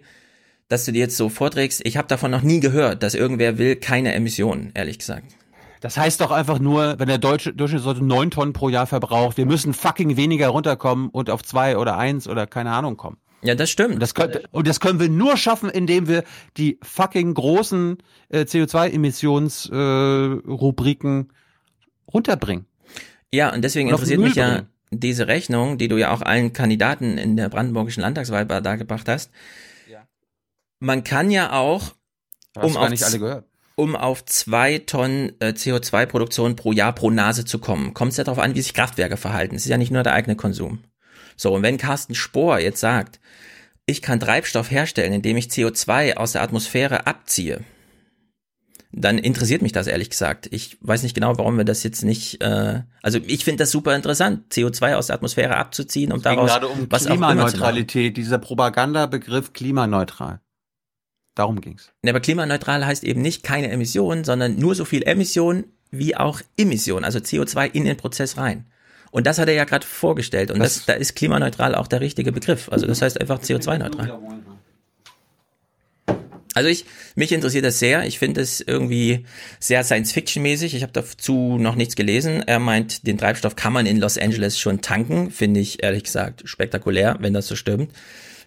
[0.67, 1.81] dass du dir jetzt so vorträgst.
[1.85, 5.35] Ich habe davon noch nie gehört, dass irgendwer will keine Emissionen, ehrlich gesagt.
[5.81, 9.45] Das heißt doch einfach nur, wenn der deutsche Durchschnittsleute neun Tonnen pro Jahr verbraucht, wir
[9.45, 13.17] müssen fucking weniger runterkommen und auf zwei oder eins oder keine Ahnung kommen.
[13.41, 13.95] Ja, das stimmt.
[13.95, 16.23] Und das, können, und das können wir nur schaffen, indem wir
[16.57, 17.97] die fucking großen
[18.29, 21.33] äh, CO2-Emissionsrubriken äh, Rubriken
[22.13, 22.65] runterbringen.
[23.31, 27.17] Ja, und deswegen Und interessiert mich ja diese Rechnung, die du ja auch allen Kandidaten
[27.17, 29.31] in der brandenburgischen Landtagswahl dargebracht hast.
[30.79, 31.93] Man kann ja auch,
[32.55, 33.45] um auf, nicht alle gehört.
[33.75, 38.23] um auf zwei Tonnen äh, CO2-Produktion pro Jahr pro Nase zu kommen, kommt es ja
[38.23, 39.55] darauf an, wie sich Kraftwerke verhalten.
[39.55, 40.79] Es ist ja nicht nur der eigene Konsum.
[41.35, 43.19] So, und wenn Carsten Spohr jetzt sagt,
[43.89, 47.61] ich kann Treibstoff herstellen, indem ich CO2 aus der Atmosphäre abziehe,
[48.91, 50.47] dann interessiert mich das ehrlich gesagt.
[50.51, 52.41] Ich weiß nicht genau, warum wir das jetzt nicht.
[52.41, 56.67] Äh, also ich finde das super interessant, CO2 aus der Atmosphäre abzuziehen, um daraus gerade
[56.67, 57.05] um was.
[57.05, 60.41] Klimaneutralität, dieser Propagandabegriff klimaneutral.
[61.35, 61.91] Darum ging's.
[62.03, 66.41] Ja, aber klimaneutral heißt eben nicht keine Emissionen, sondern nur so viel Emission wie auch
[66.57, 68.65] Emission, also CO2 in den Prozess rein.
[69.11, 70.51] Und das hat er ja gerade vorgestellt.
[70.51, 72.69] Und das, da ist klimaneutral auch der richtige Begriff.
[72.69, 74.19] Also das heißt einfach CO2-neutral.
[76.55, 78.05] Also ich, mich interessiert das sehr.
[78.05, 79.25] Ich finde es irgendwie
[79.59, 80.75] sehr Science-Fiction-mäßig.
[80.75, 82.43] Ich habe dazu noch nichts gelesen.
[82.45, 85.31] Er meint, den Treibstoff kann man in Los Angeles schon tanken.
[85.31, 87.93] Finde ich ehrlich gesagt spektakulär, wenn das so stimmt.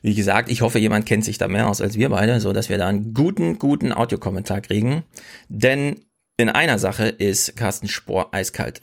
[0.02, 2.68] Wie gesagt, ich hoffe, jemand kennt sich da mehr aus als wir beide, so dass
[2.68, 5.04] wir da einen guten, guten Audiokommentar kriegen.
[5.48, 6.00] Denn
[6.36, 8.82] in einer Sache ist Carsten Spohr eiskalt.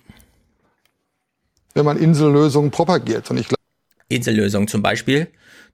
[1.73, 3.29] Wenn man Insellösungen propagiert.
[3.31, 3.47] Und ich
[4.07, 5.27] Insellösungen zum Beispiel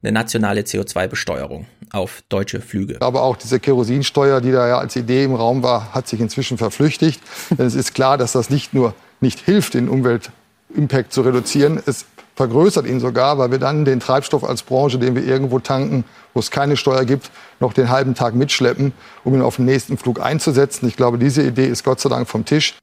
[0.03, 2.97] eine nationale CO2-Besteuerung auf deutsche Flüge.
[3.01, 6.57] Aber auch diese Kerosinsteuer, die da ja als Idee im Raum war, hat sich inzwischen
[6.57, 7.21] verflüchtigt.
[7.49, 12.05] Denn es ist klar, dass das nicht nur nicht hilft, den Umweltimpact zu reduzieren, es
[12.35, 16.41] vergrößert ihn sogar, weil wir dann den Treibstoff als Branche, den wir irgendwo tanken, wo
[16.41, 18.91] es keine Steuer gibt, noch den halben Tag mitschleppen,
[19.23, 20.85] um ihn auf den nächsten Flug einzusetzen.
[20.87, 22.75] Ich glaube, diese Idee ist Gott sei Dank vom Tisch.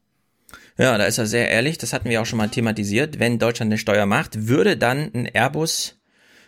[0.78, 1.78] Ja, da ist er sehr ehrlich.
[1.78, 3.18] Das hatten wir auch schon mal thematisiert.
[3.18, 5.98] Wenn Deutschland eine Steuer macht, würde dann ein Airbus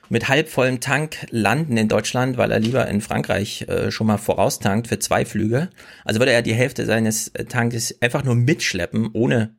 [0.09, 4.89] mit halbvollem Tank landen in Deutschland, weil er lieber in Frankreich äh, schon mal voraustankt
[4.89, 5.71] für zwei Flüge.
[6.05, 9.57] Also würde er die Hälfte seines äh, Tankes einfach nur mitschleppen, ohne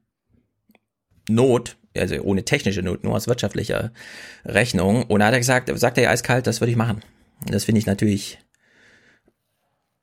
[1.28, 3.92] Not, also ohne technische Not, nur aus wirtschaftlicher
[4.46, 5.04] Rechnung.
[5.04, 7.02] Und da hat er gesagt, sagt er eiskalt, das würde ich machen.
[7.48, 8.40] Das finde ich natürlich,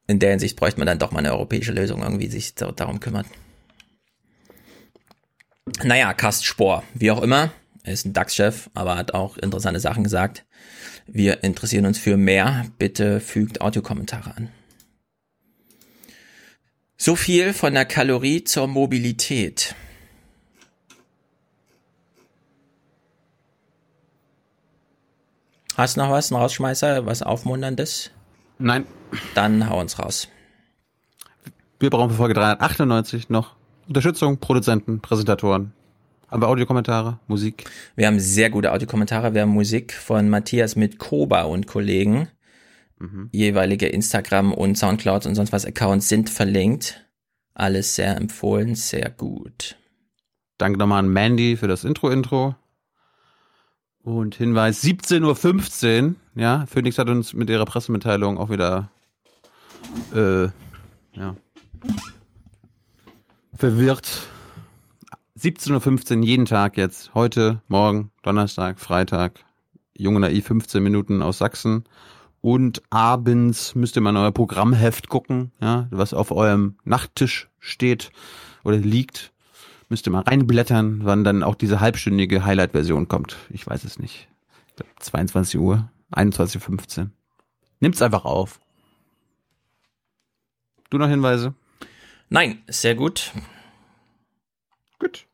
[0.09, 3.27] in der Hinsicht bräuchte man dann doch mal eine europäische Lösung, irgendwie sich darum kümmert.
[5.83, 7.53] Naja, Kast Spohr, wie auch immer,
[7.85, 10.45] er ist ein DAX-Chef, aber hat auch interessante Sachen gesagt.
[11.07, 12.67] Wir interessieren uns für mehr.
[12.79, 14.49] Bitte fügt Audiokommentare an.
[16.97, 19.75] So viel von der Kalorie zur Mobilität.
[25.77, 28.11] Hast du noch was, ein Rausschmeißer, was Aufmunterndes?
[28.59, 28.87] Nein.
[29.35, 30.29] Dann hau uns raus.
[31.81, 33.57] Wir brauchen für Folge 398 noch
[33.93, 35.75] Unterstützung, Produzenten, Präsentatoren.
[36.27, 37.71] Haben wir Audiokommentare, Musik?
[37.95, 39.35] Wir haben sehr gute Audiokommentare.
[39.35, 42.29] Wir haben Musik von Matthias mit Koba und Kollegen.
[42.99, 43.29] Mhm.
[43.33, 47.07] Jeweilige Instagram und Soundcloud und sonst was Accounts sind verlinkt.
[47.53, 49.77] Alles sehr empfohlen, sehr gut.
[50.57, 52.55] Danke nochmal an Mandy für das Intro-Intro.
[54.03, 58.91] Und Hinweis 17.15 Uhr, ja, Phoenix hat uns mit ihrer Pressemitteilung auch wieder
[60.15, 60.45] äh,
[61.13, 61.37] ja,
[63.63, 64.27] verwirrt.
[65.39, 67.15] 17.15 Uhr jeden Tag jetzt.
[67.15, 69.45] Heute, morgen, Donnerstag, Freitag.
[69.97, 71.85] Junge Naiv 15 Minuten aus Sachsen.
[72.41, 78.11] Und abends müsst ihr mal in euer Programmheft gucken, ja, was auf eurem Nachttisch steht
[78.65, 79.33] oder liegt.
[79.89, 83.37] Müsst ihr mal reinblättern, wann dann auch diese halbstündige Highlight-Version kommt.
[83.49, 84.27] Ich weiß es nicht.
[84.99, 87.11] 22 Uhr, 21.15 Uhr.
[87.79, 88.59] Nimmt's einfach auf.
[90.91, 91.55] Du noch Hinweise?
[92.29, 93.31] Nein, sehr gut.
[95.03, 95.27] Gut.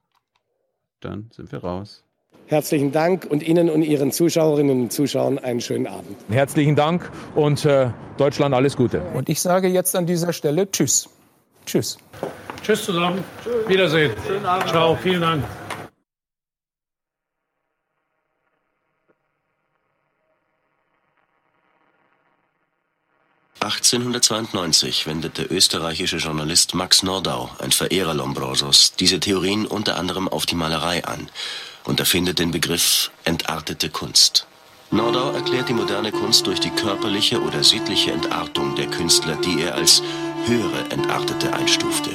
[1.00, 2.02] Dann sind wir raus.
[2.46, 6.16] Herzlichen Dank und Ihnen und Ihren Zuschauerinnen und Zuschauern einen schönen Abend.
[6.30, 9.02] Herzlichen Dank und äh, Deutschland alles Gute.
[9.12, 11.10] Und ich sage jetzt an dieser Stelle Tschüss.
[11.66, 11.98] Tschüss.
[12.62, 13.22] Tschüss zusammen.
[13.44, 13.68] Tschüss.
[13.68, 14.12] Wiedersehen.
[14.26, 14.70] Schönen Abend.
[14.70, 14.96] Ciao.
[14.96, 15.44] Vielen Dank.
[23.60, 30.46] (1892) wendet der österreichische Journalist Max Nordau, ein Verehrer Lombrosos, diese Theorien unter anderem auf
[30.46, 31.28] die Malerei an
[31.84, 34.46] und erfindet den Begriff entartete Kunst.
[34.90, 39.74] Nordau erklärt die moderne Kunst durch die körperliche oder sittliche Entartung der Künstler, die er
[39.74, 40.02] als
[40.46, 42.10] höhere Entartete einstufte.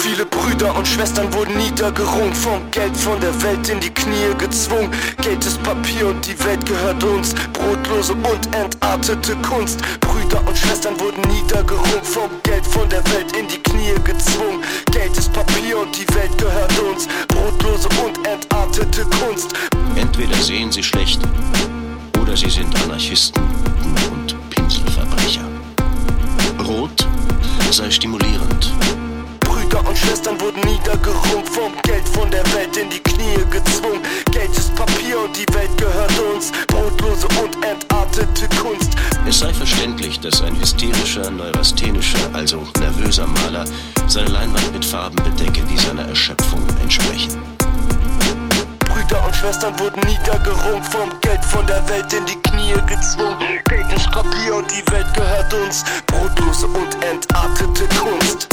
[0.00, 4.90] Viele Brüder und Schwestern wurden niedergerungen, vom Geld von der Welt in die Knie gezwungen.
[5.22, 7.34] Geld ist Papier und die Welt gehört uns.
[7.52, 9.80] Brotlose und entartete Kunst.
[10.00, 14.62] Brüder und Schwestern wurden niedergerungen, vom Geld von der Welt in die Knie gezwungen.
[14.90, 17.06] Geld ist Papier und die Welt gehört uns.
[17.28, 19.52] Brotlose und entartete Kunst.
[19.96, 21.20] Entweder sehen sie schlecht
[22.22, 23.42] oder sie sind Anarchisten
[24.10, 25.44] und Pinselverbrecher.
[26.66, 27.06] Rot
[27.70, 28.72] sei stimulierend.
[29.70, 34.00] Brüder und Schwestern wurden niedergerungen, vom Geld von der Welt in die Knie gezwungen.
[34.32, 36.50] Geld ist Papier und die Welt gehört uns.
[36.66, 38.90] Brotlose und entartete Kunst.
[39.28, 43.64] Es sei verständlich, dass ein hysterischer, neurasthenischer, also nervöser Maler
[44.08, 47.40] seine Leinwand mit Farben bedecke, die seiner Erschöpfung entsprechen.
[48.80, 53.38] Brüder und Schwestern wurden niedergerungen, vom Geld von der Welt in die Knie gezwungen.
[53.68, 55.84] Geld ist Papier und die Welt gehört uns.
[56.06, 58.48] Brotlose und entartete Kunst.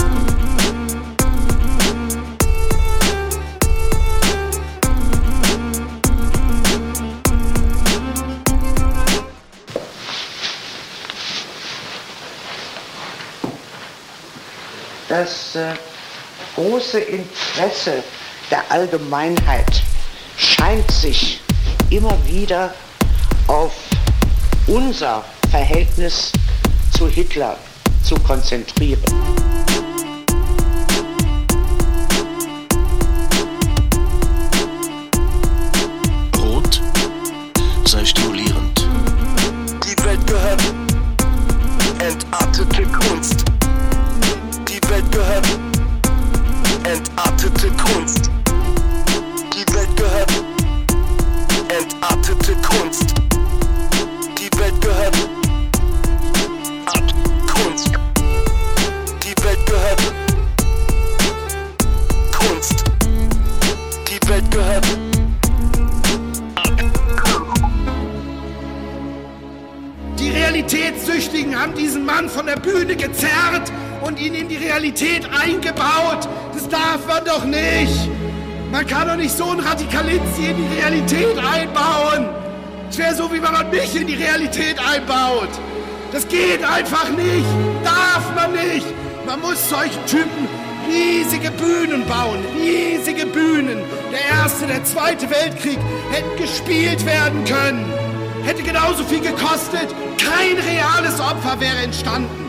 [15.07, 15.73] Das äh,
[16.55, 18.03] große Interesse
[18.49, 19.83] der Allgemeinheit
[20.37, 21.41] scheint sich
[21.89, 22.73] immer wieder
[23.47, 23.73] auf
[24.67, 26.31] unser Verhältnis
[26.97, 27.57] zu Hitler
[28.03, 29.03] zu konzentrieren.
[76.97, 78.09] Darf man doch nicht.
[78.71, 82.29] Man kann doch nicht so einen Radikalisti in die Realität einbauen.
[82.89, 85.49] Es wäre so, wie wenn man mich in die Realität einbaut.
[86.11, 87.45] Das geht einfach nicht.
[87.83, 88.87] Darf man nicht.
[89.25, 90.47] Man muss solchen Typen
[90.89, 92.43] riesige Bühnen bauen.
[92.57, 93.79] Riesige Bühnen.
[94.11, 95.79] Der Erste, der Zweite Weltkrieg
[96.11, 97.85] hätten gespielt werden können.
[98.43, 99.93] Hätte genauso viel gekostet.
[100.17, 102.46] Kein reales Opfer wäre entstanden.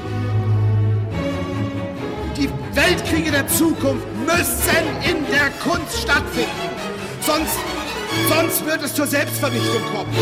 [2.78, 6.48] Weltkriege der Zukunft müssen in der Kunst stattfinden.
[7.20, 7.56] Sonst,
[8.28, 10.14] sonst wird es zur Selbstvernichtung kommen.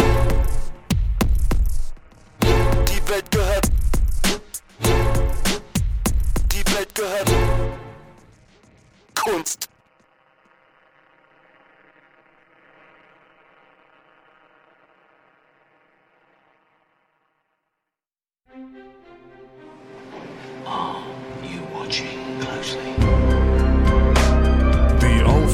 [2.42, 3.68] Die Welt gehört.
[6.50, 7.30] Die Welt gehört.
[9.14, 9.68] Kunst.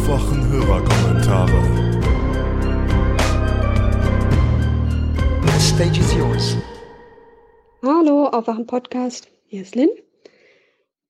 [0.03, 1.63] Aufwachen Hörerkommentare.
[5.47, 6.57] The stage is yours.
[7.85, 9.29] Hallo, Aufwachen Podcast.
[9.47, 9.91] Hier ist Lynn.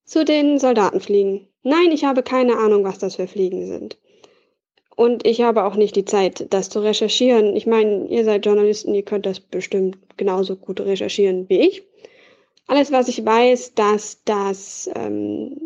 [0.04, 1.48] Zu den Soldatenfliegen.
[1.62, 3.96] Nein, ich habe keine Ahnung, was das für Fliegen sind.
[4.94, 7.56] Und ich habe auch nicht die Zeit, das zu recherchieren.
[7.56, 11.82] Ich meine, ihr seid Journalisten, ihr könnt das bestimmt genauso gut recherchieren wie ich.
[12.66, 15.56] Alles, was ich weiß, dass das, ähm,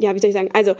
[0.00, 0.74] ja, wie soll ich sagen, also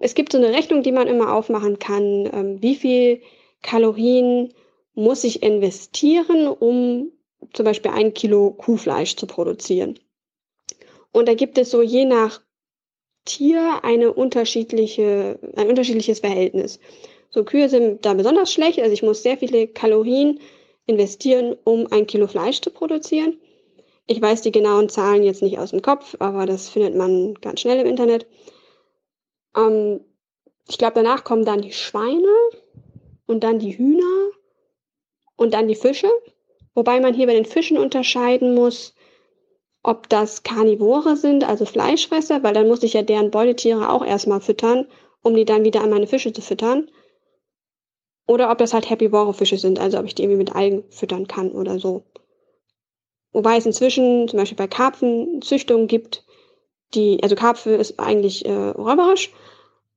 [0.00, 3.20] es gibt so eine Rechnung, die man immer aufmachen kann, ähm, wie viel
[3.62, 4.52] Kalorien
[4.94, 7.12] muss ich investieren, um
[7.52, 9.98] zum Beispiel ein Kilo Kuhfleisch zu produzieren.
[11.12, 12.40] Und da gibt es so je nach
[13.24, 16.80] Tier eine unterschiedliche, ein unterschiedliches Verhältnis.
[17.30, 20.40] So Kühe sind da besonders schlecht, also ich muss sehr viele Kalorien
[20.86, 23.38] investieren, um ein Kilo Fleisch zu produzieren.
[24.06, 27.60] Ich weiß die genauen Zahlen jetzt nicht aus dem Kopf, aber das findet man ganz
[27.60, 28.26] schnell im Internet.
[29.56, 30.00] Ähm,
[30.68, 32.32] ich glaube, danach kommen dann die Schweine
[33.26, 34.30] und dann die Hühner
[35.36, 36.10] und dann die Fische.
[36.74, 38.94] Wobei man hier bei den Fischen unterscheiden muss,
[39.82, 44.40] ob das Karnivore sind, also Fleischfresser, weil dann muss ich ja deren Beutetiere auch erstmal
[44.40, 44.86] füttern,
[45.22, 46.88] um die dann wieder an meine Fische zu füttern.
[48.26, 51.26] Oder ob das halt herbivore Fische sind, also ob ich die irgendwie mit Algen füttern
[51.26, 52.04] kann oder so.
[53.32, 56.24] Wobei es inzwischen zum Beispiel bei Karpfen Züchtungen gibt,
[56.94, 59.32] die, also Karpfe ist eigentlich äh, räuberisch,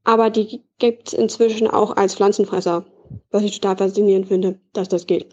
[0.06, 2.86] aber die gibt es inzwischen auch als Pflanzenfresser,
[3.32, 5.28] was ich total faszinierend finde, dass das geht.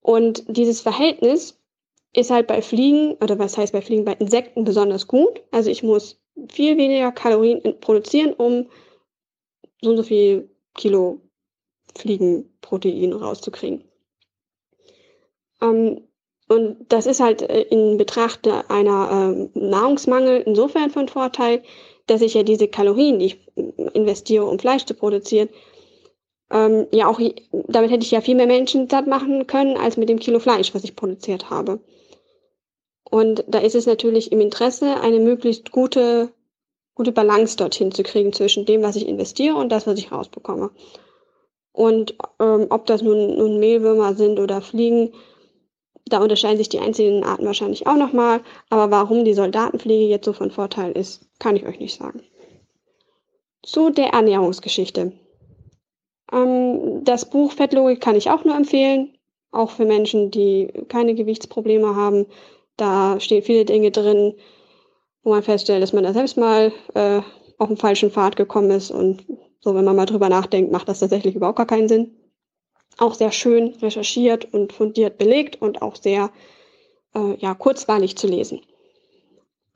[0.00, 1.58] Und dieses Verhältnis
[2.14, 5.42] ist halt bei Fliegen, oder was heißt bei Fliegen, bei Insekten besonders gut.
[5.50, 8.68] Also ich muss viel weniger Kalorien produzieren, um
[9.82, 11.20] so und so viel Kilo
[11.96, 13.84] Fliegenprotein rauszukriegen.
[15.60, 16.02] Ähm,
[16.48, 21.62] und das ist halt äh, in Betracht einer ähm, Nahrungsmangel insofern von Vorteil,
[22.10, 23.38] dass ich ja diese Kalorien, die ich
[23.94, 25.48] investiere, um Fleisch zu produzieren,
[26.50, 27.20] ähm, ja auch,
[27.52, 30.74] damit hätte ich ja viel mehr Menschen satt machen können, als mit dem Kilo Fleisch,
[30.74, 31.80] was ich produziert habe.
[33.10, 36.30] Und da ist es natürlich im Interesse, eine möglichst gute,
[36.94, 40.70] gute Balance dorthin zu kriegen zwischen dem, was ich investiere und das, was ich rausbekomme.
[41.72, 45.12] Und ähm, ob das nun, nun Mehlwürmer sind oder Fliegen,
[46.06, 48.40] da unterscheiden sich die einzelnen Arten wahrscheinlich auch nochmal.
[48.68, 52.22] Aber warum die Soldatenpflege jetzt so von Vorteil ist, kann ich euch nicht sagen.
[53.62, 55.12] Zu der Ernährungsgeschichte.
[56.32, 59.16] Ähm, das Buch Fettlogik kann ich auch nur empfehlen,
[59.50, 62.26] auch für Menschen, die keine Gewichtsprobleme haben.
[62.76, 64.34] Da stehen viele Dinge drin,
[65.22, 67.20] wo man feststellt, dass man da selbst mal äh,
[67.58, 68.90] auf den falschen Pfad gekommen ist.
[68.90, 69.24] Und
[69.60, 72.14] so, wenn man mal drüber nachdenkt, macht das tatsächlich überhaupt gar keinen Sinn.
[72.98, 76.30] Auch sehr schön recherchiert und fundiert belegt und auch sehr
[77.14, 78.60] äh, ja, kurzweilig zu lesen.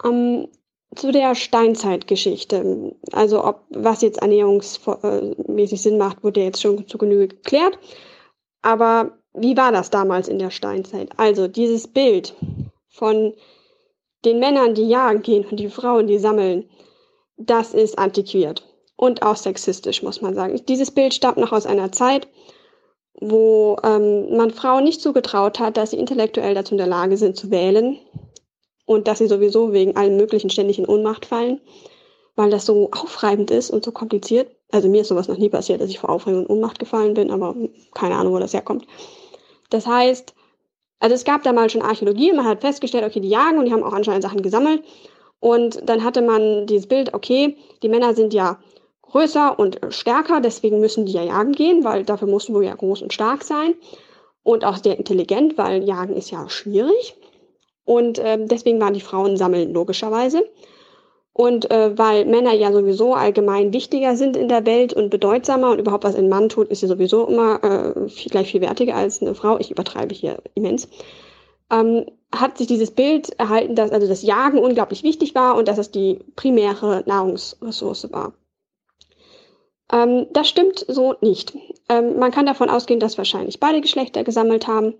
[0.05, 0.49] Ähm,
[0.95, 7.29] zu der Steinzeitgeschichte, also ob was jetzt ernährungsmäßig Sinn macht, wurde jetzt schon zu Genüge
[7.29, 7.79] geklärt.
[8.61, 11.11] Aber wie war das damals in der Steinzeit?
[11.17, 12.35] Also dieses Bild
[12.89, 13.33] von
[14.25, 16.69] den Männern, die jagen gehen und die Frauen, die sammeln,
[17.37, 20.61] das ist antiquiert und auch sexistisch, muss man sagen.
[20.69, 22.29] Dieses Bild stammt noch aus einer Zeit,
[23.21, 27.37] wo ähm, man Frauen nicht zugetraut hat, dass sie intellektuell dazu in der Lage sind
[27.37, 27.99] zu wählen
[28.93, 31.61] und dass sie sowieso wegen allen möglichen ständig in Ohnmacht fallen,
[32.37, 34.51] weil das so aufreibend ist und so kompliziert.
[34.71, 37.31] Also mir ist sowas noch nie passiert, dass ich vor Aufregung und Ohnmacht gefallen bin,
[37.31, 37.55] aber
[37.95, 38.87] keine Ahnung, wo das herkommt.
[39.71, 40.35] Das heißt,
[41.01, 43.73] also es gab da mal schon Archäologie, man hat festgestellt, okay, die jagen und die
[43.73, 44.83] haben auch anscheinend Sachen gesammelt.
[45.41, 48.61] Und dann hatte man dieses Bild, okay, die Männer sind ja
[49.03, 53.03] größer und stärker, deswegen müssen die ja jagen gehen, weil dafür mussten wir ja groß
[53.03, 53.75] und stark sein.
[54.45, 57.17] Und auch sehr intelligent, weil Jagen ist ja schwierig.
[57.85, 60.45] Und äh, deswegen waren die Frauen sammeln, logischerweise.
[61.35, 65.79] Und äh, weil Männer ja sowieso allgemein wichtiger sind in der Welt und bedeutsamer und
[65.79, 69.23] überhaupt was ein Mann tut, ist ja sowieso immer äh, viel, gleich viel wertiger als
[69.23, 69.59] eine Frau.
[69.59, 70.89] Ich übertreibe hier immens.
[71.71, 72.05] Ähm,
[72.35, 75.91] hat sich dieses Bild erhalten, dass also das Jagen unglaublich wichtig war und dass es
[75.91, 78.35] die primäre Nahrungsressource war.
[79.91, 81.57] Ähm, das stimmt so nicht.
[81.89, 84.95] Ähm, man kann davon ausgehen, dass wahrscheinlich beide Geschlechter gesammelt haben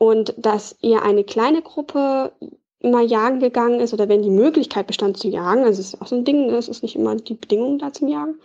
[0.00, 2.32] und dass eher eine kleine Gruppe
[2.78, 6.06] immer jagen gegangen ist oder wenn die Möglichkeit bestand zu jagen, also es ist auch
[6.06, 8.36] so ein Ding, es ist nicht immer die Bedingung da zum Jagen,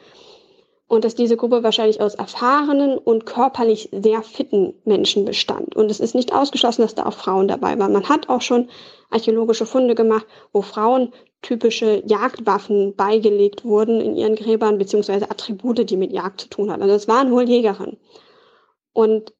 [0.87, 5.75] und dass diese Gruppe wahrscheinlich aus erfahrenen und körperlich sehr fitten Menschen bestand.
[5.77, 7.93] Und es ist nicht ausgeschlossen, dass da auch Frauen dabei waren.
[7.93, 8.69] Man hat auch schon
[9.09, 15.97] archäologische Funde gemacht, wo Frauen typische Jagdwaffen beigelegt wurden in ihren Gräbern, beziehungsweise Attribute, die
[15.97, 16.83] mit Jagd zu tun hatten.
[16.83, 17.97] Also es waren wohl Jägerinnen.
[18.93, 19.33] Und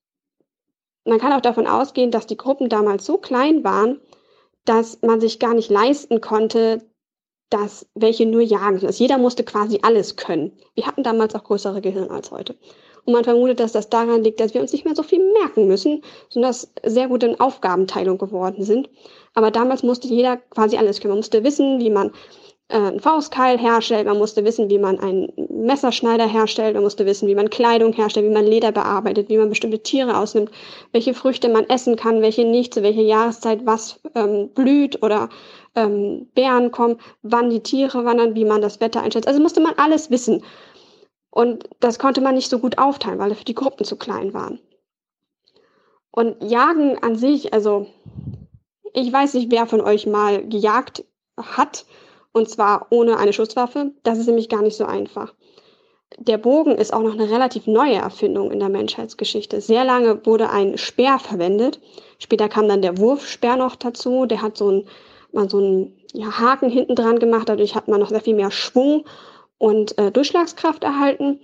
[1.06, 4.02] man kann auch davon ausgehen, dass die Gruppen damals so klein waren,
[4.66, 6.82] dass man sich gar nicht leisten konnte,
[7.50, 8.86] dass welche nur jagen.
[8.86, 10.54] Also jeder musste quasi alles können.
[10.74, 12.56] Wir hatten damals auch größere Gehirne als heute.
[13.06, 15.68] Und man vermutet, dass das daran liegt, dass wir uns nicht mehr so viel merken
[15.68, 18.90] müssen, sondern dass sehr gut in Aufgabenteilung geworden sind.
[19.36, 21.12] Aber damals musste jeder quasi alles können.
[21.12, 22.12] Man musste wissen, wie man
[22.68, 27.28] äh, einen Faustkeil herstellt, man musste wissen, wie man einen Messerschneider herstellt, man musste wissen,
[27.28, 30.50] wie man Kleidung herstellt, wie man Leder bearbeitet, wie man bestimmte Tiere ausnimmt,
[30.92, 35.30] welche Früchte man essen kann, welche nicht, zu welcher Jahreszeit was ähm, blüht oder
[35.76, 39.28] ähm, Bären kommen, wann die Tiere wandern, wie man das Wetter einschätzt.
[39.28, 40.44] Also musste man alles wissen.
[41.30, 44.60] Und das konnte man nicht so gut aufteilen, weil dafür die Gruppen zu klein waren.
[46.10, 47.88] Und Jagen an sich, also
[48.94, 51.04] ich weiß nicht, wer von euch mal gejagt
[51.38, 51.86] hat
[52.36, 53.92] und zwar ohne eine Schusswaffe.
[54.04, 55.34] Das ist nämlich gar nicht so einfach.
[56.18, 59.62] Der Bogen ist auch noch eine relativ neue Erfindung in der Menschheitsgeschichte.
[59.62, 61.80] Sehr lange wurde ein Speer verwendet.
[62.20, 64.26] Später kam dann der Wurfspeer noch dazu.
[64.26, 64.88] Der hat so einen,
[65.32, 67.48] mal so einen ja, Haken hinten dran gemacht.
[67.48, 69.06] Dadurch hat man noch sehr viel mehr Schwung
[69.58, 71.40] und äh, Durchschlagskraft erhalten.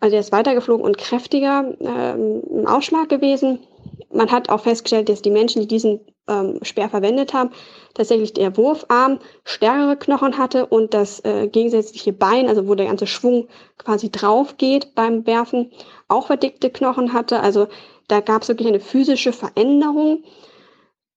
[0.00, 3.60] Also er ist weitergeflogen und kräftiger ähm, im Ausschlag gewesen.
[4.12, 7.50] Man hat auch festgestellt, dass die Menschen, die diesen ähm, Speer verwendet haben,
[7.94, 13.06] tatsächlich der Wurfarm stärkere Knochen hatte und das äh, gegensätzliche Bein, also wo der ganze
[13.06, 13.48] Schwung
[13.78, 15.70] quasi drauf geht beim Werfen,
[16.08, 17.40] auch verdickte Knochen hatte.
[17.40, 17.68] Also
[18.08, 20.24] da gab es wirklich eine physische Veränderung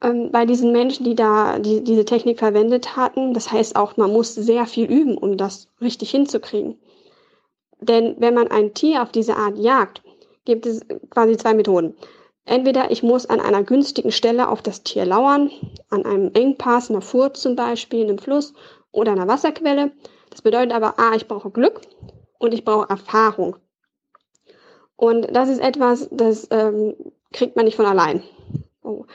[0.01, 3.33] ähm, bei diesen Menschen, die da die, diese Technik verwendet hatten.
[3.33, 6.79] Das heißt auch, man muss sehr viel üben, um das richtig hinzukriegen.
[7.81, 10.01] Denn wenn man ein Tier auf diese Art jagt,
[10.45, 11.95] gibt es quasi zwei Methoden.
[12.45, 15.51] Entweder ich muss an einer günstigen Stelle auf das Tier lauern,
[15.90, 18.53] an einem Engpass, einer Furt zum Beispiel, einem Fluss
[18.92, 19.92] oder einer Wasserquelle.
[20.30, 21.82] Das bedeutet aber, a, ich brauche Glück
[22.40, 23.58] und ich brauche Erfahrung.
[24.95, 26.95] Und das ist etwas, das ähm,
[27.32, 28.24] kriegt man nicht von allein.
[28.84, 29.06] Oh.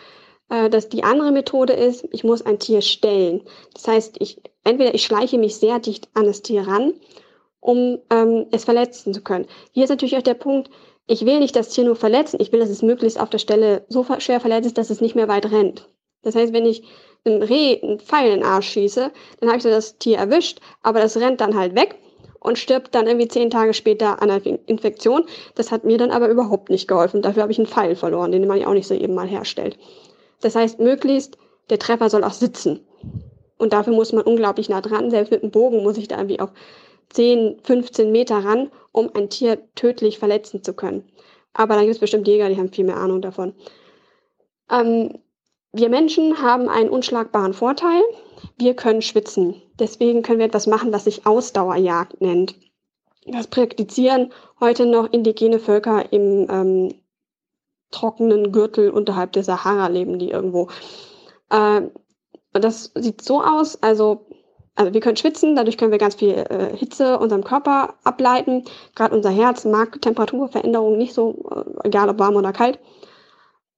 [0.48, 3.42] Äh, dass die andere Methode ist, ich muss ein Tier stellen.
[3.72, 6.94] Das heißt, ich, entweder ich schleiche mich sehr dicht an das Tier ran,
[7.60, 9.46] um ähm, es verletzen zu können.
[9.72, 10.70] Hier ist natürlich auch der Punkt,
[11.06, 13.84] ich will nicht das Tier nur verletzen, ich will, dass es möglichst auf der Stelle
[13.88, 15.88] so schwer verletzt ist, dass es nicht mehr weit rennt.
[16.22, 16.82] Das heißt, wenn ich
[17.24, 19.10] einem Reh einen Pfeil in den Arsch schieße,
[19.40, 21.96] dann habe ich das Tier erwischt, aber das rennt dann halt weg
[22.40, 25.24] und stirbt dann irgendwie zehn Tage später an einer Infektion.
[25.54, 27.22] Das hat mir dann aber überhaupt nicht geholfen.
[27.22, 29.78] Dafür habe ich einen Pfeil verloren, den man ja auch nicht so eben mal herstellt.
[30.40, 31.38] Das heißt, möglichst
[31.70, 32.80] der Treffer soll auch sitzen.
[33.56, 35.10] Und dafür muss man unglaublich nah dran.
[35.10, 36.50] Selbst mit dem Bogen muss ich da irgendwie auf
[37.10, 41.04] 10, 15 Meter ran, um ein Tier tödlich verletzen zu können.
[41.52, 43.54] Aber dann gibt es bestimmt Jäger, die haben viel mehr Ahnung davon.
[44.70, 45.18] Ähm,
[45.72, 48.00] wir Menschen haben einen unschlagbaren Vorteil.
[48.56, 49.60] Wir können schwitzen.
[49.78, 52.54] Deswegen können wir etwas machen, was sich Ausdauerjagd nennt.
[53.26, 56.94] Das praktizieren heute noch indigene Völker im ähm,
[57.90, 60.68] trockenen Gürtel unterhalb der Sahara leben die irgendwo.
[61.50, 61.82] Äh,
[62.52, 64.26] das sieht so aus, also,
[64.76, 68.64] also wir können schwitzen, dadurch können wir ganz viel äh, Hitze unserem Körper ableiten.
[68.94, 72.80] Gerade unser Herz mag Temperaturveränderungen nicht so, äh, egal ob warm oder kalt.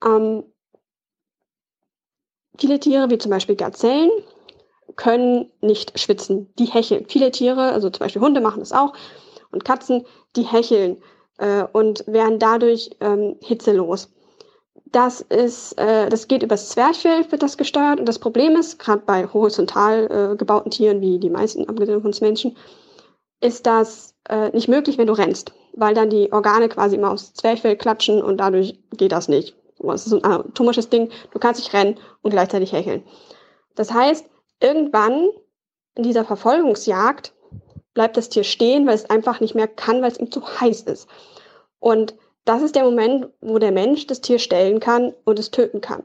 [0.04, 0.44] Ähm,
[2.58, 4.10] viele Tiere, wie zum Beispiel Gazellen,
[4.96, 6.52] können nicht schwitzen.
[6.58, 7.06] Die hecheln.
[7.08, 8.94] Viele Tiere, also zum Beispiel Hunde machen das auch
[9.50, 11.02] und Katzen, die hecheln
[11.38, 14.10] äh, und werden dadurch ähm, hitzelos.
[14.96, 18.00] Das ist, äh, das geht übers Zwerchfell, wird das gesteuert.
[18.00, 22.06] Und das Problem ist, gerade bei horizontal äh, gebauten Tieren, wie die meisten, abgesehen von
[22.06, 22.56] uns Menschen,
[23.42, 27.34] ist das äh, nicht möglich, wenn du rennst, weil dann die Organe quasi immer aufs
[27.34, 29.54] Zwerchfell klatschen und dadurch geht das nicht.
[29.80, 31.10] Das ist ein anatomisches Ding.
[31.30, 33.02] Du kannst nicht rennen und gleichzeitig hecheln.
[33.74, 34.24] Das heißt,
[34.62, 35.28] irgendwann
[35.94, 37.34] in dieser Verfolgungsjagd
[37.92, 40.84] bleibt das Tier stehen, weil es einfach nicht mehr kann, weil es ihm zu heiß
[40.84, 41.06] ist.
[41.80, 42.14] Und
[42.46, 46.04] das ist der Moment, wo der Mensch das Tier stellen kann und es töten kann.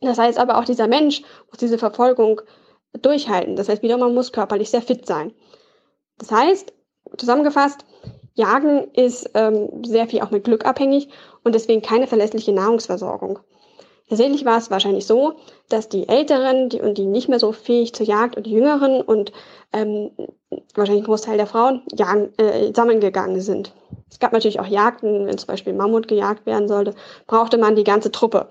[0.00, 2.42] Das heißt aber auch dieser Mensch muss diese Verfolgung
[3.00, 3.56] durchhalten.
[3.56, 5.32] Das heißt wieder, man muss körperlich sehr fit sein.
[6.18, 6.72] Das heißt,
[7.16, 7.86] zusammengefasst,
[8.34, 11.08] Jagen ist ähm, sehr viel auch mit Glück abhängig
[11.44, 13.38] und deswegen keine verlässliche Nahrungsversorgung.
[14.12, 15.36] Tatsächlich war es wahrscheinlich so,
[15.70, 19.00] dass die Älteren die, und die nicht mehr so fähig zur Jagd und die Jüngeren
[19.00, 19.32] und
[19.72, 20.10] ähm,
[20.74, 23.72] wahrscheinlich ein Großteil der Frauen jagen, äh, sammeln gegangen sind.
[24.10, 26.94] Es gab natürlich auch Jagden, wenn zum Beispiel Mammut gejagt werden sollte,
[27.26, 28.50] brauchte man die ganze Truppe.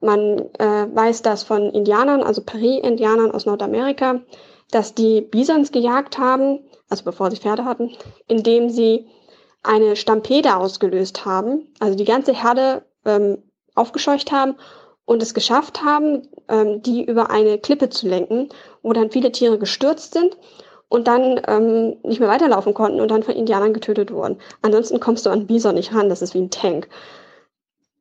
[0.00, 4.22] Man äh, weiß das von Indianern, also Peri-Indianern aus Nordamerika,
[4.70, 7.90] dass die Bisons gejagt haben, also bevor sie Pferde hatten,
[8.28, 9.08] indem sie
[9.62, 13.42] eine Stampede ausgelöst haben, also die ganze Herde ähm,
[13.74, 14.54] aufgescheucht haben
[15.12, 18.48] und es geschafft haben, ähm, die über eine Klippe zu lenken,
[18.82, 20.36] wo dann viele Tiere gestürzt sind
[20.88, 24.38] und dann ähm, nicht mehr weiterlaufen konnten und dann von Indianern getötet wurden.
[24.62, 26.88] Ansonsten kommst du an Bison nicht ran, das ist wie ein Tank.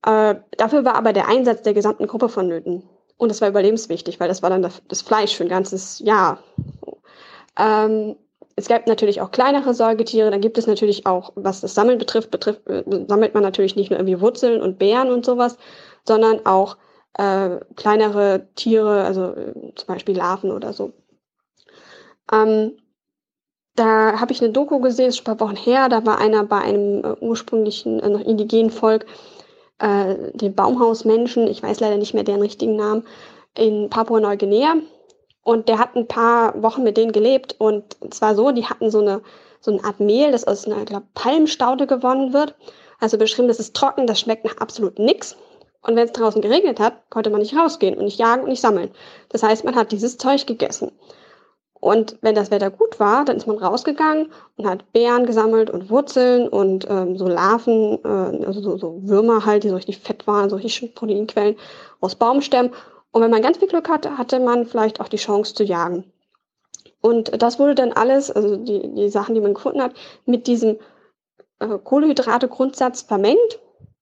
[0.06, 2.84] Äh, dafür war aber der Einsatz der gesamten Gruppe vonnöten.
[3.18, 6.40] Und das war überlebenswichtig, weil das war dann das, Fleisch für ein ganzes Jahr.
[7.58, 8.16] Ähm,
[8.56, 12.32] es gab natürlich auch kleinere Säugetiere, dann gibt es natürlich auch, was das Sammeln betrifft,
[12.32, 15.58] betrifft äh, sammelt man natürlich nicht nur irgendwie Wurzeln und Beeren und sowas,
[16.04, 16.78] sondern auch
[17.14, 20.94] äh, kleinere Tiere, also äh, zum Beispiel Larven oder so.
[22.32, 22.78] Ähm,
[23.76, 26.44] da habe ich eine Doku gesehen, ist schon ein paar Wochen her, da war einer
[26.44, 29.06] bei einem äh, ursprünglichen, äh, noch indigenen Volk,
[29.80, 33.06] äh, den Baumhausmenschen, ich weiß leider nicht mehr deren richtigen Namen,
[33.58, 34.76] in Papua-Neuguinea.
[35.44, 39.00] Und der hat ein paar Wochen mit denen gelebt und zwar so, die hatten so
[39.00, 39.22] eine,
[39.60, 42.56] so eine Art Mehl, das aus einer glaub, Palmstaude gewonnen wird.
[43.00, 45.36] Also beschrieben, das ist trocken, das schmeckt nach absolut nix.
[45.82, 48.61] Und wenn es draußen geregnet hat, konnte man nicht rausgehen und nicht jagen und nicht
[48.61, 48.92] sammeln.
[49.30, 50.92] Das heißt, man hat dieses Zeug gegessen.
[51.82, 55.90] Und wenn das Wetter gut war, dann ist man rausgegangen und hat Beeren gesammelt und
[55.90, 60.27] Wurzeln und ähm, so Larven, äh, also so, so Würmer halt, die so richtig fett
[60.27, 61.58] waren, so richtig Proteinquellen
[62.00, 62.72] aus Baumstämmen.
[63.11, 66.06] Und wenn man ganz viel Glück hatte, hatte man vielleicht auch die Chance zu jagen.
[67.01, 69.93] Und das wurde dann alles, also die, die Sachen, die man gefunden hat,
[70.27, 70.77] mit diesem
[71.60, 73.60] äh, Kohlenhydrate-Grundsatz vermengt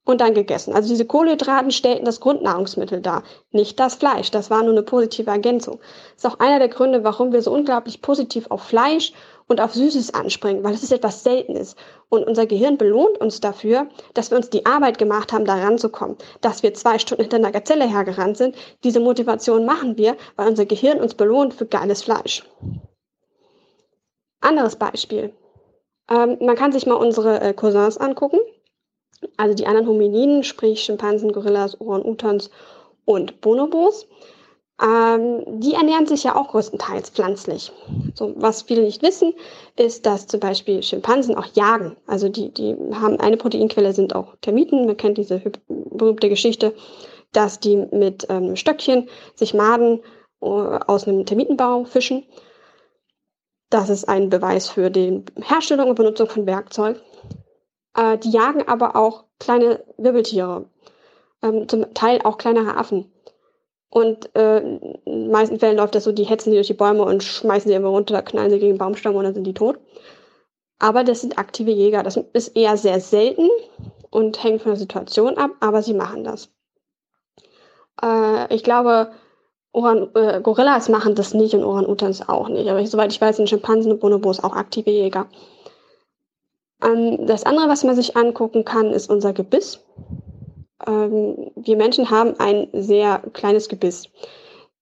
[0.10, 0.74] und dann gegessen.
[0.74, 4.32] Also diese Kohlenhydraten stellten das Grundnahrungsmittel dar, nicht das Fleisch.
[4.32, 5.80] Das war nur eine positive Ergänzung.
[6.16, 9.14] Das ist auch einer der Gründe, warum wir so unglaublich positiv auf Fleisch
[9.48, 11.76] und auf Süßes anspringen, weil es ist etwas Seltenes.
[12.10, 16.18] Und unser Gehirn belohnt uns dafür, dass wir uns die Arbeit gemacht haben, da ranzukommen.
[16.42, 18.56] Dass wir zwei Stunden hinter einer Gazelle hergerannt sind.
[18.84, 22.44] Diese Motivation machen wir, weil unser Gehirn uns belohnt für geiles Fleisch.
[24.42, 25.34] Anderes Beispiel.
[26.10, 28.40] Ähm, man kann sich mal unsere äh, Cousins angucken.
[29.38, 32.50] Also die anderen Hominiden, sprich Schimpansen, Gorillas, Orang-Utans
[33.06, 34.08] und Bonobos,
[34.82, 37.72] ähm, die ernähren sich ja auch größtenteils pflanzlich.
[38.16, 39.34] So, was viele nicht wissen,
[39.76, 41.98] ist, dass zum Beispiel Schimpansen auch jagen.
[42.08, 44.86] Also die, die haben eine Proteinquelle, sind auch Termiten.
[44.86, 46.74] Man kennt diese berühmte Geschichte,
[47.34, 50.02] dass die mit ähm, Stöckchen sich Maden
[50.42, 52.24] äh, aus einem Termitenbau fischen.
[53.70, 57.02] Das ist ein Beweis für die Herstellung und Benutzung von Werkzeug.
[57.96, 60.66] Äh, die jagen aber auch kleine Wirbeltiere,
[61.42, 63.12] ähm, zum Teil auch kleinere Affen.
[63.90, 67.04] Und äh, in den meisten Fällen läuft das so, die hetzen sie durch die Bäume
[67.04, 69.80] und schmeißen sie immer runter, knallen sie gegen den Baumstamm und dann sind die tot.
[70.78, 72.04] Aber das sind aktive Jäger.
[72.04, 73.50] Das ist eher sehr selten
[74.12, 76.50] und hängt von der Situation ab, aber sie machen das.
[78.02, 79.12] Äh, ich glaube,
[79.72, 82.70] Orang äh, Gorillas machen das nicht und Orang-Utans auch nicht.
[82.70, 85.28] Aber soweit ich weiß, sind Schimpansen und Bonobos auch aktive Jäger.
[86.84, 89.80] Ähm, das andere, was man sich angucken kann, ist unser Gebiss.
[90.86, 94.10] Ähm, wir Menschen haben ein sehr kleines Gebiss.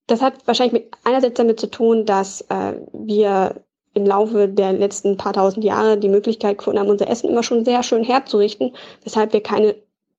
[0.07, 3.55] Das hat wahrscheinlich mit, einerseits damit zu tun, dass äh, wir
[3.93, 7.65] im Laufe der letzten paar tausend Jahre die Möglichkeit gefunden haben, unser Essen immer schon
[7.65, 9.75] sehr schön herzurichten, weshalb wir keine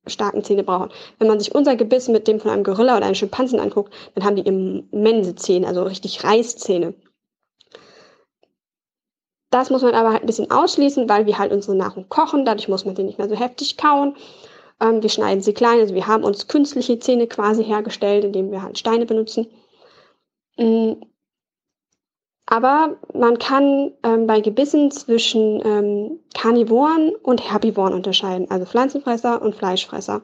[0.07, 0.90] starken Zähne brauchen.
[1.18, 4.24] Wenn man sich unser Gebiss mit dem von einem Gorilla oder einem Schimpansen anguckt, dann
[4.24, 6.94] haben die immense Zähne, also richtig Reißzähne.
[9.51, 12.68] Das muss man aber halt ein bisschen ausschließen, weil wir halt unsere Nahrung kochen, dadurch
[12.68, 14.17] muss man die nicht mehr so heftig kauen.
[14.81, 18.62] Ähm, wir schneiden sie klein, also wir haben uns künstliche Zähne quasi hergestellt, indem wir
[18.62, 19.47] halt Steine benutzen.
[20.59, 20.94] Mm,
[22.51, 29.55] aber man kann ähm, bei Gebissen zwischen ähm, Karnivoren und Herbivoren unterscheiden, also Pflanzenfresser und
[29.55, 30.23] Fleischfresser.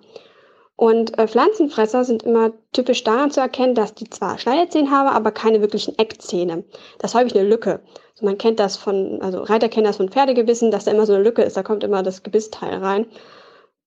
[0.76, 5.32] Und äh, Pflanzenfresser sind immer typisch daran zu erkennen, dass die zwar Schneidezähne haben, aber
[5.32, 6.64] keine wirklichen Eckzähne.
[6.98, 7.80] Das ist häufig eine Lücke.
[8.20, 11.24] Man kennt das von, also Reiter kennen das von Pferdegebissen, dass da immer so eine
[11.24, 13.06] Lücke ist, da kommt immer das Gebissteil rein.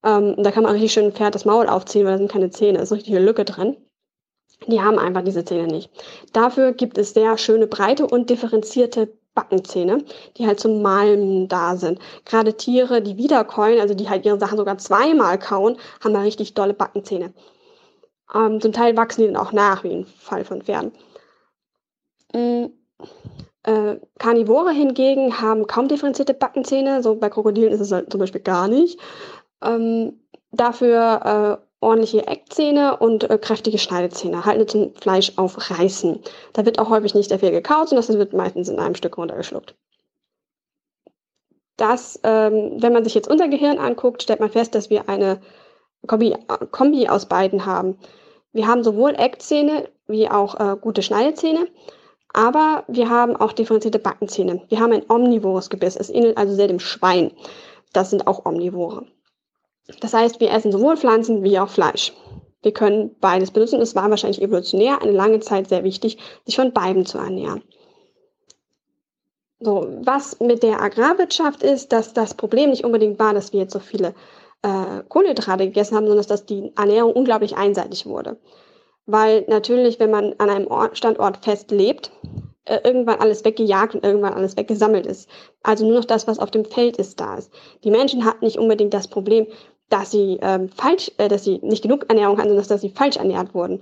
[0.04, 2.50] Ähm, da kann man richtig schön ein Pferd das Maul aufziehen, weil da sind keine
[2.50, 3.78] Zähne, da ist eine Lücke drin.
[4.68, 5.90] Die haben einfach diese Zähne nicht.
[6.34, 10.04] Dafür gibt es sehr schöne breite und differenzierte Backenzähne,
[10.36, 12.00] die halt zum Malen da sind.
[12.26, 16.56] Gerade Tiere, die wiederkäuen, also die halt ihre Sachen sogar zweimal kauen, haben da richtig
[16.56, 17.34] dolle Backenzähne.
[18.34, 20.92] Ähm, zum Teil wachsen die dann auch nach, wie im Fall von Pferden.
[22.34, 22.72] Mhm.
[23.68, 28.40] Äh, Karnivore hingegen haben kaum differenzierte Backenzähne, so bei Krokodilen ist es halt zum Beispiel
[28.40, 28.98] gar nicht.
[29.62, 30.22] Ähm,
[30.54, 36.20] dafür äh, ordentliche Eckzähne und äh, kräftige Schneidezähne, halten zum Fleisch aufreißen.
[36.54, 39.18] Da wird auch häufig nicht sehr viel gekaut, sondern das wird meistens in einem Stück
[39.18, 39.76] runtergeschluckt.
[41.76, 45.42] Das, ähm, wenn man sich jetzt unser Gehirn anguckt, stellt man fest, dass wir eine
[46.08, 46.38] Kombi,
[46.72, 47.98] Kombi aus beiden haben.
[48.54, 51.68] Wir haben sowohl Eckzähne wie auch äh, gute Schneidezähne,
[52.38, 54.62] aber wir haben auch differenzierte Backenzähne.
[54.70, 57.32] Wir haben ein omnivores Gebiss, es ähnelt also sehr dem Schwein.
[57.94, 59.08] Das sind auch Omnivore.
[60.02, 62.14] Das heißt, wir essen sowohl Pflanzen wie auch Fleisch.
[62.62, 63.82] Wir können beides benutzen.
[63.82, 67.64] Es war wahrscheinlich evolutionär eine lange Zeit sehr wichtig, sich von beiden zu ernähren.
[69.60, 73.74] So, was mit der Agrarwirtschaft ist, dass das Problem nicht unbedingt war, dass wir jetzt
[73.74, 74.14] so viele
[74.62, 78.38] äh, Kohlenhydrate gegessen haben, sondern dass die Ernährung unglaublich einseitig wurde.
[79.08, 82.12] Weil natürlich, wenn man an einem Ort, Standort fest lebt,
[82.66, 85.30] äh, irgendwann alles weggejagt und irgendwann alles weggesammelt ist.
[85.64, 87.52] Also nur noch das, was auf dem Feld ist, da ist.
[87.84, 89.48] Die Menschen hatten nicht unbedingt das Problem,
[89.90, 93.16] dass sie ähm, falsch, äh, dass sie nicht genug Ernährung hatten, sondern dass sie falsch
[93.16, 93.82] ernährt wurden,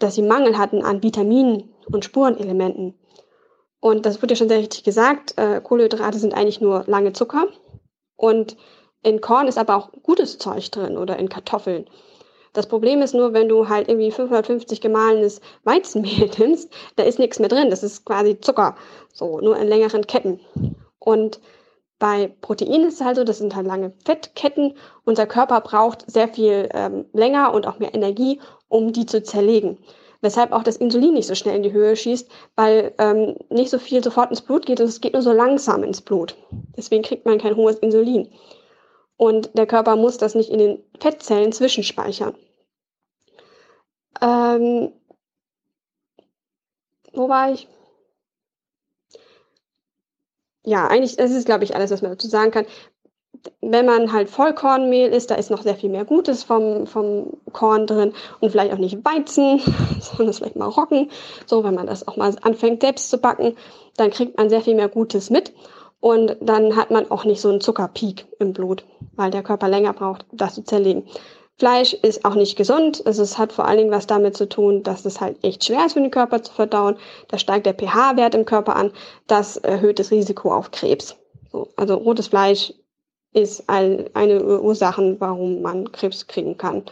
[0.00, 2.98] dass sie Mangel hatten an Vitaminen und Spurenelementen.
[3.80, 7.46] Und das wurde ja schon sehr richtig gesagt, äh, Kohlenhydrate sind eigentlich nur lange Zucker
[8.16, 8.56] und
[9.02, 11.86] in Korn ist aber auch gutes Zeug drin oder in Kartoffeln.
[12.54, 17.38] Das Problem ist nur, wenn du halt irgendwie 550 gemahlenes Weizenmehl nimmst, da ist nichts
[17.40, 17.68] mehr drin.
[17.68, 18.76] Das ist quasi Zucker.
[19.12, 20.40] So, nur in längeren Ketten.
[20.98, 21.40] Und
[21.98, 24.76] bei Proteinen ist es halt so, das sind halt lange Fettketten.
[25.04, 29.78] Unser Körper braucht sehr viel ähm, länger und auch mehr Energie, um die zu zerlegen.
[30.20, 33.78] Weshalb auch das Insulin nicht so schnell in die Höhe schießt, weil ähm, nicht so
[33.78, 36.36] viel sofort ins Blut geht und es geht nur so langsam ins Blut.
[36.76, 38.30] Deswegen kriegt man kein hohes Insulin.
[39.16, 42.34] Und der Körper muss das nicht in den Fettzellen zwischenspeichern.
[44.20, 44.92] Ähm,
[47.12, 47.68] wo war ich?
[50.64, 52.66] ja, eigentlich, das ist, glaube ich, alles, was man dazu sagen kann.
[53.60, 57.86] Wenn man halt Vollkornmehl isst, da ist noch sehr viel mehr Gutes vom, vom Korn
[57.86, 59.60] drin und vielleicht auch nicht Weizen,
[60.00, 61.10] sondern vielleicht mal Roggen.
[61.46, 63.56] So, wenn man das auch mal anfängt selbst zu backen,
[63.96, 65.52] dann kriegt man sehr viel mehr Gutes mit
[66.00, 68.84] und dann hat man auch nicht so einen Zuckerpeak im Blut,
[69.14, 71.04] weil der Körper länger braucht, das zu zerlegen.
[71.56, 73.02] Fleisch ist auch nicht gesund.
[73.06, 75.86] Also es hat vor allen Dingen was damit zu tun, dass es halt echt schwer
[75.86, 76.96] ist für den Körper zu verdauen.
[77.28, 78.92] Da steigt der pH-Wert im Körper an.
[79.26, 81.16] Das erhöht das Risiko auf Krebs.
[81.52, 82.74] So, also rotes Fleisch
[83.32, 86.84] ist ein, eine Ursache, warum man Krebs kriegen kann.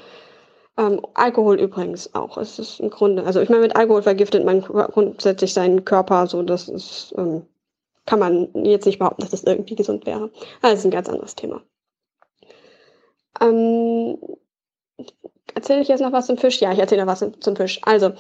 [0.78, 2.38] Ähm, Alkohol übrigens auch.
[2.38, 6.42] Es ist im Grunde, also ich meine, mit Alkohol vergiftet man grundsätzlich seinen Körper, so
[6.42, 7.46] das ist, ähm,
[8.06, 10.30] kann man jetzt nicht behaupten, dass das irgendwie gesund wäre.
[10.62, 11.62] Das ist ein ganz anderes Thema.
[13.40, 14.18] Ähm,
[15.54, 16.60] erzähle ich jetzt noch was zum Fisch?
[16.60, 17.80] Ja, ich erzähle noch was zum Fisch.
[17.82, 18.12] Also,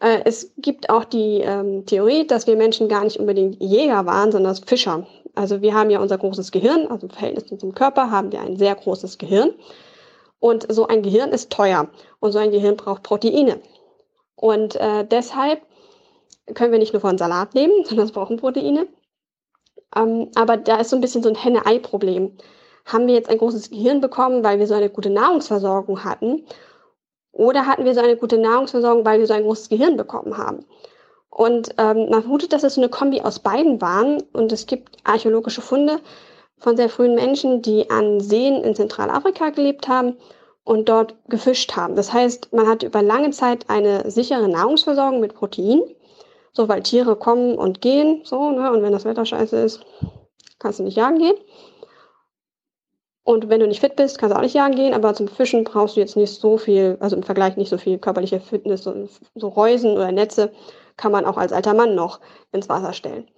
[0.00, 4.32] äh, es gibt auch die ähm, Theorie, dass wir Menschen gar nicht unbedingt Jäger waren,
[4.32, 5.06] sondern Fischer.
[5.34, 8.40] Also wir haben ja unser großes Gehirn, also im Verhältnis zu unserem Körper haben wir
[8.40, 9.54] ein sehr großes Gehirn.
[10.40, 13.60] Und so ein Gehirn ist teuer und so ein Gehirn braucht Proteine.
[14.34, 15.60] Und äh, deshalb
[16.54, 18.88] können wir nicht nur von Salat leben, sondern es brauchen Proteine.
[19.94, 22.38] Ähm, aber da ist so ein bisschen so ein Henne-Ei-Problem.
[22.84, 26.44] Haben wir jetzt ein großes Gehirn bekommen, weil wir so eine gute Nahrungsversorgung hatten?
[27.32, 30.64] Oder hatten wir so eine gute Nahrungsversorgung, weil wir so ein großes Gehirn bekommen haben?
[31.30, 34.22] Und ähm, man vermutet, dass es so eine Kombi aus beiden waren.
[34.32, 36.00] Und es gibt archäologische Funde
[36.58, 40.16] von sehr frühen Menschen, die an Seen in Zentralafrika gelebt haben
[40.64, 41.96] und dort gefischt haben.
[41.96, 45.82] Das heißt, man hat über lange Zeit eine sichere Nahrungsversorgung mit Protein.
[46.52, 49.86] So, weil Tiere kommen und gehen, so, ne, und wenn das Wetter scheiße ist,
[50.58, 51.36] kannst du nicht jagen gehen.
[53.22, 55.64] Und wenn du nicht fit bist, kannst du auch nicht jagen gehen, aber zum Fischen
[55.64, 58.82] brauchst du jetzt nicht so viel, also im Vergleich nicht so viel körperliche Fitness.
[58.82, 60.52] So, so Reusen oder Netze
[60.96, 62.20] kann man auch als alter Mann noch
[62.52, 63.30] ins Wasser stellen.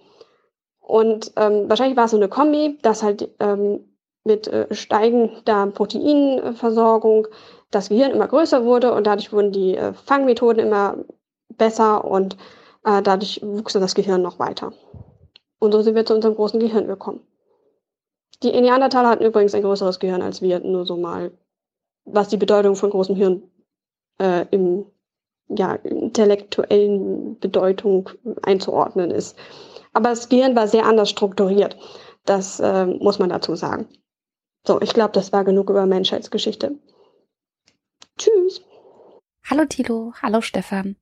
[0.79, 7.27] Und ähm, wahrscheinlich war es so eine Kombi, dass halt ähm, mit äh, steigender Proteinversorgung
[7.71, 10.97] das Gehirn immer größer wurde und dadurch wurden die äh, Fangmethoden immer
[11.49, 12.37] besser und
[12.85, 14.73] äh, dadurch wuchs das Gehirn noch weiter.
[15.59, 17.21] Und so sind wir zu unserem großen Gehirn gekommen.
[18.41, 21.31] Die Neandertaler hatten übrigens ein größeres Gehirn als wir, nur so mal,
[22.05, 23.43] was die Bedeutung von großem Hirn
[24.19, 24.85] äh, im
[25.49, 28.09] ja, intellektuellen Bedeutung
[28.41, 29.37] einzuordnen ist.
[29.93, 31.77] Aber das Gehirn war sehr anders strukturiert.
[32.25, 33.87] Das äh, muss man dazu sagen.
[34.65, 36.75] So, ich glaube, das war genug über Menschheitsgeschichte.
[38.17, 38.61] Tschüss.
[39.49, 40.95] Hallo Tilo, hallo Stefan.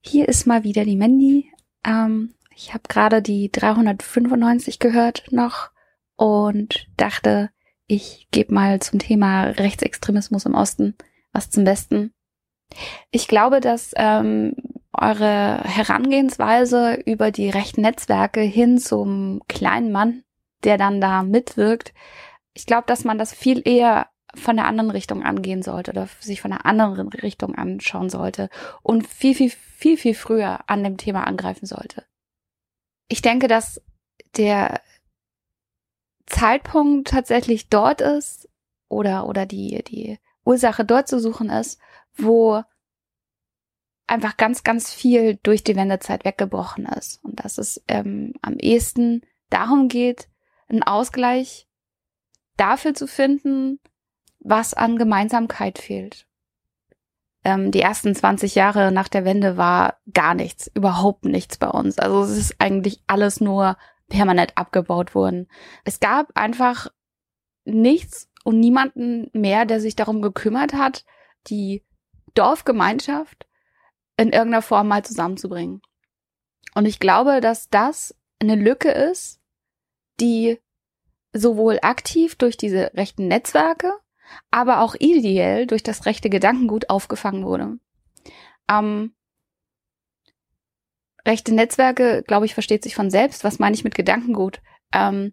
[0.00, 1.50] Hier ist mal wieder die Mandy.
[1.84, 5.70] Ähm, ich habe gerade die 395 gehört noch
[6.18, 7.50] und dachte,
[7.86, 10.94] ich gebe mal zum Thema Rechtsextremismus im Osten
[11.32, 12.12] was zum Besten.
[13.10, 14.54] Ich glaube, dass ähm,
[14.92, 20.24] eure Herangehensweise über die rechten Netzwerke hin zum kleinen Mann,
[20.64, 21.94] der dann da mitwirkt,
[22.54, 26.40] ich glaube, dass man das viel eher von der anderen Richtung angehen sollte oder sich
[26.40, 28.50] von der anderen Richtung anschauen sollte
[28.82, 32.04] und viel, viel, viel, viel früher an dem Thema angreifen sollte.
[33.08, 33.80] Ich denke, dass
[34.36, 34.80] der
[36.28, 38.48] Zeitpunkt tatsächlich dort ist
[38.88, 41.80] oder, oder die, die Ursache dort zu suchen ist,
[42.16, 42.62] wo
[44.06, 47.22] einfach ganz, ganz viel durch die Wendezeit weggebrochen ist.
[47.22, 50.28] Und dass es ähm, am ehesten darum geht,
[50.68, 51.68] einen Ausgleich
[52.56, 53.78] dafür zu finden,
[54.40, 56.26] was an Gemeinsamkeit fehlt.
[57.44, 61.98] Ähm, die ersten 20 Jahre nach der Wende war gar nichts, überhaupt nichts bei uns.
[61.98, 63.76] Also es ist eigentlich alles nur
[64.08, 65.48] permanent abgebaut worden.
[65.84, 66.88] Es gab einfach
[67.64, 71.04] nichts und niemanden mehr, der sich darum gekümmert hat,
[71.48, 71.84] die
[72.34, 73.46] Dorfgemeinschaft
[74.16, 75.82] in irgendeiner Form mal zusammenzubringen.
[76.74, 79.40] Und ich glaube, dass das eine Lücke ist,
[80.20, 80.58] die
[81.32, 83.92] sowohl aktiv durch diese rechten Netzwerke,
[84.50, 87.78] aber auch ideell durch das rechte Gedankengut aufgefangen wurde.
[88.70, 89.14] Ähm,
[91.28, 93.44] rechte Netzwerke, glaube ich, versteht sich von selbst.
[93.44, 94.60] Was meine ich mit Gedankengut?
[94.92, 95.32] Ähm,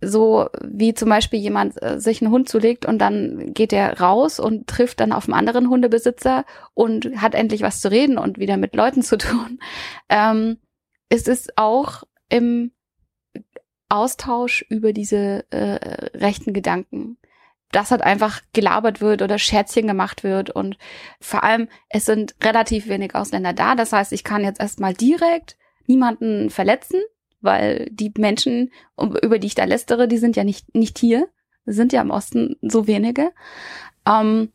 [0.00, 4.38] so wie zum Beispiel jemand äh, sich einen Hund zulegt und dann geht er raus
[4.38, 8.56] und trifft dann auf einen anderen Hundebesitzer und hat endlich was zu reden und wieder
[8.56, 9.58] mit Leuten zu tun.
[10.08, 10.58] Ähm,
[11.08, 12.70] es ist auch im
[13.88, 17.18] Austausch über diese äh, rechten Gedanken.
[17.72, 20.78] Das hat einfach gelabert wird oder Scherzchen gemacht wird und
[21.20, 23.74] vor allem es sind relativ wenig Ausländer da.
[23.74, 27.00] Das heißt, ich kann jetzt erstmal direkt niemanden verletzen,
[27.40, 31.28] weil die Menschen, über die ich da lästere, die sind ja nicht, nicht hier.
[31.64, 33.32] sind ja im Osten so wenige.
[34.06, 34.52] Ähm,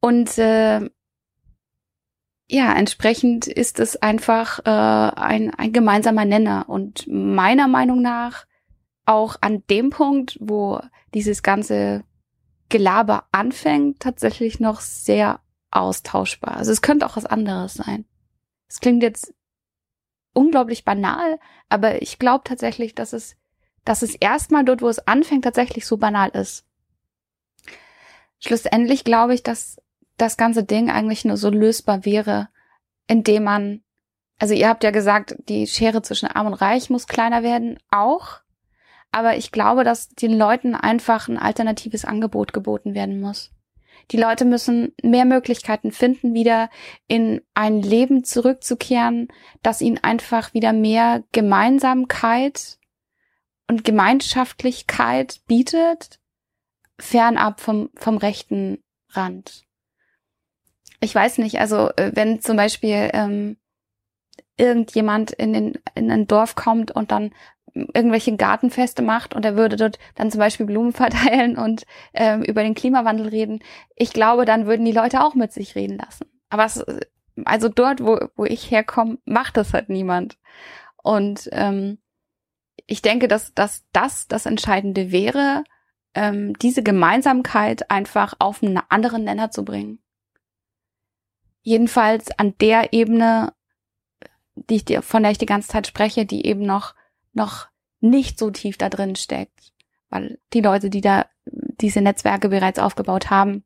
[0.00, 0.88] und äh,
[2.50, 6.64] ja, entsprechend ist es einfach äh, ein, ein gemeinsamer Nenner.
[6.68, 8.46] Und meiner Meinung nach
[9.04, 10.80] auch an dem Punkt, wo
[11.14, 12.04] dieses ganze
[12.68, 15.40] Gelaber anfängt, tatsächlich noch sehr
[15.70, 16.56] austauschbar.
[16.56, 18.04] Also es könnte auch was anderes sein.
[18.68, 19.34] Es klingt jetzt
[20.32, 21.38] unglaublich banal,
[21.68, 23.36] aber ich glaube tatsächlich, dass es,
[23.84, 26.64] dass es erstmal dort, wo es anfängt, tatsächlich so banal ist.
[28.38, 29.80] Schlussendlich glaube ich, dass
[30.16, 32.48] das ganze Ding eigentlich nur so lösbar wäre,
[33.06, 33.82] indem man,
[34.38, 38.40] also ihr habt ja gesagt, die Schere zwischen Arm und Reich muss kleiner werden, auch.
[39.10, 43.52] Aber ich glaube, dass den Leuten einfach ein alternatives Angebot geboten werden muss.
[44.10, 46.70] Die Leute müssen mehr Möglichkeiten finden, wieder
[47.08, 49.28] in ein Leben zurückzukehren,
[49.62, 52.78] das ihnen einfach wieder mehr Gemeinsamkeit
[53.68, 56.20] und Gemeinschaftlichkeit bietet,
[56.98, 59.64] fernab vom, vom rechten Rand.
[61.00, 63.56] Ich weiß nicht, also äh, wenn zum Beispiel ähm,
[64.56, 67.32] irgendjemand in, den, in ein Dorf kommt und dann
[67.74, 72.62] irgendwelche Gartenfeste macht und er würde dort dann zum Beispiel Blumen verteilen und ähm, über
[72.62, 73.60] den Klimawandel reden,
[73.96, 76.26] ich glaube, dann würden die Leute auch mit sich reden lassen.
[76.50, 76.84] Aber es,
[77.44, 80.38] also dort, wo, wo ich herkomme, macht das halt niemand.
[81.02, 81.98] Und ähm,
[82.86, 85.64] ich denke, dass, dass das das Entscheidende wäre,
[86.14, 90.00] ähm, diese Gemeinsamkeit einfach auf einen anderen Nenner zu bringen.
[91.62, 93.52] jedenfalls an der Ebene,
[94.54, 96.94] die ich dir, von der ich die ganze Zeit spreche, die eben noch,
[97.32, 97.68] noch
[98.00, 99.72] nicht so tief da drin steckt.
[100.10, 103.64] Weil die Leute, die da diese Netzwerke bereits aufgebaut haben,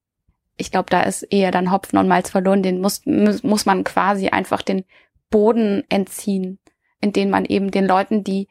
[0.56, 2.62] ich glaube, da ist eher dann Hopfen und Malz verloren.
[2.62, 4.84] Den muss, muss man quasi einfach den
[5.30, 6.58] Boden entziehen,
[7.00, 8.48] in den man eben den Leuten, die,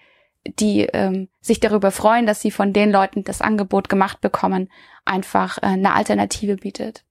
[0.59, 4.69] die ähm, sich darüber freuen, dass sie von den Leuten das Angebot gemacht bekommen,
[5.06, 7.06] einfach äh, eine Alternative bietet.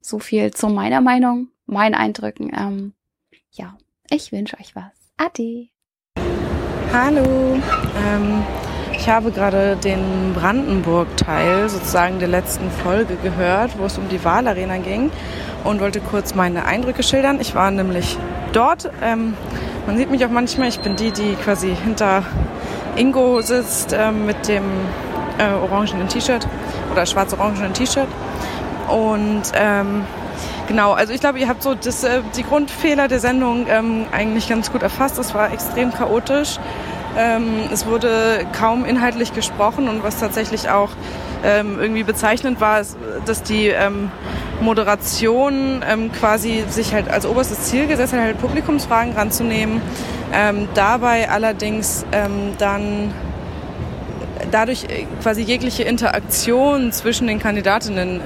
[0.00, 2.52] So viel zu meiner Meinung, meinen Eindrücken.
[2.56, 2.94] Ähm,
[3.50, 3.76] ja,
[4.10, 4.92] ich wünsche euch was.
[5.16, 5.70] Ade.
[6.92, 7.22] Hallo.
[8.04, 8.42] Ähm,
[8.92, 14.78] ich habe gerade den Brandenburg-Teil sozusagen der letzten Folge gehört, wo es um die Wahlarena
[14.78, 15.12] ging
[15.62, 17.40] und wollte kurz meine Eindrücke schildern.
[17.40, 18.18] Ich war nämlich
[18.52, 18.90] dort.
[19.02, 19.34] Ähm,
[19.86, 20.66] man sieht mich auch manchmal.
[20.66, 22.24] Ich bin die, die quasi hinter
[22.96, 24.64] Ingo sitzt ähm, mit dem
[25.38, 26.44] äh, orangenen T-Shirt
[26.90, 28.08] oder schwarz-orangenen T-Shirt.
[28.88, 30.04] Und ähm,
[30.70, 34.48] genau, also ich glaube, ihr habt so das, äh, die Grundfehler der Sendung ähm, eigentlich
[34.48, 35.18] ganz gut erfasst.
[35.18, 36.60] Es war extrem chaotisch.
[37.18, 40.90] Ähm, es wurde kaum inhaltlich gesprochen und was tatsächlich auch
[41.44, 44.12] ähm, irgendwie bezeichnend war, ist, dass die ähm,
[44.60, 49.82] Moderation ähm, quasi sich halt als oberstes Ziel gesetzt hat, halt Publikumsfragen ranzunehmen.
[50.32, 53.12] Ähm, dabei allerdings ähm, dann
[54.52, 58.20] dadurch äh, quasi jegliche Interaktion zwischen den Kandidatinnen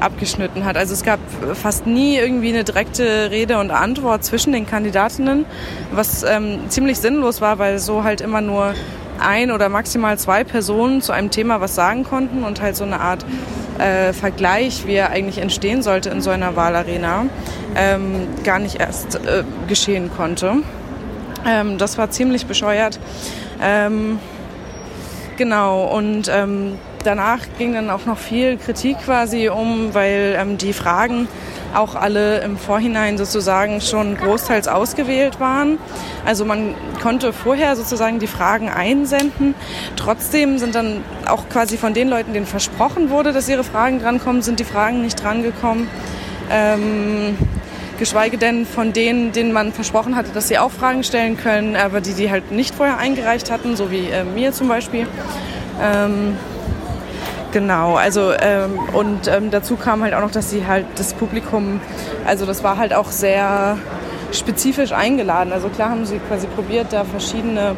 [0.00, 0.76] abgeschnitten hat.
[0.76, 1.20] Also es gab
[1.54, 5.44] fast nie irgendwie eine direkte Rede und Antwort zwischen den Kandidatinnen,
[5.92, 8.74] was ähm, ziemlich sinnlos war, weil so halt immer nur
[9.18, 13.00] ein oder maximal zwei Personen zu einem Thema was sagen konnten und halt so eine
[13.00, 13.24] Art
[13.78, 17.26] äh, Vergleich, wie er eigentlich entstehen sollte in so einer Wahlarena,
[17.74, 20.56] ähm, gar nicht erst äh, geschehen konnte.
[21.46, 22.98] Ähm, das war ziemlich bescheuert.
[23.62, 24.18] Ähm,
[25.36, 30.72] genau, und ähm, danach ging dann auch noch viel Kritik quasi um, weil ähm, die
[30.72, 31.28] Fragen
[31.74, 35.78] auch alle im Vorhinein sozusagen schon großteils ausgewählt waren.
[36.24, 39.54] Also man konnte vorher sozusagen die Fragen einsenden.
[39.96, 44.42] Trotzdem sind dann auch quasi von den Leuten, denen versprochen wurde, dass ihre Fragen drankommen,
[44.42, 45.88] sind die Fragen nicht drangekommen.
[46.50, 47.36] Ähm,
[47.98, 52.00] geschweige denn von denen, denen man versprochen hatte, dass sie auch Fragen stellen können, aber
[52.00, 55.06] die die halt nicht vorher eingereicht hatten, so wie äh, mir zum Beispiel.
[55.80, 56.36] Ähm,
[57.56, 61.80] Genau, also ähm, und ähm, dazu kam halt auch noch, dass sie halt das Publikum,
[62.26, 63.78] also das war halt auch sehr
[64.30, 65.54] spezifisch eingeladen.
[65.54, 67.74] Also klar haben sie quasi probiert, da verschiedene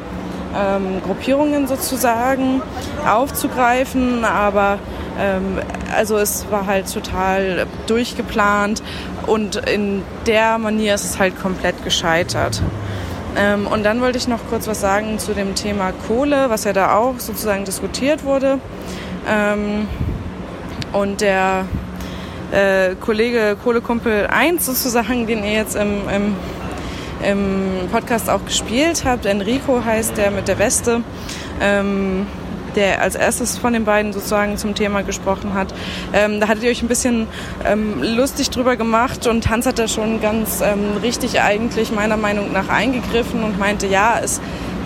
[0.58, 2.60] ähm, Gruppierungen sozusagen
[3.08, 4.80] aufzugreifen, aber
[5.16, 5.60] ähm,
[5.96, 8.82] also es war halt total durchgeplant
[9.28, 12.62] und in der Manier ist es halt komplett gescheitert.
[13.36, 16.72] Ähm, und dann wollte ich noch kurz was sagen zu dem Thema Kohle, was ja
[16.72, 18.58] da auch sozusagen diskutiert wurde.
[19.28, 19.86] Ähm,
[20.92, 21.66] und der
[22.52, 26.36] äh, Kollege Kohlekumpel 1 sozusagen, den ihr jetzt im, im,
[27.22, 31.02] im Podcast auch gespielt habt, Enrico heißt der mit der Weste,
[31.60, 32.26] ähm,
[32.74, 35.74] der als erstes von den beiden sozusagen zum Thema gesprochen hat.
[36.12, 37.26] Ähm, da hattet ihr euch ein bisschen
[37.64, 42.52] ähm, lustig drüber gemacht und Hans hat da schon ganz ähm, richtig eigentlich meiner Meinung
[42.52, 44.40] nach eingegriffen und meinte, ja, es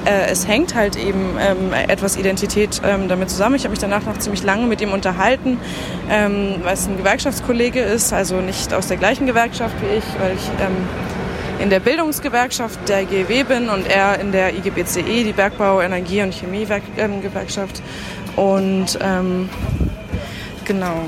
[0.05, 3.56] äh, es hängt halt eben ähm, etwas Identität ähm, damit zusammen.
[3.56, 5.58] Ich habe mich danach noch ziemlich lange mit ihm unterhalten,
[6.10, 10.34] ähm, weil es ein Gewerkschaftskollege ist, also nicht aus der gleichen Gewerkschaft wie ich, weil
[10.34, 10.76] ich ähm,
[11.62, 16.34] in der Bildungsgewerkschaft der GEW bin und er in der IGBCE, die Bergbau-, Energie- und
[16.34, 17.82] Chemiegewerkschaft.
[18.34, 19.48] Und ähm,
[20.64, 21.02] genau.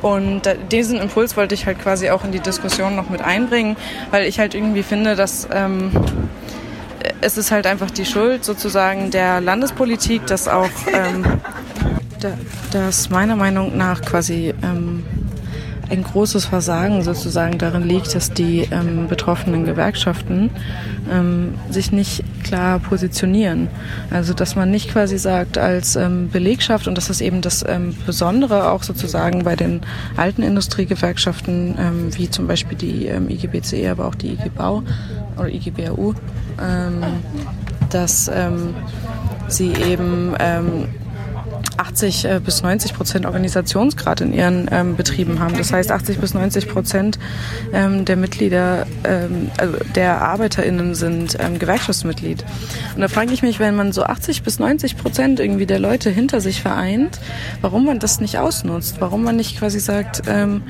[0.00, 3.76] Und diesen Impuls wollte ich halt quasi auch in die Diskussion noch mit einbringen,
[4.12, 5.90] weil ich halt irgendwie finde, dass ähm,
[7.20, 11.24] es ist halt einfach die Schuld sozusagen der Landespolitik, dass auch ähm,
[12.20, 12.32] da,
[12.72, 15.04] dass meiner Meinung nach quasi ähm,
[15.90, 20.50] ein großes Versagen sozusagen darin liegt, dass die ähm, betroffenen Gewerkschaften
[21.10, 23.68] ähm, sich nicht klar positionieren.
[24.10, 27.96] Also dass man nicht quasi sagt als ähm, Belegschaft, und das ist eben das ähm,
[28.06, 29.80] Besondere auch sozusagen bei den
[30.16, 34.82] alten Industriegewerkschaften, ähm, wie zum Beispiel die ähm, IGBCE, aber auch die IG Bau
[35.36, 36.14] oder IGBAU,
[37.90, 38.30] dass
[39.48, 40.34] sie eben
[41.78, 45.56] 80 äh, bis 90 Prozent Organisationsgrad in ihren ähm, Betrieben haben.
[45.56, 47.18] Das heißt, 80 bis 90 Prozent
[47.72, 52.44] ähm, der Mitglieder, ähm, also der ArbeiterInnen sind ähm, Gewerkschaftsmitglied.
[52.94, 56.10] Und da frage ich mich, wenn man so 80 bis 90 Prozent irgendwie der Leute
[56.10, 57.20] hinter sich vereint,
[57.60, 60.62] warum man das nicht ausnutzt, warum man nicht quasi sagt, ähm,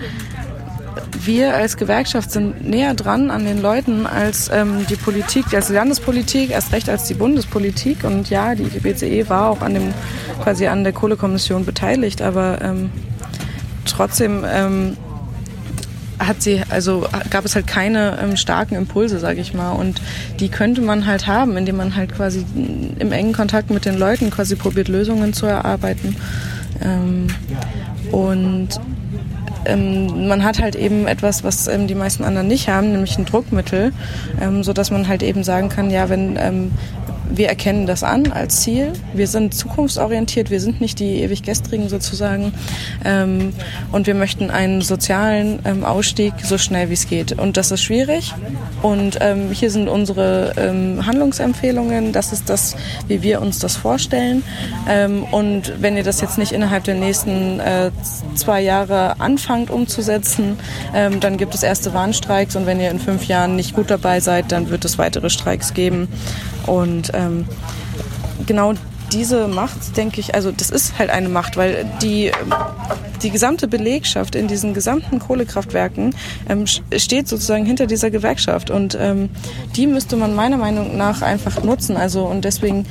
[1.25, 5.75] wir als Gewerkschaft sind näher dran an den Leuten als ähm, die Politik, als die
[5.75, 8.05] Landespolitik, erst recht als die Bundespolitik.
[8.05, 9.95] Und ja, die IGBCE war auch an dem
[10.43, 12.91] quasi an der Kohlekommission beteiligt, aber ähm,
[13.85, 14.97] trotzdem ähm,
[16.19, 19.73] hat sie, also gab es halt keine ähm, starken Impulse, sage ich mal.
[19.73, 20.01] Und
[20.41, 22.45] die könnte man halt haben, indem man halt quasi
[22.99, 26.17] im engen Kontakt mit den Leuten quasi probiert, Lösungen zu erarbeiten.
[26.83, 27.29] Ähm,
[28.11, 28.81] und
[29.69, 33.25] ähm, man hat halt eben etwas, was ähm, die meisten anderen nicht haben, nämlich ein
[33.25, 33.93] Druckmittel,
[34.41, 36.71] ähm, so dass man halt eben sagen kann, ja, wenn ähm,
[37.31, 38.93] wir erkennen das an als Ziel.
[39.15, 42.53] Wir sind zukunftsorientiert, wir sind nicht die ewig Gestrigen sozusagen.
[43.05, 43.53] Ähm,
[43.93, 47.39] und wir möchten einen sozialen ähm, Ausstieg so schnell wie es geht.
[47.39, 48.35] Und das ist schwierig.
[48.83, 52.13] Und ähm, hier sind unsere ähm, Handlungsempfehlungen.
[52.13, 52.77] Das ist das,
[53.07, 54.43] wie wir uns das vorstellen.
[54.89, 57.91] Ähm, und wenn ihr das jetzt nicht innerhalb der nächsten äh,
[58.35, 60.59] zwei Jahre anfangt umzusetzen,
[60.95, 62.57] ähm, dann gibt es erste Warnstreiks.
[62.57, 65.75] Und wenn ihr in fünf Jahren nicht gut dabei seid, dann wird es weitere Streiks
[65.75, 66.09] geben.
[66.67, 67.45] Und ähm,
[68.47, 68.75] genau
[69.13, 72.31] diese Macht, denke ich, also das ist halt eine Macht, weil die,
[73.23, 76.15] die gesamte Belegschaft in diesen gesamten Kohlekraftwerken
[76.49, 79.31] ähm, steht sozusagen hinter dieser Gewerkschaft und ähm,
[79.77, 81.97] die müsste man meiner Meinung nach einfach nutzen.
[81.97, 82.87] Also und deswegen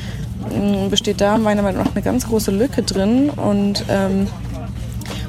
[0.52, 4.28] ähm, besteht da meiner Meinung nach eine ganz große Lücke drin und ähm,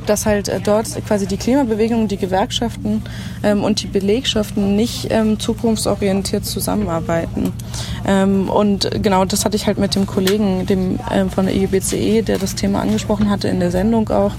[0.09, 3.03] dass halt äh, dort quasi die Klimabewegung, die Gewerkschaften
[3.43, 7.53] ähm, und die Belegschaften nicht ähm, zukunftsorientiert zusammenarbeiten.
[8.07, 12.23] Ähm, und genau das hatte ich halt mit dem Kollegen, dem ähm, von der IGBCE,
[12.23, 14.33] der das Thema angesprochen hatte, in der Sendung auch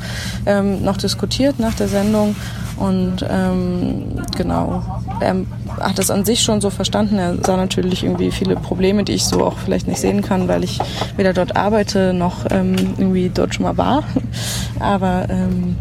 [0.45, 2.35] ähm, noch diskutiert nach der Sendung.
[2.79, 4.05] Und ähm,
[4.37, 4.81] genau,
[5.19, 5.35] er
[5.81, 7.17] hat das an sich schon so verstanden.
[7.17, 10.63] Er sah natürlich irgendwie viele Probleme, die ich so auch vielleicht nicht sehen kann, weil
[10.63, 10.79] ich
[11.17, 14.03] weder dort arbeite noch ähm, irgendwie dort schon mal war.
[14.79, 15.75] Aber ähm,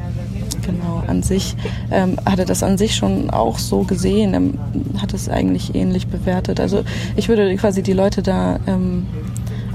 [0.67, 1.57] genau, an sich
[1.91, 4.35] ähm, hat er das an sich schon auch so gesehen.
[4.35, 6.59] Er hat es eigentlich ähnlich bewertet.
[6.59, 6.83] Also
[7.17, 9.07] ich würde quasi die Leute da ähm,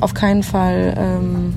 [0.01, 1.53] auf keinen Fall ähm,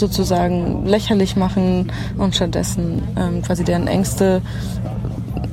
[0.00, 4.42] sozusagen lächerlich machen und stattdessen ähm, quasi deren Ängste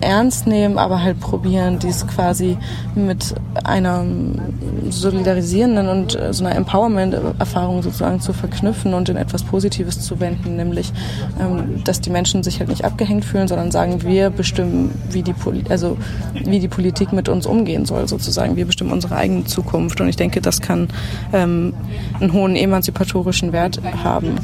[0.01, 2.57] ernst nehmen, aber halt probieren, dies quasi
[2.95, 4.05] mit einer
[4.89, 10.55] solidarisierenden und äh, so einer Empowerment-Erfahrung sozusagen zu verknüpfen und in etwas Positives zu wenden,
[10.55, 10.91] nämlich,
[11.39, 15.33] ähm, dass die Menschen sich halt nicht abgehängt fühlen, sondern sagen, wir bestimmen, wie die,
[15.33, 15.97] Poli also,
[16.33, 18.55] wie die Politik mit uns umgehen soll, sozusagen.
[18.55, 20.87] Wir bestimmen unsere eigene Zukunft und ich denke, das kann
[21.33, 21.73] ähm,
[22.19, 24.35] einen hohen emanzipatorischen Wert haben.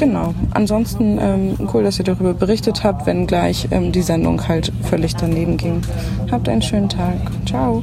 [0.00, 0.34] Genau.
[0.52, 5.14] Ansonsten ähm, cool, dass ihr darüber berichtet habt, wenn gleich ähm, die Sendung halt völlig
[5.14, 5.82] daneben ging.
[6.30, 7.18] Habt einen schönen Tag.
[7.46, 7.82] Ciao.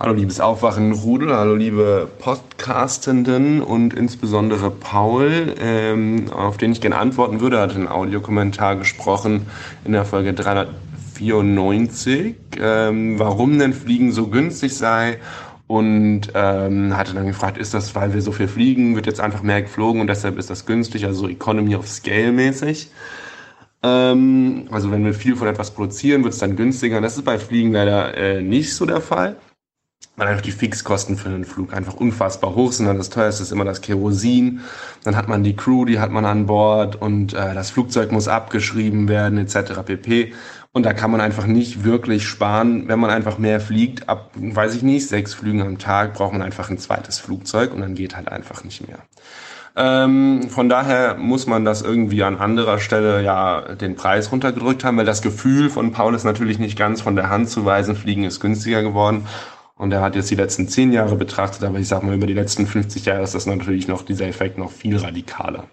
[0.00, 6.96] Hallo liebes Aufwachen Rudel, hallo liebe Podcastenden und insbesondere Paul, ähm, auf den ich gerne
[6.96, 9.44] antworten würde, hat einen Audiokommentar gesprochen
[9.84, 15.18] in der Folge 394, ähm, warum denn Fliegen so günstig sei
[15.66, 19.42] und ähm, hatte dann gefragt, ist das, weil wir so viel fliegen, wird jetzt einfach
[19.42, 22.90] mehr geflogen und deshalb ist das günstig, also Economy of Scale mäßig.
[23.82, 27.00] Ähm, also wenn wir viel von etwas produzieren, wird es dann günstiger.
[27.00, 29.36] Das ist bei Fliegen leider äh, nicht so der Fall.
[30.16, 32.86] Weil einfach die Fixkosten für einen Flug einfach unfassbar hoch sind.
[32.86, 34.60] Das teuerste ist immer das Kerosin.
[35.02, 38.28] Dann hat man die Crew, die hat man an Bord und äh, das Flugzeug muss
[38.28, 39.82] abgeschrieben werden etc.
[39.84, 40.32] pp.
[40.74, 44.08] Und da kann man einfach nicht wirklich sparen, wenn man einfach mehr fliegt.
[44.08, 47.80] Ab, weiß ich nicht, sechs Flügen am Tag braucht man einfach ein zweites Flugzeug und
[47.80, 48.98] dann geht halt einfach nicht mehr.
[49.76, 54.96] Ähm, von daher muss man das irgendwie an anderer Stelle ja den Preis runtergedrückt haben,
[54.96, 57.94] weil das Gefühl von Paul ist natürlich nicht ganz von der Hand zu weisen.
[57.94, 59.28] Fliegen ist günstiger geworden.
[59.76, 62.34] Und er hat jetzt die letzten zehn Jahre betrachtet, aber ich sag mal, über die
[62.34, 65.68] letzten 50 Jahre ist das natürlich noch dieser Effekt noch viel radikaler.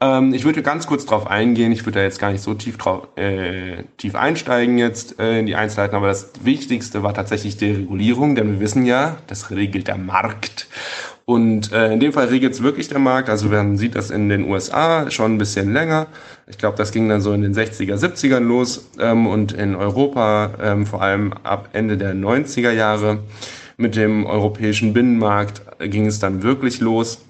[0.00, 1.72] Ähm, ich würde ganz kurz drauf eingehen.
[1.72, 5.46] Ich würde da jetzt gar nicht so tief drauf äh, tief einsteigen jetzt äh, in
[5.46, 9.88] die Einzelheiten, aber das Wichtigste war tatsächlich die Regulierung, denn wir wissen ja, das regelt
[9.88, 10.68] der Markt.
[11.24, 13.28] Und äh, in dem Fall regelt es wirklich der Markt.
[13.28, 16.06] Also man sieht das in den USA schon ein bisschen länger.
[16.46, 20.54] Ich glaube, das ging dann so in den 60er, 70ern los ähm, und in Europa
[20.62, 23.18] ähm, vor allem ab Ende der 90er Jahre
[23.76, 27.24] mit dem europäischen Binnenmarkt ging es dann wirklich los,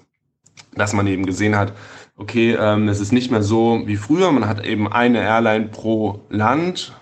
[0.75, 1.73] dass man eben gesehen hat,
[2.19, 4.31] okay, ähm, es ist nicht mehr so wie früher.
[4.31, 6.93] Man hat eben eine Airline pro Land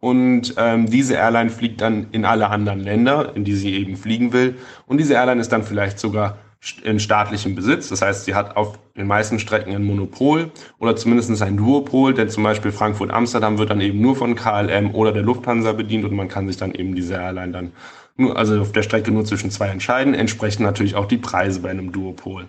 [0.00, 4.32] und ähm, diese Airline fliegt dann in alle anderen Länder, in die sie eben fliegen
[4.32, 4.56] will.
[4.86, 6.38] Und diese Airline ist dann vielleicht sogar
[6.82, 7.88] in staatlichem Besitz.
[7.88, 12.28] Das heißt, sie hat auf den meisten Strecken ein Monopol oder zumindest ein Duopol, denn
[12.28, 16.26] zum Beispiel Frankfurt-Amsterdam wird dann eben nur von KLM oder der Lufthansa bedient und man
[16.26, 17.72] kann sich dann eben diese Airline dann
[18.16, 20.14] nur, also auf der Strecke nur zwischen zwei entscheiden.
[20.14, 22.48] Entsprechen natürlich auch die Preise bei einem Duopol.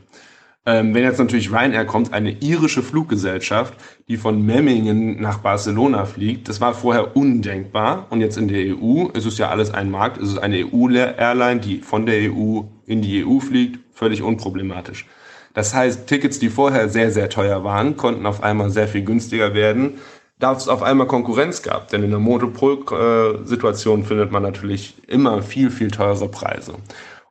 [0.65, 3.73] Ähm, wenn jetzt natürlich Ryanair kommt, eine irische Fluggesellschaft,
[4.07, 8.07] die von Memmingen nach Barcelona fliegt, das war vorher undenkbar.
[8.09, 11.61] Und jetzt in der EU ist es ja alles ein Markt, es ist eine EU-Airline,
[11.61, 15.05] die von der EU in die EU fliegt, völlig unproblematisch.
[15.53, 19.53] Das heißt, Tickets, die vorher sehr, sehr teuer waren, konnten auf einmal sehr viel günstiger
[19.53, 19.95] werden.
[20.39, 21.89] da es auf einmal Konkurrenz gab.
[21.89, 26.75] Denn in der Monopol-Situation findet man natürlich immer viel, viel teure Preise.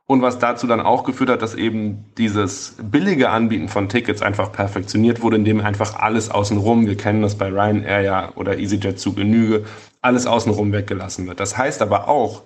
[0.09, 4.51] Und was dazu dann auch geführt hat, dass eben dieses billige Anbieten von Tickets einfach
[4.51, 9.13] perfektioniert wurde, indem einfach alles außenrum, wir kennen das bei Ryanair ja oder EasyJet zu
[9.13, 9.65] Genüge,
[10.01, 11.39] alles außenrum weggelassen wird.
[11.39, 12.41] Das heißt aber auch,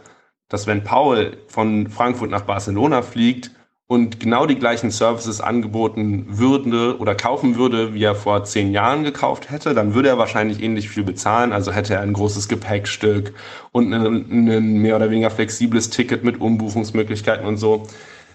[0.50, 3.52] dass wenn Paul von Frankfurt nach Barcelona fliegt,
[3.88, 9.04] und genau die gleichen Services angeboten würde oder kaufen würde, wie er vor zehn Jahren
[9.04, 11.52] gekauft hätte, dann würde er wahrscheinlich ähnlich viel bezahlen.
[11.52, 13.34] Also hätte er ein großes Gepäckstück
[13.72, 17.88] und ein, mehr oder weniger flexibles Ticket mit Umbuchungsmöglichkeiten und so.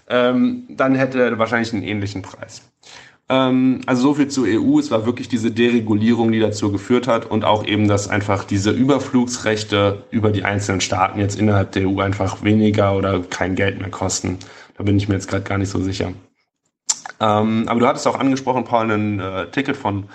[0.07, 2.61] Ähm, dann hätte er wahrscheinlich einen ähnlichen Preis.
[3.29, 4.79] Ähm, also so viel zur EU.
[4.79, 8.71] Es war wirklich diese Deregulierung, die dazu geführt hat und auch eben, dass einfach diese
[8.71, 13.89] Überflugsrechte über die einzelnen Staaten jetzt innerhalb der EU einfach weniger oder kein Geld mehr
[13.89, 14.39] kosten.
[14.79, 16.13] Da bin ich mir jetzt gerade gar nicht so sicher.
[17.19, 20.05] Ähm, aber du hattest auch angesprochen, Paul, ein äh, Ticket von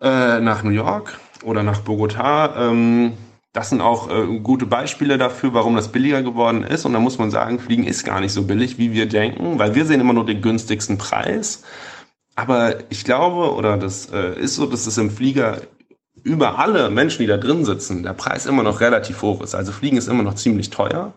[0.00, 2.70] äh, nach New York oder nach Bogota.
[2.70, 3.12] Ähm,
[3.52, 6.84] das sind auch äh, gute Beispiele dafür, warum das billiger geworden ist.
[6.84, 9.76] Und da muss man sagen, Fliegen ist gar nicht so billig, wie wir denken, weil
[9.76, 11.62] wir sehen immer nur den günstigsten Preis.
[12.34, 15.60] Aber ich glaube, oder das äh, ist so, dass es im Flieger
[16.24, 19.54] über alle Menschen, die da drin sitzen, der Preis immer noch relativ hoch ist.
[19.54, 21.12] Also Fliegen ist immer noch ziemlich teuer.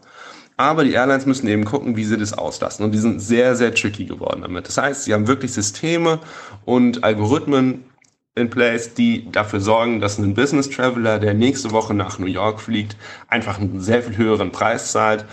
[0.58, 2.84] Aber die Airlines müssen eben gucken, wie sie das auslassen.
[2.84, 4.68] Und die sind sehr, sehr tricky geworden damit.
[4.68, 6.20] Das heißt, sie haben wirklich Systeme
[6.66, 7.86] und Algorithmen
[8.34, 12.60] in place, die dafür sorgen, dass ein Business Traveler, der nächste Woche nach New York
[12.60, 15.26] fliegt, einfach einen sehr viel höheren Preis zahlt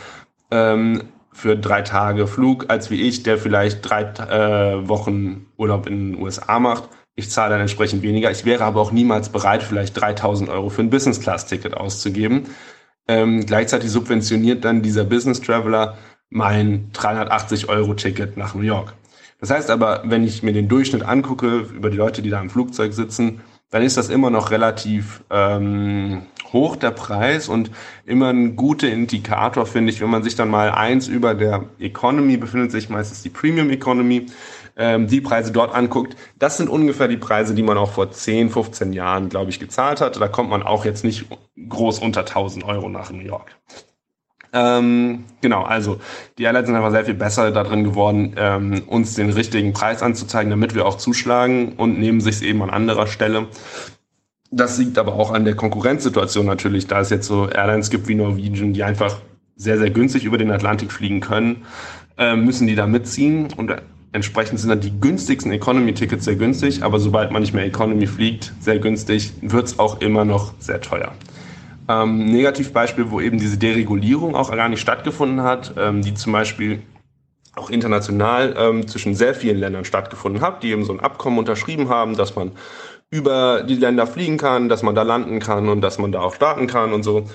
[0.50, 6.12] ähm, für drei Tage Flug, als wie ich, der vielleicht drei äh, Wochen Urlaub in
[6.12, 6.88] den USA macht.
[7.16, 8.30] Ich zahle dann entsprechend weniger.
[8.30, 12.44] Ich wäre aber auch niemals bereit, vielleicht 3000 Euro für ein Business Class Ticket auszugeben.
[13.06, 15.98] Ähm, gleichzeitig subventioniert dann dieser Business Traveler
[16.30, 18.94] mein 380 Euro Ticket nach New York.
[19.40, 22.48] Das heißt aber, wenn ich mir den Durchschnitt angucke über die Leute, die da im
[22.48, 27.70] Flugzeug sitzen, dann ist das immer noch relativ ähm, hoch der Preis und
[28.06, 32.36] immer ein guter Indikator, finde ich, wenn man sich dann mal eins über der Economy
[32.36, 34.26] befindet, sich meistens die Premium Economy,
[34.76, 38.50] ähm, die Preise dort anguckt, das sind ungefähr die Preise, die man auch vor 10,
[38.50, 40.20] 15 Jahren, glaube ich, gezahlt hat.
[40.20, 41.26] Da kommt man auch jetzt nicht
[41.68, 43.56] groß unter 1000 Euro nach New York.
[44.52, 45.98] Ähm, genau, also
[46.38, 50.50] die Airlines sind einfach sehr viel besser darin geworden, ähm, uns den richtigen Preis anzuzeigen,
[50.50, 53.48] damit wir auch zuschlagen und nehmen sich es eben an anderer Stelle.
[54.52, 58.14] Das liegt aber auch an der Konkurrenzsituation natürlich, da es jetzt so Airlines gibt wie
[58.14, 59.16] Norwegian, die einfach
[59.56, 61.64] sehr, sehr günstig über den Atlantik fliegen können,
[62.16, 63.74] äh, müssen die da mitziehen und
[64.14, 68.52] Entsprechend sind dann die günstigsten Economy-Tickets sehr günstig, aber sobald man nicht mehr Economy fliegt,
[68.60, 71.10] sehr günstig, wird es auch immer noch sehr teuer.
[71.88, 76.82] Ähm, Negativbeispiel, wo eben diese Deregulierung auch gar nicht stattgefunden hat, ähm, die zum Beispiel
[77.56, 81.88] auch international ähm, zwischen sehr vielen Ländern stattgefunden hat, die eben so ein Abkommen unterschrieben
[81.88, 82.52] haben, dass man
[83.10, 86.36] über die Länder fliegen kann, dass man da landen kann und dass man da auch
[86.36, 87.28] starten kann und so.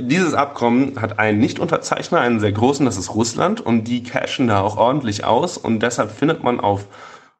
[0.00, 4.60] Dieses Abkommen hat einen Nicht-Unterzeichner, einen sehr großen, das ist Russland, und die cashen da
[4.62, 5.58] auch ordentlich aus.
[5.58, 6.86] Und deshalb findet man auf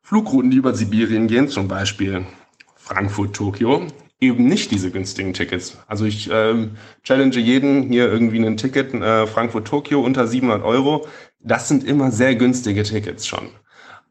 [0.03, 2.27] Flugrouten, die über Sibirien gehen, zum Beispiel
[2.75, 3.87] Frankfurt, Tokio,
[4.21, 5.79] eben nicht diese günstigen Tickets.
[5.87, 11.07] Also ich ähm, challenge jeden hier irgendwie ein Ticket äh, Frankfurt, Tokio unter 700 Euro.
[11.41, 13.49] Das sind immer sehr günstige Tickets schon.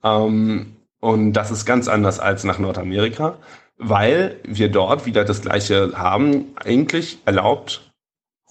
[0.03, 3.38] Ähm, und das ist ganz anders als nach Nordamerika,
[3.78, 6.56] weil wir dort wieder das Gleiche haben.
[6.56, 7.91] Eigentlich erlaubt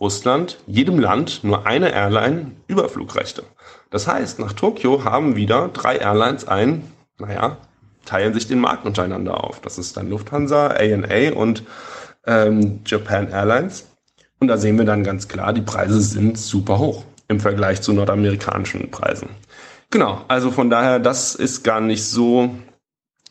[0.00, 3.42] Russland jedem Land nur eine Airline Überflugrechte.
[3.90, 7.58] Das heißt, nach Tokio haben wieder drei Airlines ein, naja,
[8.06, 9.60] teilen sich den Markt untereinander auf.
[9.60, 11.64] Das ist dann Lufthansa, ANA und
[12.26, 13.86] ähm, Japan Airlines.
[14.38, 17.92] Und da sehen wir dann ganz klar, die Preise sind super hoch im Vergleich zu
[17.92, 19.28] nordamerikanischen Preisen.
[19.90, 22.54] Genau, also von daher, das ist gar nicht so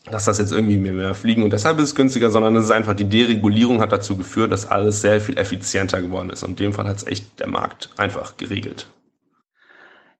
[0.04, 2.94] dass das jetzt irgendwie mehr, fliegen und deshalb ist es günstiger, sondern es ist einfach
[2.94, 6.42] die Deregulierung hat dazu geführt, dass alles sehr viel effizienter geworden ist.
[6.42, 8.86] Und in dem Fall hat es echt der Markt einfach geregelt.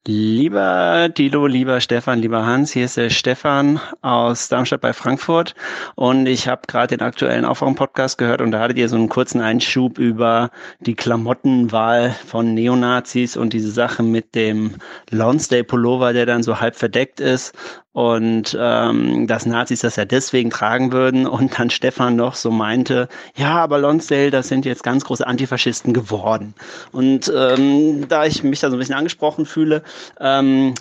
[0.06, 5.54] Lieber Dilo, lieber Stefan, lieber Hans, hier ist der Stefan aus Darmstadt bei Frankfurt
[5.94, 9.42] und ich habe gerade den aktuellen Aufwachen-Podcast gehört und da hattet ihr so einen kurzen
[9.42, 14.76] Einschub über die Klamottenwahl von Neonazis und diese Sache mit dem
[15.10, 17.52] Lonsdale-Pullover, der dann so halb verdeckt ist
[17.92, 23.08] und ähm, dass Nazis das ja deswegen tragen würden und dann Stefan noch so meinte,
[23.36, 26.54] ja, aber Lonsdale, das sind jetzt ganz große Antifaschisten geworden.
[26.92, 29.82] Und ähm, da ich mich da so ein bisschen angesprochen fühle,
[30.20, 30.74] ähm,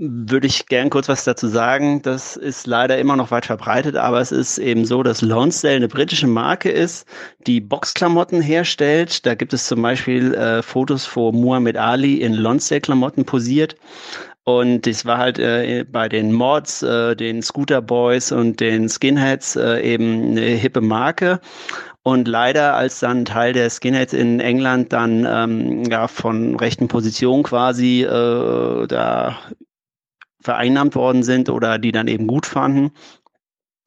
[0.00, 2.02] würde ich gern kurz was dazu sagen.
[2.02, 5.88] Das ist leider immer noch weit verbreitet, aber es ist eben so, dass Lonsdale eine
[5.88, 7.04] britische Marke ist,
[7.46, 9.26] die Boxklamotten herstellt.
[9.26, 13.74] Da gibt es zum Beispiel äh, Fotos, wo Muhammad Ali in Lonsdale-Klamotten posiert.
[14.48, 19.56] Und das war halt äh, bei den Mods, äh, den Scooter Boys und den Skinheads
[19.56, 21.38] äh, eben eine hippe Marke.
[22.02, 27.42] Und leider, als dann Teil der Skinheads in England dann ähm, ja von rechten Positionen
[27.42, 29.38] quasi äh, da
[30.40, 32.92] vereinnahmt worden sind oder die dann eben gut fanden,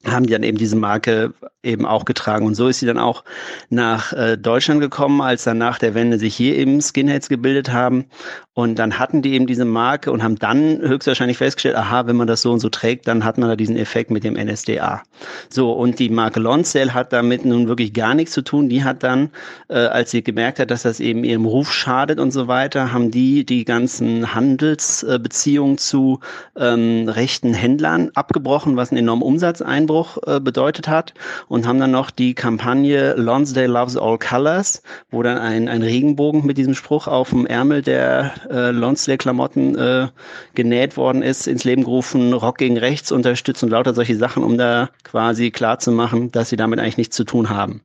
[0.06, 1.34] haben die dann eben diese Marke
[1.64, 2.46] eben auch getragen.
[2.46, 3.24] Und so ist sie dann auch
[3.70, 8.06] nach äh, Deutschland gekommen, als dann nach der Wende sich hier eben Skinheads gebildet haben.
[8.54, 12.28] Und dann hatten die eben diese Marke und haben dann höchstwahrscheinlich festgestellt, aha, wenn man
[12.28, 15.04] das so und so trägt, dann hat man da diesen Effekt mit dem NSDA.
[15.50, 18.68] So, und die Marke Lonsdale hat damit nun wirklich gar nichts zu tun.
[18.68, 19.30] Die hat dann,
[19.70, 23.12] äh, als sie gemerkt hat, dass das eben ihrem Ruf schadet und so weiter, haben
[23.12, 26.20] die die ganzen Handelsbeziehungen zu
[26.58, 31.14] ähm, rechten Händlern abgebrochen, was einen enormen Umsatzeinbruch äh, bedeutet hat
[31.52, 36.46] und haben dann noch die Kampagne Lonsdale Loves All Colors, wo dann ein, ein Regenbogen
[36.46, 40.08] mit diesem Spruch auf dem Ärmel der äh, Lonsdale-Klamotten äh,
[40.56, 44.58] genäht worden ist, ins Leben gerufen, Rock gegen Rechts unterstützt und lauter solche Sachen, um
[44.58, 47.82] da quasi klar zu machen, dass sie damit eigentlich nichts zu tun haben.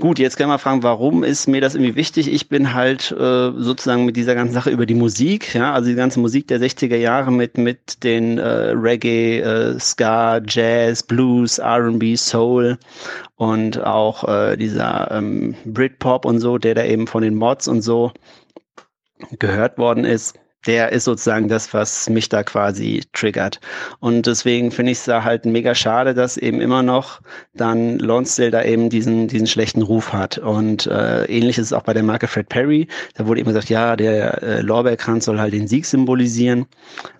[0.00, 2.32] Gut, jetzt kann man fragen, warum ist mir das irgendwie wichtig?
[2.32, 5.94] Ich bin halt äh, sozusagen mit dieser ganzen Sache über die Musik, ja, also die
[5.94, 12.16] ganze Musik der 60er Jahre mit mit den äh, Reggae, äh, Ska, Jazz, Blues, R&B,
[12.16, 12.78] Soul
[13.36, 17.82] und auch äh, dieser ähm, Britpop und so, der da eben von den Mods und
[17.82, 18.12] so
[19.38, 23.60] gehört worden ist der ist sozusagen das, was mich da quasi triggert.
[24.00, 27.20] Und deswegen finde ich es da halt mega schade, dass eben immer noch
[27.54, 30.38] dann Lonsdale da eben diesen, diesen schlechten Ruf hat.
[30.38, 32.86] Und äh, ähnlich ist es auch bei der Marke Fred Perry.
[33.14, 36.66] Da wurde eben gesagt, ja, der äh, Lorbeerkranz soll halt den Sieg symbolisieren.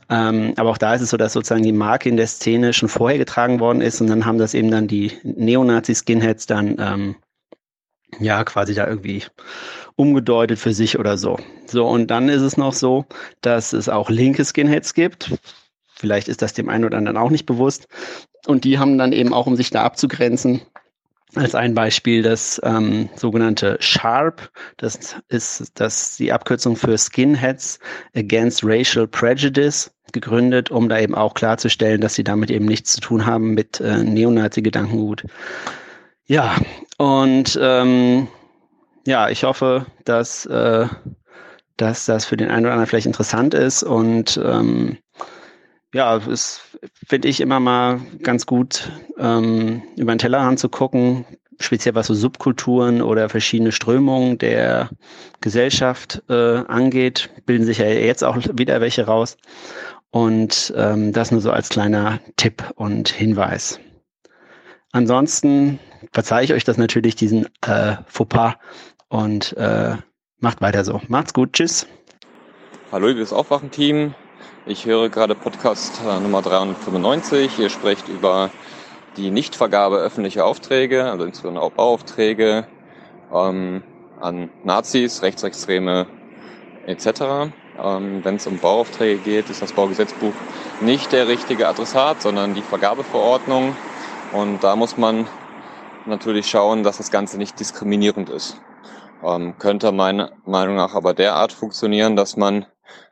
[0.09, 2.89] Ähm, aber auch da ist es so, dass sozusagen die Marke in der Szene schon
[2.89, 7.17] vorher getragen worden ist und dann haben das eben dann die Neonazi-Skinheads dann ähm,
[8.19, 9.25] ja quasi da irgendwie
[9.97, 11.39] umgedeutet für sich oder so.
[11.67, 13.07] So, und dann ist es noch so,
[13.41, 15.33] dass es auch linke Skinheads gibt.
[15.95, 17.87] Vielleicht ist das dem einen oder anderen auch nicht bewusst.
[18.47, 20.63] Und die haben dann eben auch, um sich da abzugrenzen,
[21.35, 24.51] als ein Beispiel das ähm, sogenannte SHARP.
[24.77, 27.79] Das ist das die Abkürzung für Skinheads
[28.15, 33.01] Against Racial Prejudice gegründet, um da eben auch klarzustellen, dass sie damit eben nichts zu
[33.01, 35.25] tun haben mit äh, Neonazi-Gedankengut.
[36.27, 36.55] Ja,
[36.99, 38.29] und ähm,
[39.07, 40.87] ja, ich hoffe, dass, äh,
[41.77, 44.99] dass das für den einen oder anderen vielleicht interessant ist und ähm,
[45.95, 46.61] ja, es
[47.07, 51.27] finde ich immer mal ganz gut, ähm, über den Tellerrand zu gucken,
[51.61, 54.91] speziell was so Subkulturen oder verschiedene Strömungen der
[55.41, 59.37] Gesellschaft äh, angeht, bilden sich ja jetzt auch wieder welche raus.
[60.11, 63.81] Und ähm, das nur so als kleiner Tipp und Hinweis.
[64.93, 65.79] Ansonsten
[66.13, 68.57] verzeihe ich euch das natürlich, diesen äh, Fauxpas
[69.13, 69.97] und äh,
[70.41, 71.01] macht weiter so.
[71.09, 71.87] Macht's gut, tschüss.
[72.91, 74.15] Hallo, liebes Aufwachen-Team.
[74.65, 77.59] Ich höre gerade Podcast äh, Nummer 395.
[77.59, 78.51] Ihr sprecht über
[79.19, 82.67] die Nichtvergabe öffentlicher Aufträge, also insbesondere auch Bauaufträge
[83.35, 83.83] ähm,
[84.19, 86.07] an Nazis, Rechtsextreme
[86.87, 87.53] etc.
[87.83, 90.33] Ähm, Wenn es um Bauaufträge geht, ist das Baugesetzbuch
[90.81, 93.77] nicht der richtige Adressat, sondern die Vergabeverordnung.
[94.33, 95.27] Und da muss man
[96.07, 98.59] natürlich schauen, dass das Ganze nicht diskriminierend ist
[99.25, 102.67] ähm, könnte meiner Meinung nach aber derart funktionieren, dass man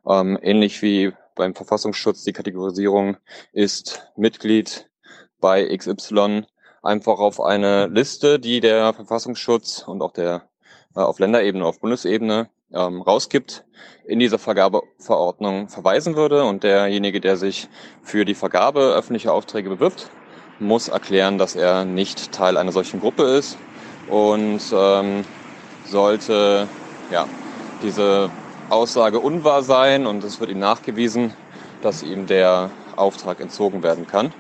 [0.06, 3.16] ähm, ähnlich wie beim Verfassungsschutz die Kategorisierung
[3.52, 4.90] ist Mitglied
[5.40, 6.44] bei XY
[6.82, 10.48] einfach auf eine Liste, die der Verfassungsschutz und auch der
[10.96, 13.64] äh, auf Länderebene, auf Bundesebene ähm, rausgibt,
[14.04, 16.44] in dieser Vergabeverordnung verweisen würde.
[16.44, 17.68] Und derjenige, der sich
[18.02, 20.10] für die Vergabe öffentlicher Aufträge bewirbt,
[20.58, 23.56] muss erklären, dass er nicht Teil einer solchen Gruppe ist.
[24.08, 25.24] Und ähm,
[25.90, 26.68] sollte
[27.10, 27.26] ja,
[27.82, 28.30] diese
[28.68, 31.34] Aussage unwahr sein und es wird ihm nachgewiesen,
[31.82, 34.32] dass ihm der Auftrag entzogen werden kann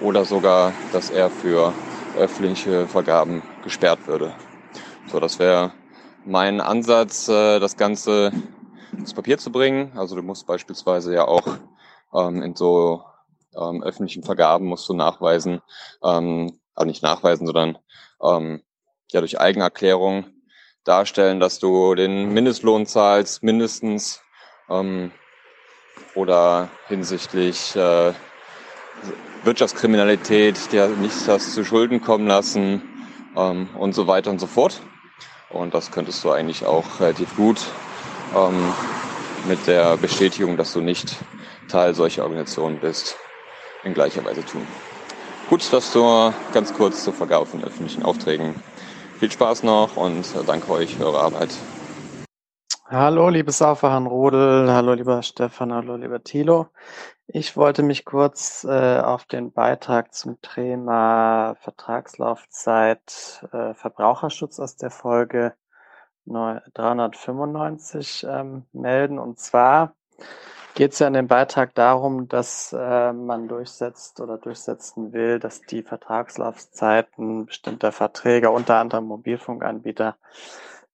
[0.00, 1.72] oder sogar, dass er für
[2.16, 4.34] öffentliche Vergaben gesperrt würde.
[5.10, 5.72] So, das wäre
[6.24, 8.32] mein Ansatz, äh, das Ganze
[8.96, 9.92] ins Papier zu bringen.
[9.96, 11.46] Also du musst beispielsweise ja auch
[12.14, 13.02] ähm, in so
[13.56, 15.60] ähm, öffentlichen Vergaben musst du nachweisen,
[16.04, 17.78] ähm, also nicht nachweisen, sondern
[18.22, 18.62] ähm,
[19.10, 20.26] ja durch Eigenerklärung
[20.84, 24.20] darstellen, dass du den Mindestlohn zahlst, mindestens,
[24.68, 25.12] ähm,
[26.14, 28.12] oder hinsichtlich äh,
[29.44, 32.82] Wirtschaftskriminalität, dir nichts hast zu Schulden kommen lassen
[33.36, 34.80] ähm, und so weiter und so fort.
[35.50, 37.60] Und das könntest du eigentlich auch relativ gut
[38.34, 38.72] ähm,
[39.46, 41.16] mit der Bestätigung, dass du nicht
[41.68, 43.16] Teil solcher Organisationen bist,
[43.82, 44.66] in gleicher Weise tun.
[45.48, 48.54] Gut, das nur ganz kurz zur Vergabe von öffentlichen Aufträgen.
[49.22, 51.50] Viel Spaß noch und danke euch für eure Arbeit.
[52.86, 56.66] Hallo, liebes Aufwachen Rodel, hallo lieber Stefan, hallo lieber Thilo.
[57.28, 64.90] Ich wollte mich kurz äh, auf den Beitrag zum Thema Vertragslaufzeit äh, Verbraucherschutz aus der
[64.90, 65.54] Folge
[66.26, 69.20] 395 ähm, melden.
[69.20, 69.94] Und zwar
[70.74, 75.60] geht es ja in dem Beitrag darum, dass äh, man durchsetzt oder durchsetzen will, dass
[75.62, 80.16] die Vertragslaufzeiten bestimmter Verträge, unter anderem Mobilfunkanbieter,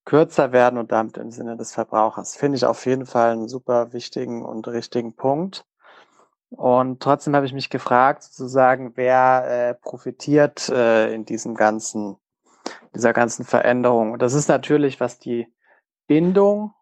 [0.05, 2.35] kürzer werden und damit im Sinne des Verbrauchers.
[2.35, 5.67] Finde ich auf jeden Fall einen super wichtigen und richtigen Punkt.
[6.49, 12.17] Und trotzdem habe ich mich gefragt, sozusagen, wer äh, profitiert äh, in diesem ganzen,
[12.95, 14.13] dieser ganzen Veränderung.
[14.13, 15.47] Und das ist natürlich, was die
[16.07, 16.73] Bindung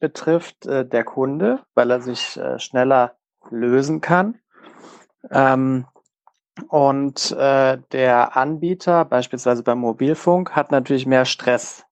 [0.00, 3.16] betrifft, äh, der Kunde, weil er sich äh, schneller
[3.50, 4.38] lösen kann.
[5.30, 5.86] Ähm,
[6.68, 11.84] und äh, der Anbieter, beispielsweise beim Mobilfunk, hat natürlich mehr Stress,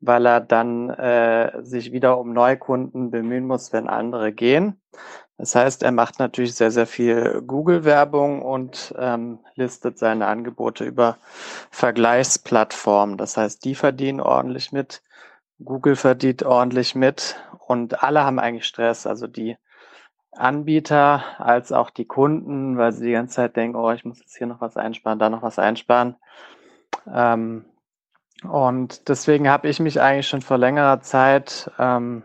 [0.00, 4.80] weil er dann äh, sich wieder um Neukunden bemühen muss, wenn andere gehen.
[5.38, 11.18] Das heißt, er macht natürlich sehr, sehr viel Google-Werbung und ähm, listet seine Angebote über
[11.70, 13.18] Vergleichsplattformen.
[13.18, 15.02] Das heißt, die verdienen ordentlich mit,
[15.62, 17.36] Google verdient ordentlich mit
[17.66, 19.06] und alle haben eigentlich Stress.
[19.06, 19.56] Also die
[20.32, 24.36] Anbieter als auch die Kunden, weil sie die ganze Zeit denken, oh, ich muss jetzt
[24.36, 26.16] hier noch was einsparen, da noch was einsparen.
[27.12, 27.64] Ähm,
[28.42, 32.22] und deswegen habe ich mich eigentlich schon vor längerer Zeit ähm,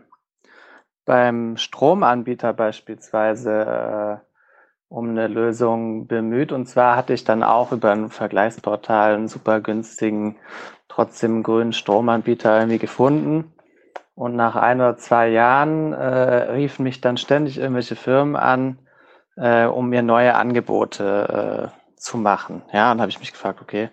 [1.04, 4.32] beim Stromanbieter beispielsweise äh,
[4.88, 6.52] um eine Lösung bemüht.
[6.52, 10.36] Und zwar hatte ich dann auch über ein Vergleichsportal einen super günstigen,
[10.94, 13.52] trotzdem grünen Stromanbieter irgendwie gefunden.
[14.14, 18.78] Und nach ein oder zwei Jahren äh, riefen mich dann ständig irgendwelche Firmen an,
[19.36, 22.62] äh, um mir neue Angebote äh, zu machen.
[22.72, 23.88] Ja, und habe ich mich gefragt, okay,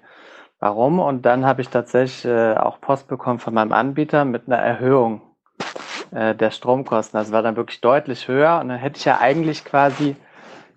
[0.60, 1.00] warum?
[1.00, 5.22] Und dann habe ich tatsächlich äh, auch Post bekommen von meinem Anbieter mit einer Erhöhung
[6.12, 7.18] äh, der Stromkosten.
[7.18, 8.60] Das war dann wirklich deutlich höher.
[8.60, 10.18] Und dann hätte ich ja eigentlich quasi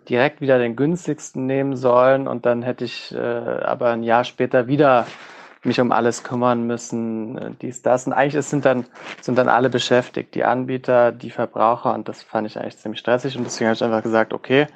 [0.08, 4.66] direkt wieder den günstigsten nehmen sollen und dann hätte ich äh, aber ein Jahr später
[4.66, 5.06] wieder
[5.64, 8.06] mich um alles kümmern müssen, äh, dies, das.
[8.06, 8.86] Und eigentlich sind dann,
[9.20, 13.36] sind dann alle beschäftigt, die Anbieter, die Verbraucher und das fand ich eigentlich ziemlich stressig
[13.36, 14.66] und deswegen habe ich einfach gesagt, okay,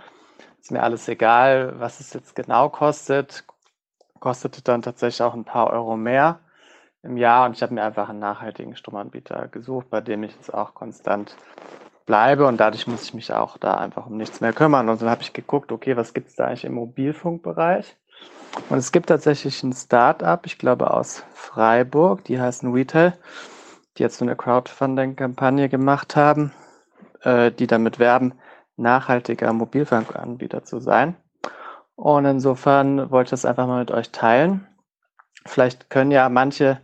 [0.61, 3.45] ist mir alles egal, was es jetzt genau kostet.
[4.19, 6.41] Kostete dann tatsächlich auch ein paar Euro mehr
[7.03, 10.53] im Jahr und ich habe mir einfach einen nachhaltigen Stromanbieter gesucht, bei dem ich jetzt
[10.53, 11.37] auch konstant
[12.07, 14.89] bleibe und dadurch muss ich mich auch da einfach um nichts mehr kümmern.
[14.89, 17.97] Und dann habe ich geguckt, okay, was gibt es da eigentlich im Mobilfunkbereich?
[18.69, 23.13] Und es gibt tatsächlich ein Start-up, ich glaube aus Freiburg, die heißen Retail,
[23.97, 26.53] die jetzt so eine Crowdfunding-Kampagne gemacht haben,
[27.23, 28.35] äh, die damit werben,
[28.77, 31.17] nachhaltiger Mobilfunkanbieter zu sein.
[31.95, 34.67] Und insofern wollte ich das einfach mal mit euch teilen.
[35.47, 36.81] Vielleicht können ja manche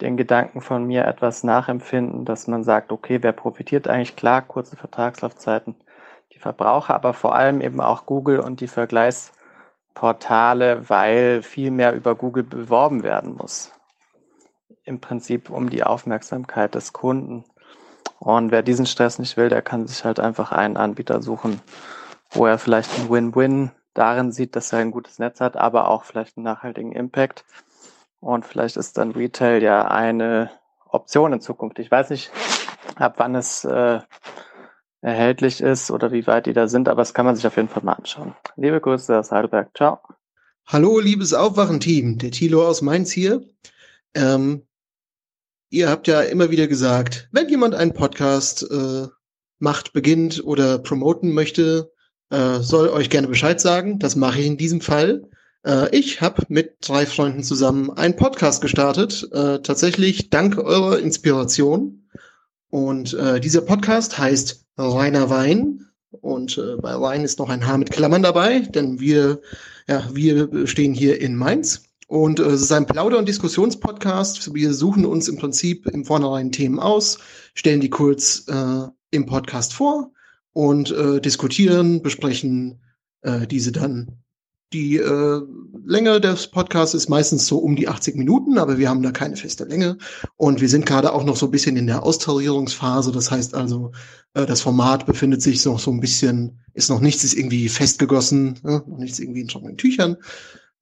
[0.00, 4.16] den Gedanken von mir etwas nachempfinden, dass man sagt, okay, wer profitiert eigentlich?
[4.16, 5.76] Klar, kurze Vertragslaufzeiten,
[6.32, 8.68] die Verbraucher, aber vor allem eben auch Google und die
[9.94, 13.72] Vergleichsportale, weil viel mehr über Google beworben werden muss.
[14.84, 17.44] Im Prinzip um die Aufmerksamkeit des Kunden.
[18.18, 21.60] Und wer diesen Stress nicht will, der kann sich halt einfach einen Anbieter suchen,
[22.30, 26.04] wo er vielleicht ein Win-Win darin sieht, dass er ein gutes Netz hat, aber auch
[26.04, 27.44] vielleicht einen nachhaltigen Impact
[28.20, 30.50] und vielleicht ist dann Retail ja eine
[30.88, 31.78] Option in Zukunft.
[31.78, 32.30] Ich weiß nicht,
[32.96, 34.00] ab wann es äh,
[35.02, 37.68] erhältlich ist oder wie weit die da sind, aber das kann man sich auf jeden
[37.68, 38.34] Fall mal anschauen.
[38.56, 39.70] Liebe Grüße aus Heidelberg.
[39.76, 39.98] Ciao.
[40.66, 42.18] Hallo, liebes Aufwachen-Team.
[42.18, 43.42] Der Thilo aus Mainz hier.
[44.14, 44.62] Ähm,
[45.70, 49.08] ihr habt ja immer wieder gesagt, wenn jemand einen Podcast äh,
[49.58, 51.92] macht, beginnt oder promoten möchte,
[52.30, 53.98] äh, soll euch gerne Bescheid sagen.
[53.98, 55.28] Das mache ich in diesem Fall.
[55.66, 62.08] Äh, ich habe mit drei Freunden zusammen einen Podcast gestartet, äh, tatsächlich dank eurer Inspiration.
[62.70, 65.86] Und äh, dieser Podcast heißt Reiner Wein.
[66.10, 69.40] Und äh, bei Wein ist noch ein Haar mit Klammern dabei, denn wir,
[69.88, 71.84] ja, wir stehen hier in Mainz.
[72.06, 74.54] Und äh, es ist ein Plauder- und Diskussionspodcast.
[74.54, 77.18] Wir suchen uns im Prinzip im Vornherein Themen aus,
[77.54, 80.12] stellen die kurz äh, im Podcast vor
[80.52, 82.82] und äh, diskutieren, besprechen
[83.22, 84.22] äh, diese dann
[84.72, 85.40] die äh,
[85.84, 89.36] Länge des Podcasts ist meistens so um die 80 Minuten, aber wir haben da keine
[89.36, 89.98] feste Länge.
[90.36, 93.12] Und wir sind gerade auch noch so ein bisschen in der Austarierungsphase.
[93.12, 93.92] Das heißt also,
[94.34, 98.60] äh, das Format befindet sich noch so ein bisschen, ist noch nichts ist irgendwie festgegossen,
[98.62, 98.82] ne?
[98.86, 100.16] noch nichts irgendwie in trockenen Tüchern.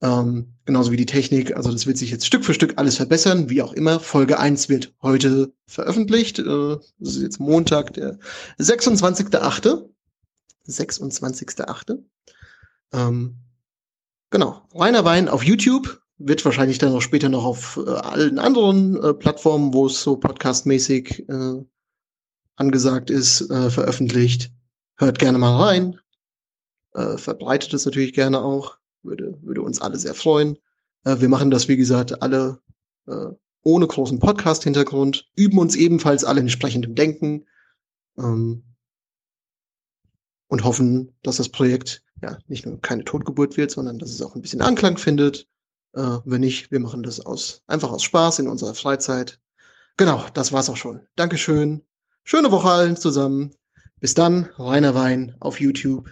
[0.02, 1.56] Ähm, genauso wie die Technik.
[1.56, 4.00] Also das wird sich jetzt Stück für Stück alles verbessern, wie auch immer.
[4.00, 6.38] Folge 1 wird heute veröffentlicht.
[6.38, 8.18] Äh, das ist jetzt Montag, der
[8.58, 9.84] 26.8.
[10.66, 11.98] 26.8.
[12.92, 13.36] Ähm,
[14.30, 14.62] Genau.
[14.74, 19.14] Reiner Wein auf YouTube wird wahrscheinlich dann auch später noch auf äh, allen anderen äh,
[19.14, 21.64] Plattformen, wo es so podcastmäßig äh,
[22.56, 24.52] angesagt ist, äh, veröffentlicht.
[24.96, 25.98] Hört gerne mal rein.
[26.94, 28.76] Äh, verbreitet es natürlich gerne auch.
[29.02, 30.58] Würde, würde uns alle sehr freuen.
[31.04, 32.60] Äh, wir machen das, wie gesagt, alle
[33.06, 33.28] äh,
[33.62, 37.46] ohne großen Podcast-Hintergrund, üben uns ebenfalls alle entsprechend im Denken
[38.18, 38.62] ähm,
[40.48, 44.34] und hoffen, dass das Projekt ja nicht nur keine Totgeburt wird, sondern dass es auch
[44.34, 45.46] ein bisschen Anklang findet.
[45.94, 49.40] Äh, wenn nicht, wir machen das aus einfach aus Spaß in unserer Freizeit.
[49.96, 51.06] Genau, das war's auch schon.
[51.16, 51.82] Dankeschön.
[52.24, 53.54] Schöne Woche allen zusammen.
[53.98, 56.10] Bis dann, Rainer Wein auf YouTube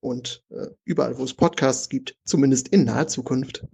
[0.00, 3.66] und äh, überall, wo es Podcasts gibt, zumindest in naher Zukunft.